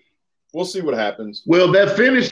we'll 0.53 0.65
see 0.65 0.81
what 0.81 0.95
happens. 0.95 1.43
Well, 1.45 1.71
that 1.71 1.95
finish, 1.95 2.29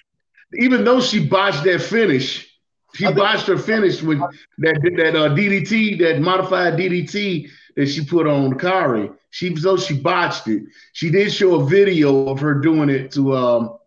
even 0.59 0.83
though 0.83 0.99
she 0.99 1.25
botched 1.25 1.63
that 1.63 1.81
finish, 1.81 2.47
she 2.93 3.11
botched 3.11 3.47
her 3.47 3.57
finish 3.57 4.01
with 4.01 4.19
that 4.19 4.81
that 4.97 5.15
uh, 5.15 5.29
DDT, 5.29 5.99
that 5.99 6.19
modified 6.19 6.73
DDT 6.73 7.49
that 7.77 7.87
she 7.87 8.03
put 8.03 8.27
on 8.27 8.55
Kairi. 8.55 9.15
She 9.29 9.53
though 9.53 9.77
she 9.77 9.97
botched 9.97 10.47
it. 10.47 10.63
She 10.93 11.11
did 11.11 11.31
show 11.31 11.61
a 11.61 11.65
video 11.65 12.27
of 12.27 12.39
her 12.39 12.55
doing 12.55 12.89
it 12.89 13.11
to 13.11 13.37
um, 13.37 13.77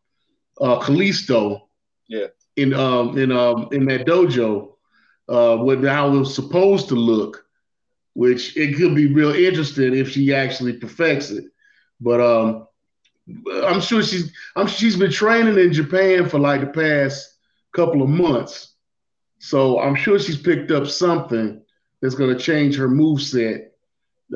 uh, 0.58 0.78
Kalisto. 0.78 1.62
Yeah. 2.08 2.28
In 2.56 2.72
um 2.72 3.18
in 3.18 3.32
um 3.32 3.68
in 3.72 3.84
that 3.86 4.06
dojo, 4.06 4.74
uh, 5.28 5.58
with 5.60 5.84
how 5.84 6.14
it 6.14 6.18
was 6.18 6.34
supposed 6.34 6.88
to 6.88 6.94
look, 6.94 7.44
which 8.14 8.56
it 8.56 8.76
could 8.76 8.94
be 8.94 9.12
real 9.12 9.32
interesting 9.32 9.94
if 9.94 10.10
she 10.10 10.32
actually 10.34 10.74
perfects 10.74 11.30
it. 11.30 11.44
But 12.00 12.20
um, 12.20 12.66
I'm 13.64 13.80
sure 13.80 14.02
she's 14.02 14.32
I'm 14.54 14.68
she's 14.68 14.96
been 14.96 15.10
training 15.10 15.58
in 15.58 15.72
Japan 15.72 16.28
for 16.28 16.38
like 16.38 16.60
the 16.60 16.66
past 16.68 17.38
couple 17.72 18.02
of 18.02 18.08
months. 18.08 18.74
So 19.38 19.80
I'm 19.80 19.96
sure 19.96 20.18
she's 20.18 20.40
picked 20.40 20.70
up 20.70 20.86
something 20.86 21.62
that's 22.00 22.14
going 22.14 22.36
to 22.36 22.40
change 22.40 22.76
her 22.76 22.88
move 22.88 23.22
set 23.22 23.69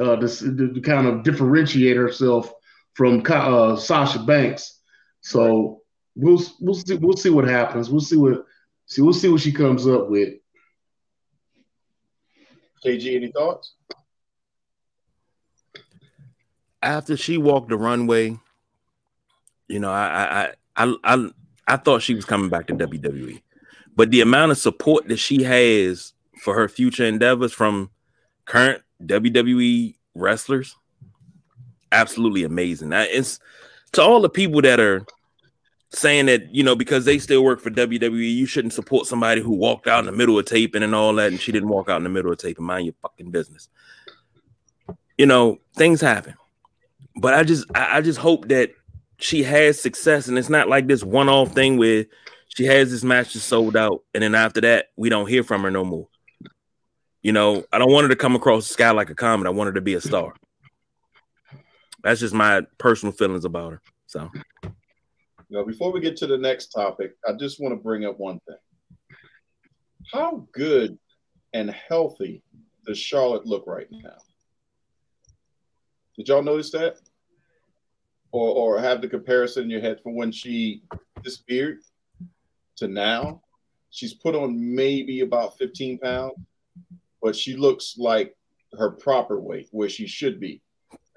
uh, 0.01 0.17
to, 0.17 0.73
to 0.75 0.81
kind 0.81 1.07
of 1.07 1.23
differentiate 1.23 1.97
herself 1.97 2.53
from 2.95 3.23
uh, 3.29 3.77
Sasha 3.77 4.21
Banks. 4.21 4.81
So 5.21 5.83
we'll 6.15 6.43
we'll 6.61 6.75
see 6.75 6.97
we'll 6.97 7.17
see 7.17 7.31
what 7.31 7.47
happens. 7.47 7.91
We'll 7.91 8.01
see 8.01 8.17
what 8.17 8.45
see 8.87 9.03
we'll 9.03 9.13
see 9.13 9.29
what 9.29 9.41
she 9.41 9.53
comes 9.53 9.87
up 9.87 10.09
with. 10.09 10.35
KG, 12.85 13.17
any 13.17 13.33
thoughts? 13.33 13.75
after 16.85 17.17
she 17.17 17.39
walked 17.39 17.71
the 17.71 17.77
runway, 17.77 18.39
you 19.69 19.81
know, 19.81 19.91
I 19.91 20.53
I 20.77 20.85
I 20.85 20.95
I 21.03 21.31
I 21.67 21.77
thought 21.79 22.03
she 22.03 22.15
was 22.15 22.27
coming 22.27 22.51
back 22.51 22.67
to 22.67 22.75
WWE, 22.75 23.43
but 23.97 24.11
the 24.11 24.21
amount 24.21 24.53
of 24.53 24.59
support 24.59 25.09
that 25.09 25.17
she 25.17 25.43
has 25.43 26.13
for 26.43 26.55
her 26.55 26.69
future 26.69 27.07
endeavors 27.07 27.53
from 27.53 27.91
current 28.45 28.83
WWE 29.03 29.95
wrestlers, 30.15 30.77
absolutely 31.93 32.45
amazing. 32.45 32.93
It's 32.93 33.41
to 33.93 34.03
all 34.03 34.21
the 34.21 34.29
people 34.29 34.63
that 34.63 34.81
are 34.81 35.05
saying 35.91 36.27
that 36.27 36.53
you 36.53 36.65
know 36.65 36.75
because 36.75 37.05
they 37.05 37.19
still 37.19 37.45
work 37.45 37.61
for 37.61 37.71
WWE, 37.71 38.35
you 38.35 38.47
shouldn't 38.47 38.73
support 38.73 39.07
somebody 39.07 39.41
who 39.41 39.53
walked 39.53 39.87
out 39.87 40.01
in 40.01 40.07
the 40.07 40.13
middle 40.13 40.39
of 40.39 40.47
taping 40.47 40.83
and 40.83 40.95
all 40.95 41.15
that, 41.15 41.31
and 41.31 41.41
she 41.41 41.53
didn't 41.53 41.69
walk 41.69 41.89
out 41.89 41.99
in 41.99 42.05
the 42.05 42.09
middle 42.09 42.33
of 42.33 42.39
taping. 42.39 42.65
Mind 42.65 42.87
your 42.87 42.95
fucking 43.03 43.31
business. 43.31 43.69
You 45.19 45.27
know, 45.27 45.61
things 45.77 46.01
happen 46.01 46.35
but 47.17 47.35
I 47.35 47.45
just 47.45 47.67
I 47.75 48.01
just 48.01 48.19
hope 48.19 48.49
that 48.49 48.73
she 49.19 49.43
has 49.43 49.81
success 49.81 50.29
and 50.29 50.39
it's 50.39 50.49
not 50.49 50.69
like 50.69 50.87
this 50.87 51.05
one-off 51.05 51.53
thing 51.53 51.77
where 51.77 52.07
she 52.49 52.65
has 52.65 52.91
this 52.91 53.05
match 53.05 53.33
just 53.33 53.49
sold 53.49 53.77
out 53.77 54.03
and 54.13 54.23
then 54.23 54.35
after 54.35 54.61
that 54.63 54.87
we 54.97 55.09
don't 55.09 55.29
hear 55.29 55.43
from 55.43 55.63
her 55.63 55.71
no 55.71 55.85
more. 55.85 56.09
You 57.25 57.33
know, 57.33 57.65
I 57.73 57.79
don't 57.79 57.91
want 57.91 58.05
her 58.05 58.11
to 58.11 58.17
come 58.17 58.37
across 58.37 58.69
the 58.69 58.75
sky 58.75 58.91
like 58.91 59.09
a 59.09 59.15
comet. 59.15 59.47
I 59.47 59.51
want 59.51 59.69
her 59.69 59.73
to 59.73 59.81
be 59.81 59.95
a 59.95 60.01
star. 60.01 60.35
That's 62.03 62.21
just 62.21 62.35
my 62.35 62.63
personal 62.77 63.13
feelings 63.13 63.47
about 63.47 63.73
her. 63.73 63.83
So, 64.07 64.31
You 64.63 64.71
know, 65.49 65.65
before 65.65 65.91
we 65.91 66.01
get 66.01 66.19
to 66.19 66.27
the 66.27 66.37
next 66.37 66.67
topic, 66.67 67.17
I 67.27 67.33
just 67.33 67.61
want 67.61 67.73
to 67.73 67.83
bring 67.83 68.05
up 68.05 68.21
one 68.21 68.41
thing. 68.47 68.59
How 70.13 70.47
good 70.53 70.99
and 71.55 71.71
healthy 71.71 72.43
does 72.87 72.99
Charlotte 72.99 73.47
look 73.47 73.67
right 73.67 73.89
now? 73.91 74.19
Did 76.19 76.29
y'all 76.29 76.43
notice 76.43 76.71
that? 76.73 76.99
Or, 78.33 78.77
or 78.77 78.81
have 78.81 79.01
the 79.01 79.09
comparison 79.09 79.65
in 79.65 79.71
your 79.71 79.81
head 79.81 79.99
from 80.03 80.15
when 80.15 80.31
she 80.31 80.83
disappeared 81.23 81.79
to 82.77 82.87
now? 82.87 83.41
She's 83.89 84.13
put 84.13 84.35
on 84.35 84.75
maybe 84.75 85.21
about 85.21 85.57
15 85.57 85.99
pounds, 85.99 86.35
but 87.25 87.35
she 87.35 87.57
looks 87.57 87.97
like 87.97 88.37
her 88.79 88.91
proper 88.91 89.41
weight, 89.41 89.69
where 89.73 89.89
she 89.89 90.07
should 90.07 90.39
be, 90.39 90.61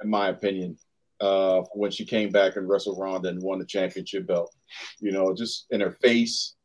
in 0.01 0.09
my 0.09 0.29
opinion, 0.29 0.77
uh, 1.19 1.61
when 1.73 1.91
she 1.91 2.05
came 2.05 2.29
back 2.31 2.55
and 2.55 2.67
wrestled 2.67 2.97
Ronda 2.97 3.27
and 3.27 3.43
won 3.43 3.59
the 3.59 3.65
championship 3.65 4.25
belt. 4.25 4.55
You 5.01 5.11
know, 5.11 5.35
just 5.35 5.67
in 5.69 5.81
her 5.81 5.91
face. 5.91 6.55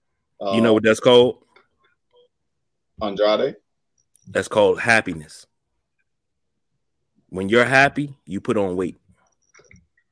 Uh, 0.40 0.52
you 0.52 0.60
know 0.60 0.72
what 0.72 0.84
that's 0.84 1.00
called? 1.00 1.44
Andrade? 3.02 3.56
That's 4.28 4.46
called 4.46 4.78
happiness. 4.78 5.44
When 7.28 7.48
you're 7.48 7.64
happy, 7.64 8.16
you 8.24 8.40
put 8.40 8.56
on 8.56 8.76
weight. 8.76 9.00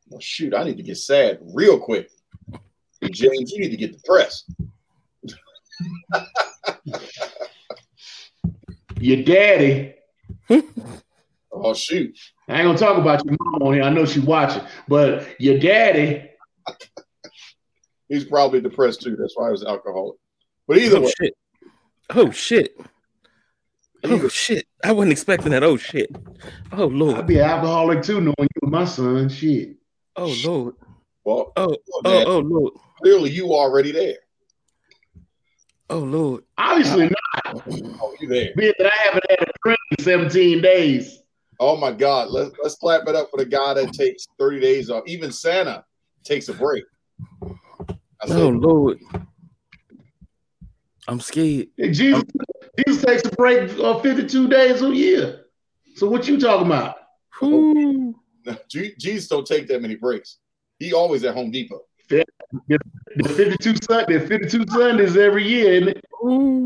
Well, 0.09 0.21
shoot, 0.21 0.55
I 0.55 0.65
need 0.65 0.79
to 0.79 0.83
get 0.83 0.97
sad 0.97 1.39
real 1.55 1.79
quick. 1.79 2.11
James, 3.13 3.53
you 3.53 3.61
need 3.61 3.71
to 3.71 3.77
get 3.77 3.93
depressed. 3.93 4.51
Your 9.01 9.23
daddy. 9.25 9.95
Oh, 11.53 11.75
shoot. 11.75 12.17
I 12.49 12.59
ain't 12.61 12.65
gonna 12.67 12.79
talk 12.79 12.97
about 12.97 13.25
your 13.25 13.37
mom 13.41 13.63
on 13.63 13.75
here. 13.75 13.83
I 13.83 13.91
know 13.91 14.07
she's 14.07 14.23
watching, 14.23 14.63
but 14.87 15.29
your 15.41 15.59
daddy. 15.59 16.31
He's 18.09 18.25
probably 18.25 18.61
depressed 18.61 19.03
too. 19.03 19.17
That's 19.17 19.37
why 19.37 19.47
he 19.49 19.51
was 19.51 19.63
an 19.63 19.69
alcoholic. 19.69 20.17
But 20.69 20.79
either 20.79 20.99
Oh 20.99 21.01
way, 21.03 21.13
shit. 21.21 21.35
Oh 22.11 22.31
shit. 22.31 22.81
Oh 24.05 24.29
shit. 24.29 24.65
I 24.85 24.93
wasn't 24.93 25.11
expecting 25.13 25.51
that. 25.51 25.65
Oh 25.65 25.77
shit. 25.77 26.09
Oh 26.73 26.87
lord! 26.87 27.17
I'd 27.17 27.27
be 27.27 27.39
an 27.39 27.51
alcoholic 27.51 28.03
too, 28.05 28.21
knowing 28.21 28.35
you 28.39 28.61
were 28.63 28.71
my 28.71 28.85
son. 28.85 29.29
Shit. 29.29 29.75
Oh 30.15 30.35
lord. 30.45 30.77
well, 31.25 31.53
Oh, 31.57 31.77
oh, 31.95 32.01
man, 32.05 32.25
oh 32.29 32.39
lord. 32.39 32.75
clearly 33.03 33.31
you 33.31 33.53
already 33.53 33.91
there. 33.91 34.19
Oh 35.91 35.99
lord. 35.99 36.45
Obviously 36.57 37.07
not, 37.07 37.40
Oh, 38.03 38.15
you 38.21 38.29
there. 38.29 38.51
being 38.57 38.73
that 38.79 38.93
I 38.93 38.97
haven't 39.05 39.25
had 39.31 39.43
a 39.43 39.53
drink 39.65 39.79
in 39.99 40.05
17 40.05 40.63
days. 40.63 41.23
Oh 41.59 41.77
my 41.77 41.93
God. 41.93 42.31
Let's 42.31 42.55
let's 42.63 42.77
clap 42.77 43.07
it 43.09 43.15
up 43.15 43.31
for 43.31 43.37
the 43.37 43.45
guy 43.45 43.75
that 43.75 43.93
takes 43.93 44.27
30 44.39 44.61
days 44.61 44.91
off. 44.91 45.05
Even 45.07 45.31
Santa 45.31 45.85
takes 46.25 46.49
a 46.49 46.55
break. 46.55 46.85
I 47.43 48.27
said, 48.27 48.37
Oh 48.37 48.49
lord. 48.49 48.99
I'm 51.09 51.21
scared. 51.21 51.69
Hey, 51.77 51.91
Jesus, 51.91 52.23
Jesus 52.87 53.05
takes 53.05 53.23
a 53.25 53.31
break 53.31 53.71
of 53.79 54.03
52 54.03 54.49
days 54.49 54.83
a 54.83 54.95
year. 54.95 55.47
So 55.97 56.09
what 56.09 56.29
you 56.29 56.39
talking 56.39 56.67
about? 56.67 56.97
Whew. 57.41 58.15
Je- 58.69 58.95
Jesus 58.99 59.29
don't 59.29 59.47
take 59.47 59.67
that 59.69 59.83
many 59.83 59.97
breaks. 59.97 60.39
He 60.79 60.93
always 60.93 61.25
at 61.25 61.35
Home 61.35 61.51
Depot. 61.51 61.81
The 63.17 63.29
52 63.29 63.75
Sundays, 63.83 64.29
52 64.29 64.65
Sundays 64.71 65.17
every 65.17 65.47
year, 65.47 65.73
isn't 65.75 65.89
it? 65.89 66.05
Ooh. 66.25 66.60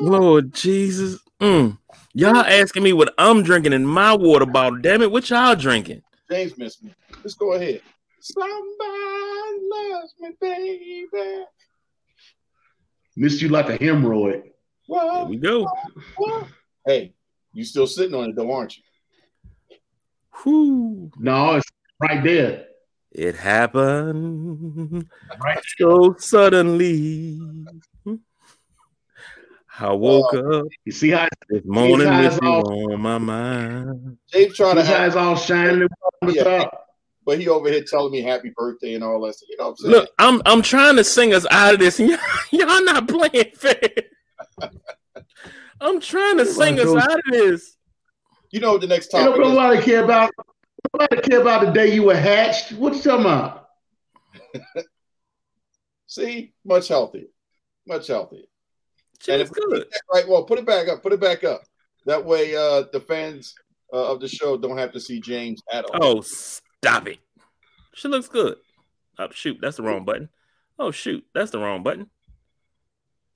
Lord 0.00 0.52
Jesus. 0.54 1.20
Mm. 1.40 1.78
Y'all 2.14 2.36
asking 2.36 2.82
me 2.82 2.92
what 2.92 3.14
I'm 3.18 3.42
drinking 3.42 3.72
in 3.72 3.86
my 3.86 4.14
water 4.14 4.46
bottle. 4.46 4.78
Damn 4.80 5.02
it, 5.02 5.10
what 5.10 5.28
y'all 5.30 5.54
drinking? 5.56 6.02
James 6.30 6.56
missed 6.58 6.82
me. 6.84 6.94
Let's 7.22 7.34
go 7.34 7.52
ahead. 7.54 7.80
Somebody 8.20 8.52
loves 9.70 10.14
me, 10.20 10.30
baby. 10.40 11.44
Missed 13.16 13.42
you 13.42 13.48
like 13.48 13.68
a 13.68 13.78
hemorrhoid. 13.78 14.42
Here 14.42 14.52
What? 14.86 15.28
we 15.28 15.36
go. 15.36 15.68
what? 16.16 16.46
Hey, 16.86 17.14
you 17.52 17.64
still 17.64 17.86
sitting 17.86 18.14
on 18.14 18.30
it 18.30 18.36
though, 18.36 18.50
aren't 18.52 18.76
you? 18.76 18.82
Whew. 20.42 21.10
No, 21.18 21.56
it's 21.56 21.68
right 22.00 22.22
there. 22.24 22.66
It 23.10 23.34
happened 23.36 25.08
Right. 25.42 25.58
so 25.78 26.14
suddenly. 26.18 27.38
I 29.78 29.86
uh, 29.86 29.94
woke 29.94 30.34
up 30.34 30.66
You 30.84 30.92
see 30.92 31.10
how, 31.10 31.28
this 31.48 31.62
morning 31.64 32.06
how 32.08 32.22
with 32.22 32.38
you 32.42 32.48
all- 32.48 32.92
on 32.92 33.00
my 33.00 33.18
mind. 33.18 34.18
James 34.32 34.56
trying 34.56 34.76
to 34.76 34.82
see 34.82 34.88
how 34.88 34.98
act, 34.98 35.06
it's 35.08 35.16
all 35.16 35.36
shining 35.36 35.82
on 36.22 36.28
the 36.28 36.34
Yeah. 36.34 36.44
top? 36.44 36.86
but 37.24 37.38
he 37.38 37.48
over 37.48 37.70
here 37.70 37.84
telling 37.84 38.10
me 38.12 38.20
happy 38.20 38.52
birthday 38.56 38.94
and 38.94 39.04
all 39.04 39.20
that. 39.24 39.34
stuff. 39.34 39.48
You 39.48 39.56
know 39.58 39.64
what 39.66 39.70
I'm 39.70 39.76
saying? 39.76 39.94
Look, 39.94 40.10
I'm 40.18 40.42
I'm 40.44 40.60
trying 40.62 40.96
to 40.96 41.04
sing 41.04 41.32
us 41.32 41.46
out 41.50 41.74
of 41.74 41.80
this, 41.80 42.00
and 42.00 42.10
y'all, 42.10 42.18
y'all 42.50 42.84
not 42.84 43.06
playing 43.08 43.52
fair. 43.54 43.90
I'm 45.80 46.00
trying 46.00 46.38
to 46.38 46.46
sing 46.46 46.78
us 46.80 46.88
out 46.94 47.14
of 47.18 47.22
this. 47.30 47.76
You 48.50 48.60
know 48.60 48.72
what 48.72 48.80
the 48.82 48.86
next 48.88 49.12
You 49.12 49.20
topic 49.20 49.40
know, 49.40 49.46
is? 49.48 49.54
nobody 49.54 49.82
care 49.82 50.04
about 50.04 50.30
nobody 50.92 51.20
care 51.22 51.40
about 51.40 51.64
the 51.64 51.70
day 51.72 51.94
you 51.94 52.02
were 52.02 52.14
hatched. 52.16 52.72
What 52.72 52.94
you 52.94 53.00
talking 53.02 53.24
about? 53.24 53.68
See, 56.06 56.52
much 56.64 56.88
healthier, 56.88 57.26
much 57.86 58.08
healthier. 58.08 58.42
Shit 59.22 59.34
And 59.34 59.42
is 59.42 59.50
if- 59.50 59.56
good. 59.56 59.86
Right. 60.12 60.26
Well, 60.28 60.44
put 60.44 60.58
it 60.58 60.66
back 60.66 60.88
up. 60.88 61.02
Put 61.02 61.12
it 61.12 61.20
back 61.20 61.44
up. 61.44 61.62
That 62.06 62.24
way, 62.24 62.54
uh, 62.56 62.84
the 62.92 63.00
fans 63.00 63.54
uh, 63.92 64.10
of 64.12 64.20
the 64.20 64.28
show 64.28 64.56
don't 64.56 64.78
have 64.78 64.92
to 64.92 65.00
see 65.00 65.20
James 65.20 65.62
at 65.72 65.84
all. 65.84 65.98
Oh, 66.18 66.20
stop 66.22 67.06
it. 67.06 67.18
She 67.94 68.08
looks 68.08 68.28
good. 68.28 68.56
Oh, 69.18 69.28
shoot, 69.30 69.58
that's 69.60 69.76
the 69.76 69.82
wrong 69.84 70.04
button. 70.04 70.28
Oh, 70.78 70.90
shoot, 70.90 71.24
that's 71.34 71.50
the 71.52 71.58
wrong 71.58 71.82
button. 71.82 72.10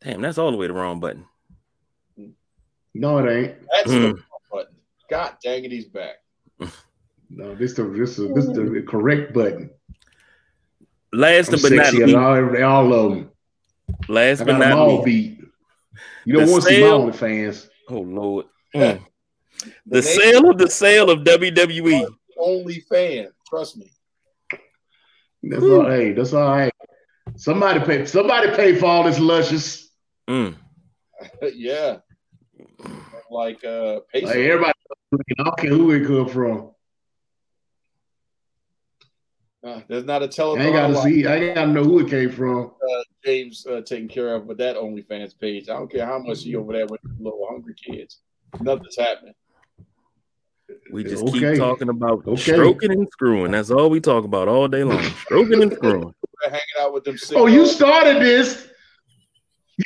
Damn, 0.02 0.20
that's 0.22 0.38
all 0.38 0.50
the 0.50 0.56
way 0.56 0.66
the 0.66 0.72
wrong 0.72 0.98
button. 0.98 1.26
No, 2.94 3.18
it 3.18 3.30
ain't. 3.30 3.54
That's 3.70 3.90
the 3.90 3.96
Mm. 3.98 4.12
wrong 4.14 4.22
button. 4.50 4.74
God 5.10 5.36
dang 5.44 5.64
it, 5.64 5.70
he's 5.70 5.84
back. 5.86 6.16
No, 7.28 7.54
this 7.54 7.74
the 7.74 7.84
this 7.84 8.18
is 8.18 8.32
this 8.34 8.44
is 8.46 8.52
the 8.54 8.84
correct 8.88 9.34
button. 9.34 9.70
Last 11.12 11.52
I'm 11.52 11.60
but 11.60 11.72
not 11.72 11.84
sexy 11.86 12.02
at 12.02 12.06
least, 12.08 12.16
all, 12.18 12.62
all 12.64 12.92
of 12.94 13.10
them. 13.12 13.30
last 14.08 14.40
I 14.40 14.44
but 14.44 14.52
got 14.52 14.58
them 14.60 14.70
not 14.70 14.78
all 14.78 15.02
least. 15.02 15.35
Beat. 16.24 16.32
You 16.32 16.32
don't 16.34 16.46
The 16.46 16.52
want 16.52 16.64
to 16.64 16.68
see 16.68 16.80
my 16.80 16.86
sale- 16.86 17.00
OnlyFans. 17.10 17.68
Oh 17.88 18.00
Lord. 18.00 18.46
Mm. 18.74 19.00
The 19.86 20.00
name- 20.00 20.02
sale 20.02 20.50
of 20.50 20.58
the 20.58 20.70
sale 20.70 21.10
of. 21.10 21.20
WWE. 21.20 22.06
only 22.38 22.80
fan. 22.80 23.28
Trust 23.48 23.76
me. 23.78 23.90
That's 25.42 25.62
all. 25.62 25.86
Hey, 25.88 26.12
that's 26.12 26.32
all 26.32 26.48
right. 26.50 26.72
Somebody 27.36 27.80
pay. 27.80 28.06
Somebody 28.06 28.50
pay 28.56 28.74
for 28.76 28.86
all 28.86 29.04
this 29.04 29.18
luscious. 29.18 29.88
Mm. 30.28 30.56
yeah. 31.54 31.98
Like 33.30 33.64
uh, 33.64 34.00
Pacers. 34.12 34.28
Like 34.28 34.36
everybody, 34.36 34.72
I 35.38 35.42
don't 35.44 35.58
care 35.58 35.70
who 35.70 35.90
it 35.92 36.06
come 36.06 36.28
from. 36.28 36.70
Uh, 39.64 39.80
there's 39.88 40.04
not 40.04 40.22
a 40.22 40.26
I 40.26 40.28
telephone. 40.28 40.62
I 40.62 40.66
ain't 40.66 40.74
got 40.76 40.86
to 40.88 41.02
see. 41.02 41.26
I 41.26 41.36
ain't 41.36 41.54
got 41.54 41.64
to 41.66 41.72
know 41.72 41.82
who 41.84 41.98
it 42.00 42.08
came 42.10 42.30
from. 42.30 42.70
James 43.26 43.66
uh, 43.66 43.80
taking 43.84 44.06
care 44.08 44.34
of 44.34 44.46
with 44.46 44.58
that 44.58 44.76
OnlyFans 44.76 45.38
page. 45.38 45.68
I 45.68 45.72
don't 45.74 45.90
care 45.90 46.06
how 46.06 46.18
much 46.20 46.44
he 46.44 46.54
over 46.54 46.72
there 46.72 46.86
with 46.86 47.00
little 47.18 47.44
hungry 47.50 47.74
kids. 47.74 48.20
Nothing's 48.60 48.96
happening. 48.96 49.34
We 50.92 51.02
just 51.02 51.24
Okay. 51.24 51.50
keep 51.52 51.58
talking 51.58 51.88
about 51.88 52.24
Okay. 52.26 52.36
stroking 52.52 52.92
and 52.92 53.08
screwing. 53.10 53.50
That's 53.52 53.70
all 53.70 53.90
we 53.90 54.00
talk 54.00 54.24
about 54.24 54.46
all 54.46 54.68
day 54.68 54.84
long. 54.84 55.02
Stroking 55.24 55.62
and 55.62 55.72
screwing. 55.72 56.14
Hanging 56.44 56.60
out 56.80 56.92
with 56.94 57.02
them. 57.04 57.16
Oh, 57.34 57.46
you 57.46 57.66
started 57.66 58.22
this. 58.22 58.68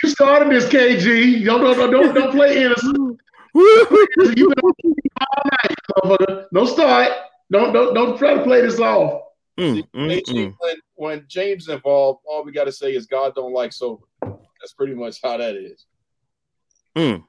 You 0.03 0.11
started 0.11 0.51
this, 0.53 0.67
KG. 0.69 1.43
Don't 1.45 1.63
don't 1.63 1.77
don't 1.79 1.91
don't, 1.91 2.15
don't 2.15 2.31
play 2.33 2.63
innocent. 2.65 3.21
You 3.55 4.49
been 4.49 4.63
on 4.63 4.73
TV 4.85 4.95
all 5.21 5.43
night, 5.51 5.77
motherfucker. 5.91 6.47
Don't 6.55 6.67
start. 6.69 7.13
Don't 7.51 7.73
don't 7.73 7.95
don't 7.95 8.17
try 8.19 8.35
to 8.35 8.43
play 8.45 8.61
this 8.61 8.79
off. 8.79 9.23
Mm, 9.59 9.83
mm, 9.93 10.09
Hey, 10.11 10.23
mm. 10.29 10.55
When, 11.01 11.11
when 11.11 11.25
James 11.29 11.69
involved, 11.69 12.21
all 12.27 12.45
we 12.45 12.53
got 12.53 12.65
to 12.65 12.73
say 12.73 12.95
is 12.95 13.07
God 13.07 13.35
don't 13.35 13.53
like 13.53 13.73
sober. 13.73 14.05
That's 14.23 14.75
pretty 14.77 14.95
much 14.95 15.19
how 15.23 15.39
that 15.39 15.57
is. 15.57 15.87
Mm. 16.97 17.25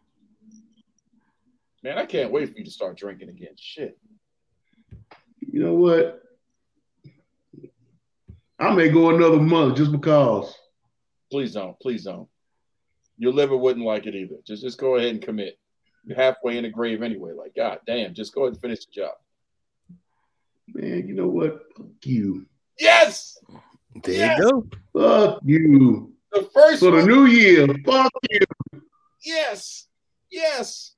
Man, 1.83 1.97
I 1.97 2.05
can't 2.05 2.31
wait 2.31 2.51
for 2.51 2.59
you 2.59 2.65
to 2.65 2.71
start 2.71 2.97
drinking 2.97 3.29
again. 3.29 3.55
Shit. 3.57 3.97
You 5.39 5.63
know 5.63 5.73
what? 5.73 6.21
I 8.59 8.73
may 8.75 8.89
go 8.89 9.09
another 9.09 9.39
month 9.39 9.77
just 9.77 9.91
because. 9.91 10.53
Please 11.31 11.53
don't. 11.53 11.79
Please 11.79 12.03
don't. 12.03 12.27
Your 13.17 13.33
liver 13.33 13.57
wouldn't 13.57 13.85
like 13.85 14.05
it 14.05 14.15
either. 14.15 14.35
Just 14.45 14.63
just 14.63 14.79
go 14.79 14.95
ahead 14.95 15.09
and 15.11 15.21
commit. 15.21 15.57
You're 16.03 16.17
halfway 16.17 16.57
in 16.57 16.63
the 16.63 16.69
grave 16.69 17.01
anyway. 17.01 17.31
Like, 17.33 17.55
God 17.55 17.79
damn, 17.87 18.13
just 18.13 18.33
go 18.35 18.41
ahead 18.41 18.53
and 18.53 18.61
finish 18.61 18.85
the 18.85 18.91
job. 18.91 19.13
Man, 20.67 21.07
you 21.07 21.13
know 21.13 21.27
what? 21.27 21.63
Fuck 21.75 21.87
you. 22.03 22.45
Yes! 22.81 23.37
There 24.03 24.15
Yes! 24.15 24.39
you 24.39 24.43
go. 24.43 24.65
Fuck 24.99 25.39
you. 25.45 26.13
The 26.31 26.49
first 26.51 26.79
For 26.79 26.89
the 26.91 27.05
new 27.05 27.25
year. 27.25 27.67
Fuck 27.85 28.11
you. 28.31 28.39
Yes. 29.23 29.87
Yes. 30.31 30.95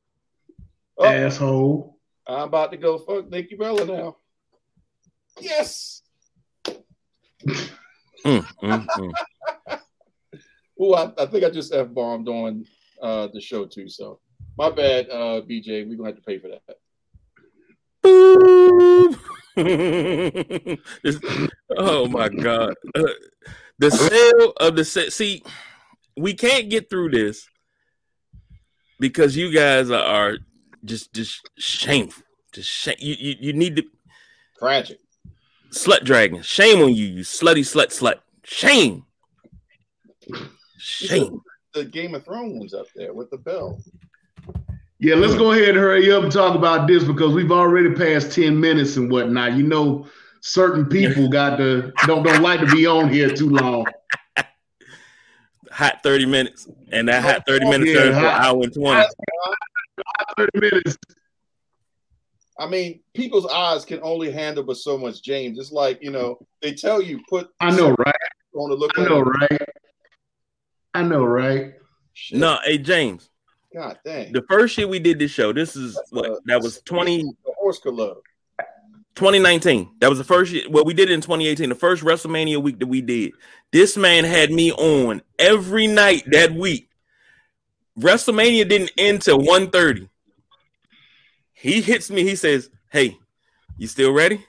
Oh, 0.97 1.05
Asshole. 1.05 1.99
I'm 2.25 2.43
about 2.43 2.71
to 2.71 2.77
go 2.77 2.99
fuck 2.99 3.29
Nikki 3.29 3.55
Bella 3.55 3.83
now. 3.83 4.15
Yes. 5.41 6.03
Mm, 7.45 8.45
mm, 8.63 8.87
mm. 8.87 9.13
Oh, 10.79 10.93
I, 10.93 11.11
I 11.21 11.25
think 11.25 11.43
I 11.43 11.49
just 11.49 11.73
f 11.73 11.89
bombed 11.89 12.29
on 12.29 12.65
uh, 13.01 13.27
the 13.33 13.41
show 13.41 13.65
too. 13.65 13.89
So 13.89 14.21
my 14.57 14.69
bad, 14.69 15.09
uh, 15.09 15.41
BJ. 15.41 15.85
We're 15.85 15.97
gonna 15.97 16.09
have 16.09 16.15
to 16.15 16.21
pay 16.21 16.39
for 16.39 16.47
that. 16.47 16.61
Oh 21.75 22.07
my 22.07 22.29
god. 22.29 22.75
Uh, 22.95 23.03
the 23.79 23.91
sale 23.91 24.53
of 24.59 24.75
the 24.75 24.85
set. 24.85 25.11
See, 25.13 25.43
we 26.17 26.33
can't 26.33 26.69
get 26.69 26.89
through 26.89 27.11
this 27.11 27.47
because 28.99 29.35
you 29.35 29.51
guys 29.53 29.89
are, 29.89 30.03
are 30.03 30.37
just 30.85 31.13
just 31.13 31.49
shameful. 31.57 32.23
Just 32.51 32.69
shame. 32.69 32.95
You, 32.99 33.15
you 33.19 33.35
you 33.39 33.53
need 33.53 33.75
to 33.77 33.83
Tragic. 34.59 34.99
slut 35.71 36.03
dragon. 36.03 36.41
Shame 36.41 36.81
on 36.81 36.93
you, 36.93 37.05
you 37.05 37.21
slutty 37.23 37.61
slut 37.61 37.87
slut. 37.87 38.19
Shame. 38.43 39.05
Shame. 40.77 41.41
The 41.73 41.85
Game 41.85 42.13
of 42.13 42.23
Thrones 42.23 42.73
up 42.73 42.85
there 42.95 43.13
with 43.13 43.29
the 43.31 43.37
bell. 43.37 43.81
Yeah, 45.03 45.15
let's 45.15 45.35
go 45.35 45.51
ahead 45.51 45.67
and 45.67 45.77
hurry 45.77 46.09
up 46.13 46.23
and 46.23 46.31
talk 46.31 46.55
about 46.55 46.87
this 46.87 47.03
because 47.03 47.33
we've 47.33 47.51
already 47.51 47.93
passed 47.93 48.31
10 48.31 48.57
minutes 48.57 48.95
and 48.95 49.11
whatnot. 49.11 49.51
You 49.57 49.63
know, 49.63 50.07
certain 50.39 50.85
people 50.85 51.27
got 51.29 51.57
to 51.57 51.91
don't 52.07 52.23
don't 52.23 52.41
like 52.41 52.61
to 52.61 52.67
be 52.67 52.87
on 52.87 53.11
here 53.11 53.29
too 53.29 53.49
long. 53.49 53.85
Hot 55.71 56.01
30 56.03 56.25
minutes. 56.25 56.69
And 56.93 57.09
that 57.09 57.21
hot 57.21 57.43
30 57.45 57.65
minutes 57.65 57.91
Yeah, 57.91 57.99
turned 58.03 58.13
to 58.13 58.19
hot. 58.21 58.45
hour 58.45 58.63
and 58.63 58.73
20. 58.73 59.03
30 60.37 60.59
minutes. 60.59 60.97
I 62.57 62.67
mean, 62.69 63.01
people's 63.13 63.47
eyes 63.47 63.83
can 63.83 63.99
only 64.03 64.31
handle 64.31 64.63
but 64.63 64.77
so 64.77 64.97
much. 64.97 65.21
James, 65.21 65.59
it's 65.59 65.73
like 65.73 66.01
you 66.01 66.11
know 66.11 66.37
they 66.61 66.71
tell 66.71 67.01
you 67.01 67.19
put 67.27 67.49
I 67.59 67.75
know, 67.75 67.89
right? 67.89 68.15
on 68.55 68.69
to 68.69 68.75
look 68.75 68.97
I 68.97 69.03
know, 69.03 69.19
right? 69.19 69.61
I 70.93 71.01
know, 71.03 71.25
right? 71.25 71.73
Shit. 72.13 72.39
No, 72.39 72.59
hey 72.63 72.77
James. 72.77 73.29
God 73.73 73.99
dang. 74.05 74.31
The 74.31 74.43
first 74.43 74.77
year 74.77 74.87
we 74.87 74.99
did 74.99 75.19
this 75.19 75.31
show, 75.31 75.51
this 75.51 75.75
is 75.75 75.99
what 76.11 76.39
that 76.45 76.61
was 76.61 76.81
20, 76.81 77.23
The 77.23 77.53
horse 77.57 77.81
love. 77.85 78.17
2019. 79.15 79.89
That 79.99 80.09
was 80.09 80.17
the 80.17 80.23
first 80.23 80.51
year. 80.51 80.65
Well, 80.69 80.85
we 80.85 80.93
did 80.93 81.09
it 81.09 81.13
in 81.13 81.21
2018, 81.21 81.69
the 81.69 81.75
first 81.75 82.03
WrestleMania 82.03 82.61
week 82.61 82.79
that 82.79 82.87
we 82.87 83.01
did. 83.01 83.33
This 83.71 83.95
man 83.95 84.23
had 84.23 84.51
me 84.51 84.71
on 84.71 85.21
every 85.37 85.87
night 85.87 86.23
that 86.31 86.53
week. 86.53 86.89
WrestleMania 87.99 88.67
didn't 88.67 88.91
end 88.97 89.21
till 89.21 89.39
1:30. 89.39 90.09
He 91.53 91.81
hits 91.81 92.09
me, 92.09 92.23
he 92.23 92.35
says, 92.35 92.69
Hey, 92.91 93.17
you 93.77 93.87
still 93.87 94.11
ready? 94.11 94.45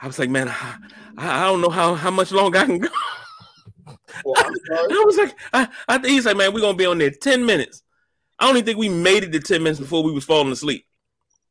I 0.00 0.06
was 0.06 0.18
like, 0.18 0.30
Man, 0.30 0.48
I, 0.48 0.76
I 1.18 1.44
don't 1.44 1.60
know 1.60 1.68
how, 1.68 1.94
how 1.94 2.10
much 2.10 2.32
longer 2.32 2.58
I 2.58 2.66
can 2.66 2.78
go. 2.78 2.88
Well, 4.24 4.34
I'm. 4.38 4.54
I 4.72 5.02
was 5.04 5.16
like, 5.16 5.36
I, 5.52 5.68
I 5.88 5.98
he's 5.98 6.26
like, 6.26 6.36
Man, 6.36 6.52
we're 6.52 6.60
gonna 6.60 6.76
be 6.76 6.86
on 6.86 6.98
there 6.98 7.10
10 7.10 7.44
minutes. 7.44 7.82
I 8.40 8.46
don't 8.46 8.56
even 8.56 8.64
think 8.64 8.78
we 8.78 8.88
made 8.88 9.22
it 9.22 9.32
to 9.32 9.40
10 9.40 9.62
minutes 9.62 9.78
before 9.78 10.02
we 10.02 10.12
was 10.12 10.24
falling 10.24 10.50
asleep. 10.50 10.86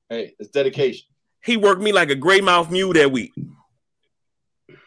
hey, 0.09 0.33
it's 0.39 0.49
dedication. 0.49 1.05
He 1.43 1.55
worked 1.55 1.81
me 1.81 1.91
like 1.91 2.09
a 2.09 2.15
gray 2.15 2.41
mouth 2.41 2.69
mule 2.71 2.93
that 2.93 3.11
week. 3.11 3.31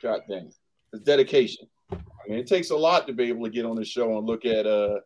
God 0.02 0.22
dang. 0.28 0.46
it. 0.46 0.54
It's 0.92 1.04
dedication. 1.04 1.68
I 1.92 2.28
mean, 2.28 2.38
it 2.38 2.46
takes 2.46 2.70
a 2.70 2.76
lot 2.76 3.06
to 3.06 3.12
be 3.12 3.24
able 3.24 3.44
to 3.44 3.50
get 3.50 3.64
on 3.64 3.76
the 3.76 3.84
show 3.84 4.18
and 4.18 4.26
look 4.26 4.44
at 4.44 4.66
uh 4.66 5.00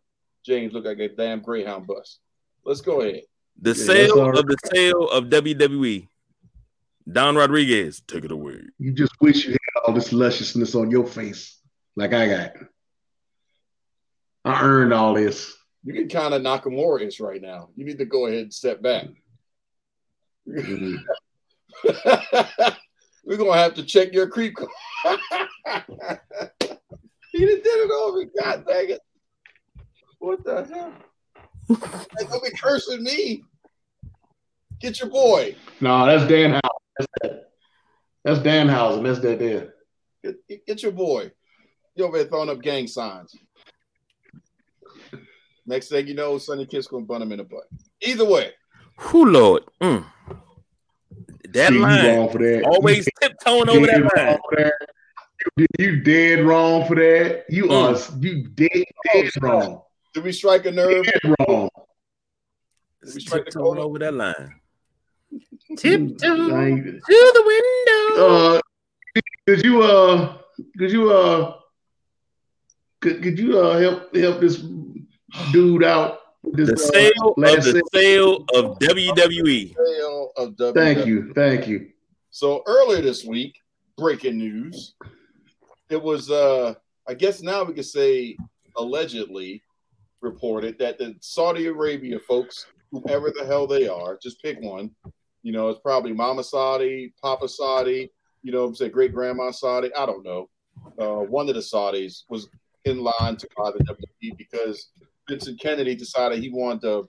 James 0.44 0.73
look 0.73 0.85
like 0.85 0.98
a 0.98 1.09
damn 1.09 1.40
Greyhound 1.40 1.86
bus. 1.86 2.18
Let's 2.64 2.81
go 2.81 3.02
ahead. 3.02 3.23
The 3.60 3.73
that's 3.73 3.85
sale 3.85 4.20
all 4.20 4.31
right. 4.31 4.39
of 4.39 4.47
the 4.47 4.56
sale 4.74 5.09
of 5.09 5.24
WWE. 5.24 6.09
Don 7.10 7.36
Rodriguez, 7.36 8.02
take 8.06 8.24
it 8.24 8.32
away. 8.32 8.60
You 8.78 8.93
just 8.93 9.12
wish 9.20 9.44
you 9.44 9.52
had 9.52 9.81
all 9.85 9.94
this 9.94 10.12
lusciousness 10.12 10.74
on 10.74 10.90
your 10.90 11.06
face 11.06 11.59
like 11.94 12.12
I 12.12 12.28
got. 12.28 12.52
I 14.44 14.62
earned 14.62 14.93
all 14.93 15.14
this. 15.14 15.56
You 15.87 15.93
can 15.93 16.09
kind 16.09 16.35
of 16.35 16.43
Nakamura 16.43 17.07
is 17.07 17.21
right 17.21 17.41
now. 17.41 17.69
You 17.77 17.85
need 17.85 17.99
to 17.99 18.05
go 18.05 18.27
ahead 18.27 18.43
and 18.43 18.53
step 18.53 18.83
back. 18.83 19.07
Mhm. 20.49 20.97
We're 23.25 23.37
gonna 23.37 23.55
have 23.55 23.75
to 23.75 23.85
check 23.85 24.13
your 24.13 24.29
creep 24.29 24.59
he 27.33 27.45
done 27.45 27.53
did 27.57 27.65
it 27.65 27.91
over. 27.93 28.25
God 28.25 28.67
dang 28.67 28.91
it. 28.91 29.01
What 30.19 30.45
the 30.45 30.65
hell? 30.65 30.93
Don't 31.69 32.43
be 32.43 32.51
cursing 32.61 33.05
me. 33.05 33.45
Get 34.81 34.99
your 34.99 35.09
boy. 35.09 35.55
No, 35.81 36.05
that's 36.05 36.25
Danhausen. 36.25 36.61
That's 36.99 37.09
that. 37.23 37.51
That's 38.25 38.41
Danhausen. 38.41 39.05
That's 39.05 39.21
that 39.21 39.39
there. 39.39 39.75
Get, 40.25 40.67
get 40.67 40.83
your 40.83 40.93
boy. 40.93 41.31
You 41.95 42.07
over 42.07 42.19
there 42.19 42.27
throwing 42.27 42.51
up 42.51 42.61
gang 42.61 42.89
signs. 42.89 43.37
Next 45.66 45.88
thing 45.88 46.06
you 46.06 46.14
know, 46.14 46.38
Sonny 46.38 46.64
Kiss 46.66 46.86
gonna 46.86 47.05
bun 47.05 47.22
him 47.22 47.32
in 47.32 47.38
the 47.38 47.44
butt. 47.44 47.64
Either 48.02 48.24
way, 48.24 48.52
Who 48.98 49.30
Lord? 49.30 49.64
Mm. 49.82 50.05
That 51.51 51.68
See, 51.70 51.78
line 51.78 52.16
wrong 52.16 52.30
for 52.30 52.38
that. 52.38 52.62
always 52.64 53.09
tiptoeing 53.20 53.68
You 53.68 53.76
over 53.76 53.86
that 53.86 54.01
line. 54.01 54.38
that. 54.56 54.72
You, 55.56 55.66
you 55.78 56.01
dead 56.02 56.44
wrong 56.44 56.86
for 56.86 56.94
that. 56.97 57.44
You 57.48 57.64
Mm. 57.66 58.16
are 58.16 58.18
you 58.24 58.48
dead 58.48 58.84
dead 59.12 59.30
wrong. 59.43 59.82
did 60.14 60.24
we 60.24 60.32
strike 60.32 60.66
a 60.66 60.70
nerve? 60.70 61.05
Dead 61.05 61.34
wrong. 61.48 61.68
Did 63.05 63.14
we 63.14 63.20
strike 63.20 63.44
the 63.44 63.51
Tiptoeing 63.52 63.78
over 63.78 63.98
that 63.98 64.14
line. 64.14 64.55
Tiptoe 65.76 66.55
I 66.56 66.70
to 66.70 67.32
the 67.34 67.43
window. 67.47 68.26
Uh, 68.26 68.60
could 69.47 69.64
you 69.64 69.82
uh, 69.82 70.38
could 70.78 70.90
you 70.90 71.10
uh, 71.12 71.56
could, 73.01 73.22
could 73.22 73.38
you 73.38 73.59
uh 73.60 73.78
help 73.78 74.16
help 74.16 74.40
this 74.40 74.62
dude 75.53 75.85
out? 75.85 76.21
This, 76.45 76.69
the 76.69 76.75
uh, 76.75 76.77
sale 76.77 77.35
of 77.37 77.65
the 77.65 77.73
sale? 77.73 77.83
sale 77.93 78.45
of. 78.55 78.79
WWE. 78.79 79.75
Sale 79.75 80.33
of 80.37 80.57
WWE. 80.57 80.75
Thank 80.75 81.07
you, 81.07 81.33
thank 81.35 81.67
you. 81.67 81.89
So 82.31 82.63
earlier 82.67 83.03
this 83.03 83.25
week, 83.25 83.61
breaking 83.97 84.37
news. 84.37 84.95
It 85.89 86.03
was 86.03 86.31
uh 86.31 86.75
I 87.09 87.15
guess 87.15 87.43
now 87.43 87.65
we 87.65 87.75
could 87.75 87.87
say 87.87 88.37
allegedly 88.77 89.63
reported 90.21 90.79
that 90.79 90.99
the 90.99 91.15
Saudi 91.21 91.67
Arabia 91.67 92.19
folks, 92.19 92.67
whoever 92.91 93.31
the 93.31 93.47
hell 93.47 93.67
they 93.67 93.89
are, 93.89 94.19
just 94.21 94.43
pick 94.43 94.61
one. 94.61 94.91
You 95.43 95.53
know, 95.53 95.69
it's 95.69 95.81
probably 95.81 96.13
Mama 96.13 96.43
Saudi, 96.43 97.15
Papa 97.23 97.49
Saudi, 97.49 98.11
you 98.43 98.53
know, 98.53 98.73
say 98.73 98.89
great 98.89 99.15
grandma 99.15 99.51
Saudi. 99.51 99.95
I 99.95 100.05
don't 100.05 100.25
know. 100.25 100.49
Uh, 100.99 101.25
one 101.25 101.49
of 101.49 101.55
the 101.55 101.61
Saudis 101.61 102.25
was 102.29 102.49
in 102.85 102.99
line 102.99 103.37
to 103.37 103.49
buy 103.57 103.71
the 103.71 103.85
WWE 103.85 104.37
because 104.37 104.89
Vincent 105.28 105.61
Kennedy 105.61 105.94
decided 105.94 106.39
he 106.39 106.51
wanted 106.51 106.82
to 106.82 107.07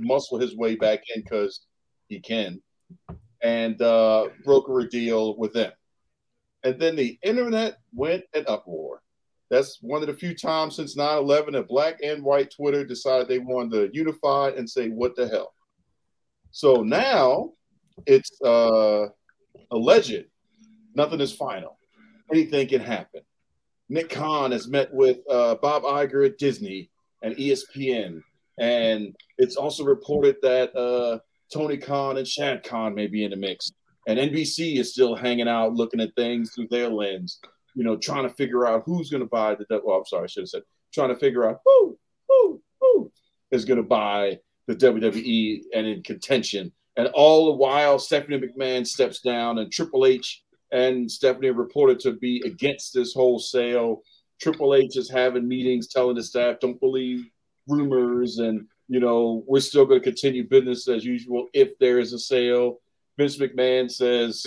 muscle 0.00 0.38
his 0.38 0.56
way 0.56 0.74
back 0.76 1.00
in 1.14 1.22
because 1.22 1.66
he 2.08 2.20
can 2.20 2.60
and 3.42 3.80
uh, 3.80 4.28
broker 4.44 4.80
a 4.80 4.88
deal 4.88 5.36
with 5.36 5.52
them. 5.52 5.72
And 6.62 6.78
then 6.78 6.96
the 6.96 7.18
internet 7.22 7.78
went 7.94 8.24
in 8.34 8.44
uproar. 8.46 9.02
That's 9.50 9.78
one 9.80 10.02
of 10.02 10.06
the 10.06 10.14
few 10.14 10.34
times 10.34 10.76
since 10.76 10.96
9 10.96 11.18
11 11.18 11.54
that 11.54 11.68
black 11.68 12.00
and 12.02 12.22
white 12.22 12.52
Twitter 12.54 12.84
decided 12.84 13.28
they 13.28 13.38
wanted 13.38 13.92
to 13.92 13.96
unify 13.96 14.50
and 14.50 14.68
say, 14.68 14.88
what 14.88 15.16
the 15.16 15.26
hell? 15.26 15.54
So 16.52 16.82
now 16.82 17.52
it's 18.06 18.40
uh, 18.42 19.06
alleged. 19.70 20.24
Nothing 20.94 21.20
is 21.20 21.32
final. 21.32 21.78
Anything 22.30 22.68
can 22.68 22.80
happen. 22.80 23.22
Nick 23.88 24.08
Khan 24.08 24.52
has 24.52 24.68
met 24.68 24.92
with 24.92 25.18
uh, 25.28 25.56
Bob 25.56 25.82
Iger 25.82 26.26
at 26.26 26.38
Disney 26.38 26.90
and 27.22 27.36
ESPN. 27.36 28.22
And 28.58 29.16
it's 29.38 29.56
also 29.56 29.84
reported 29.84 30.36
that 30.42 30.74
uh, 30.76 31.18
Tony 31.52 31.76
Khan 31.76 32.18
and 32.18 32.26
Shad 32.26 32.62
Khan 32.62 32.94
may 32.94 33.06
be 33.06 33.24
in 33.24 33.30
the 33.30 33.36
mix. 33.36 33.72
And 34.06 34.18
NBC 34.18 34.78
is 34.78 34.92
still 34.92 35.14
hanging 35.14 35.48
out, 35.48 35.74
looking 35.74 36.00
at 36.00 36.14
things 36.16 36.52
through 36.52 36.68
their 36.70 36.88
lens, 36.88 37.38
you 37.74 37.84
know, 37.84 37.96
trying 37.96 38.28
to 38.28 38.34
figure 38.34 38.66
out 38.66 38.82
who's 38.86 39.10
going 39.10 39.22
to 39.22 39.28
buy 39.28 39.54
the. 39.54 39.80
Well, 39.84 39.98
I'm 39.98 40.06
sorry, 40.06 40.24
I 40.24 40.26
should 40.26 40.42
have 40.42 40.48
said, 40.48 40.62
trying 40.92 41.10
to 41.10 41.18
figure 41.18 41.48
out 41.48 41.60
who, 41.64 41.98
who, 42.28 42.62
who 42.80 43.12
is 43.50 43.64
going 43.64 43.76
to 43.76 43.86
buy 43.86 44.38
the 44.66 44.74
WWE 44.74 45.62
and 45.74 45.86
in 45.86 46.02
contention. 46.02 46.72
And 46.96 47.08
all 47.08 47.46
the 47.46 47.52
while, 47.52 47.98
Stephanie 47.98 48.40
McMahon 48.40 48.86
steps 48.86 49.20
down, 49.20 49.58
and 49.58 49.70
Triple 49.70 50.06
H 50.06 50.42
and 50.72 51.10
Stephanie 51.10 51.50
reported 51.50 52.00
to 52.00 52.12
be 52.12 52.42
against 52.44 52.94
this 52.94 53.12
whole 53.12 53.38
sale. 53.38 54.02
Triple 54.40 54.74
H 54.74 54.96
is 54.96 55.10
having 55.10 55.46
meetings 55.46 55.88
telling 55.88 56.16
the 56.16 56.22
staff, 56.22 56.60
don't 56.60 56.80
believe 56.80 57.26
rumors, 57.68 58.38
and 58.38 58.66
you 58.88 58.98
know, 58.98 59.44
we're 59.46 59.60
still 59.60 59.86
going 59.86 60.00
to 60.00 60.04
continue 60.04 60.48
business 60.48 60.88
as 60.88 61.04
usual 61.04 61.48
if 61.52 61.78
there 61.78 62.00
is 62.00 62.12
a 62.12 62.18
sale. 62.18 62.80
Vince 63.16 63.36
McMahon 63.36 63.90
says, 63.90 64.46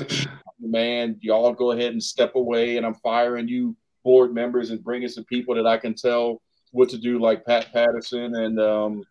man, 0.59 1.17
y'all 1.21 1.53
go 1.53 1.71
ahead 1.71 1.93
and 1.93 2.03
step 2.03 2.35
away, 2.35 2.77
and 2.77 2.85
I'm 2.85 2.95
firing 2.95 3.47
you 3.47 3.75
board 4.03 4.33
members 4.33 4.71
and 4.71 4.83
bringing 4.83 5.07
some 5.07 5.23
people 5.25 5.55
that 5.55 5.65
I 5.65 5.77
can 5.77 5.93
tell 5.93 6.41
what 6.71 6.89
to 6.89 6.97
do, 6.97 7.19
like 7.19 7.45
Pat 7.45 7.71
Patterson 7.71 8.35
and 8.35 8.59
um, 8.59 9.03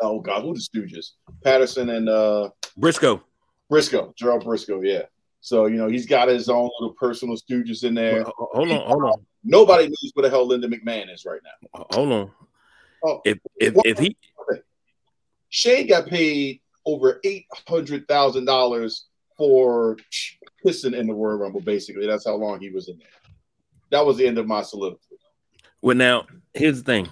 oh 0.00 0.20
God, 0.20 0.42
who 0.42 0.54
the 0.54 0.60
Stooges? 0.60 1.12
Patterson 1.44 1.90
and 1.90 2.08
uh, 2.08 2.50
Brisco. 2.78 3.20
Brisco, 3.70 4.16
Gerald 4.16 4.44
Brisco, 4.44 4.80
yeah. 4.82 5.02
So 5.40 5.66
you 5.66 5.76
know 5.76 5.88
he's 5.88 6.06
got 6.06 6.28
his 6.28 6.48
own 6.48 6.70
little 6.78 6.94
personal 6.94 7.36
Stooges 7.36 7.84
in 7.84 7.94
there. 7.94 8.24
Hold 8.24 8.70
on, 8.70 8.86
hold 8.86 9.04
on, 9.04 9.26
Nobody 9.42 9.84
knows 9.84 10.10
where 10.14 10.22
the 10.22 10.30
hell 10.30 10.46
Linda 10.46 10.68
McMahon 10.68 11.12
is 11.12 11.24
right 11.24 11.40
now. 11.42 11.80
Uh, 11.80 11.84
hold 11.94 12.12
on. 12.12 12.30
Oh, 13.04 13.20
If 13.24 13.38
if 13.58 13.74
if 13.84 13.98
he 13.98 14.16
Shane 15.48 15.86
got 15.88 16.06
paid 16.06 16.60
over 16.86 17.20
eight 17.24 17.46
hundred 17.66 18.06
thousand 18.06 18.44
dollars 18.44 19.06
for 19.36 19.96
pissing 20.64 20.94
in 20.94 21.06
the 21.06 21.14
Royal 21.14 21.38
Rumble. 21.38 21.60
Basically, 21.60 22.06
that's 22.06 22.26
how 22.26 22.34
long 22.34 22.60
he 22.60 22.70
was 22.70 22.88
in 22.88 22.98
there. 22.98 23.06
That 23.90 24.04
was 24.04 24.18
the 24.18 24.26
end 24.26 24.38
of 24.38 24.46
my 24.46 24.62
soliloquy. 24.62 25.16
well 25.80 25.96
now 25.96 26.26
here's 26.54 26.82
the 26.82 26.84
thing. 26.84 27.08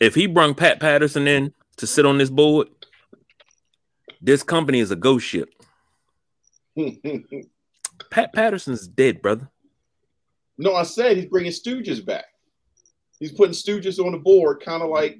If 0.00 0.14
he 0.14 0.26
brung 0.26 0.54
Pat 0.54 0.80
Patterson 0.80 1.28
in 1.28 1.52
to 1.76 1.86
sit 1.86 2.04
on 2.06 2.18
this 2.18 2.30
board, 2.30 2.68
this 4.20 4.42
company 4.42 4.80
is 4.80 4.90
a 4.90 4.96
ghost 4.96 5.26
ship. 5.26 5.48
Pat 8.10 8.32
Patterson's 8.32 8.88
dead, 8.88 9.22
brother. 9.22 9.48
No, 10.60 10.74
I 10.74 10.82
said 10.82 11.16
he's 11.16 11.26
bringing 11.26 11.52
Stooges 11.52 12.04
back. 12.04 12.26
He's 13.18 13.32
putting 13.32 13.54
Stooges 13.54 14.04
on 14.04 14.12
the 14.12 14.18
board, 14.18 14.62
kind 14.62 14.82
of 14.82 14.90
like, 14.90 15.18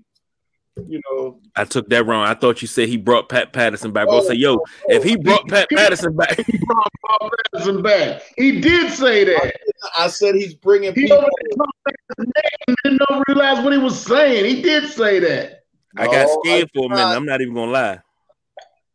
you 0.87 1.01
know, 1.11 1.41
I 1.57 1.65
took 1.65 1.89
that 1.91 2.07
wrong. 2.07 2.27
I 2.27 2.35
thought 2.35 2.63
you 2.63 2.69
said 2.69 2.89
he 2.89 2.97
brought 2.97 3.29
Pat 3.29 3.53
Patterson 3.53 3.93
back. 3.93 4.09
I 4.09 4.21
say, 4.21 4.35
yo, 4.35 4.55
oh, 4.55 4.65
if 4.89 5.03
he 5.03 5.17
oh, 5.17 5.23
brought 5.23 5.49
Pat 5.49 5.69
Patterson 5.71 6.15
back, 6.15 6.37
He 6.47 6.59
brought 6.59 6.89
Bob 7.03 7.33
Patterson 7.53 7.83
back. 7.83 8.23
He 8.37 8.61
did 8.61 8.93
say 8.93 9.25
that. 9.25 9.57
I 9.99 10.09
said 10.09 10.35
he's 10.35 10.55
bringing 10.55 10.95
He 10.95 11.03
people. 11.03 11.19
over 11.19 11.27
there 11.27 11.57
talking 11.57 11.71
about 11.87 12.19
his 12.19 12.27
name 12.27 12.77
and 12.85 12.99
didn't 12.99 13.25
realize 13.29 13.65
what 13.65 13.73
he 13.73 13.79
was 13.79 14.01
saying. 14.01 14.45
He 14.45 14.63
did 14.63 14.89
say 14.89 15.19
that. 15.21 15.65
I 15.97 16.07
got 16.07 16.27
oh, 16.29 16.41
scared 16.45 16.71
I 16.75 16.79
for 16.79 16.87
a 16.87 16.89
minute. 16.91 17.17
I'm 17.17 17.27
not 17.27 17.41
even 17.41 17.55
gonna 17.55 17.73
lie. 17.73 18.01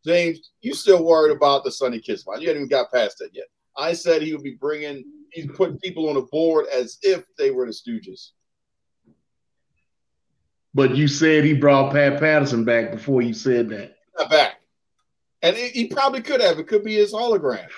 James, 0.04 0.52
you 0.60 0.74
still 0.74 1.04
worried 1.04 1.36
about 1.36 1.64
the 1.64 1.72
Sonny 1.72 2.00
Kiss 2.00 2.26
line? 2.26 2.40
You 2.40 2.48
haven't 2.48 2.62
even 2.62 2.68
got 2.68 2.92
past 2.92 3.18
that 3.18 3.30
yet. 3.32 3.46
I 3.76 3.92
said 3.92 4.22
he 4.22 4.32
would 4.32 4.44
be 4.44 4.54
bringing. 4.54 5.04
He's 5.36 5.46
putting 5.46 5.78
people 5.78 6.08
on 6.08 6.14
the 6.14 6.22
board 6.22 6.64
as 6.72 6.96
if 7.02 7.26
they 7.36 7.50
were 7.50 7.66
the 7.66 7.72
Stooges. 7.72 8.30
But 10.72 10.96
you 10.96 11.08
said 11.08 11.44
he 11.44 11.52
brought 11.52 11.92
Pat 11.92 12.18
Patterson 12.18 12.64
back 12.64 12.90
before 12.90 13.20
you 13.20 13.34
said 13.34 13.68
that. 13.68 13.96
Not 14.16 14.30
back, 14.30 14.62
and 15.42 15.54
he 15.54 15.68
he 15.68 15.88
probably 15.88 16.22
could 16.22 16.40
have. 16.40 16.58
It 16.58 16.68
could 16.68 16.82
be 16.82 16.94
his 16.94 17.12
hologram. 17.12 17.68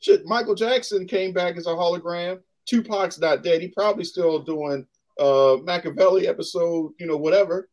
Shit, 0.00 0.24
Michael 0.24 0.54
Jackson 0.54 1.06
came 1.06 1.34
back 1.34 1.58
as 1.58 1.66
a 1.66 1.70
hologram. 1.70 2.40
Tupac's 2.64 3.20
not 3.20 3.42
dead. 3.42 3.60
He 3.60 3.68
probably 3.68 4.04
still 4.04 4.38
doing 4.38 4.86
uh 5.20 5.58
Machiavelli 5.62 6.26
episode, 6.26 6.92
you 6.98 7.06
know, 7.06 7.18
whatever. 7.18 7.68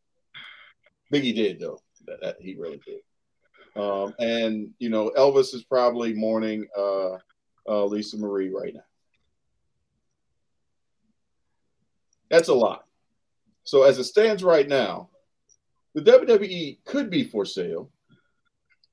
Biggie 1.14 1.34
did 1.34 1.62
though. 1.62 1.80
That, 2.08 2.20
that 2.22 2.36
he 2.42 2.56
really 2.56 2.82
did. 2.86 3.82
Um, 3.82 4.14
and 4.20 4.72
you 4.80 4.90
know, 4.90 5.14
Elvis 5.18 5.54
is 5.54 5.64
probably 5.64 6.14
mourning 6.14 6.68
uh, 6.78 7.14
uh, 7.70 7.86
Lisa 7.86 8.18
Marie 8.18 8.50
right 8.50 8.74
now. 8.74 8.84
That's 12.30 12.50
a 12.50 12.54
lot. 12.54 12.86
So 13.64 13.84
as 13.84 14.00
it 14.00 14.06
stands 14.06 14.44
right 14.44 14.68
now, 14.68 15.10
the 15.96 16.02
WWE 16.02 16.80
could 16.86 17.10
be 17.10 17.24
for 17.24 17.46
sale. 17.46 17.90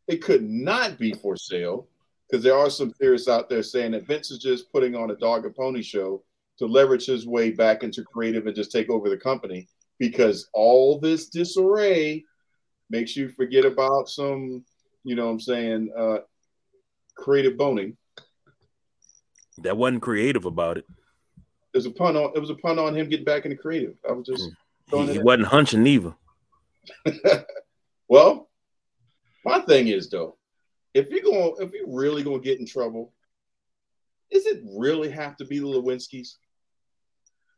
It 0.08 0.22
could 0.22 0.42
not 0.42 0.98
be 0.98 1.12
for 1.12 1.36
sale 1.36 1.88
because 2.28 2.42
there 2.42 2.56
are 2.56 2.70
some 2.70 2.90
theorists 2.92 3.28
out 3.28 3.48
there 3.48 3.62
saying 3.62 3.92
that 3.92 4.06
Vince 4.06 4.30
is 4.30 4.38
just 4.38 4.72
putting 4.72 4.94
on 4.94 5.10
a 5.10 5.16
dog 5.16 5.44
and 5.44 5.54
pony 5.54 5.82
show 5.82 6.22
to 6.58 6.66
leverage 6.66 7.06
his 7.06 7.26
way 7.26 7.50
back 7.50 7.82
into 7.82 8.02
creative 8.02 8.46
and 8.46 8.56
just 8.56 8.72
take 8.72 8.88
over 8.88 9.08
the 9.08 9.16
company 9.16 9.68
because 9.98 10.48
all 10.52 10.98
this 10.98 11.28
disarray 11.28 12.24
makes 12.90 13.16
you 13.16 13.28
forget 13.28 13.64
about 13.64 14.08
some, 14.08 14.64
you 15.04 15.14
know 15.14 15.26
what 15.26 15.32
I'm 15.32 15.40
saying, 15.40 15.92
uh, 15.96 16.18
creative 17.16 17.56
boning. 17.56 17.96
That 19.58 19.76
wasn't 19.76 20.02
creative 20.02 20.44
about 20.44 20.78
it. 20.78 20.86
There's 21.76 21.84
a 21.84 21.90
pun 21.90 22.16
on 22.16 22.32
it 22.34 22.40
was 22.40 22.48
a 22.48 22.54
pun 22.54 22.78
on 22.78 22.96
him 22.96 23.06
getting 23.06 23.26
back 23.26 23.44
into 23.44 23.58
creative. 23.58 23.96
I 24.08 24.12
was 24.12 24.26
just 24.26 24.42
mm. 24.42 24.48
He, 24.48 24.90
throwing 24.90 25.08
he 25.08 25.16
it 25.16 25.22
wasn't 25.22 25.48
hunching 25.48 25.86
either. 25.86 26.14
well, 28.08 28.48
my 29.44 29.58
thing 29.60 29.88
is 29.88 30.08
though, 30.08 30.38
if 30.94 31.10
you're 31.10 31.20
going 31.20 31.56
if 31.58 31.74
you're 31.74 31.94
really 31.94 32.22
gonna 32.22 32.38
get 32.38 32.58
in 32.58 32.64
trouble, 32.64 33.12
does 34.30 34.46
it 34.46 34.62
really 34.74 35.10
have 35.10 35.36
to 35.36 35.44
be 35.44 35.58
the 35.58 35.66
Lewinsky's? 35.66 36.38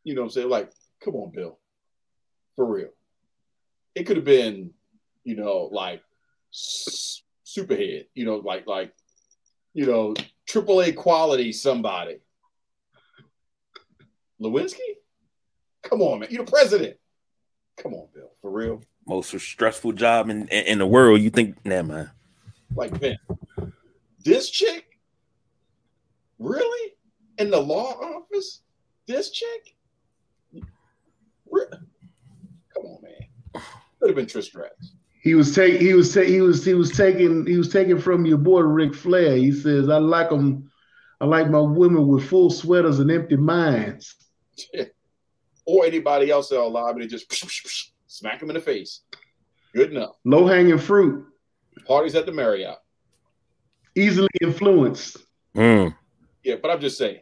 You 0.03 0.17
know 0.17 0.23
what 0.23 0.27
I'm 0.27 0.33
saying? 0.33 0.49
Like, 0.49 0.73
come 1.01 1.15
on, 1.15 1.31
Bill. 1.31 1.61
For 2.57 2.67
real. 2.67 2.89
It 3.95 4.03
could 4.03 4.17
have 4.17 4.25
been, 4.25 4.73
you 5.23 5.37
know, 5.37 5.69
like 5.71 6.03
superhead, 6.53 8.07
you 8.17 8.25
know, 8.25 8.39
like 8.39 8.67
like, 8.67 8.93
you 9.75 9.87
know, 9.87 10.15
triple 10.45 10.83
A 10.83 10.91
quality 10.91 11.53
somebody. 11.53 12.19
Lewinsky? 14.41 14.79
Come 15.83 16.03
on, 16.03 16.21
man. 16.21 16.29
You're 16.31 16.45
the 16.45 16.51
president. 16.51 16.97
Come 17.77 17.95
on, 17.95 18.09
Bill. 18.15 18.31
For 18.41 18.51
real. 18.51 18.83
Most 19.07 19.39
stressful 19.39 19.93
job 19.93 20.29
in, 20.29 20.49
in, 20.49 20.65
in 20.67 20.79
the 20.79 20.87
world. 20.87 21.21
You 21.21 21.31
think, 21.31 21.57
nah, 21.65 21.83
man. 21.83 22.11
Like, 22.75 22.93
Vince, 22.93 23.19
this 24.25 24.51
chick? 24.51 24.85
Really? 26.39 26.93
In 27.39 27.51
the 27.51 27.59
law 27.59 27.93
office? 27.93 28.61
This 29.07 29.31
chick? 29.31 29.75
Re- 31.51 31.65
Come 32.75 32.85
on, 32.85 33.03
man. 33.03 33.63
Could 34.01 34.11
have 34.11 34.17
been 34.17 34.27
Trish 34.27 34.45
Stratus. 34.45 34.95
He 35.23 35.35
was 35.35 35.55
taking. 35.55 35.81
He 35.81 35.95
was 35.95 36.15
ta- 36.15 36.21
He 36.21 36.41
was. 36.41 36.65
He 36.65 36.75
was 36.75 36.91
taking. 36.91 37.47
He 37.47 37.57
was 37.57 37.71
taking 37.71 37.99
from 37.99 38.25
your 38.27 38.39
boy 38.39 38.61
Ric 38.61 38.95
Flair. 38.95 39.37
He 39.37 39.51
says, 39.51 39.89
"I 39.89 39.99
like 39.99 40.31
them. 40.31 40.71
I 41.21 41.25
like 41.25 41.51
my 41.51 41.61
women 41.61 42.07
with 42.07 42.29
full 42.29 42.51
sweaters 42.51 43.01
and 43.01 43.11
empty 43.11 43.37
minds." 43.37 44.15
Or 45.65 45.85
anybody 45.85 46.31
else 46.31 46.49
that 46.49 46.61
alive 46.61 46.95
and 46.95 47.03
they 47.03 47.07
just 47.07 47.27
smack 48.07 48.41
him 48.43 48.51
in 48.51 48.55
the 48.55 48.61
face. 48.61 49.01
Good 49.75 49.91
enough. 49.93 50.17
Low 50.25 50.47
hanging 50.47 50.79
fruit, 50.79 51.27
Parties 51.87 52.15
at 52.15 52.27
the 52.27 52.33
Marriott. 52.33 52.77
easily 53.95 54.29
influenced. 54.41 55.19
Mm. 55.55 55.95
Yeah, 56.43 56.57
but 56.63 56.71
I'm 56.71 56.81
just 56.81 56.97
saying, 56.99 57.21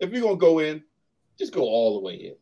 if 0.00 0.10
you're 0.12 0.22
gonna 0.22 0.36
go 0.36 0.58
in, 0.58 0.82
just 1.38 1.52
go 1.52 1.62
all 1.62 1.94
the 2.00 2.00
way 2.06 2.34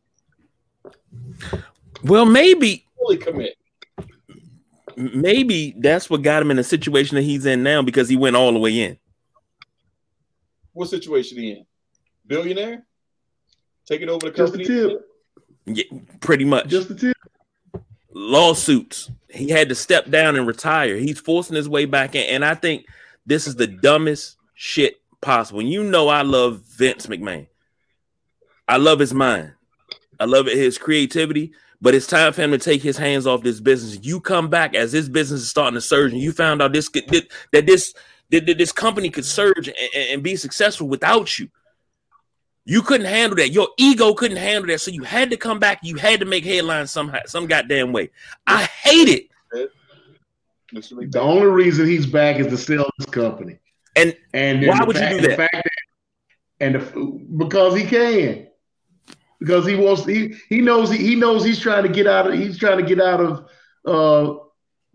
in. 0.82 1.62
Well, 2.02 2.24
maybe 2.27 2.86
Fully 2.98 3.16
commit. 3.19 3.56
maybe 4.97 5.74
that's 5.78 6.09
what 6.09 6.23
got 6.23 6.43
him 6.43 6.51
in 6.51 6.56
the 6.56 6.65
situation 6.65 7.16
that 7.16 7.23
he's 7.23 7.44
in 7.47 7.62
now 7.62 7.82
because 7.82 8.09
he 8.09 8.16
went 8.16 8.36
all 8.36 8.52
the 8.52 8.59
way 8.59 8.81
in. 8.81 8.98
What 10.73 10.89
situation 10.89 11.39
he 11.39 11.51
in? 11.52 11.66
Billionaire? 12.27 12.86
Taking 13.86 14.09
over 14.09 14.31
the 14.31 14.36
Just 14.36 14.55
a 14.55 14.59
company? 14.59 14.65
tip. 14.65 15.11
Yeah, 15.66 15.85
pretty 16.20 16.44
much. 16.44 16.69
Just 16.69 16.90
a 16.90 16.94
tip. 16.94 17.16
Lawsuits. 18.12 19.11
He 19.28 19.48
had 19.48 19.69
to 19.69 19.74
step 19.74 20.09
down 20.11 20.36
and 20.36 20.47
retire. 20.47 20.97
He's 20.97 21.20
forcing 21.20 21.56
his 21.56 21.69
way 21.69 21.85
back 21.85 22.15
in. 22.15 22.23
And 22.23 22.44
I 22.44 22.55
think 22.55 22.86
this 23.27 23.47
is 23.47 23.56
the 23.56 23.66
dumbest 23.66 24.36
shit 24.55 25.01
possible. 25.20 25.61
And 25.61 25.70
you 25.70 25.82
know 25.82 26.09
I 26.09 26.23
love 26.23 26.61
Vince 26.61 27.06
McMahon. 27.06 27.48
I 28.69 28.77
love 28.77 28.98
his 28.98 29.12
mind. 29.12 29.52
I 30.20 30.24
love 30.27 30.47
his 30.47 30.78
creativity. 30.78 31.52
But 31.82 31.94
it's 31.94 32.06
time 32.06 32.32
for 32.32 32.40
him 32.40 32.52
to 32.52 32.59
take 32.59 32.82
his 32.82 32.97
hands 32.97 33.27
off 33.27 33.43
this 33.43 33.61
business. 33.61 33.98
You 34.06 34.19
come 34.20 34.48
back 34.48 34.74
as 34.74 34.93
this 34.93 35.09
business 35.09 35.43
is 35.43 35.51
starting 35.51 35.74
to 35.74 35.82
surge, 35.82 36.12
and 36.12 36.20
you 36.23 36.32
found 36.32 36.62
out 36.62 36.73
this 36.73 36.89
could, 36.89 37.06
that 37.09 37.27
that 37.52 37.66
this 37.66 37.93
that, 38.31 38.47
that 38.47 38.56
this 38.56 38.73
company 38.73 39.11
could 39.11 39.27
surge 39.27 39.69
and, 39.69 39.77
and 39.94 40.23
be 40.23 40.35
successful 40.36 40.89
without 40.89 41.39
you. 41.39 41.51
You 42.66 42.81
couldn't 42.82 43.07
handle 43.07 43.36
that. 43.36 43.51
Your 43.51 43.69
ego 43.77 44.15
couldn't 44.15 44.39
handle 44.39 44.69
that. 44.69 44.81
So 44.81 44.91
you 44.91 45.03
had 45.03 45.31
to 45.31 45.36
come 45.36 45.59
back. 45.59 45.81
You 45.82 45.97
had 45.97 46.20
to 46.20 46.27
make 46.27 46.45
headlines 46.45 46.91
somehow, 46.91 47.20
some 47.27 47.47
goddamn 47.47 47.93
way. 47.93 48.11
I 48.47 48.62
hate 48.65 49.09
it. 49.09 49.70
The 50.73 51.20
only 51.20 51.47
reason 51.47 51.86
he's 51.86 52.07
back 52.07 52.36
is 52.41 52.47
to 52.49 52.57
sell 52.57 52.89
this 52.99 53.07
company. 53.07 53.59
And 53.97 54.16
And 54.32 54.66
Why 54.66 54.78
the 54.81 54.86
would 54.86 54.97
you 54.97 55.03
fact- 55.03 55.15
do 55.16 55.20
the 55.23 55.28
that? 55.28 55.36
fact 55.36 55.53
that- 55.53 55.65
and 56.61 56.74
the, 56.77 57.20
because 57.45 57.77
he 57.77 57.85
can, 57.85 58.47
because 59.39 59.66
he 59.66 59.74
wants. 59.77 60.05
He 60.05 60.35
he 60.49 60.61
knows 60.61 60.91
he, 60.91 60.97
he 60.99 61.15
knows 61.16 61.45
he's 61.45 61.61
trying 61.61 61.82
to 61.82 61.89
get 61.89 62.07
out 62.07 62.27
of. 62.28 62.35
He's 62.39 62.59
trying 62.59 62.78
to 62.78 62.85
get 62.85 63.01
out 63.01 63.20
of. 63.20 63.47
Uh, 63.85 64.39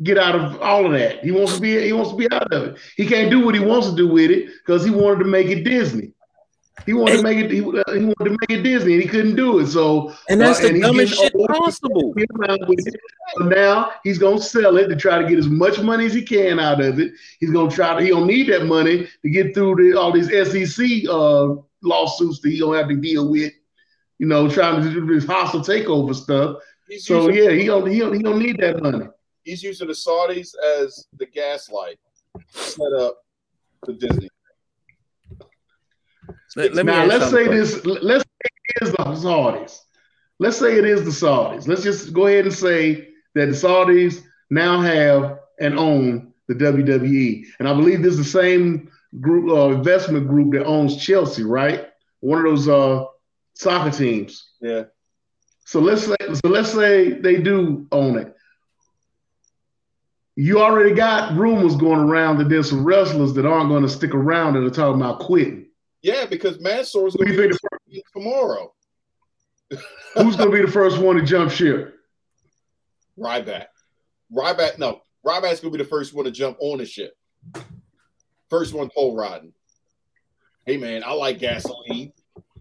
get 0.02 0.18
out 0.18 0.34
of 0.36 0.60
all 0.62 0.86
of 0.86 0.94
that. 0.94 1.24
He 1.24 1.32
wants 1.32 1.56
to 1.56 1.62
be. 1.62 1.80
He 1.86 1.94
wants 1.94 2.12
to 2.12 2.18
be 2.18 2.32
out 2.32 2.52
of 2.52 2.64
it. 2.64 2.78
He 2.98 3.06
can't 3.06 3.30
do 3.30 3.46
what 3.46 3.54
he 3.56 3.60
wants 3.62 3.90
to 3.90 3.96
do 3.96 4.08
with 4.08 4.32
it 4.32 4.48
because 4.66 4.84
he 4.84 4.90
wanted 4.90 5.20
to 5.20 5.26
make 5.26 5.48
it 5.48 5.64
Disney. 5.64 6.14
He 6.86 6.94
wanted 6.94 7.18
to 7.18 7.24
make 7.24 7.38
it. 7.38 7.52
He, 7.52 7.60
uh, 7.60 7.84
he 7.94 8.06
wanted 8.06 8.24
to 8.26 8.30
make 8.32 8.50
it 8.50 8.64
Disney, 8.64 8.94
and 8.94 9.02
he 9.04 9.08
couldn't 9.08 9.36
do 9.36 9.60
it. 9.60 9.68
So 9.68 10.14
and 10.30 10.40
that's 10.42 10.60
uh, 10.60 10.64
the 10.64 10.70
and 10.70 10.82
dumbest 10.82 11.16
shit 11.16 11.34
old. 11.36 11.48
possible. 11.50 12.14
Get 12.14 12.30
around 12.40 12.60
with 12.68 12.88
it. 12.88 12.96
So 13.38 13.44
now 13.46 13.92
he's 14.04 14.18
gonna 14.18 14.42
sell 14.42 14.78
it 14.78 14.88
to 14.88 14.96
try 14.96 15.22
to 15.22 15.28
get 15.28 15.38
as 15.38 15.48
much 15.48 15.80
money 15.80 16.06
as 16.06 16.14
he 16.14 16.22
can 16.24 16.60
out 16.60 16.82
of 16.82 17.00
it. 17.00 17.12
He's 17.40 17.52
gonna 17.52 17.70
try 17.72 17.96
to. 17.98 18.04
He 18.04 18.10
don't 18.10 18.28
need 18.28 18.50
that 18.50 18.66
money 18.66 19.08
to 19.24 19.30
get 19.30 19.54
through 19.54 19.76
the, 19.76 20.00
all 20.00 20.12
these 20.12 20.30
SEC 20.30 20.86
uh, 21.10 21.56
lawsuits 21.84 22.40
that 22.42 22.50
he 22.50 22.60
gonna 22.60 22.78
have 22.80 22.90
to 22.90 22.96
deal 22.96 23.30
with. 23.30 23.54
You 24.18 24.28
know, 24.28 24.50
trying 24.50 24.82
to 24.82 24.90
do 24.92 25.06
this 25.06 25.26
hostile 25.26 25.62
takeover 25.62 26.14
stuff. 26.16 26.58
He's 26.88 27.06
So 27.06 27.28
using, 27.30 27.44
yeah, 27.44 27.52
he 27.52 27.66
don't. 27.66 27.90
He 27.90 28.00
don't. 28.00 28.14
He 28.16 28.24
don't 28.24 28.40
need 28.40 28.58
that 28.60 28.82
money. 28.82 29.06
he's 29.44 29.62
using 29.64 29.88
the 29.88 29.94
Saudis 29.94 30.54
as 30.82 31.06
the 31.18 31.26
gaslight 31.28 31.98
set 32.52 32.92
up 33.00 33.20
the 33.86 33.94
Disney. 33.94 34.30
Let, 36.56 36.74
let 36.74 36.86
me 36.86 36.92
now 36.92 37.04
ask 37.04 37.10
let's 37.10 37.32
say 37.32 37.48
this. 37.48 37.86
Let's 37.86 38.24
say 38.24 38.50
it 38.76 38.84
is 38.84 38.92
the 38.92 39.04
Saudis. 39.04 39.80
Let's 40.40 40.58
say 40.58 40.78
it 40.78 40.86
is 40.86 41.04
the 41.04 41.12
Saudis. 41.28 41.68
Let's 41.68 41.84
just 41.84 42.14
go 42.14 42.28
ahead 42.28 42.46
and 42.46 42.54
say 42.54 43.10
that 43.36 43.48
the 43.48 43.52
Saudis 43.52 44.24
now 44.50 44.82
have 44.82 45.40
and 45.60 45.78
own 45.78 46.34
the 46.48 46.56
WWE, 46.56 47.46
and 47.60 47.68
I 47.68 47.74
believe 47.74 48.02
this 48.02 48.14
is 48.14 48.20
the 48.20 48.42
same 48.42 48.90
group 49.20 49.50
uh, 49.50 49.70
investment 49.70 50.28
group 50.28 50.54
that 50.54 50.66
owns 50.66 50.98
Chelsea, 50.98 51.44
right? 51.44 51.90
One 52.22 52.40
of 52.40 52.46
those 52.46 52.68
uh, 52.68 53.06
soccer 53.54 53.96
teams. 53.96 54.52
Yeah. 54.62 54.86
So 55.66 55.80
let's 55.80 56.06
say 56.06 56.16
so 56.20 56.50
let's 56.50 56.72
say 56.72 57.12
they 57.12 57.38
do 57.38 57.88
own 57.92 58.18
it. 58.18 58.36
You 60.36 60.62
already 60.62 60.96
got 60.96 61.36
rumors 61.36 61.76
going 61.76 62.00
around 62.00 62.38
that 62.38 62.50
there's 62.50 62.70
some 62.70 62.86
wrestlers 62.86 63.34
that 63.34 63.46
aren't 63.46 63.70
going 63.70 63.84
to 63.84 63.90
stick 63.90 64.16
around 64.16 64.54
that 64.54 64.64
are 64.64 64.70
talking 64.70 65.02
about 65.02 65.20
quitting. 65.20 65.69
Yeah, 66.02 66.26
because 66.26 66.60
Mansoor's 66.60 67.14
Who 67.14 67.20
going 67.20 67.32
do 67.38 67.44
you 67.44 67.50
to 67.50 67.58
think 67.58 67.72
be 67.90 68.04
tomorrow. 68.14 68.74
Who's 70.16 70.36
going 70.36 70.50
to 70.52 70.56
be 70.58 70.66
the 70.66 70.72
first 70.72 70.98
one 70.98 71.18
to 71.18 71.22
jump 71.22 71.52
ship? 71.52 71.96
Ryback. 73.18 73.66
Ryback, 74.34 74.80
no. 74.80 75.02
Ryback's 75.26 75.60
going 75.60 75.72
to 75.74 75.78
be 75.78 75.84
the 75.84 75.90
first 75.90 76.14
one 76.14 76.26
to 76.26 76.32
jump 76.32 76.58
on 76.60 76.78
the 76.78 76.86
ship. 76.86 77.14
First 78.50 78.74
one 78.74 78.90
pole 78.96 79.16
riding. 79.16 79.54
Hey, 80.66 80.78
man, 80.78 81.04
I 81.04 81.12
like 81.12 81.40
gasoline. 81.40 82.14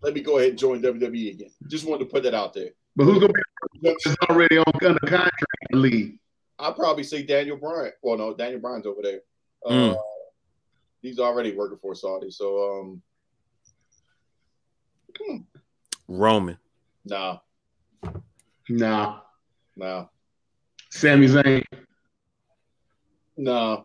Let 0.02 0.14
me 0.14 0.20
go 0.20 0.38
ahead 0.38 0.50
and 0.50 0.58
join 0.58 0.82
WWE 0.82 1.32
again. 1.34 1.50
Just 1.68 1.86
wanted 1.86 2.04
to 2.04 2.10
put 2.10 2.22
that 2.24 2.34
out 2.34 2.52
there. 2.54 2.70
But 2.96 3.04
who's 3.04 3.18
going 3.18 3.28
to 3.28 3.34
be 3.34 3.40
the 3.40 3.60
first 3.60 3.84
one 3.84 3.94
that's 4.04 4.30
already 4.30 4.58
on 4.58 4.64
under 4.84 4.98
contract 5.00 5.44
to 5.72 5.78
leave? 5.78 6.18
I'll 6.58 6.74
probably 6.74 7.04
say 7.04 7.22
Daniel 7.22 7.56
Bryan. 7.56 7.92
Well, 8.02 8.18
no, 8.18 8.34
Daniel 8.34 8.60
Bryan's 8.60 8.86
over 8.86 9.00
there. 9.02 9.20
Uh, 9.64 9.70
Mm. 9.70 9.96
He's 11.00 11.20
already 11.20 11.54
working 11.54 11.78
for 11.78 11.94
Saudi. 11.94 12.30
So, 12.30 12.80
um, 12.80 13.02
Roman. 16.08 16.58
No. 17.04 17.40
No. 18.68 19.20
No. 19.76 20.10
Sami 20.90 21.26
Zayn. 21.28 21.62
nah. 23.36 23.82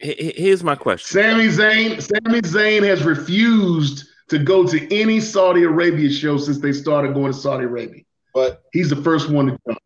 H- 0.00 0.16
h- 0.18 0.34
Here's 0.36 0.62
my 0.64 0.74
question. 0.74 1.22
Sami 1.22 1.48
Zayn. 1.48 2.00
Sami 2.02 2.40
Zayn 2.42 2.82
has 2.86 3.02
refused 3.04 4.06
to 4.28 4.38
go 4.38 4.66
to 4.66 4.94
any 4.94 5.20
Saudi 5.20 5.62
Arabia 5.64 6.10
show 6.10 6.36
since 6.38 6.58
they 6.58 6.72
started 6.72 7.14
going 7.14 7.32
to 7.32 7.38
Saudi 7.38 7.64
Arabia. 7.64 8.02
But 8.34 8.62
He's 8.72 8.88
the 8.90 8.96
first 8.96 9.28
one 9.28 9.46
to 9.46 9.58
jump. 9.66 9.78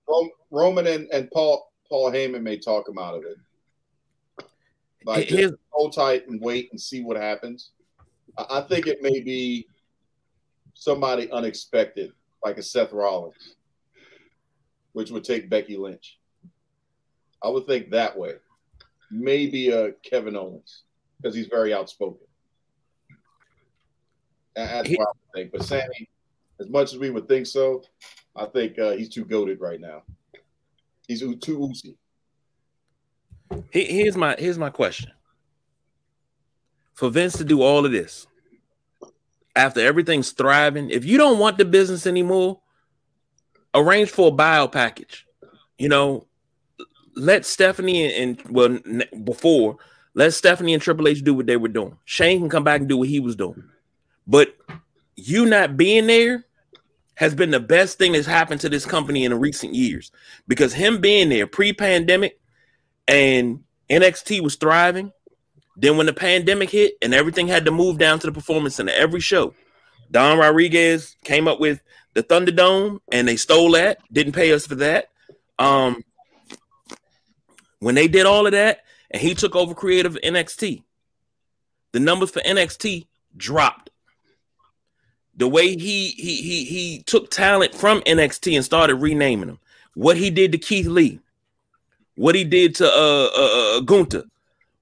Roman 0.51 0.87
and, 0.87 1.09
and 1.13 1.29
Paul 1.33 1.71
Paul 1.89 2.11
Heyman 2.13 2.43
may 2.43 2.59
talk 2.59 2.89
him 2.89 2.99
out 2.99 3.15
of 3.17 3.25
it. 3.25 3.37
Like, 5.05 5.31
H- 5.31 5.53
hold 5.71 5.95
tight 5.95 6.27
and 6.29 6.41
wait 6.41 6.69
and 6.73 6.81
see 6.81 7.03
what 7.03 7.17
happens. 7.17 7.71
I, 8.39 8.47
I 8.51 8.61
think 8.63 8.87
it 8.87 8.99
may 9.03 9.21
be 9.21 9.67
somebody 10.87 11.31
unexpected, 11.33 12.13
like 12.45 12.59
a 12.59 12.63
Seth 12.63 12.93
Rollins, 12.93 13.57
which 14.93 15.11
would 15.11 15.25
take 15.25 15.49
Becky 15.51 15.77
Lynch. 15.77 16.19
I 17.43 17.49
would 17.49 17.67
think 17.67 17.91
that 17.91 18.17
way. 18.17 18.35
Maybe 19.11 19.71
a 19.71 19.93
Kevin 20.03 20.37
Owens 20.37 20.83
because 21.17 21.35
he's 21.35 21.47
very 21.47 21.73
outspoken. 21.73 22.27
That's 24.55 24.89
He- 24.89 24.97
what 24.97 25.09
I 25.09 25.11
would 25.11 25.35
think. 25.35 25.53
But 25.53 25.63
Sami, 25.65 26.09
as 26.61 26.69
much 26.69 26.93
as 26.93 26.99
we 26.99 27.11
would 27.11 27.29
think 27.29 27.47
so, 27.47 27.83
I 28.35 28.47
think 28.47 28.79
uh, 28.79 28.93
he's 28.93 29.09
too 29.09 29.25
goaded 29.25 29.61
right 29.61 29.81
now. 29.81 30.03
He's 31.09 31.21
too 31.21 31.63
oozy. 31.65 31.97
here's 33.71 34.17
my 34.17 34.35
here's 34.39 34.59
my 34.59 34.71
question. 34.71 35.13
For 36.95 37.11
Vince 37.11 37.37
to 37.39 37.45
do 37.45 37.63
all 37.63 37.85
of 37.87 37.93
this 37.93 38.27
after 39.57 39.81
everything's 39.81 40.31
thriving, 40.31 40.91
if 40.91 41.05
you 41.05 41.19
don't 41.19 41.39
want 41.39 41.59
the 41.59 41.65
business 41.65 42.07
anymore, 42.07 42.61
arrange 43.75 44.11
for 44.11 44.29
a 44.29 44.33
buyout 44.33 44.73
package. 44.73 45.27
You 45.79 45.89
know, 45.89 46.27
let 47.17 47.45
Stephanie 47.45 48.13
and, 48.13 48.39
and 48.41 48.51
well 48.51 48.79
before 49.25 49.79
let 50.15 50.33
Stephanie 50.33 50.73
and 50.73 50.83
Triple 50.83 51.09
H 51.09 51.23
do 51.23 51.35
what 51.35 51.47
they 51.47 51.57
were 51.57 51.69
doing. 51.69 51.99
Shane 52.05 52.41
can 52.41 52.49
come 52.49 52.65
back 52.65 52.81
and 52.81 52.89
do 52.89 52.97
what 52.97 53.09
he 53.09 53.21
was 53.21 53.37
doing. 53.37 53.65
But 54.27 54.57
you 55.15 55.45
not 55.45 55.77
being 55.77 56.07
there 56.07 56.45
has 57.17 57.35
been 57.35 57.51
the 57.51 57.61
best 57.61 57.99
thing 57.99 58.13
that's 58.13 58.27
happened 58.27 58.61
to 58.63 58.69
this 58.69 58.87
company 58.87 59.25
in 59.25 59.39
recent 59.39 59.75
years 59.75 60.13
because 60.49 60.73
him 60.73 61.01
being 61.01 61.29
there 61.29 61.47
pre-pandemic 61.47 62.41
and 63.09 63.63
NXT 63.91 64.41
was 64.41 64.57
thriving. 64.57 65.13
Then 65.77 65.97
when 65.97 66.07
the 66.07 66.13
pandemic 66.15 66.71
hit 66.71 66.95
and 67.03 67.13
everything 67.13 67.49
had 67.49 67.67
to 67.67 67.71
move 67.71 67.99
down 67.99 68.19
to 68.21 68.27
the 68.27 68.33
performance 68.33 68.77
center 68.77 68.93
every 68.93 69.21
show, 69.21 69.55
Don 70.11 70.39
Rodriguez 70.39 71.17
came 71.23 71.47
up 71.47 71.61
with 71.61 71.83
the 72.15 72.23
Thunderdome 72.23 73.01
and 73.13 73.29
they 73.29 73.37
stole 73.37 73.73
that, 73.73 73.99
didn't 74.11 74.33
pay 74.33 74.53
us 74.53 74.67
for 74.67 74.77
that. 74.77 75.09
Um, 75.59 76.03
when 77.81 77.95
they 77.95 78.09
did 78.09 78.25
all 78.25 78.47
of 78.47 78.53
that 78.53 78.81
and 79.11 79.21
he 79.21 79.35
took 79.35 79.55
over 79.55 79.75
creative 79.75 80.17
NXT, 80.25 80.83
the 81.93 82.01
numbers 82.01 82.31
for 82.31 82.41
NXT 82.41 83.07
dropped. 83.37 83.91
The 85.37 85.49
way 85.49 85.77
he 85.77 86.09
he 86.09 86.37
he 86.37 86.65
he 86.65 87.03
took 87.03 87.31
talent 87.31 87.75
from 87.75 88.01
NXT 88.03 88.57
and 88.57 88.65
started 88.65 88.95
renaming 88.95 89.49
them. 89.49 89.59
What 89.95 90.17
he 90.17 90.31
did 90.31 90.53
to 90.53 90.59
Keith 90.59 90.87
Lee, 90.87 91.21
what 92.15 92.35
he 92.35 92.45
did 92.45 92.75
to 92.77 92.87
uh, 92.87 93.29
uh, 93.37 93.77
uh 93.77 93.81
Gunther, 93.81 94.25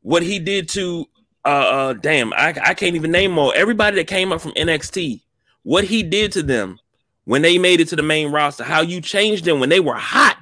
what 0.04 0.22
he 0.22 0.38
did 0.38 0.68
to 0.68 1.06
uh, 1.46 1.48
uh 1.48 1.92
damn, 1.94 2.32
I, 2.34 2.54
I 2.62 2.74
can't 2.74 2.94
even 2.94 3.10
name 3.10 3.38
all 3.38 3.52
everybody 3.56 3.96
that 3.96 4.06
came 4.06 4.32
up 4.32 4.40
from 4.40 4.52
NXT, 4.52 5.22
what 5.62 5.84
he 5.84 6.02
did 6.02 6.30
to 6.32 6.42
them 6.42 6.78
when 7.24 7.40
they 7.42 7.58
made 7.58 7.80
it 7.80 7.88
to 7.88 7.96
the 7.96 8.02
main 8.02 8.30
roster, 8.30 8.64
how 8.64 8.82
you 8.82 9.00
changed 9.00 9.46
them 9.46 9.60
when 9.60 9.70
they 9.70 9.80
were 9.80 9.94
hot 9.96 10.38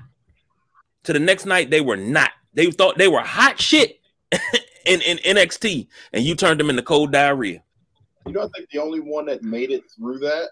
to 1.05 1.12
the 1.12 1.18
next 1.20 1.47
night 1.47 1.70
they 1.70 1.80
were 1.80 1.97
not. 1.97 2.32
They 2.55 2.70
thought 2.70 2.98
they 2.98 3.09
were 3.09 3.20
hot 3.20 3.60
shit 3.60 4.01
in, 4.84 5.01
in 5.01 5.18
NXT, 5.18 5.86
and 6.12 6.24
you 6.24 6.34
turned 6.34 6.60
them 6.60 6.70
into 6.70 6.82
cold 6.82 7.12
diarrhea. 7.12 7.62
You 8.26 8.32
know, 8.32 8.43
I 8.43 8.48
think 8.55 8.68
the 8.70 8.80
only 8.80 9.01
one 9.01 9.26
that 9.26 9.43
made 9.43 9.70
it 9.70 9.84
through 9.90 10.18
that 10.20 10.51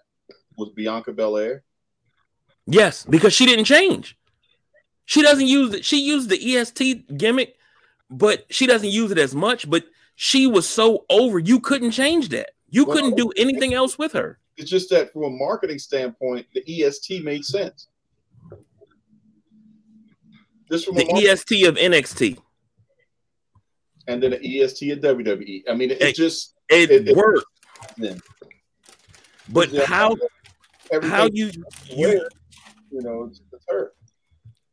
was 0.57 0.71
Bianca 0.71 1.13
Belair. 1.13 1.63
Yes, 2.67 3.05
because 3.05 3.33
she 3.33 3.47
didn't 3.47 3.65
change. 3.65 4.17
She 5.05 5.23
doesn't 5.23 5.47
use 5.47 5.75
it. 5.75 5.85
She 5.85 6.01
used 6.01 6.31
the 6.31 6.57
EST 6.57 7.19
gimmick, 7.19 7.57
but 8.11 8.45
she 8.51 8.67
doesn't 8.67 8.91
use 8.91 9.11
it 9.11 9.19
as 9.19 9.35
much. 9.35 9.69
But 9.71 9.85
she 10.17 10.47
was 10.47 10.69
so 10.69 11.05
over, 11.09 11.39
you 11.39 11.61
couldn't 11.61 11.93
change 11.93 12.29
that. 12.31 12.51
You 12.69 12.85
Well, 12.85 12.97
couldn't 12.97 13.17
do 13.17 13.31
anything 13.37 13.73
else 13.75 13.99
with 13.99 14.13
her. 14.13 14.39
It's 14.57 14.71
just 14.71 14.91
that 14.91 15.13
from 15.13 15.25
a 15.25 15.31
marketing 15.31 15.79
standpoint, 15.79 16.47
the 16.55 16.63
EST 16.85 17.25
made 17.25 17.45
sense. 17.45 17.89
This 20.69 20.85
from 20.85 20.97
The 20.97 21.07
a 21.09 21.13
mar- 21.13 21.23
EST 21.23 21.65
of 21.65 21.77
NXT, 21.77 22.39
and 24.07 24.23
then 24.23 24.31
the 24.33 24.61
EST 24.63 24.91
at 24.93 25.01
WWE. 25.01 25.65
I 25.69 25.75
mean, 25.75 25.91
it, 25.91 26.01
Hey, 26.03 26.13
just 26.13 26.55
it, 26.69 26.91
It- 26.91 27.09
it- 27.09 27.17
worked. 27.17 27.45
Yeah. 27.97 28.15
But 29.49 29.71
Yeah, 29.73 29.85
how 29.87 30.15
how 31.03 31.25
you 31.33 31.51
you 31.89 32.29
you 32.93 33.01
know 33.03 33.25
it's, 33.25 33.41
it's 33.53 33.65
her. 33.69 33.93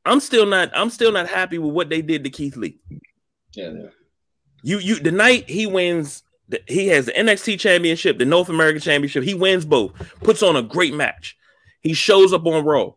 I'm 0.05 0.19
still 0.19 0.45
not 0.45 0.69
I'm 0.75 0.91
still 0.91 1.11
not 1.11 1.27
happy 1.27 1.57
with 1.57 1.73
what 1.73 1.89
they 1.89 2.01
did 2.03 2.23
to 2.25 2.29
Keith 2.29 2.57
Lee. 2.57 2.79
Yeah, 3.57 3.71
yeah. 3.71 3.89
You 4.61 4.77
you 4.77 4.99
the 4.99 5.11
night 5.11 5.49
he 5.49 5.65
wins, 5.65 6.21
the, 6.47 6.61
he 6.67 6.87
has 6.89 7.07
the 7.07 7.11
NXT 7.13 7.59
championship, 7.59 8.19
the 8.19 8.25
North 8.25 8.49
American 8.49 8.81
championship. 8.81 9.23
He 9.23 9.33
wins 9.33 9.65
both, 9.65 9.93
puts 10.19 10.43
on 10.43 10.55
a 10.55 10.61
great 10.61 10.93
match. 10.93 11.35
He 11.81 11.93
shows 11.93 12.33
up 12.33 12.45
on 12.45 12.63
Raw. 12.63 12.91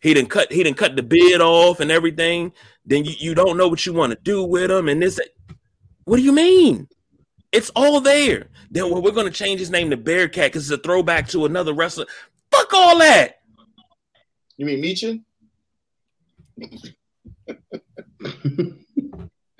He 0.00 0.12
didn't 0.12 0.28
cut 0.28 0.52
he 0.52 0.62
didn't 0.62 0.76
cut 0.76 0.94
the 0.94 1.02
bid 1.02 1.40
off 1.40 1.80
and 1.80 1.90
everything. 1.90 2.52
Then 2.84 3.06
you, 3.06 3.14
you 3.18 3.34
don't 3.34 3.56
know 3.56 3.66
what 3.66 3.86
you 3.86 3.94
want 3.94 4.12
to 4.12 4.18
do 4.22 4.44
with 4.44 4.70
him. 4.70 4.90
And 4.90 5.00
this 5.00 5.18
what 6.04 6.16
do 6.16 6.22
you 6.22 6.32
mean? 6.32 6.86
It's 7.50 7.70
all 7.74 8.02
there. 8.02 8.48
Then 8.70 8.90
well, 8.90 9.00
we're 9.00 9.12
gonna 9.12 9.30
change 9.30 9.58
his 9.58 9.70
name 9.70 9.88
to 9.88 9.96
Bearcat 9.96 10.52
because 10.52 10.70
it's 10.70 10.78
a 10.78 10.82
throwback 10.82 11.28
to 11.28 11.46
another 11.46 11.72
wrestler. 11.72 12.04
Fuck 12.50 12.74
all 12.74 12.98
that. 12.98 13.40
You 14.58 14.66
mean 14.66 14.82
Meechin? 14.82 15.24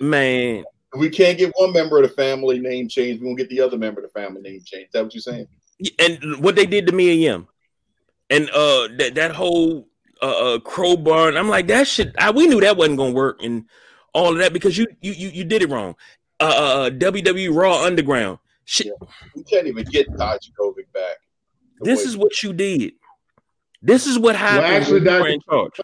Man, 0.00 0.64
If 0.94 1.00
we 1.00 1.10
can't 1.10 1.36
get 1.36 1.52
one 1.56 1.72
member 1.72 1.96
of 1.96 2.08
the 2.08 2.14
family 2.14 2.58
name 2.58 2.88
changed, 2.88 3.20
we're 3.20 3.28
gonna 3.28 3.36
get 3.36 3.48
the 3.48 3.60
other 3.60 3.76
member 3.76 4.02
of 4.02 4.12
the 4.12 4.20
family 4.20 4.40
name 4.40 4.60
changed. 4.64 4.88
Is 4.88 4.92
that 4.92 5.04
what 5.04 5.14
you're 5.14 5.20
saying? 5.20 5.46
and 5.98 6.42
what 6.42 6.56
they 6.56 6.66
did 6.66 6.86
to 6.88 6.92
me 6.92 7.12
and 7.12 7.20
Yim, 7.20 7.48
and 8.30 8.50
uh 8.50 8.88
that 8.98 9.12
that 9.14 9.32
whole 9.32 9.88
uh, 10.22 10.54
uh 10.54 10.58
crowbar, 10.60 11.28
and 11.28 11.38
I'm 11.38 11.48
like 11.48 11.68
that 11.68 11.86
shit. 11.86 12.14
I, 12.18 12.30
we 12.30 12.46
knew 12.46 12.60
that 12.60 12.76
wasn't 12.76 12.98
gonna 12.98 13.12
work, 13.12 13.42
and 13.42 13.64
all 14.12 14.32
of 14.32 14.38
that 14.38 14.52
because 14.52 14.76
you 14.76 14.86
you 15.00 15.12
you, 15.12 15.28
you 15.28 15.44
did 15.44 15.62
it 15.62 15.70
wrong. 15.70 15.94
Uh, 16.40 16.44
uh 16.44 16.90
WWE 16.90 17.54
Raw 17.54 17.84
Underground. 17.84 18.38
Shit, 18.64 18.92
We 19.34 19.42
can't 19.44 19.66
even 19.66 19.84
get 19.84 20.08
Dijakovic 20.10 20.92
back. 20.92 21.16
This 21.80 22.04
is 22.04 22.16
what 22.16 22.42
you 22.42 22.52
did. 22.52 22.92
This 23.80 24.06
is 24.06 24.18
what 24.18 24.36
happened 24.36 24.62
Well, 24.62 24.72
actually, 24.72 25.00
when 25.00 25.14
you 25.14 25.20
were 25.20 25.28
in 25.28 25.40
charge. 25.40 25.80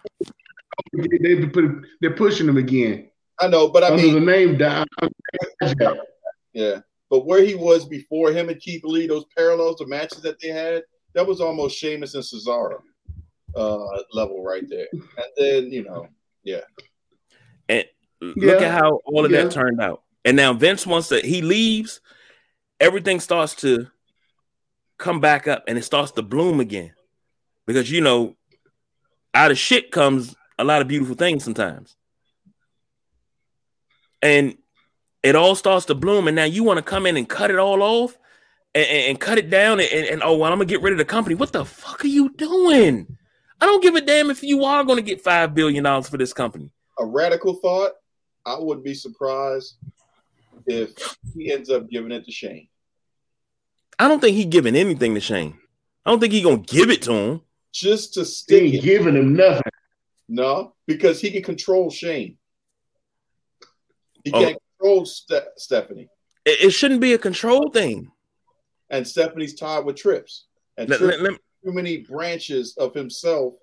they, 0.92 1.34
they 1.34 1.46
put, 1.46 1.64
they're 2.00 2.14
pushing 2.14 2.48
him 2.48 2.56
again. 2.56 3.08
I 3.40 3.48
know, 3.48 3.68
but 3.68 3.82
I 3.82 3.88
under 3.90 4.02
mean, 4.02 4.14
the 4.14 4.20
name 4.20 4.56
Don. 4.58 4.86
yeah. 6.52 6.80
But 7.10 7.26
where 7.26 7.42
he 7.42 7.54
was 7.54 7.84
before 7.86 8.32
him 8.32 8.48
and 8.48 8.60
Keith 8.60 8.82
Lee, 8.84 9.06
those 9.06 9.24
parallels, 9.36 9.76
the 9.76 9.86
matches 9.86 10.22
that 10.22 10.40
they 10.40 10.48
had, 10.48 10.82
that 11.14 11.26
was 11.26 11.40
almost 11.40 11.76
Sheamus 11.76 12.14
and 12.14 12.24
Cesaro 12.24 12.78
uh, 13.54 13.86
level 14.12 14.42
right 14.42 14.64
there. 14.68 14.86
And 14.92 15.26
then 15.36 15.72
you 15.72 15.84
know, 15.84 16.08
yeah. 16.42 16.60
And 17.68 17.84
look 18.20 18.60
Yeah. 18.60 18.66
at 18.66 18.80
how 18.80 19.00
all 19.04 19.24
of 19.24 19.30
Yeah. 19.30 19.44
that 19.44 19.52
turned 19.52 19.80
out. 19.80 20.02
And 20.24 20.36
now 20.36 20.52
Vince 20.54 20.86
wants 20.86 21.08
to 21.08 21.20
he 21.20 21.42
leaves, 21.42 22.00
everything 22.80 23.20
starts 23.20 23.54
to 23.56 23.88
come 24.98 25.20
back 25.20 25.46
up 25.48 25.64
and 25.68 25.76
it 25.76 25.82
starts 25.82 26.12
to 26.12 26.22
bloom 26.22 26.60
again. 26.60 26.92
Because 27.66 27.90
you 27.90 28.00
know, 28.00 28.36
out 29.34 29.50
of 29.50 29.58
shit 29.58 29.90
comes 29.90 30.34
a 30.58 30.64
lot 30.64 30.82
of 30.82 30.88
beautiful 30.88 31.14
things 31.16 31.44
sometimes. 31.44 31.96
And 34.24 34.56
it 35.22 35.36
all 35.36 35.54
starts 35.54 35.86
to 35.86 35.94
bloom, 35.94 36.26
and 36.26 36.34
now 36.34 36.44
you 36.44 36.64
want 36.64 36.78
to 36.78 36.82
come 36.82 37.06
in 37.06 37.16
and 37.16 37.28
cut 37.28 37.50
it 37.50 37.58
all 37.58 37.82
off 37.82 38.18
and, 38.74 38.84
and- 38.86 39.06
and 39.10 39.20
cut 39.20 39.38
it 39.38 39.50
down 39.50 39.78
and, 39.78 39.88
and, 39.92 40.06
and, 40.06 40.22
oh 40.24 40.36
well, 40.36 40.50
I'm 40.50 40.58
gonna 40.58 40.64
get 40.64 40.82
rid 40.82 40.92
of 40.92 40.98
the 40.98 41.04
company. 41.04 41.34
What 41.36 41.52
the 41.52 41.64
fuck 41.64 42.02
are 42.04 42.08
you 42.08 42.30
doing? 42.30 43.16
I 43.60 43.66
don't 43.66 43.82
give 43.82 43.94
a 43.94 44.00
damn 44.00 44.30
if 44.30 44.42
you 44.42 44.64
are 44.64 44.82
gonna 44.82 45.02
get 45.02 45.20
five 45.20 45.54
billion 45.54 45.84
dollars 45.84 46.08
for 46.08 46.16
this 46.16 46.32
company. 46.32 46.70
A 46.98 47.06
radical 47.06 47.54
thought. 47.54 47.92
I 48.46 48.58
wouldn't 48.58 48.84
be 48.84 48.94
surprised 48.94 49.76
if 50.66 50.90
he 51.34 51.52
ends 51.52 51.70
up 51.70 51.88
giving 51.88 52.12
it 52.12 52.24
to 52.26 52.32
Shane. 52.32 52.68
I 53.98 54.08
don't 54.08 54.20
think 54.20 54.36
he 54.36 54.44
giving 54.44 54.74
anything 54.74 55.14
to 55.14 55.20
Shane. 55.20 55.56
I 56.04 56.10
don't 56.10 56.18
think 56.20 56.32
he 56.32 56.42
gonna 56.42 56.58
give 56.58 56.90
it 56.90 57.02
to 57.02 57.12
him. 57.12 57.40
Just 57.72 58.14
to 58.14 58.20
They 58.20 58.24
stick 58.26 58.62
ain't 58.64 58.74
it. 58.76 58.82
giving 58.82 59.16
him 59.16 59.34
nothing. 59.34 59.62
No, 60.28 60.74
because 60.86 61.20
he 61.20 61.30
can 61.30 61.42
control 61.42 61.90
Shane. 61.90 62.36
He 64.24 64.32
Oh. 64.32 64.40
can't 64.40 64.58
control 64.78 65.06
Ste- 65.06 65.52
Stephanie. 65.56 66.08
It, 66.44 66.66
it 66.66 66.70
shouldn't 66.70 67.00
be 67.00 67.12
a 67.12 67.18
control 67.18 67.70
thing. 67.70 68.10
And 68.90 69.06
Stephanie's 69.06 69.54
tied 69.54 69.84
with 69.84 69.96
Trips. 69.96 70.46
And 70.76 70.88
Let- 70.88 70.98
Trips 70.98 71.18
let- 71.20 71.32
let- 71.32 71.40
too 71.64 71.72
many 71.72 71.98
branches 71.98 72.76
of 72.76 72.92
himself 72.94 73.54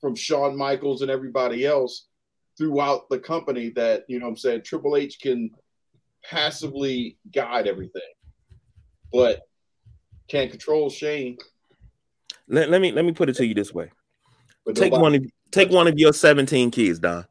from 0.00 0.14
Shawn 0.14 0.56
Michaels 0.56 1.02
and 1.02 1.10
everybody 1.10 1.66
else 1.66 2.06
throughout 2.56 3.08
the 3.10 3.18
company 3.18 3.68
that, 3.70 4.04
you 4.08 4.18
know 4.18 4.26
what 4.26 4.30
I'm 4.32 4.36
saying, 4.38 4.62
Triple 4.62 4.96
H 4.96 5.18
can 5.20 5.50
passively 6.24 7.18
guide 7.32 7.66
everything, 7.66 8.00
but 9.12 9.40
can't 10.28 10.50
control 10.50 10.88
Shane. 10.90 11.36
let, 12.48 12.70
let 12.70 12.80
me 12.80 12.92
let 12.92 13.04
me 13.04 13.12
put 13.12 13.28
it 13.28 13.36
to 13.36 13.46
you 13.46 13.54
this 13.54 13.72
way. 13.74 13.90
But 14.64 14.74
Take 14.76 14.92
nobody- 14.92 15.02
one 15.02 15.14
of 15.26 15.32
take 15.50 15.70
one 15.70 15.86
of 15.88 15.98
your 15.98 16.12
17 16.12 16.70
kids, 16.70 16.98
Don. 16.98 17.26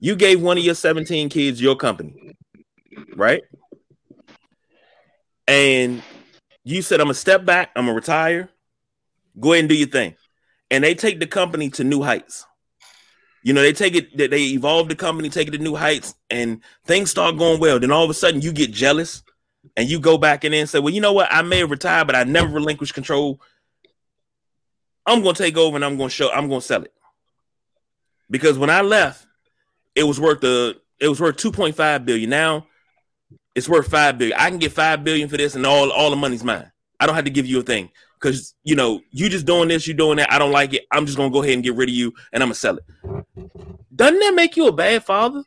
You 0.00 0.14
gave 0.16 0.40
one 0.40 0.58
of 0.58 0.64
your 0.64 0.74
17 0.74 1.28
kids 1.28 1.60
your 1.60 1.76
company, 1.76 2.36
right? 3.16 3.42
And 5.46 6.02
you 6.64 6.82
said, 6.82 7.00
I'm 7.00 7.06
gonna 7.06 7.14
step 7.14 7.44
back, 7.44 7.70
I'm 7.74 7.86
gonna 7.86 7.94
retire, 7.94 8.48
go 9.40 9.52
ahead 9.52 9.60
and 9.60 9.68
do 9.68 9.74
your 9.74 9.88
thing. 9.88 10.14
And 10.70 10.84
they 10.84 10.94
take 10.94 11.18
the 11.18 11.26
company 11.26 11.70
to 11.70 11.84
new 11.84 12.02
heights. 12.02 12.46
You 13.42 13.54
know, 13.54 13.62
they 13.62 13.72
take 13.72 13.96
it, 13.96 14.16
they- 14.16 14.52
evolve 14.52 14.88
the 14.88 14.94
company, 14.94 15.30
take 15.30 15.48
it 15.48 15.52
to 15.52 15.58
new 15.58 15.74
heights, 15.74 16.14
and 16.28 16.62
things 16.84 17.10
start 17.10 17.38
going 17.38 17.60
well. 17.60 17.80
Then 17.80 17.90
all 17.90 18.04
of 18.04 18.10
a 18.10 18.14
sudden 18.14 18.42
you 18.42 18.52
get 18.52 18.70
jealous 18.72 19.22
and 19.76 19.88
you 19.88 19.98
go 20.00 20.18
back 20.18 20.44
and 20.44 20.68
say, 20.68 20.78
Well, 20.78 20.92
you 20.92 21.00
know 21.00 21.12
what? 21.12 21.32
I 21.32 21.42
may 21.42 21.58
have 21.58 21.70
retired, 21.70 22.06
but 22.06 22.16
I 22.16 22.24
never 22.24 22.48
relinquished 22.48 22.94
control. 22.94 23.40
I'm 25.06 25.22
gonna 25.22 25.34
take 25.34 25.56
over 25.56 25.76
and 25.76 25.84
I'm 25.84 25.96
gonna 25.96 26.10
show, 26.10 26.30
I'm 26.30 26.48
gonna 26.48 26.60
sell 26.60 26.82
it. 26.82 26.92
Because 28.30 28.58
when 28.58 28.68
I 28.68 28.82
left, 28.82 29.26
it 29.98 30.04
was 30.04 30.20
worth 30.20 30.40
the 30.40 30.80
it 31.00 31.08
was 31.08 31.20
worth 31.20 31.36
2.5 31.36 32.04
billion. 32.04 32.30
Now 32.30 32.66
it's 33.54 33.68
worth 33.68 33.88
five 33.88 34.16
billion. 34.18 34.38
I 34.38 34.50
can 34.50 34.58
get 34.58 34.72
five 34.72 35.02
billion 35.02 35.28
for 35.28 35.36
this, 35.36 35.56
and 35.56 35.66
all 35.66 35.90
all 35.90 36.10
the 36.10 36.16
money's 36.16 36.44
mine. 36.44 36.70
I 37.00 37.06
don't 37.06 37.16
have 37.16 37.24
to 37.24 37.30
give 37.30 37.46
you 37.46 37.58
a 37.58 37.62
thing 37.62 37.90
because 38.20 38.54
you 38.62 38.76
know 38.76 39.00
you 39.10 39.28
just 39.28 39.46
doing 39.46 39.68
this, 39.68 39.86
you 39.86 39.94
doing 39.94 40.18
that. 40.18 40.32
I 40.32 40.38
don't 40.38 40.52
like 40.52 40.74
it. 40.74 40.86
I'm 40.92 41.06
just 41.06 41.18
gonna 41.18 41.32
go 41.32 41.42
ahead 41.42 41.54
and 41.54 41.64
get 41.64 41.74
rid 41.74 41.88
of 41.88 41.94
you, 41.94 42.14
and 42.32 42.42
I'm 42.42 42.48
gonna 42.48 42.54
sell 42.54 42.78
it. 42.78 42.84
Doesn't 43.94 44.20
that 44.20 44.34
make 44.34 44.56
you 44.56 44.68
a 44.68 44.72
bad 44.72 45.04
father? 45.04 45.42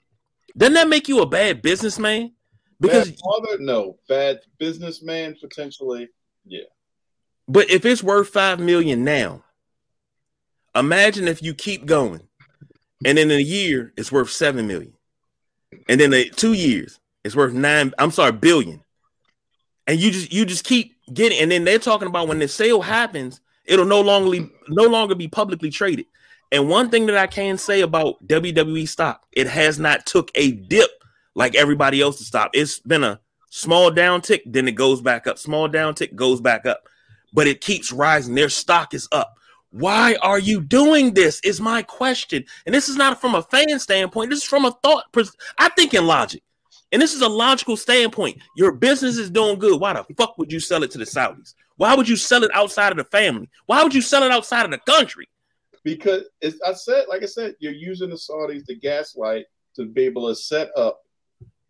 Doesn't 0.57 0.73
that 0.73 0.89
make 0.89 1.07
you 1.07 1.21
a 1.21 1.25
bad 1.25 1.61
businessman? 1.61 2.33
Because 2.81 3.09
bad 3.09 3.19
father, 3.19 3.57
no, 3.59 3.97
bad 4.09 4.41
businessman 4.59 5.37
potentially. 5.39 6.09
Yeah. 6.45 6.65
But 7.47 7.69
if 7.69 7.85
it's 7.85 8.03
worth 8.03 8.27
five 8.27 8.59
million 8.59 9.05
now, 9.05 9.43
imagine 10.75 11.29
if 11.29 11.41
you 11.41 11.53
keep 11.53 11.85
going, 11.85 12.27
and 13.05 13.17
then 13.17 13.31
in 13.31 13.39
a 13.39 13.43
year 13.43 13.93
it's 13.97 14.11
worth 14.11 14.29
seven 14.29 14.67
million, 14.67 14.93
and 15.87 15.99
then 15.99 16.13
in 16.13 16.31
two 16.31 16.53
years 16.53 16.99
it's 17.23 17.35
worth 17.35 17.53
nine. 17.53 17.93
I'm 17.97 18.11
sorry, 18.11 18.31
billion, 18.31 18.83
and 19.87 19.99
you 19.99 20.11
just 20.11 20.31
you 20.33 20.45
just 20.45 20.63
keep 20.63 20.95
getting, 21.13 21.39
and 21.39 21.51
then 21.51 21.63
they're 21.63 21.79
talking 21.79 22.07
about 22.07 22.27
when 22.27 22.39
the 22.39 22.47
sale 22.47 22.81
happens, 22.81 23.41
it'll 23.65 23.85
no 23.85 24.01
longer 24.01 24.47
no 24.69 24.83
longer 24.83 25.15
be 25.15 25.27
publicly 25.27 25.69
traded. 25.69 26.05
And 26.51 26.67
one 26.67 26.89
thing 26.89 27.05
that 27.05 27.17
I 27.17 27.27
can 27.27 27.57
say 27.57 27.81
about 27.81 28.25
WWE 28.27 28.87
stock, 28.87 29.25
it 29.31 29.47
has 29.47 29.79
not 29.79 30.05
took 30.05 30.31
a 30.35 30.51
dip 30.51 30.89
like 31.33 31.55
everybody 31.55 32.01
else's 32.01 32.27
stock. 32.27 32.51
It's 32.53 32.79
been 32.79 33.05
a 33.05 33.21
small 33.49 33.89
down 33.89 34.21
tick, 34.21 34.43
then 34.45 34.67
it 34.67 34.73
goes 34.73 35.01
back 35.01 35.27
up. 35.27 35.39
Small 35.39 35.69
down 35.69 35.95
tick 35.95 36.13
goes 36.13 36.41
back 36.41 36.65
up 36.65 36.87
but 37.33 37.47
it 37.47 37.61
keeps 37.61 37.91
rising. 37.91 38.35
Their 38.35 38.49
stock 38.49 38.93
is 38.93 39.07
up. 39.11 39.35
Why 39.71 40.15
are 40.21 40.39
you 40.39 40.61
doing 40.61 41.13
this? 41.13 41.39
Is 41.43 41.61
my 41.61 41.81
question. 41.81 42.43
And 42.65 42.75
this 42.75 42.89
is 42.89 42.97
not 42.97 43.19
from 43.19 43.35
a 43.35 43.41
fan 43.41 43.79
standpoint. 43.79 44.29
This 44.29 44.39
is 44.39 44.45
from 44.45 44.65
a 44.65 44.71
thought. 44.83 45.05
I 45.57 45.69
think 45.69 45.93
in 45.93 46.05
logic. 46.05 46.43
And 46.91 47.01
this 47.01 47.13
is 47.13 47.21
a 47.21 47.29
logical 47.29 47.77
standpoint. 47.77 48.39
Your 48.57 48.73
business 48.73 49.17
is 49.17 49.29
doing 49.29 49.59
good. 49.59 49.79
Why 49.79 49.93
the 49.93 50.05
fuck 50.15 50.37
would 50.37 50.51
you 50.51 50.59
sell 50.59 50.83
it 50.83 50.91
to 50.91 50.97
the 50.97 51.05
Saudis? 51.05 51.53
Why 51.77 51.95
would 51.95 52.07
you 52.07 52.17
sell 52.17 52.43
it 52.43 52.51
outside 52.53 52.91
of 52.91 52.97
the 52.97 53.05
family? 53.05 53.49
Why 53.65 53.81
would 53.81 53.95
you 53.95 54.01
sell 54.01 54.23
it 54.23 54.31
outside 54.31 54.65
of 54.65 54.71
the 54.71 54.77
country? 54.79 55.29
Because 55.83 56.23
I 56.43 56.73
said, 56.73 57.05
like 57.07 57.23
I 57.23 57.27
said, 57.27 57.55
you're 57.59 57.71
using 57.71 58.09
the 58.09 58.15
Saudis 58.15 58.65
to 58.65 58.75
gaslight 58.75 59.45
to 59.77 59.85
be 59.85 60.03
able 60.03 60.27
to 60.27 60.35
set 60.35 60.69
up 60.75 60.99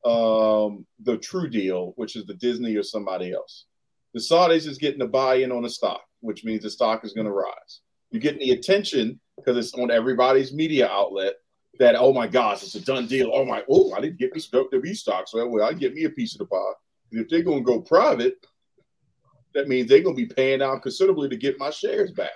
um, 0.04 0.88
the 1.04 1.18
true 1.18 1.48
deal, 1.48 1.94
which 1.98 2.16
is 2.16 2.26
the 2.26 2.34
Disney 2.34 2.76
or 2.76 2.84
somebody 2.84 3.32
else. 3.32 3.66
The 4.16 4.20
Saudis 4.20 4.68
is 4.68 4.80
getting 4.80 5.00
the 5.00 5.08
buy-in 5.08 5.52
on 5.52 5.62
the 5.64 5.70
stock, 5.70 6.02
which 6.20 6.44
means 6.44 6.64
the 6.64 6.72
stock 6.72 7.06
is 7.06 7.14
going 7.14 7.28
to 7.28 7.32
rise. 7.32 7.82
You're 8.12 8.22
getting 8.22 8.40
the 8.40 8.52
attention 8.52 9.20
because 9.38 9.58
it's 9.58 9.74
on 9.74 9.90
everybody's 9.90 10.54
media 10.54 10.88
outlet 10.90 11.36
that 11.80 11.96
oh 11.96 12.14
my 12.14 12.28
gosh, 12.28 12.64
it's 12.64 12.76
a 12.76 12.82
done 12.82 13.08
deal. 13.08 13.32
Oh 13.34 13.46
my, 13.46 13.64
oh 13.70 13.94
I 13.94 14.02
didn't 14.02 14.20
get 14.20 14.34
me 14.34 14.40
some 14.40 14.66
WWE 14.66 14.96
stock, 14.96 15.28
so 15.28 15.46
well 15.48 15.68
I 15.68 15.74
get 15.74 15.94
me 15.94 16.04
a 16.04 16.10
piece 16.10 16.34
of 16.34 16.40
the 16.40 16.46
pie. 16.46 16.74
And 17.12 17.22
if 17.22 17.30
they're 17.30 17.42
going 17.42 17.60
to 17.60 17.66
go 17.66 17.82
private, 17.82 18.46
that 19.54 19.68
means 19.68 19.90
they're 19.90 20.04
going 20.04 20.16
to 20.16 20.26
be 20.28 20.34
paying 20.34 20.62
out 20.62 20.82
considerably 20.82 21.30
to 21.30 21.36
get 21.36 21.60
my 21.60 21.70
shares 21.70 22.12
back. 22.12 22.32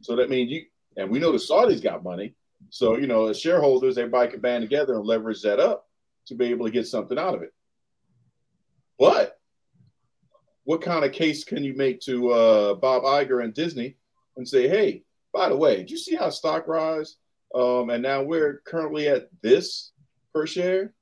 So 0.00 0.16
that 0.16 0.30
means 0.30 0.50
you, 0.50 0.64
and 0.96 1.10
we 1.10 1.18
know 1.18 1.32
the 1.32 1.38
Saudis 1.38 1.82
got 1.82 2.02
money. 2.02 2.34
So, 2.70 2.96
you 2.96 3.06
know, 3.06 3.26
as 3.26 3.38
shareholders, 3.38 3.98
everybody 3.98 4.30
can 4.30 4.40
band 4.40 4.62
together 4.62 4.94
and 4.94 5.04
leverage 5.04 5.42
that 5.42 5.58
up 5.60 5.86
to 6.26 6.34
be 6.34 6.46
able 6.46 6.66
to 6.66 6.72
get 6.72 6.86
something 6.86 7.18
out 7.18 7.34
of 7.34 7.42
it. 7.42 7.52
But 8.98 9.38
what 10.64 10.82
kind 10.82 11.04
of 11.04 11.12
case 11.12 11.44
can 11.44 11.64
you 11.64 11.74
make 11.74 12.00
to 12.02 12.30
uh, 12.30 12.74
Bob 12.74 13.02
Iger 13.04 13.42
and 13.42 13.54
Disney 13.54 13.96
and 14.38 14.48
say, 14.48 14.68
hey, 14.68 15.02
by 15.34 15.50
the 15.50 15.56
way, 15.56 15.76
did 15.76 15.90
you 15.90 15.98
see 15.98 16.14
how 16.14 16.30
stock 16.30 16.66
rise? 16.66 17.16
Um, 17.54 17.90
and 17.90 18.02
now 18.02 18.22
we're 18.22 18.62
currently 18.64 19.08
at 19.08 19.28
this 19.42 19.92
per 20.32 20.46
share. 20.46 20.94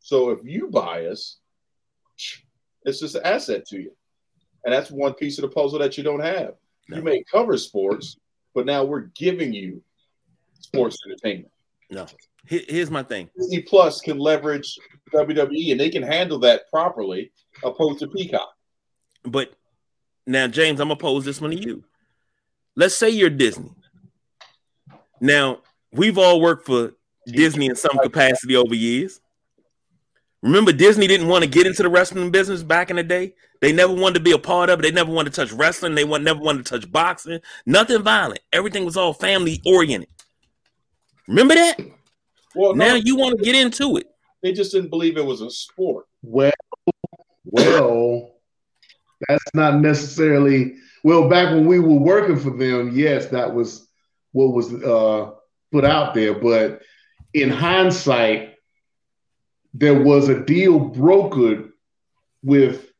So 0.00 0.30
if 0.30 0.40
you 0.44 0.68
buy 0.68 1.06
us, 1.06 1.38
it's 2.84 3.00
just 3.00 3.14
an 3.14 3.22
asset 3.24 3.66
to 3.66 3.80
you. 3.80 3.92
And 4.64 4.74
that's 4.74 4.90
one 4.90 5.14
piece 5.14 5.38
of 5.38 5.42
the 5.42 5.48
puzzle 5.48 5.78
that 5.78 5.96
you 5.96 6.02
don't 6.04 6.20
have. 6.20 6.54
No. 6.88 6.96
You 6.96 7.02
may 7.02 7.22
cover 7.30 7.56
sports, 7.56 8.16
but 8.54 8.66
now 8.66 8.84
we're 8.84 9.10
giving 9.14 9.52
you 9.52 9.82
sports 10.58 10.98
entertainment. 11.06 11.52
No. 11.90 12.06
Here's 12.46 12.90
my 12.90 13.02
thing. 13.02 13.28
Disney 13.36 13.62
Plus 13.62 14.00
can 14.00 14.18
leverage 14.18 14.78
WWE 15.12 15.72
and 15.72 15.80
they 15.80 15.90
can 15.90 16.02
handle 16.02 16.38
that 16.40 16.70
properly, 16.70 17.30
opposed 17.62 17.98
to 18.00 18.08
Peacock. 18.08 18.50
But 19.24 19.52
now, 20.26 20.46
James, 20.46 20.80
I'm 20.80 20.88
gonna 20.88 20.96
pose 20.98 21.24
this 21.24 21.40
one 21.40 21.50
to 21.50 21.56
you. 21.56 21.84
Let's 22.76 22.94
say 22.94 23.10
you're 23.10 23.30
Disney. 23.30 23.70
Now, 25.20 25.58
we've 25.92 26.18
all 26.18 26.40
worked 26.40 26.66
for 26.66 26.92
Disney 27.26 27.66
in 27.66 27.76
some 27.76 27.98
capacity 28.02 28.56
over 28.56 28.74
years. 28.74 29.20
Remember, 30.42 30.72
Disney 30.72 31.06
didn't 31.06 31.28
want 31.28 31.44
to 31.44 31.50
get 31.50 31.66
into 31.66 31.82
the 31.82 31.90
wrestling 31.90 32.30
business 32.30 32.62
back 32.62 32.88
in 32.88 32.96
the 32.96 33.02
day. 33.02 33.34
They 33.60 33.72
never 33.72 33.92
wanted 33.92 34.14
to 34.14 34.20
be 34.24 34.32
a 34.32 34.38
part 34.38 34.70
of 34.70 34.78
it. 34.78 34.82
They 34.82 34.90
never 34.90 35.12
wanted 35.12 35.34
to 35.34 35.44
touch 35.44 35.52
wrestling. 35.52 35.94
They 35.94 36.04
want, 36.04 36.24
never 36.24 36.40
wanted 36.40 36.64
to 36.64 36.70
touch 36.78 36.90
boxing. 36.90 37.40
Nothing 37.66 38.02
violent. 38.02 38.40
Everything 38.50 38.86
was 38.86 38.96
all 38.96 39.12
family 39.12 39.60
oriented. 39.66 40.08
Remember 41.28 41.54
that? 41.54 41.78
Well, 42.54 42.74
no, 42.74 42.86
Now 42.86 42.94
you 42.94 43.16
want 43.16 43.38
to 43.38 43.44
get 43.44 43.54
into 43.54 43.98
it. 43.98 44.06
they 44.42 44.52
just 44.52 44.72
didn't 44.72 44.88
believe 44.88 45.18
it 45.18 45.24
was 45.26 45.42
a 45.42 45.50
sport. 45.50 46.06
Well, 46.22 46.52
well, 47.44 48.30
that's 49.28 49.44
not 49.54 49.80
necessarily. 49.80 50.76
Well, 51.02 51.28
back 51.28 51.50
when 51.50 51.66
we 51.66 51.78
were 51.78 51.98
working 51.98 52.38
for 52.38 52.50
them, 52.50 52.92
yes, 52.94 53.26
that 53.26 53.54
was 53.54 53.88
what 54.32 54.52
was 54.52 54.72
uh 54.72 55.32
put 55.72 55.84
out 55.84 56.14
there. 56.14 56.34
But 56.34 56.82
in 57.32 57.50
hindsight, 57.50 58.56
there 59.74 60.02
was 60.02 60.28
a 60.28 60.44
deal 60.44 60.90
brokered 60.90 61.70
with 62.42 62.90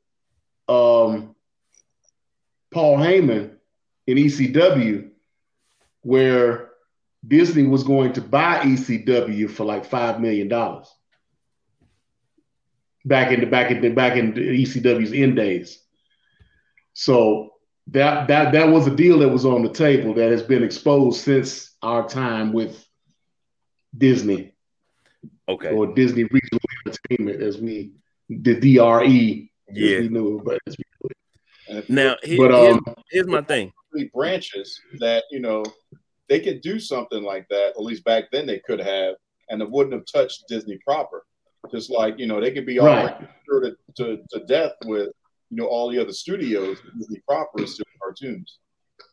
um, 0.69 1.35
Paul 2.71 2.99
Heyman 2.99 3.57
in 4.07 4.17
ECW 4.17 5.11
where 6.03 6.71
Disney 7.27 7.65
was 7.65 7.83
going 7.83 8.15
to 8.15 8.21
buy 8.21 8.61
ECW 8.61 9.51
for 9.51 9.65
like 9.65 9.85
five 9.85 10.21
million 10.21 10.49
dollars 10.49 10.89
back 13.05 13.33
in 13.33 13.41
the 13.41 13.47
back 13.47 13.71
in 13.71 13.81
the 13.81 13.91
back 13.91 14.17
in 14.17 14.35
the 14.35 14.41
ECW's 14.41 15.13
end 15.13 15.37
days. 15.37 15.83
So 16.95 17.55
that 17.89 18.29
that 18.29 18.53
that 18.53 18.69
was 18.69 18.87
a 18.87 18.95
deal 18.95 19.19
that 19.21 19.29
was 19.29 19.45
on 19.45 19.63
the 19.63 19.73
table 19.73 20.15
that 20.15 20.31
has 20.31 20.43
been 20.43 20.63
exposed 20.63 21.21
since 21.23 21.75
our 21.83 22.09
time 22.09 22.53
with 22.53 22.87
Disney. 23.97 24.55
Okay. 25.49 25.73
Or 25.73 25.93
Disney 25.95 26.25
Regional 26.25 26.61
Entertainment 26.87 27.43
as 27.43 27.59
we 27.59 27.93
the 28.29 28.55
DRE. 28.55 29.51
Yeah. 29.73 30.01
we 30.01 30.09
knew, 30.09 30.41
but 30.45 30.59
as 30.67 30.77
we 30.79 31.85
Now, 31.89 32.17
here- 32.23 32.39
But, 32.39 32.51
here's, 32.53 32.75
um, 32.77 32.95
here's 33.11 33.27
my 33.27 33.43
thing. 33.43 33.73
branches 34.15 34.81
that 34.99 35.25
you 35.31 35.41
know 35.41 35.65
they 36.29 36.41
could 36.41 36.61
do 36.61 36.79
something 36.79 37.23
like 37.23 37.49
that. 37.49 37.71
At 37.71 37.83
least 37.83 38.05
back 38.05 38.31
then 38.31 38.47
they 38.47 38.61
could 38.61 38.81
have, 38.81 39.17
and 39.49 39.61
it 39.63 39.71
wouldn't 39.71 39.95
have 39.95 40.05
touched 40.13 40.45
Disney 40.49 40.79
proper. 40.85 41.25
Just 41.73 41.91
like 41.91 42.19
you 42.19 42.27
know 42.27 42.41
they 42.41 42.53
could 42.53 42.67
be 42.67 42.79
all 42.79 42.87
Right. 42.87 43.17
sure 43.47 43.61
to, 43.61 43.77
to, 43.97 44.23
to 44.31 44.45
death 44.47 44.73
with 44.87 45.11
you 45.51 45.57
know 45.57 45.67
all 45.67 45.91
the 45.91 45.99
other 45.99 46.13
studios. 46.13 46.79
Disney 46.97 47.21
proper 47.27 47.63
is 47.63 47.75
still 47.75 47.85
cartoons. 48.01 48.59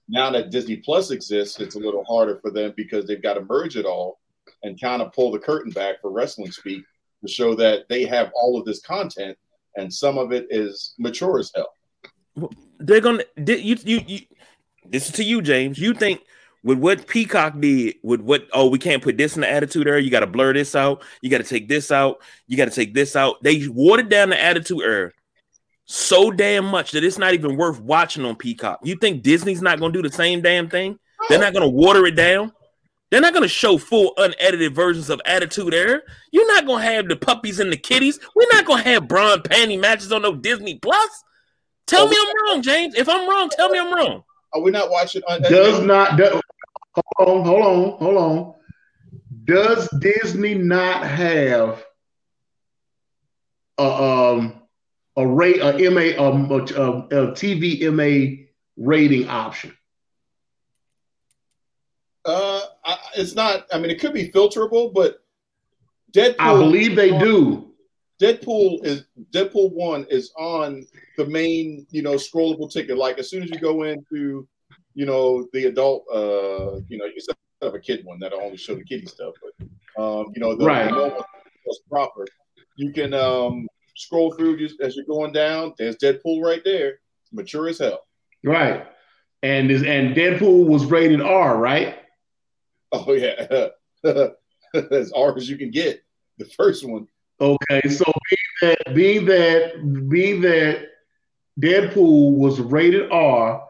Now 0.07 0.29
that 0.31 0.51
Disney 0.51 0.77
Plus 0.77 1.11
exists, 1.11 1.59
it's 1.59 1.75
a 1.75 1.79
little 1.79 2.03
harder 2.05 2.37
for 2.37 2.51
them 2.51 2.73
because 2.77 3.05
they've 3.05 3.21
got 3.21 3.33
to 3.33 3.41
merge 3.41 3.75
it 3.75 3.85
all 3.85 4.19
and 4.63 4.79
kind 4.79 5.01
of 5.01 5.11
pull 5.13 5.31
the 5.31 5.39
curtain 5.39 5.71
back 5.71 5.95
for 6.01 6.11
wrestling 6.11 6.51
speak 6.51 6.83
to 7.25 7.31
show 7.31 7.55
that 7.55 7.89
they 7.89 8.05
have 8.05 8.31
all 8.35 8.57
of 8.57 8.65
this 8.65 8.81
content 8.81 9.37
and 9.75 9.93
some 9.93 10.17
of 10.17 10.31
it 10.31 10.47
is 10.49 10.93
mature 10.97 11.39
as 11.39 11.51
hell. 11.55 12.49
They're 12.79 13.01
gonna 13.01 13.23
you 13.35 13.77
you 13.83 14.01
you. 14.07 14.19
This 14.85 15.07
is 15.07 15.15
to 15.15 15.23
you, 15.23 15.41
James. 15.41 15.79
You 15.79 15.93
think 15.93 16.21
with 16.63 16.77
what 16.77 17.07
Peacock 17.07 17.59
did, 17.59 17.95
with 18.03 18.21
what 18.21 18.47
oh 18.53 18.69
we 18.69 18.79
can't 18.79 19.03
put 19.03 19.17
this 19.17 19.35
in 19.35 19.41
the 19.41 19.51
attitude 19.51 19.87
era. 19.87 20.01
You 20.01 20.11
got 20.11 20.19
to 20.19 20.27
blur 20.27 20.53
this 20.53 20.75
out. 20.75 21.03
You 21.21 21.29
got 21.29 21.39
to 21.39 21.43
take 21.43 21.67
this 21.67 21.91
out. 21.91 22.21
You 22.47 22.57
got 22.57 22.65
to 22.65 22.71
take 22.71 22.93
this 22.93 23.15
out. 23.15 23.41
They 23.41 23.67
watered 23.67 24.09
down 24.09 24.29
the 24.29 24.41
attitude 24.41 24.81
era 24.81 25.11
so 25.89 26.29
damn 26.31 26.65
much 26.65 26.91
that 26.91 27.03
it's 27.05 27.17
not 27.17 27.33
even 27.33 27.55
worth 27.55 27.79
watching 27.79 28.25
on 28.25 28.35
Peacock. 28.35 28.79
You 28.83 28.95
think 28.97 29.23
Disney's 29.23 29.61
not 29.61 29.79
gonna 29.79 29.93
do 29.93 30.01
the 30.01 30.11
same 30.11 30.41
damn 30.41 30.69
thing? 30.69 30.99
They're 31.29 31.39
not 31.39 31.53
gonna 31.53 31.69
water 31.69 32.05
it 32.05 32.15
down. 32.15 32.51
They're 33.09 33.21
not 33.21 33.33
gonna 33.33 33.47
show 33.47 33.77
full 33.77 34.13
unedited 34.17 34.75
versions 34.75 35.09
of 35.09 35.21
Attitude 35.25 35.73
Era. 35.73 36.01
You're 36.31 36.47
not 36.53 36.65
gonna 36.67 36.83
have 36.83 37.07
the 37.07 37.15
puppies 37.15 37.59
and 37.61 37.71
the 37.71 37.77
kitties. 37.77 38.19
We're 38.35 38.49
not 38.51 38.65
gonna 38.65 38.83
have 38.83 39.07
brawn 39.07 39.39
panty 39.39 39.79
matches 39.79 40.11
on 40.11 40.23
no 40.23 40.35
Disney 40.35 40.77
Plus. 40.77 41.23
Tell 41.85 42.05
Oh, 42.05 42.09
me 42.09 42.17
I'm 42.19 42.33
wrong, 42.53 42.61
James. 42.61 42.95
If 42.95 43.07
I'm 43.07 43.27
wrong, 43.29 43.49
tell 43.49 43.69
me 43.69 43.79
I'm 43.79 43.93
wrong. 43.93 44.23
Are 44.53 44.61
we 44.61 44.71
not 44.71 44.89
watching? 44.91 45.21
Un- 45.29 45.41
does 45.43 45.81
not 45.81 46.17
do, 46.17 46.41
hold 47.15 47.29
on, 47.39 47.45
hold 47.45 47.61
on, 47.63 47.97
hold 47.99 48.17
on. 48.17 48.53
Does 49.45 49.87
Disney 50.01 50.53
not 50.55 51.05
have 51.07 51.81
a 53.77 53.83
um 53.83 54.61
a 55.17 55.27
rate 55.27 55.59
a 55.59 55.89
MA 55.89 56.23
um, 56.23 56.49
a, 56.51 56.55
a, 56.55 57.27
a 57.27 57.31
TV 57.33 57.81
MA 57.91 58.45
rating 58.77 59.27
option? 59.27 59.75
Uh, 62.25 62.61
I, 62.85 62.97
it's 63.15 63.35
not. 63.35 63.65
I 63.73 63.79
mean, 63.79 63.89
it 63.89 63.99
could 63.99 64.13
be 64.13 64.29
filterable, 64.31 64.93
but 64.93 65.23
Deadpool. 66.13 66.35
I 66.39 66.53
believe 66.53 66.95
they 66.95 67.17
do. 67.17 67.73
Deadpool 68.21 68.83
is 68.85 69.05
Deadpool 69.31 69.73
one 69.73 70.05
is 70.09 70.31
on 70.37 70.85
the 71.17 71.25
main, 71.25 71.85
you 71.91 72.01
know, 72.01 72.13
scrollable 72.15 72.71
ticket. 72.71 72.97
Like 72.97 73.19
as 73.19 73.29
soon 73.29 73.43
as 73.43 73.49
you 73.49 73.59
go 73.59 73.83
into, 73.83 74.47
you 74.95 75.05
know, 75.05 75.47
the 75.53 75.65
adult, 75.65 76.05
uh, 76.13 76.81
you 76.89 76.97
know, 76.97 77.05
you 77.05 77.19
set 77.19 77.35
up 77.61 77.75
a 77.75 77.79
kid 77.79 78.03
one 78.05 78.19
that'll 78.19 78.41
only 78.41 78.57
show 78.57 78.75
the 78.75 78.83
kiddie 78.83 79.05
stuff, 79.05 79.33
but 79.41 79.67
um, 80.01 80.31
you 80.33 80.41
know, 80.41 80.55
the, 80.55 80.65
Right. 80.65 80.89
the 80.89 80.95
normal 80.95 81.25
proper. 81.89 82.25
You 82.75 82.91
can 82.91 83.13
um 83.13 83.67
scroll 83.97 84.31
through 84.31 84.57
just 84.57 84.79
as 84.79 84.95
you're 84.95 85.05
going 85.05 85.33
down. 85.33 85.73
There's 85.77 85.97
Deadpool 85.97 86.41
right 86.41 86.61
there, 86.63 86.99
mature 87.31 87.67
as 87.67 87.79
hell. 87.79 88.05
Right. 88.43 88.85
And 89.43 89.69
is 89.69 89.83
and 89.83 90.15
Deadpool 90.15 90.67
was 90.67 90.85
rated 90.85 91.21
R, 91.21 91.57
right? 91.57 91.97
Oh 92.91 93.11
yeah, 93.13 93.67
as 94.91 95.11
R 95.11 95.35
as 95.35 95.49
you 95.49 95.57
can 95.57 95.71
get. 95.71 96.03
The 96.37 96.45
first 96.45 96.87
one. 96.87 97.07
Okay, 97.39 97.89
so 97.89 98.05
being 98.29 98.75
that 98.85 98.95
being 98.95 99.25
that 99.25 100.09
being 100.09 100.41
that 100.41 100.87
Deadpool 101.59 102.35
was 102.35 102.59
rated 102.59 103.11
R, 103.11 103.67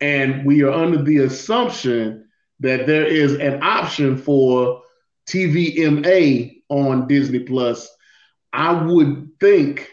and 0.00 0.44
we 0.44 0.62
are 0.62 0.72
under 0.72 1.02
the 1.02 1.18
assumption 1.18 2.28
that 2.60 2.86
there 2.86 3.06
is 3.06 3.34
an 3.34 3.62
option 3.62 4.16
for 4.16 4.82
TVMA 5.28 6.62
on 6.68 7.06
Disney 7.06 7.40
Plus, 7.40 7.88
I 8.52 8.72
would 8.72 9.30
think 9.40 9.90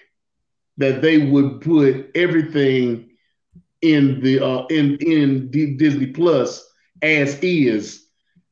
that 0.78 1.02
they 1.02 1.18
would 1.30 1.62
put 1.62 2.12
everything 2.16 3.12
in 3.82 4.22
the 4.22 4.40
uh, 4.44 4.66
in 4.68 4.98
in 4.98 5.52
D- 5.52 5.76
Disney 5.78 6.08
Plus 6.08 6.66
as 7.02 7.38
is, 7.42 8.06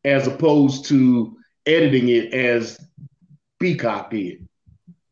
as 0.04 0.28
opposed 0.28 0.86
to 0.86 1.38
editing 1.66 2.10
it 2.10 2.34
as 2.34 2.78
Peacock 3.60 4.12
did. 4.12 4.48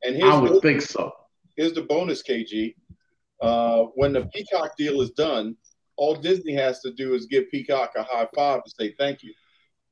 And 0.04 0.22
I 0.24 0.36
the- 0.36 0.52
would 0.54 0.62
think 0.62 0.82
so. 0.82 1.12
here's 1.56 1.74
the 1.74 1.84
bonus, 1.84 2.22
KG. 2.22 2.76
Uh, 3.42 3.84
when 3.96 4.12
the 4.12 4.26
Peacock 4.34 4.76
deal 4.78 5.00
is 5.02 5.12
done, 5.12 5.56
all 5.96 6.16
Disney 6.16 6.54
has 6.54 6.82
to 6.82 6.92
do 6.94 7.14
is 7.14 7.26
give 7.26 7.50
Peacock 7.52 7.92
a 7.96 8.04
high 8.04 8.28
five 8.36 8.64
to 8.64 8.70
say 8.70 8.94
thank 9.00 9.24
you, 9.24 9.34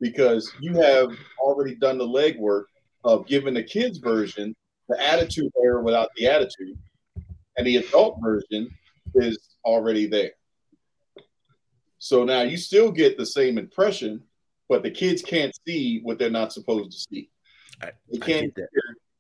because 0.02 0.52
you 0.60 0.74
have 0.74 1.10
already 1.40 1.76
done 1.76 1.98
the 1.98 2.08
legwork 2.08 2.66
of 3.06 3.26
giving 3.28 3.54
the 3.54 3.64
kids 3.64 4.00
version 4.00 4.54
the 4.90 5.02
attitude 5.02 5.52
era 5.62 5.82
without 5.82 6.10
the 6.16 6.28
attitude, 6.28 6.78
and 7.58 7.66
the 7.68 7.78
adult 7.78 8.20
version 8.22 8.70
is 9.16 9.38
already 9.66 10.08
there. 10.08 10.32
So 12.00 12.24
now 12.24 12.42
you 12.42 12.58
still 12.58 12.92
get 12.92 13.18
the 13.18 13.26
same 13.26 13.58
impression, 13.58 14.22
but 14.70 14.84
the 14.84 14.92
kids 14.92 15.22
can't 15.22 15.54
see 15.68 16.00
what 16.04 16.20
they're 16.20 16.30
not 16.30 16.54
supposed 16.54 16.92
to 16.92 16.98
see. 16.98 17.30
I- 17.82 17.92
They 18.12 18.20
can't 18.20 18.54
hear 18.56 18.70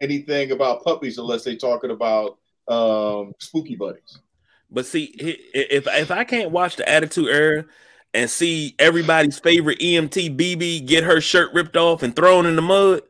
anything 0.01 0.51
about 0.51 0.83
puppies 0.83 1.17
unless 1.17 1.43
they're 1.43 1.55
talking 1.55 1.91
about 1.91 2.37
um, 2.67 3.33
spooky 3.39 3.75
buddies. 3.75 4.19
But 4.69 4.85
see, 4.85 5.05
if 5.53 5.87
if 5.87 6.11
I 6.11 6.23
can't 6.25 6.51
watch 6.51 6.75
the 6.75 6.87
Attitude 6.87 7.29
Era 7.29 7.65
and 8.13 8.29
see 8.29 8.75
everybody's 8.77 9.39
favorite 9.39 9.79
EMT 9.79 10.35
BB 10.37 10.85
get 10.85 11.05
her 11.05 11.21
shirt 11.21 11.53
ripped 11.53 11.77
off 11.77 12.03
and 12.03 12.13
thrown 12.15 12.45
in 12.45 12.57
the 12.57 12.61
mud, 12.61 13.03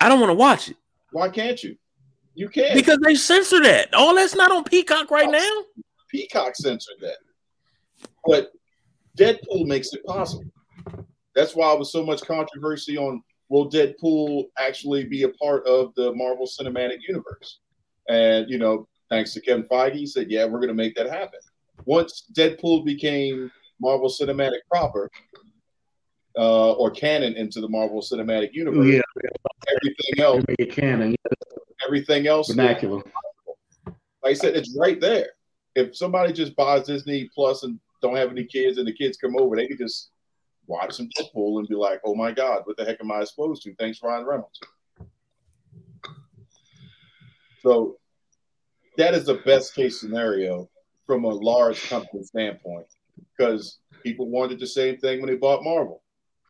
I 0.00 0.08
don't 0.08 0.18
want 0.18 0.30
to 0.30 0.34
watch 0.34 0.68
it 0.68 0.76
Why 1.14 1.28
can't 1.28 1.62
you? 1.62 1.76
You 2.34 2.48
can. 2.48 2.74
because 2.74 2.98
they 2.98 3.14
censor 3.14 3.62
that. 3.62 3.94
All 3.94 4.16
that's 4.16 4.34
not 4.34 4.50
on 4.50 4.64
Peacock 4.64 5.12
right 5.12 5.28
oh, 5.28 5.30
now. 5.30 5.82
Peacock 6.10 6.56
censored 6.56 6.96
that. 7.00 7.18
But 8.26 8.50
Deadpool 9.16 9.66
makes 9.66 9.92
it 9.92 10.04
possible. 10.04 10.50
That's 11.36 11.54
why 11.54 11.68
there 11.68 11.78
was 11.78 11.92
so 11.92 12.04
much 12.04 12.22
controversy 12.22 12.98
on 12.98 13.22
will 13.48 13.70
Deadpool 13.70 14.46
actually 14.58 15.04
be 15.04 15.22
a 15.22 15.28
part 15.28 15.64
of 15.68 15.94
the 15.94 16.12
Marvel 16.14 16.48
Cinematic 16.48 16.98
Universe? 17.06 17.60
And, 18.08 18.50
you 18.50 18.58
know, 18.58 18.88
thanks 19.08 19.32
to 19.34 19.40
Kevin 19.40 19.64
Feige, 19.64 19.94
he 19.94 20.06
said, 20.06 20.32
yeah, 20.32 20.44
we're 20.44 20.58
going 20.58 20.66
to 20.66 20.74
make 20.74 20.96
that 20.96 21.08
happen. 21.08 21.38
Once 21.84 22.24
Deadpool 22.32 22.84
became 22.84 23.52
Marvel 23.80 24.08
Cinematic 24.08 24.66
proper, 24.68 25.08
uh, 26.36 26.72
or 26.72 26.90
canon 26.90 27.34
into 27.34 27.60
the 27.60 27.68
Marvel 27.68 28.00
Cinematic 28.00 28.52
Universe, 28.52 28.86
Yeah, 28.86 29.00
everything 29.76 30.20
else, 30.24 30.44
make 30.48 30.58
it 30.60 30.72
canon, 30.72 31.14
everything 31.86 32.26
else 32.26 32.48
vernacular. 32.48 33.02
like 33.86 34.30
I 34.30 34.34
said, 34.34 34.56
it's 34.56 34.76
right 34.78 35.00
there. 35.00 35.28
If 35.74 35.96
somebody 35.96 36.32
just 36.32 36.54
buys 36.56 36.86
Disney 36.86 37.28
Plus 37.34 37.62
and 37.62 37.78
don't 38.02 38.16
have 38.16 38.30
any 38.30 38.44
kids, 38.44 38.78
and 38.78 38.86
the 38.86 38.92
kids 38.92 39.16
come 39.16 39.36
over, 39.36 39.56
they 39.56 39.66
can 39.66 39.78
just 39.78 40.10
watch 40.66 40.94
some 40.94 41.08
Deadpool 41.18 41.58
and 41.58 41.68
be 41.68 41.74
like, 41.74 42.00
"Oh 42.04 42.14
my 42.14 42.32
God, 42.32 42.62
what 42.64 42.76
the 42.76 42.84
heck 42.84 43.00
am 43.00 43.10
I 43.12 43.20
exposed 43.22 43.62
to?" 43.62 43.74
Thanks, 43.76 44.00
Ryan 44.02 44.24
Reynolds. 44.24 44.60
So 47.62 47.96
that 48.96 49.14
is 49.14 49.24
the 49.26 49.40
best 49.46 49.74
case 49.74 50.00
scenario 50.00 50.68
from 51.06 51.24
a 51.24 51.28
large 51.28 51.82
company 51.88 52.22
standpoint, 52.22 52.86
because 53.36 53.78
people 54.02 54.28
wanted 54.28 54.60
the 54.60 54.66
same 54.66 54.96
thing 54.98 55.20
when 55.20 55.28
they 55.30 55.36
bought 55.36 55.64
Marvel. 55.64 56.02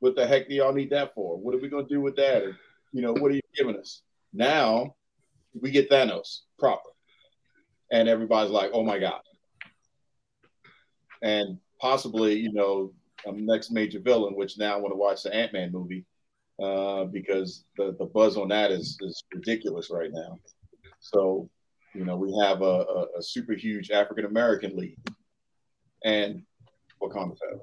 What 0.05 0.17
the 0.17 0.27
heck 0.27 0.51
do 0.51 0.55
y'all 0.55 0.75
need 0.75 0.91
that 0.91 1.15
for? 1.15 1.39
What 1.39 1.55
are 1.55 1.59
we 1.59 1.71
going 1.71 1.89
to 1.89 1.95
do 1.95 2.03
with 2.03 2.15
that? 2.17 2.43
You 2.93 3.01
know, 3.01 3.15
what 3.15 3.31
are 3.31 3.35
you 3.37 3.41
giving 3.57 3.79
us 3.79 4.03
now? 4.35 4.97
We 5.59 5.71
get 5.71 5.89
Thanos 5.89 6.41
proper 6.59 6.91
and 7.91 8.07
everybody's 8.07 8.51
like, 8.51 8.73
"Oh 8.75 8.85
my 8.85 8.99
god!" 8.99 9.23
And 11.23 11.59
possibly, 11.81 12.35
you 12.35 12.53
know, 12.53 12.93
um, 13.27 13.47
next 13.47 13.71
major 13.71 13.99
villain, 13.99 14.37
which 14.37 14.59
now 14.59 14.75
I 14.75 14.77
want 14.77 14.93
to 14.93 14.99
watch 14.99 15.23
the 15.23 15.35
Ant 15.35 15.55
Man 15.55 15.73
movie 15.73 16.05
uh, 16.63 17.05
because 17.05 17.65
the, 17.79 17.97
the 17.99 18.05
buzz 18.05 18.37
on 18.37 18.49
that 18.49 18.73
is, 18.73 18.99
is 19.01 19.25
ridiculous 19.33 19.89
right 19.91 20.11
now. 20.13 20.39
So, 21.01 21.49
you 21.95 22.05
know, 22.05 22.19
we 22.19 22.39
have 22.43 22.61
a, 22.61 22.65
a, 22.65 23.07
a 23.21 23.23
super 23.23 23.55
huge 23.55 23.91
African 23.91 24.27
American 24.27 24.77
lead 24.77 24.99
and 26.05 26.43
Wakanda 27.01 27.39
Forever. 27.39 27.63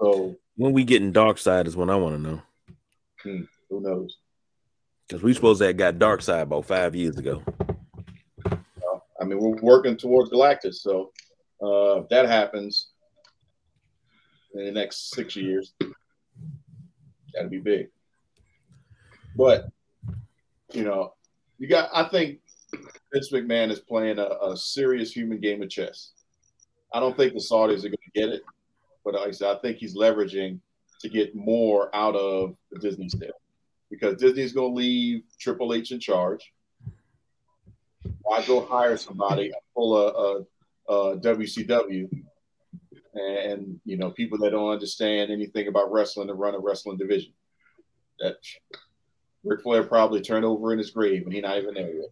So, 0.00 0.36
when 0.56 0.72
we 0.72 0.84
getting 0.84 1.12
Darkseid 1.12 1.66
is 1.66 1.76
what 1.76 1.90
I 1.90 1.96
want 1.96 2.16
to 2.16 2.22
know. 2.22 2.42
hmm, 3.22 3.42
who 3.68 3.80
knows? 3.80 4.18
Because 5.06 5.22
we 5.22 5.34
supposed 5.34 5.60
to 5.60 5.66
have 5.66 5.76
got 5.76 5.96
Darkseid 5.96 6.42
about 6.42 6.64
five 6.64 6.94
years 6.94 7.16
ago. 7.16 7.42
I 9.20 9.24
mean, 9.24 9.38
we're 9.38 9.60
working 9.60 9.96
towards 9.96 10.30
Galactus. 10.30 10.76
So, 10.76 11.12
uh, 11.62 12.02
if 12.02 12.08
that 12.08 12.26
happens 12.26 12.90
in 14.54 14.64
the 14.64 14.72
next 14.72 15.10
six 15.10 15.36
years, 15.36 15.72
that'd 17.32 17.50
be 17.50 17.58
big. 17.58 17.88
But, 19.36 19.68
you 20.72 20.84
know, 20.84 21.14
you 21.58 21.68
got, 21.68 21.90
I 21.92 22.08
think 22.08 22.40
Vince 23.12 23.32
McMahon 23.32 23.70
is 23.70 23.80
playing 23.80 24.18
a, 24.18 24.28
a 24.42 24.56
serious 24.56 25.12
human 25.12 25.40
game 25.40 25.62
of 25.62 25.70
chess. 25.70 26.12
I 26.92 27.00
don't 27.00 27.16
think 27.16 27.32
the 27.32 27.40
Saudis 27.40 27.84
are 27.84 27.88
going 27.88 27.92
to 27.92 28.20
get 28.20 28.28
it, 28.28 28.42
but 29.04 29.14
like 29.14 29.28
I 29.28 29.30
said, 29.32 29.56
I 29.56 29.60
think 29.60 29.78
he's 29.78 29.96
leveraging 29.96 30.60
to 31.00 31.08
get 31.08 31.34
more 31.34 31.94
out 31.94 32.16
of 32.16 32.56
the 32.72 32.78
Disney 32.78 33.08
sale 33.08 33.40
because 33.90 34.16
Disney's 34.16 34.52
going 34.52 34.72
to 34.72 34.76
leave 34.76 35.22
Triple 35.38 35.74
H 35.74 35.92
in 35.92 36.00
charge. 36.00 36.52
Why 38.22 38.44
go 38.46 38.64
hire 38.64 38.96
somebody 38.96 39.52
pull 39.74 39.96
a, 39.96 40.08
a, 40.92 40.92
a 40.92 41.18
WCW 41.18 42.08
and 43.14 43.80
you 43.84 43.96
know 43.96 44.10
people 44.10 44.38
that 44.38 44.50
don't 44.50 44.72
understand 44.72 45.30
anything 45.30 45.68
about 45.68 45.92
wrestling 45.92 46.28
to 46.28 46.34
run 46.34 46.54
a 46.54 46.58
wrestling 46.58 46.96
division? 46.96 47.32
That 48.20 48.36
Ric 49.42 49.62
Flair 49.62 49.84
probably 49.84 50.22
turned 50.22 50.44
over 50.44 50.72
in 50.72 50.78
his 50.78 50.90
grave 50.90 51.24
and 51.24 51.32
he's 51.32 51.42
not 51.42 51.58
even 51.58 51.74
there 51.74 51.92
yet. 51.92 52.08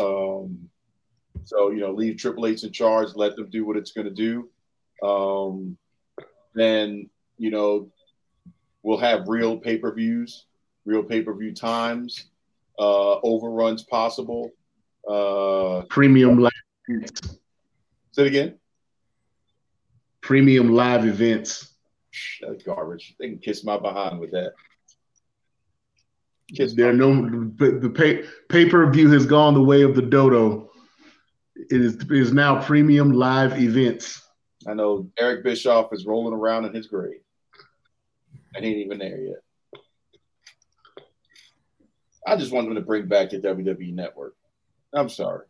Um, 0.00 0.68
so 1.44 1.70
you 1.70 1.80
know, 1.80 1.92
leave 1.92 2.16
Triple 2.16 2.46
H 2.46 2.64
in 2.64 2.72
charge, 2.72 3.08
let 3.14 3.36
them 3.36 3.50
do 3.50 3.64
what 3.64 3.76
it's 3.76 3.92
going 3.92 4.06
to 4.06 4.10
do. 4.10 4.48
Um, 5.06 5.76
then 6.54 7.10
you 7.38 7.50
know, 7.50 7.90
we'll 8.82 8.98
have 8.98 9.28
real 9.28 9.58
pay 9.58 9.76
per 9.78 9.92
views, 9.92 10.46
real 10.84 11.02
pay 11.02 11.22
per 11.22 11.34
view 11.34 11.52
times, 11.54 12.30
uh, 12.78 13.18
overruns 13.20 13.82
possible. 13.84 14.50
Uh, 15.08 15.82
Premium 15.90 16.38
live, 16.38 16.52
say 18.12 18.22
it 18.22 18.26
again. 18.26 18.58
premium 20.22 20.70
live 20.72 21.04
events. 21.06 21.74
That's 22.40 22.62
garbage. 22.62 23.14
They 23.18 23.28
can 23.28 23.38
kiss 23.38 23.64
my 23.64 23.78
behind 23.78 24.20
with 24.20 24.30
that. 24.30 24.52
Kiss 26.54 26.74
There 26.74 26.92
no 26.92 27.48
the, 27.56 27.78
the 27.80 27.90
pay 27.90 28.24
pay 28.48 28.68
per 28.68 28.90
view 28.90 29.10
has 29.10 29.26
gone 29.26 29.54
the 29.54 29.62
way 29.62 29.82
of 29.82 29.94
the 29.94 30.02
dodo. 30.02 30.70
It 31.56 31.80
is 31.80 31.94
it 31.96 32.12
is 32.12 32.32
now 32.32 32.62
premium 32.62 33.12
live 33.12 33.60
events. 33.60 34.22
I 34.66 34.74
know 34.74 35.08
Eric 35.18 35.44
Bischoff 35.44 35.92
is 35.92 36.06
rolling 36.06 36.34
around 36.34 36.64
in 36.64 36.74
his 36.74 36.86
grave, 36.86 37.20
and 38.54 38.64
he 38.64 38.70
ain't 38.72 38.86
even 38.86 38.98
there 38.98 39.18
yet. 39.20 39.80
I 42.26 42.36
just 42.36 42.52
want 42.52 42.66
them 42.68 42.74
to 42.76 42.80
bring 42.80 43.06
back 43.06 43.30
the 43.30 43.38
WWE 43.38 43.92
Network. 43.94 44.34
I'm 44.94 45.08
sorry. 45.10 45.46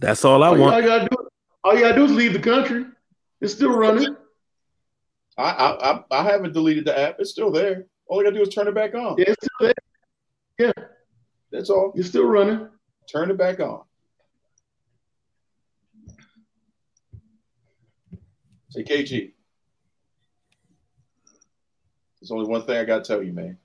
That's 0.00 0.24
all 0.24 0.42
I 0.42 0.48
All 0.48 0.56
you, 0.56 0.62
all 0.64 0.70
want. 0.70 0.82
you 0.82 0.88
gotta 0.88 1.08
do, 1.08 1.16
all 1.62 1.74
you 1.74 1.80
gotta 1.80 1.94
do 1.94 2.04
is 2.04 2.12
leave 2.12 2.32
the 2.32 2.38
country. 2.40 2.86
It's 3.40 3.54
still 3.54 3.76
running. 3.76 4.16
I, 5.38 5.50
I 5.50 5.92
I 5.92 6.04
I 6.10 6.22
haven't 6.24 6.52
deleted 6.52 6.84
the 6.86 6.98
app. 6.98 7.16
It's 7.18 7.30
still 7.30 7.50
there. 7.50 7.86
All 8.06 8.20
I 8.20 8.24
gotta 8.24 8.36
do 8.36 8.42
is 8.42 8.48
turn 8.52 8.66
it 8.66 8.74
back 8.74 8.94
on. 8.94 9.16
Yeah, 9.18 9.26
it's 9.28 9.46
still 9.46 9.68
there. 9.68 9.74
Yeah, 10.58 10.84
that's 11.52 11.70
all. 11.70 11.92
It's 11.94 12.08
still 12.08 12.24
running. 12.26 12.68
Turn 13.10 13.30
it 13.30 13.36
back 13.38 13.60
on. 13.60 13.82
Say 18.70 18.84
KG. 18.84 19.32
There's 22.20 22.30
only 22.30 22.46
one 22.46 22.62
thing 22.62 22.76
I 22.76 22.84
gotta 22.84 23.02
tell 23.04 23.22
you, 23.22 23.32
man. 23.32 23.58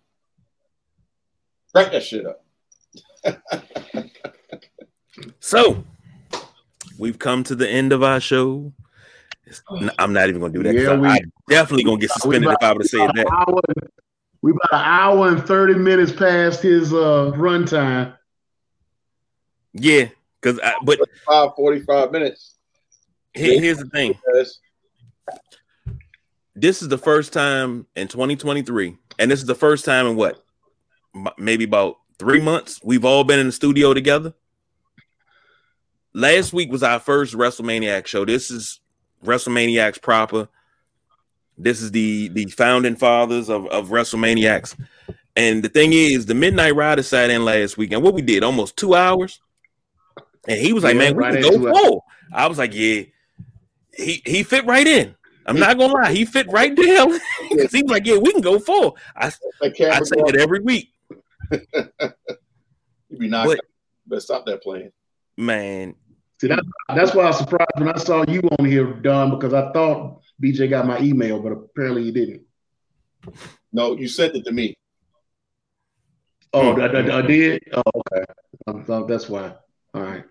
Crank 1.74 1.92
that 1.92 2.04
shit 2.04 2.26
up. 2.26 2.44
So 5.40 5.82
we've 7.00 7.18
come 7.18 7.44
to 7.46 7.56
the 7.56 7.70
end 7.70 7.94
of 7.94 8.04
our 8.04 8.20
show. 8.20 8.74
I'm 9.98 10.12
not 10.12 10.28
even 10.28 10.42
gonna 10.42 10.52
do 10.52 10.64
that. 10.64 10.76
Yeah, 10.76 10.98
we- 10.98 11.08
I 11.08 11.20
definitely 11.48 11.84
gonna 11.86 12.00
get 12.00 12.12
suspended 12.12 12.50
if 12.52 12.58
I 12.62 12.74
would 12.74 12.82
have 12.82 12.88
said 12.90 13.00
About 13.02 13.16
that. 13.16 13.28
an 13.28 13.34
hour, 13.34 13.62
we 14.42 14.52
about 14.52 14.74
an 14.74 14.86
hour 14.86 15.28
and 15.30 15.42
thirty 15.46 15.76
minutes 15.76 16.12
past 16.12 16.62
his 16.62 16.92
uh 16.94 17.32
runtime. 17.36 18.18
Yeah, 19.74 20.10
because 20.42 20.60
but 20.84 21.00
Five 21.26 21.52
forty-five 21.56 22.12
minutes. 22.12 22.56
here- 23.34 23.62
here's 23.62 23.78
the 23.78 23.86
thing. 23.86 24.20
Yes. 24.34 24.60
This 26.56 26.82
is 26.82 26.88
the 26.88 26.98
first 26.98 27.34
time 27.34 27.86
in 27.98 28.08
2023, 28.08 28.96
and 29.20 29.30
this 29.30 29.40
is 29.42 29.46
the 29.46 29.56
first 29.56 29.84
time 29.84 30.08
in 30.08 30.16
what, 30.16 30.42
maybe 31.38 31.66
about 31.66 31.98
three 32.18 32.40
months 32.40 32.80
we've 32.82 33.04
all 33.04 33.26
been 33.26 33.40
in 33.40 33.48
the 33.48 33.52
studio 33.52 33.94
together. 33.94 34.34
Last 36.14 36.54
week 36.54 36.72
was 36.72 36.82
our 36.82 37.02
first 37.02 37.34
WrestleManiac 37.34 38.08
show. 38.08 38.24
This 38.24 38.50
is 38.50 38.80
WrestleManiacs 39.26 40.02
proper. 40.02 40.48
This 41.58 41.82
is 41.82 41.92
the 41.92 42.30
the 42.30 42.46
founding 42.46 42.96
fathers 42.96 43.50
of, 43.50 43.68
of 43.68 43.90
WrestleManiacs. 43.90 44.80
And 45.36 45.62
the 45.62 45.68
thing 45.68 45.92
is, 45.92 46.26
the 46.26 46.36
Midnight 46.36 46.76
Rider 46.76 47.04
sat 47.04 47.30
in 47.30 47.44
last 47.44 47.78
week, 47.78 47.92
and 47.92 48.02
what 48.02 48.14
we 48.14 48.22
did 48.22 48.44
almost 48.44 48.78
two 48.78 48.96
hours. 48.96 49.42
And 50.48 50.58
he 50.58 50.72
was 50.72 50.86
like, 50.86 50.94
Yeah, 50.94 51.00
"Man, 51.00 51.16
we 51.18 51.24
right 51.24 51.44
can 51.44 51.62
go 51.62 51.74
full." 51.74 52.06
I 52.32 52.48
was 52.48 52.58
like, 52.58 52.74
"Yeah." 52.74 53.04
He 53.94 54.22
he 54.26 54.44
fit 54.44 54.66
right 54.66 54.88
in. 54.88 55.16
I'm 55.46 55.60
not 55.60 55.78
gonna 55.78 55.94
lie, 55.94 56.12
he 56.14 56.26
fit 56.26 56.48
right 56.52 56.76
down 56.76 57.20
because 57.50 57.72
he 57.74 57.84
was 57.84 57.92
like, 57.92 58.06
"Yeah, 58.06 58.18
we 58.18 58.32
can 58.32 58.42
go 58.42 58.58
full." 58.60 58.98
I 59.16 59.28
I 59.62 59.70
say 59.70 60.16
it 60.18 60.36
every 60.36 60.60
week, 60.62 60.92
You'd 61.52 63.20
be 63.20 63.28
knocked 63.28 63.48
But- 63.50 63.60
out. 64.16 64.22
Stop 64.22 64.46
that 64.46 64.62
playing. 64.62 64.92
man. 65.38 65.96
See, 66.42 66.48
that, 66.48 66.60
that's 66.90 67.16
why 67.16 67.24
I 67.24 67.28
was 67.28 67.38
surprised 67.38 67.70
when 67.78 67.88
I 67.90 67.98
saw 67.98 68.26
you 68.28 68.42
on 68.60 68.66
here, 68.66 68.86
Don, 68.94 69.30
because 69.32 69.54
I 69.54 69.72
thought 69.72 70.20
BJ 70.44 70.70
got 70.70 70.86
my 70.86 71.00
email, 71.00 71.40
but 71.40 71.54
apparently 71.54 72.04
he 72.04 72.12
didn't. 72.12 72.42
No, 73.72 73.96
you 73.96 74.08
sent 74.10 74.36
it 74.36 74.44
to 74.46 74.52
me. 74.52 74.76
Oh, 76.54 76.74
I, 76.80 76.86
I- 76.88 77.18
I 77.20 77.22
did. 77.22 77.64
Oh, 77.74 77.82
okay. 77.96 78.26
Um, 78.68 78.84
so 78.86 79.06
that's 79.06 79.30
why. 79.30 79.54
All 79.94 80.02
right. 80.02 80.24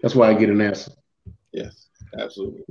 That's 0.00 0.14
why 0.14 0.28
I 0.30 0.34
get 0.34 0.48
an 0.48 0.60
answer. 0.60 0.92
Yes, 1.52 1.88
absolutely. 2.18 2.64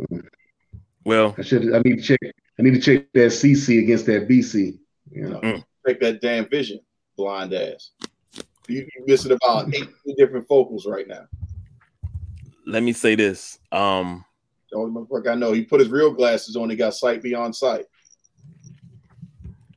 Well, 1.08 1.34
I 1.38 1.42
should. 1.42 1.74
I 1.74 1.80
need 1.86 2.00
to 2.00 2.02
check. 2.02 2.20
I 2.60 2.62
need 2.64 2.74
to 2.74 2.82
check 2.82 3.06
that 3.14 3.32
CC 3.32 3.80
against 3.82 4.06
that 4.08 4.28
BC. 4.28 4.78
You 5.10 5.30
know. 5.30 5.40
Mm. 5.40 5.64
Take 5.88 6.02
that 6.02 6.20
damn 6.20 6.50
vision, 6.50 6.82
blind 7.16 7.54
ass. 7.54 7.92
You, 8.68 8.80
you 8.80 9.06
missing 9.06 9.32
about 9.32 9.74
eight 9.74 9.88
different 10.18 10.46
focals 10.50 10.86
right 10.86 11.08
now. 11.08 11.24
let 12.66 12.84
me 12.84 12.92
say 12.92 13.16
this. 13.16 13.58
Um, 13.72 14.26
The 14.70 14.80
only 14.80 14.92
motherfucker 14.92 15.32
I 15.32 15.36
know, 15.36 15.54
he 15.54 15.64
put 15.64 15.80
his 15.80 15.88
real 15.88 16.12
glasses 16.12 16.58
on. 16.58 16.70
He 16.70 16.76
got 16.76 16.94
sight 16.94 17.24
beyond 17.24 17.56
sight. 17.56 17.86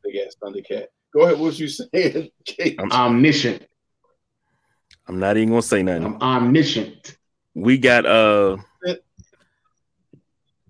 Big 0.02 0.16
ass 0.16 0.34
Thundercat. 0.42 0.86
Go 1.14 1.20
ahead. 1.20 1.38
What 1.38 1.46
was 1.46 1.60
you 1.60 1.68
saying? 1.94 2.28
I'm, 2.76 2.90
Omniscient. 2.90 3.66
I'm 5.06 5.20
not 5.20 5.36
even 5.36 5.50
gonna 5.50 5.62
say 5.62 5.84
nothing. 5.84 6.06
I'm 6.06 6.20
omniscient. 6.20 7.18
we 7.54 7.78
got 7.78 8.04
uh 8.04 8.56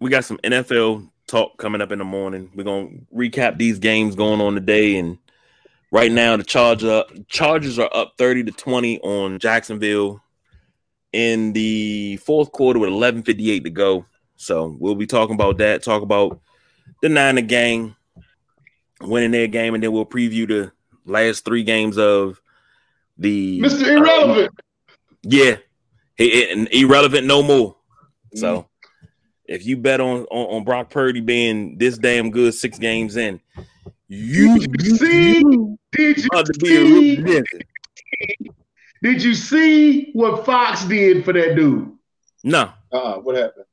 we 0.00 0.10
got 0.10 0.24
some 0.24 0.38
NFL 0.38 1.08
talk 1.26 1.56
coming 1.58 1.80
up 1.80 1.92
in 1.92 1.98
the 1.98 2.04
morning. 2.04 2.50
We're 2.54 2.64
gonna 2.64 2.88
recap 3.14 3.58
these 3.58 3.78
games 3.78 4.14
going 4.14 4.40
on 4.40 4.54
today, 4.54 4.96
and 4.96 5.18
right 5.92 6.10
now 6.10 6.36
the 6.36 6.44
Charger 6.44 7.04
Chargers 7.28 7.78
are 7.78 7.90
up 7.94 8.14
thirty 8.18 8.42
to 8.44 8.52
twenty 8.52 8.98
on 9.00 9.38
Jacksonville 9.38 10.22
in 11.12 11.52
the 11.52 12.16
fourth 12.18 12.50
quarter 12.52 12.78
with 12.78 12.88
eleven 12.90 13.22
fifty 13.22 13.50
eight 13.50 13.64
to 13.64 13.70
go. 13.70 14.06
So 14.36 14.74
we'll 14.78 14.94
be 14.94 15.06
talking 15.06 15.34
about 15.34 15.58
that. 15.58 15.82
Talk 15.82 16.02
about 16.02 16.40
the 17.02 17.08
Niner 17.08 17.42
gang 17.42 17.94
winning 19.02 19.30
their 19.30 19.46
game, 19.46 19.74
and 19.74 19.82
then 19.82 19.92
we'll 19.92 20.06
preview 20.06 20.48
the 20.48 20.72
last 21.04 21.44
three 21.44 21.62
games 21.62 21.98
of 21.98 22.40
the 23.18 23.60
Mr. 23.60 23.86
Irrelevant. 23.98 24.50
yeah, 25.22 25.56
he, 26.16 26.30
he- 26.30 26.80
irrelevant 26.80 27.26
no 27.26 27.42
more. 27.42 27.76
So 28.34 28.66
if 29.50 29.66
you 29.66 29.76
bet 29.76 30.00
on, 30.00 30.22
on 30.30 30.56
on 30.56 30.64
Brock 30.64 30.90
Purdy 30.90 31.20
being 31.20 31.76
this 31.76 31.98
damn 31.98 32.30
good 32.30 32.54
six 32.54 32.78
games 32.78 33.16
in, 33.16 33.40
you, 34.08 34.58
Did 34.60 34.82
you 34.82 34.96
see? 34.96 35.42
Did 35.92 36.18
you 36.18 36.28
about 36.32 36.46
to 36.46 36.52
be 36.60 36.76
a 36.76 37.42
see? 37.44 38.50
Did 39.02 39.22
you 39.22 39.34
see 39.34 40.12
what 40.12 40.46
Fox 40.46 40.84
did 40.84 41.24
for 41.24 41.32
that 41.32 41.56
dude? 41.56 41.92
No, 42.44 42.72
Uh-uh. 42.92 43.16
What 43.18 43.36
happened? 43.36 43.66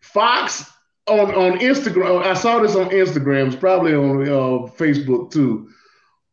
Fox 0.00 0.70
on 1.06 1.34
on 1.34 1.58
Instagram. 1.60 2.24
I 2.24 2.34
saw 2.34 2.58
this 2.58 2.74
on 2.74 2.90
Instagram. 2.90 3.46
It's 3.46 3.56
probably 3.56 3.94
on 3.94 4.22
uh, 4.22 4.70
Facebook 4.72 5.30
too. 5.30 5.70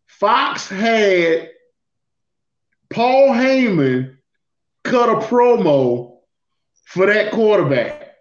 Fox 0.07 0.67
had 0.67 1.51
Paul 2.89 3.29
Heyman 3.29 4.17
cut 4.83 5.09
a 5.09 5.27
promo 5.27 6.06
for 6.87 7.05
that 7.05 7.31
quarterback. 7.31 8.15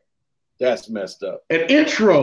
That's 0.59 0.91
messed 0.91 1.23
up. 1.23 1.43
An 1.51 1.61
intro. 1.69 2.23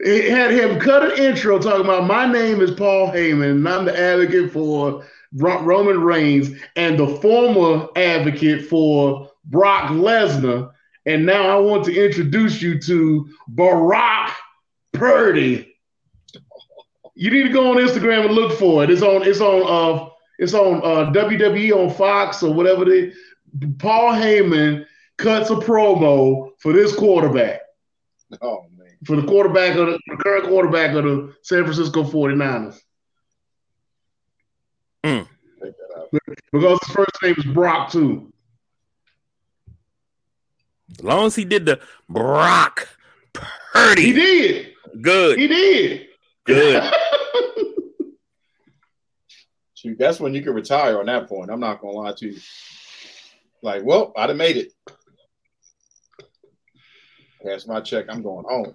It 0.00 0.30
had 0.30 0.50
him 0.50 0.80
cut 0.80 1.12
an 1.12 1.24
intro 1.24 1.58
talking 1.58 1.84
about 1.84 2.06
my 2.06 2.30
name 2.30 2.60
is 2.60 2.72
Paul 2.72 3.12
Heyman 3.12 3.50
and 3.50 3.68
I'm 3.68 3.84
the 3.84 3.98
advocate 3.98 4.50
for 4.50 5.06
Roman 5.32 6.00
Reigns 6.00 6.50
and 6.74 6.98
the 6.98 7.06
former 7.06 7.86
advocate 7.96 8.66
for 8.66 9.30
Brock 9.44 9.90
Lesnar. 9.90 10.72
And 11.06 11.24
now 11.24 11.48
I 11.48 11.60
want 11.60 11.84
to 11.84 12.04
introduce 12.04 12.60
you 12.60 12.80
to 12.80 13.28
Brock 13.48 14.34
Purdy. 14.92 15.76
You 17.14 17.30
need 17.30 17.44
to 17.44 17.52
go 17.52 17.70
on 17.70 17.76
Instagram 17.76 18.24
and 18.24 18.34
look 18.34 18.58
for 18.58 18.82
it. 18.82 18.90
It's 18.90 19.02
on. 19.02 19.22
It's 19.22 19.40
on. 19.40 19.62
Uh, 19.66 20.08
it's 20.38 20.54
on 20.54 20.78
uh, 20.78 21.12
WWE 21.12 21.72
on 21.72 21.94
Fox 21.94 22.42
or 22.42 22.54
whatever. 22.54 22.86
They, 22.86 23.12
Paul 23.78 24.14
Heyman 24.14 24.86
cuts 25.20 25.50
a 25.50 25.54
promo 25.54 26.50
for 26.58 26.72
this 26.72 26.94
quarterback, 26.94 27.60
Oh 28.42 28.64
man. 28.76 28.88
for 29.04 29.16
the 29.16 29.26
quarterback 29.26 29.76
of 29.76 29.86
the, 29.86 29.98
the 30.08 30.16
current 30.16 30.46
quarterback 30.46 30.94
of 30.94 31.04
the 31.04 31.34
San 31.42 31.64
Francisco 31.64 32.02
49ers. 32.04 32.74
Check 35.04 35.12
mm. 35.12 35.28
that 35.60 35.74
out. 35.96 36.08
Because 36.52 36.78
his 36.86 36.94
first 36.94 37.22
name 37.22 37.34
is 37.38 37.44
Brock 37.44 37.90
too. 37.90 38.32
As 40.98 41.04
long 41.04 41.26
as 41.26 41.36
he 41.36 41.44
did 41.44 41.66
the 41.66 41.80
Brock 42.08 42.88
Purdy. 43.72 44.02
He 44.02 44.12
did. 44.12 44.72
good, 45.00 45.38
He 45.38 45.46
did. 45.46 46.06
good. 46.44 46.92
Shoot, 49.74 49.98
that's 49.98 50.20
when 50.20 50.34
you 50.34 50.42
can 50.42 50.52
retire 50.52 50.98
on 50.98 51.06
that 51.06 51.28
point. 51.28 51.50
I'm 51.50 51.60
not 51.60 51.80
gonna 51.80 51.94
lie 51.94 52.12
to 52.12 52.26
you. 52.32 52.38
Like, 53.62 53.82
well, 53.84 54.12
I'd 54.16 54.28
have 54.30 54.38
made 54.38 54.56
it. 54.56 54.72
Pass 57.44 57.66
my 57.66 57.80
check. 57.80 58.06
I'm 58.08 58.22
going 58.22 58.44
home. 58.48 58.74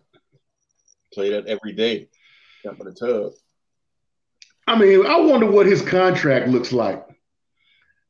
Play 1.14 1.32
that 1.32 1.48
every 1.48 1.74
day. 1.74 2.10
Jump 2.64 2.80
in 2.80 2.88
the 2.88 2.94
tub. 2.94 3.34
I 4.68 4.78
mean, 4.78 5.06
I 5.06 5.20
wonder 5.20 5.50
what 5.50 5.68
his 5.68 5.82
contract 5.82 6.48
looks 6.48 6.72
like. 6.72 7.06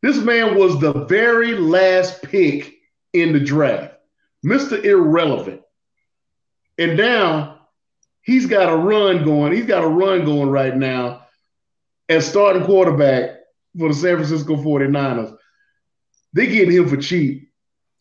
This 0.02 0.18
man 0.18 0.58
was 0.58 0.80
the 0.80 1.06
very 1.06 1.56
last 1.58 2.22
pick 2.24 2.74
in 3.14 3.34
the 3.34 3.40
draft, 3.40 3.96
Mr. 4.46 4.82
Irrelevant. 4.84 5.62
And 6.78 6.98
now 6.98 7.68
he's 8.22 8.46
got 8.46 8.72
a 8.72 8.76
run 8.76 9.26
going. 9.26 9.54
He's 9.54 9.66
got 9.66 9.84
a 9.84 9.88
run 9.88 10.26
going 10.26 10.50
right 10.50 10.76
now 10.76 11.24
as 12.08 12.28
starting 12.28 12.64
quarterback 12.64 13.32
for 13.78 13.90
the 13.90 13.96
San 13.96 14.16
Francisco 14.16 14.56
49ers. 14.56 15.36
They're 16.34 16.46
getting 16.46 16.76
him 16.76 16.88
for 16.88 16.98
cheap. 16.98 17.52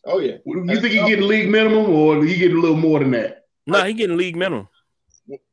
Oh 0.06 0.18
yeah. 0.20 0.36
You 0.44 0.80
think 0.80 0.92
he 0.92 0.98
getting 1.08 1.26
league 1.26 1.48
minimum 1.48 1.90
or 1.90 2.24
he 2.24 2.36
getting 2.36 2.58
a 2.58 2.60
little 2.60 2.76
more 2.76 2.98
than 2.98 3.12
that? 3.12 3.46
No, 3.66 3.82
he 3.84 3.94
getting 3.94 4.16
league 4.16 4.36
minimum. 4.36 4.68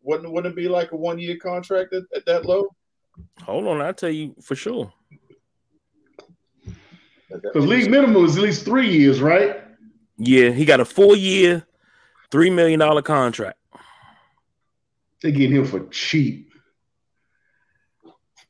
Wouldn't 0.04 0.32
wouldn't 0.32 0.54
it 0.54 0.56
be 0.56 0.68
like 0.68 0.92
a 0.92 0.98
one 0.98 1.20
year 1.20 1.38
contract 1.38 1.94
at, 1.94 2.04
at 2.16 2.26
that 2.26 2.46
low? 2.46 2.68
Hold 3.44 3.68
on, 3.68 3.82
I'll 3.82 3.94
tell 3.94 4.10
you 4.10 4.36
for 4.42 4.56
sure. 4.56 4.92
At 7.34 7.42
Because 7.42 7.66
league 7.66 7.90
minimum 7.90 8.26
is 8.26 8.38
at 8.38 8.44
least 8.44 8.66
three 8.66 8.90
years, 8.90 9.22
right? 9.22 9.62
Yeah, 10.18 10.50
he 10.50 10.66
got 10.66 10.82
a 10.82 10.86
four 10.86 11.16
year, 11.16 11.66
three 12.30 12.50
million 12.50 12.80
dollar 12.80 13.02
contract. 13.02 13.58
They 15.22 15.32
getting 15.32 15.58
him 15.58 15.66
for 15.66 15.86
cheap. 15.88 16.52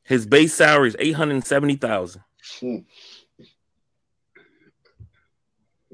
His 0.02 0.26
base 0.26 0.54
salary 0.54 0.88
is 0.88 0.96
eight 0.98 1.12
hundred 1.12 1.44
seventy 1.46 1.76
thousand. 1.76 2.22
The 2.60 2.84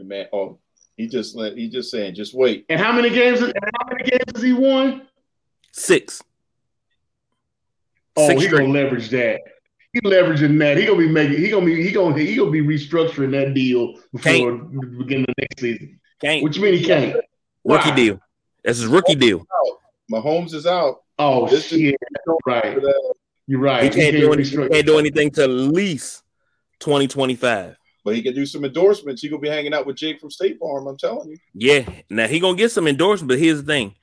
man, 0.07 0.27
oh, 0.33 0.59
he 0.97 1.07
just 1.09 1.35
let 1.35 1.57
he 1.57 1.69
just 1.69 1.91
saying, 1.91 2.15
just 2.15 2.35
wait. 2.35 2.67
And 2.69 2.81
how 2.81 2.93
many 2.93 3.11
games? 3.11 3.41
And 3.41 3.53
how 3.81 3.89
many 3.89 4.05
games 4.09 4.23
has 4.35 4.43
he 4.43 4.53
won? 4.53 5.07
Six. 5.73 6.23
Oh, 8.17 8.29
Six 8.29 8.41
he 8.43 8.47
straight. 8.49 8.61
gonna 8.67 8.73
leverage 8.73 9.09
that. 9.11 9.41
He 9.93 10.01
leveraging 10.01 10.59
that. 10.59 10.77
He 10.77 10.85
gonna 10.87 10.99
be 10.99 11.09
making. 11.09 11.39
He 11.39 11.49
gonna 11.51 11.65
be. 11.67 11.83
He 11.83 11.93
gonna. 11.93 12.19
He 12.19 12.37
gonna 12.37 12.51
be 12.51 12.63
restructuring 12.63 13.31
that 13.33 13.55
deal 13.55 13.95
before 14.13 14.21
Can't. 14.33 14.73
the 14.81 14.87
beginning 14.99 15.27
of 15.29 15.35
next 15.39 15.61
season. 15.61 16.01
Can't 16.21 16.43
What 16.43 16.55
you 16.57 16.63
mean 16.63 16.75
he 16.75 16.85
can't? 16.85 17.15
rookie 17.65 17.91
Why? 17.91 17.97
deal. 17.97 18.21
That's 18.65 18.79
his 18.79 18.87
rookie 18.89 19.15
deal. 19.15 19.47
Mahomes 20.13 20.53
is 20.53 20.67
out. 20.67 21.03
Oh 21.19 21.49
This 21.49 21.73
is- 21.73 21.81
shit! 21.81 21.97
Right. 22.47 22.65
Uh, 22.77 22.93
You're 23.47 23.61
right. 23.61 23.85
He 23.85 23.91
can't 23.91 24.17
do, 24.17 24.33
any, 24.33 24.43
he 24.45 24.57
can't 24.69 24.87
do 24.87 24.99
anything 24.99 25.31
to 25.33 25.45
at 25.45 25.49
least 25.51 26.23
2025. 26.81 27.77
But 28.05 28.15
he 28.15 28.23
can 28.23 28.35
do 28.35 28.47
some 28.47 28.65
endorsements. 28.65 29.23
He 29.23 29.29
gonna 29.29 29.41
be 29.43 29.49
hanging 29.49 29.75
out 29.75 29.87
with 29.87 29.97
Jake 29.97 30.21
from 30.21 30.31
State 30.31 30.59
Farm. 30.59 30.87
I'm 30.87 30.97
telling 30.97 31.31
you. 31.31 31.37
Yeah. 31.55 31.89
Now 32.09 32.27
he 32.27 32.41
gonna 32.41 32.57
get 32.57 32.71
some 32.73 32.87
endorsements. 32.87 33.29
but 33.35 33.39
here's 33.39 33.61
the 33.63 33.67
thing. 33.67 33.95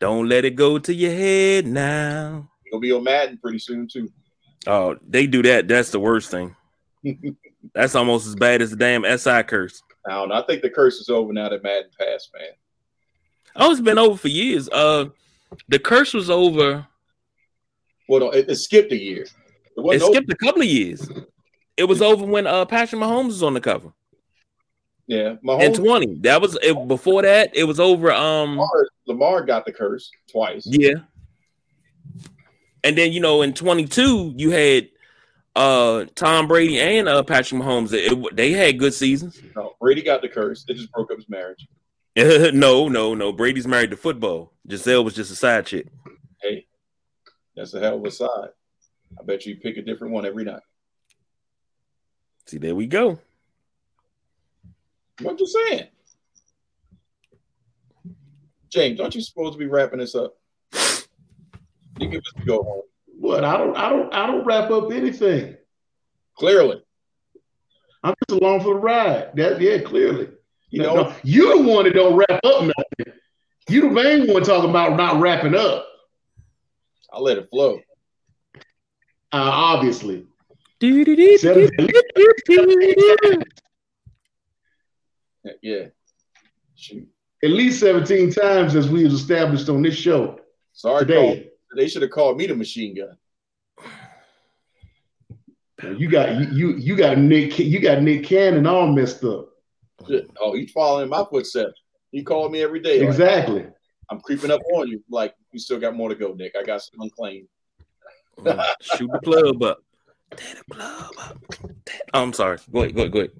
Don't 0.00 0.28
let 0.28 0.44
it 0.44 0.54
go 0.56 0.78
to 0.78 0.94
your 0.94 1.12
head 1.12 1.66
now. 1.66 2.48
He 2.64 2.70
gonna 2.70 2.80
be 2.80 2.92
on 2.92 3.04
Madden 3.04 3.38
pretty 3.38 3.58
soon 3.58 3.86
too. 3.88 4.10
Oh, 4.66 4.96
they 5.06 5.26
do 5.26 5.42
that. 5.42 5.68
That's 5.68 5.90
the 5.90 6.00
worst 6.00 6.30
thing. 6.30 6.54
That's 7.74 7.94
almost 7.94 8.26
as 8.26 8.34
bad 8.34 8.62
as 8.62 8.70
the 8.70 8.76
damn 8.76 9.04
SI 9.18 9.42
curse. 9.44 9.82
I 10.06 10.12
don't 10.12 10.30
know. 10.30 10.36
I 10.36 10.42
think 10.46 10.62
the 10.62 10.70
curse 10.70 10.96
is 10.96 11.08
over 11.08 11.32
now 11.32 11.48
that 11.48 11.62
Madden 11.62 11.90
passed, 11.98 12.30
man. 12.36 12.48
Oh, 13.56 13.70
it's 13.70 13.80
been 13.80 13.98
over 13.98 14.16
for 14.16 14.28
years. 14.28 14.68
Uh, 14.68 15.06
the 15.68 15.78
curse 15.78 16.14
was 16.14 16.30
over. 16.30 16.86
Well, 18.08 18.20
no, 18.20 18.30
it, 18.30 18.48
it 18.48 18.56
skipped 18.56 18.92
a 18.92 18.96
year. 18.96 19.22
It 19.22 19.32
It 19.76 19.80
wasn't 19.82 20.02
over. 20.04 20.12
skipped 20.14 20.32
a 20.32 20.36
couple 20.36 20.62
of 20.62 20.68
years. 20.68 21.08
It 21.78 21.84
was 21.84 22.02
over 22.02 22.26
when 22.26 22.46
uh 22.46 22.64
Patrick 22.66 23.00
Mahomes 23.00 23.26
was 23.28 23.42
on 23.42 23.54
the 23.54 23.60
cover 23.60 23.92
Yeah, 25.06 25.30
in 25.30 25.38
Mahomes. 25.38 25.76
20. 25.76 26.18
That 26.20 26.42
was 26.42 26.58
it, 26.60 26.88
before 26.88 27.22
that. 27.22 27.56
It 27.56 27.64
was 27.64 27.78
over. 27.80 28.12
Um, 28.12 28.50
Lamar, 28.58 28.88
Lamar 29.06 29.42
got 29.44 29.64
the 29.64 29.72
curse 29.72 30.10
twice. 30.30 30.66
yeah. 30.66 30.94
And 32.84 32.96
then 32.98 33.12
you 33.12 33.20
know 33.20 33.42
in 33.42 33.54
22 33.54 34.34
you 34.36 34.50
had 34.50 34.88
uh 35.56 36.04
Tom 36.14 36.46
Brady 36.48 36.78
and 36.80 37.08
uh 37.08 37.22
Patrick 37.22 37.60
Mahomes. 37.62 37.90
It- 37.92 38.36
they 38.36 38.52
had 38.52 38.78
good 38.78 38.94
seasons. 38.94 39.40
No, 39.56 39.74
Brady 39.80 40.02
got 40.02 40.20
the 40.22 40.28
curse. 40.28 40.64
It 40.68 40.74
just 40.74 40.90
broke 40.92 41.10
up 41.10 41.16
his 41.18 41.28
marriage. 41.28 41.66
no, 42.16 42.88
no, 42.88 43.14
no. 43.14 43.32
Brady's 43.32 43.66
married 43.68 43.90
to 43.90 43.96
football. 43.96 44.52
Gisele 44.66 45.04
was 45.04 45.14
just 45.14 45.30
a 45.30 45.36
side 45.36 45.66
chick. 45.66 45.86
Hey, 46.42 46.66
that's 47.56 47.72
a 47.74 47.80
hell 47.80 47.96
of 47.98 48.04
a 48.04 48.10
side. 48.10 48.48
I 49.18 49.22
bet 49.24 49.46
you 49.46 49.56
pick 49.56 49.76
a 49.76 49.82
different 49.82 50.12
one 50.12 50.26
every 50.26 50.44
night. 50.44 50.62
See, 52.48 52.56
there 52.56 52.74
we 52.74 52.86
go. 52.86 53.18
What 55.20 55.38
you 55.38 55.46
saying? 55.46 55.88
James, 58.70 59.00
aren't 59.00 59.14
you 59.14 59.20
supposed 59.20 59.52
to 59.52 59.58
be 59.58 59.66
wrapping 59.66 59.98
this 59.98 60.14
up? 60.14 60.34
You 62.00 62.08
give 62.08 62.20
us 62.20 62.32
to 62.38 62.44
go 62.46 62.62
home. 62.62 62.82
What? 63.06 63.44
I 63.44 63.58
don't. 63.58 63.76
I 63.76 63.90
don't. 63.90 64.14
I 64.14 64.26
don't 64.26 64.46
wrap 64.46 64.70
up 64.70 64.90
anything. 64.92 65.56
Clearly. 66.38 66.82
I'm 68.02 68.14
just 68.28 68.40
along 68.40 68.60
for 68.60 68.74
the 68.74 68.80
ride. 68.80 69.32
That 69.36 69.60
yeah, 69.60 69.80
clearly. 69.80 70.28
You 70.70 70.82
No, 70.82 70.94
know, 70.94 71.02
no, 71.02 71.16
you 71.24 71.62
the 71.62 71.68
one 71.70 71.84
that 71.84 71.94
don't 71.94 72.16
wrap 72.16 72.40
up 72.44 72.62
nothing. 72.62 73.12
You 73.68 73.82
the 73.82 73.90
main 73.90 74.32
one 74.32 74.42
talking 74.42 74.70
about 74.70 74.96
not 74.96 75.20
wrapping 75.20 75.54
up. 75.54 75.86
I'll 77.12 77.22
let 77.22 77.36
it 77.36 77.50
flow. 77.50 77.80
Uh, 78.56 78.62
obviously. 79.32 80.24
Yeah. 85.62 85.86
Shoot. 86.76 87.08
At 87.42 87.50
least 87.50 87.80
17 87.80 88.32
times 88.32 88.74
as 88.74 88.88
we 88.88 89.04
have 89.04 89.12
established 89.12 89.68
on 89.68 89.82
this 89.82 89.94
show 89.94 90.40
Sorry, 90.72 91.04
Cole. 91.06 91.34
today. 91.34 91.50
They 91.76 91.88
should 91.88 92.02
have 92.02 92.10
called 92.10 92.36
me 92.36 92.46
the 92.46 92.54
machine 92.54 92.94
gun. 92.96 93.16
You 95.96 96.08
got 96.10 96.34
you 96.40 96.48
you, 96.50 96.76
you 96.76 96.96
got 96.96 97.18
Nick 97.18 97.58
you 97.58 97.78
got 97.80 98.02
Nick 98.02 98.24
Cannon 98.24 98.66
all 98.66 98.88
messed 98.92 99.22
up. 99.22 99.50
Shit. 100.08 100.28
Oh, 100.40 100.54
he's 100.54 100.72
following 100.72 101.04
in 101.04 101.08
my 101.08 101.24
footsteps. 101.30 101.80
He 102.10 102.22
called 102.22 102.50
me 102.52 102.62
every 102.62 102.80
day. 102.80 102.98
like, 103.00 103.08
Exactly. 103.08 103.66
I'm 104.10 104.20
creeping 104.20 104.50
up 104.50 104.60
on 104.74 104.88
you. 104.88 105.02
Like, 105.10 105.34
you 105.52 105.58
still 105.58 105.78
got 105.78 105.94
more 105.94 106.08
to 106.08 106.14
go, 106.14 106.32
Nick. 106.32 106.54
I 106.58 106.64
got 106.64 106.82
some 106.82 107.00
unclaimed. 107.00 107.46
Shoot 108.96 109.10
the 109.12 109.20
club 109.22 109.62
up. 109.62 109.78
Tear 110.36 110.54
the 110.54 110.74
club 110.74 111.12
up. 111.18 111.38
Oh, 112.14 112.22
I'm 112.22 112.32
sorry. 112.32 112.58
Go 112.72 112.80
ahead. 112.80 112.94
Go 112.94 113.00
ahead. 113.02 113.12
Go 113.12 113.18
ahead. 113.20 113.30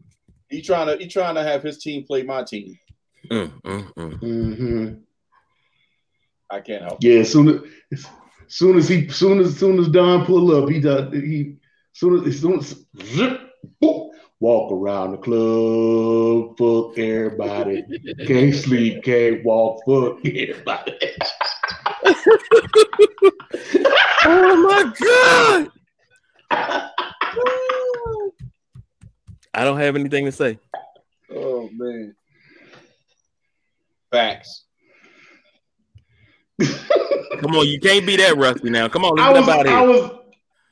He 0.48 0.62
trying 0.62 0.86
to 0.86 0.96
he 1.02 1.08
trying 1.08 1.34
to 1.34 1.42
have 1.42 1.62
his 1.62 1.78
team 1.78 2.04
play 2.04 2.22
my 2.22 2.42
team. 2.42 2.78
Mm, 3.30 3.62
mm, 3.62 3.94
mm. 3.94 4.56
hmm 4.56 4.94
I 6.50 6.60
can't 6.60 6.82
help. 6.82 6.98
Yeah, 7.02 7.20
as 7.20 7.32
soon 7.32 7.70
as 7.92 8.06
soon 8.46 8.78
as 8.78 8.88
he 8.88 9.08
soon 9.08 9.40
as 9.40 9.58
soon 9.58 9.78
as 9.78 9.88
Don 9.88 10.24
pull 10.24 10.56
up, 10.56 10.70
he 10.70 10.80
does 10.80 11.12
he 11.12 11.56
soon 11.92 12.20
as, 12.20 12.26
as 12.26 12.40
soon 12.40 12.58
as 12.60 12.84
zip, 13.02 13.40
boop, 13.82 14.08
Walk 14.40 14.70
around 14.70 15.10
the 15.10 15.18
club, 15.18 16.56
fuck 16.56 16.96
everybody. 16.96 17.84
Can't 18.26 18.54
sleep, 18.54 19.02
can't 19.02 19.44
walk, 19.44 19.80
fuck 19.84 20.24
everybody. 20.24 20.98
Oh 24.30 24.56
my 24.56 24.92
god! 25.00 25.70
I 26.50 26.90
don't 29.54 29.78
have 29.78 29.96
anything 29.96 30.24
to 30.26 30.32
say. 30.32 30.58
Oh 31.30 31.68
man. 31.72 32.14
Facts. 34.12 34.64
Come 36.60 37.54
on, 37.54 37.66
you 37.66 37.78
can't 37.78 38.06
be 38.06 38.16
that 38.16 38.36
rusty 38.36 38.70
now. 38.70 38.88
Come 38.88 39.04
on, 39.04 39.18
I 39.20 39.30
was, 39.30 39.48
I 39.48 39.64
here. 39.64 39.82
was, 39.88 40.10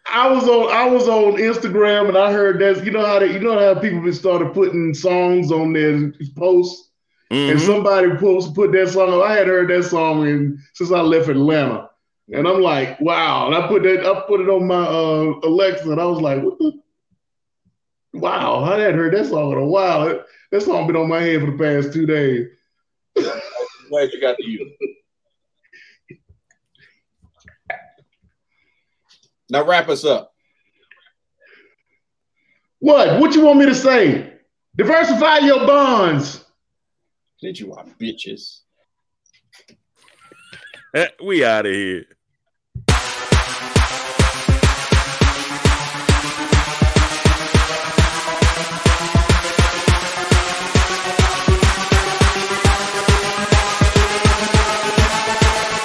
I 0.06 0.28
was 0.30 0.44
on, 0.48 0.72
I 0.72 0.88
was 0.88 1.08
on 1.08 1.34
Instagram, 1.34 2.08
and 2.08 2.16
I 2.18 2.32
heard 2.32 2.58
that 2.60 2.84
you 2.84 2.90
know 2.90 3.04
how 3.04 3.18
they, 3.18 3.32
you 3.32 3.38
know 3.40 3.58
how 3.58 3.78
people 3.80 4.00
been 4.00 4.12
started 4.12 4.52
putting 4.54 4.94
songs 4.94 5.52
on 5.52 5.72
their 5.72 6.12
posts, 6.36 6.90
and 7.30 7.58
Mhm. 7.58 7.66
somebody 7.66 8.16
post 8.16 8.54
put 8.54 8.72
that 8.72 8.88
song. 8.88 9.12
on. 9.12 9.22
I 9.30 9.34
had 9.34 9.46
heard 9.46 9.68
that 9.70 9.84
song 9.84 10.26
in, 10.26 10.58
since 10.74 10.90
I 10.90 11.00
left 11.02 11.28
Atlanta, 11.28 11.85
and 12.32 12.46
I'm 12.46 12.60
like, 12.60 13.00
wow. 13.00 13.46
And 13.46 13.54
I 13.54 13.68
put 13.68 13.82
that, 13.84 14.04
I 14.04 14.20
put 14.26 14.40
it 14.40 14.48
on 14.48 14.66
my 14.66 14.84
uh, 14.84 15.40
Alexa, 15.48 15.90
and 15.90 16.00
I 16.00 16.04
was 16.04 16.20
like, 16.20 16.42
what 16.42 16.58
the? 16.58 16.72
Wow, 18.14 18.64
I 18.64 18.78
hadn't 18.78 18.98
heard 18.98 19.14
that 19.14 19.26
song 19.26 19.52
in 19.52 19.58
a 19.58 19.66
while. 19.66 20.06
That, 20.06 20.26
that 20.50 20.62
song 20.62 20.86
been 20.86 20.96
on 20.96 21.08
my 21.08 21.20
head 21.20 21.40
for 21.40 21.50
the 21.50 21.58
past 21.58 21.92
two 21.92 22.06
days. 22.06 22.48
Glad 23.14 24.12
you 24.12 24.20
got 24.20 24.36
to 24.38 24.48
use. 24.48 24.72
it. 24.80 26.18
Now 29.48 29.64
wrap 29.64 29.88
us 29.88 30.04
up. 30.04 30.32
What? 32.80 33.20
What 33.20 33.34
you 33.34 33.44
want 33.44 33.58
me 33.58 33.66
to 33.66 33.74
say? 33.74 34.34
Diversify 34.76 35.38
your 35.38 35.66
bonds. 35.66 36.44
Did 37.40 37.58
you 37.58 37.74
are 37.74 37.84
bitches? 38.00 38.60
Eh, 40.94 41.08
we 41.22 41.44
out 41.44 41.66
of 41.66 41.72
here. 41.72 42.04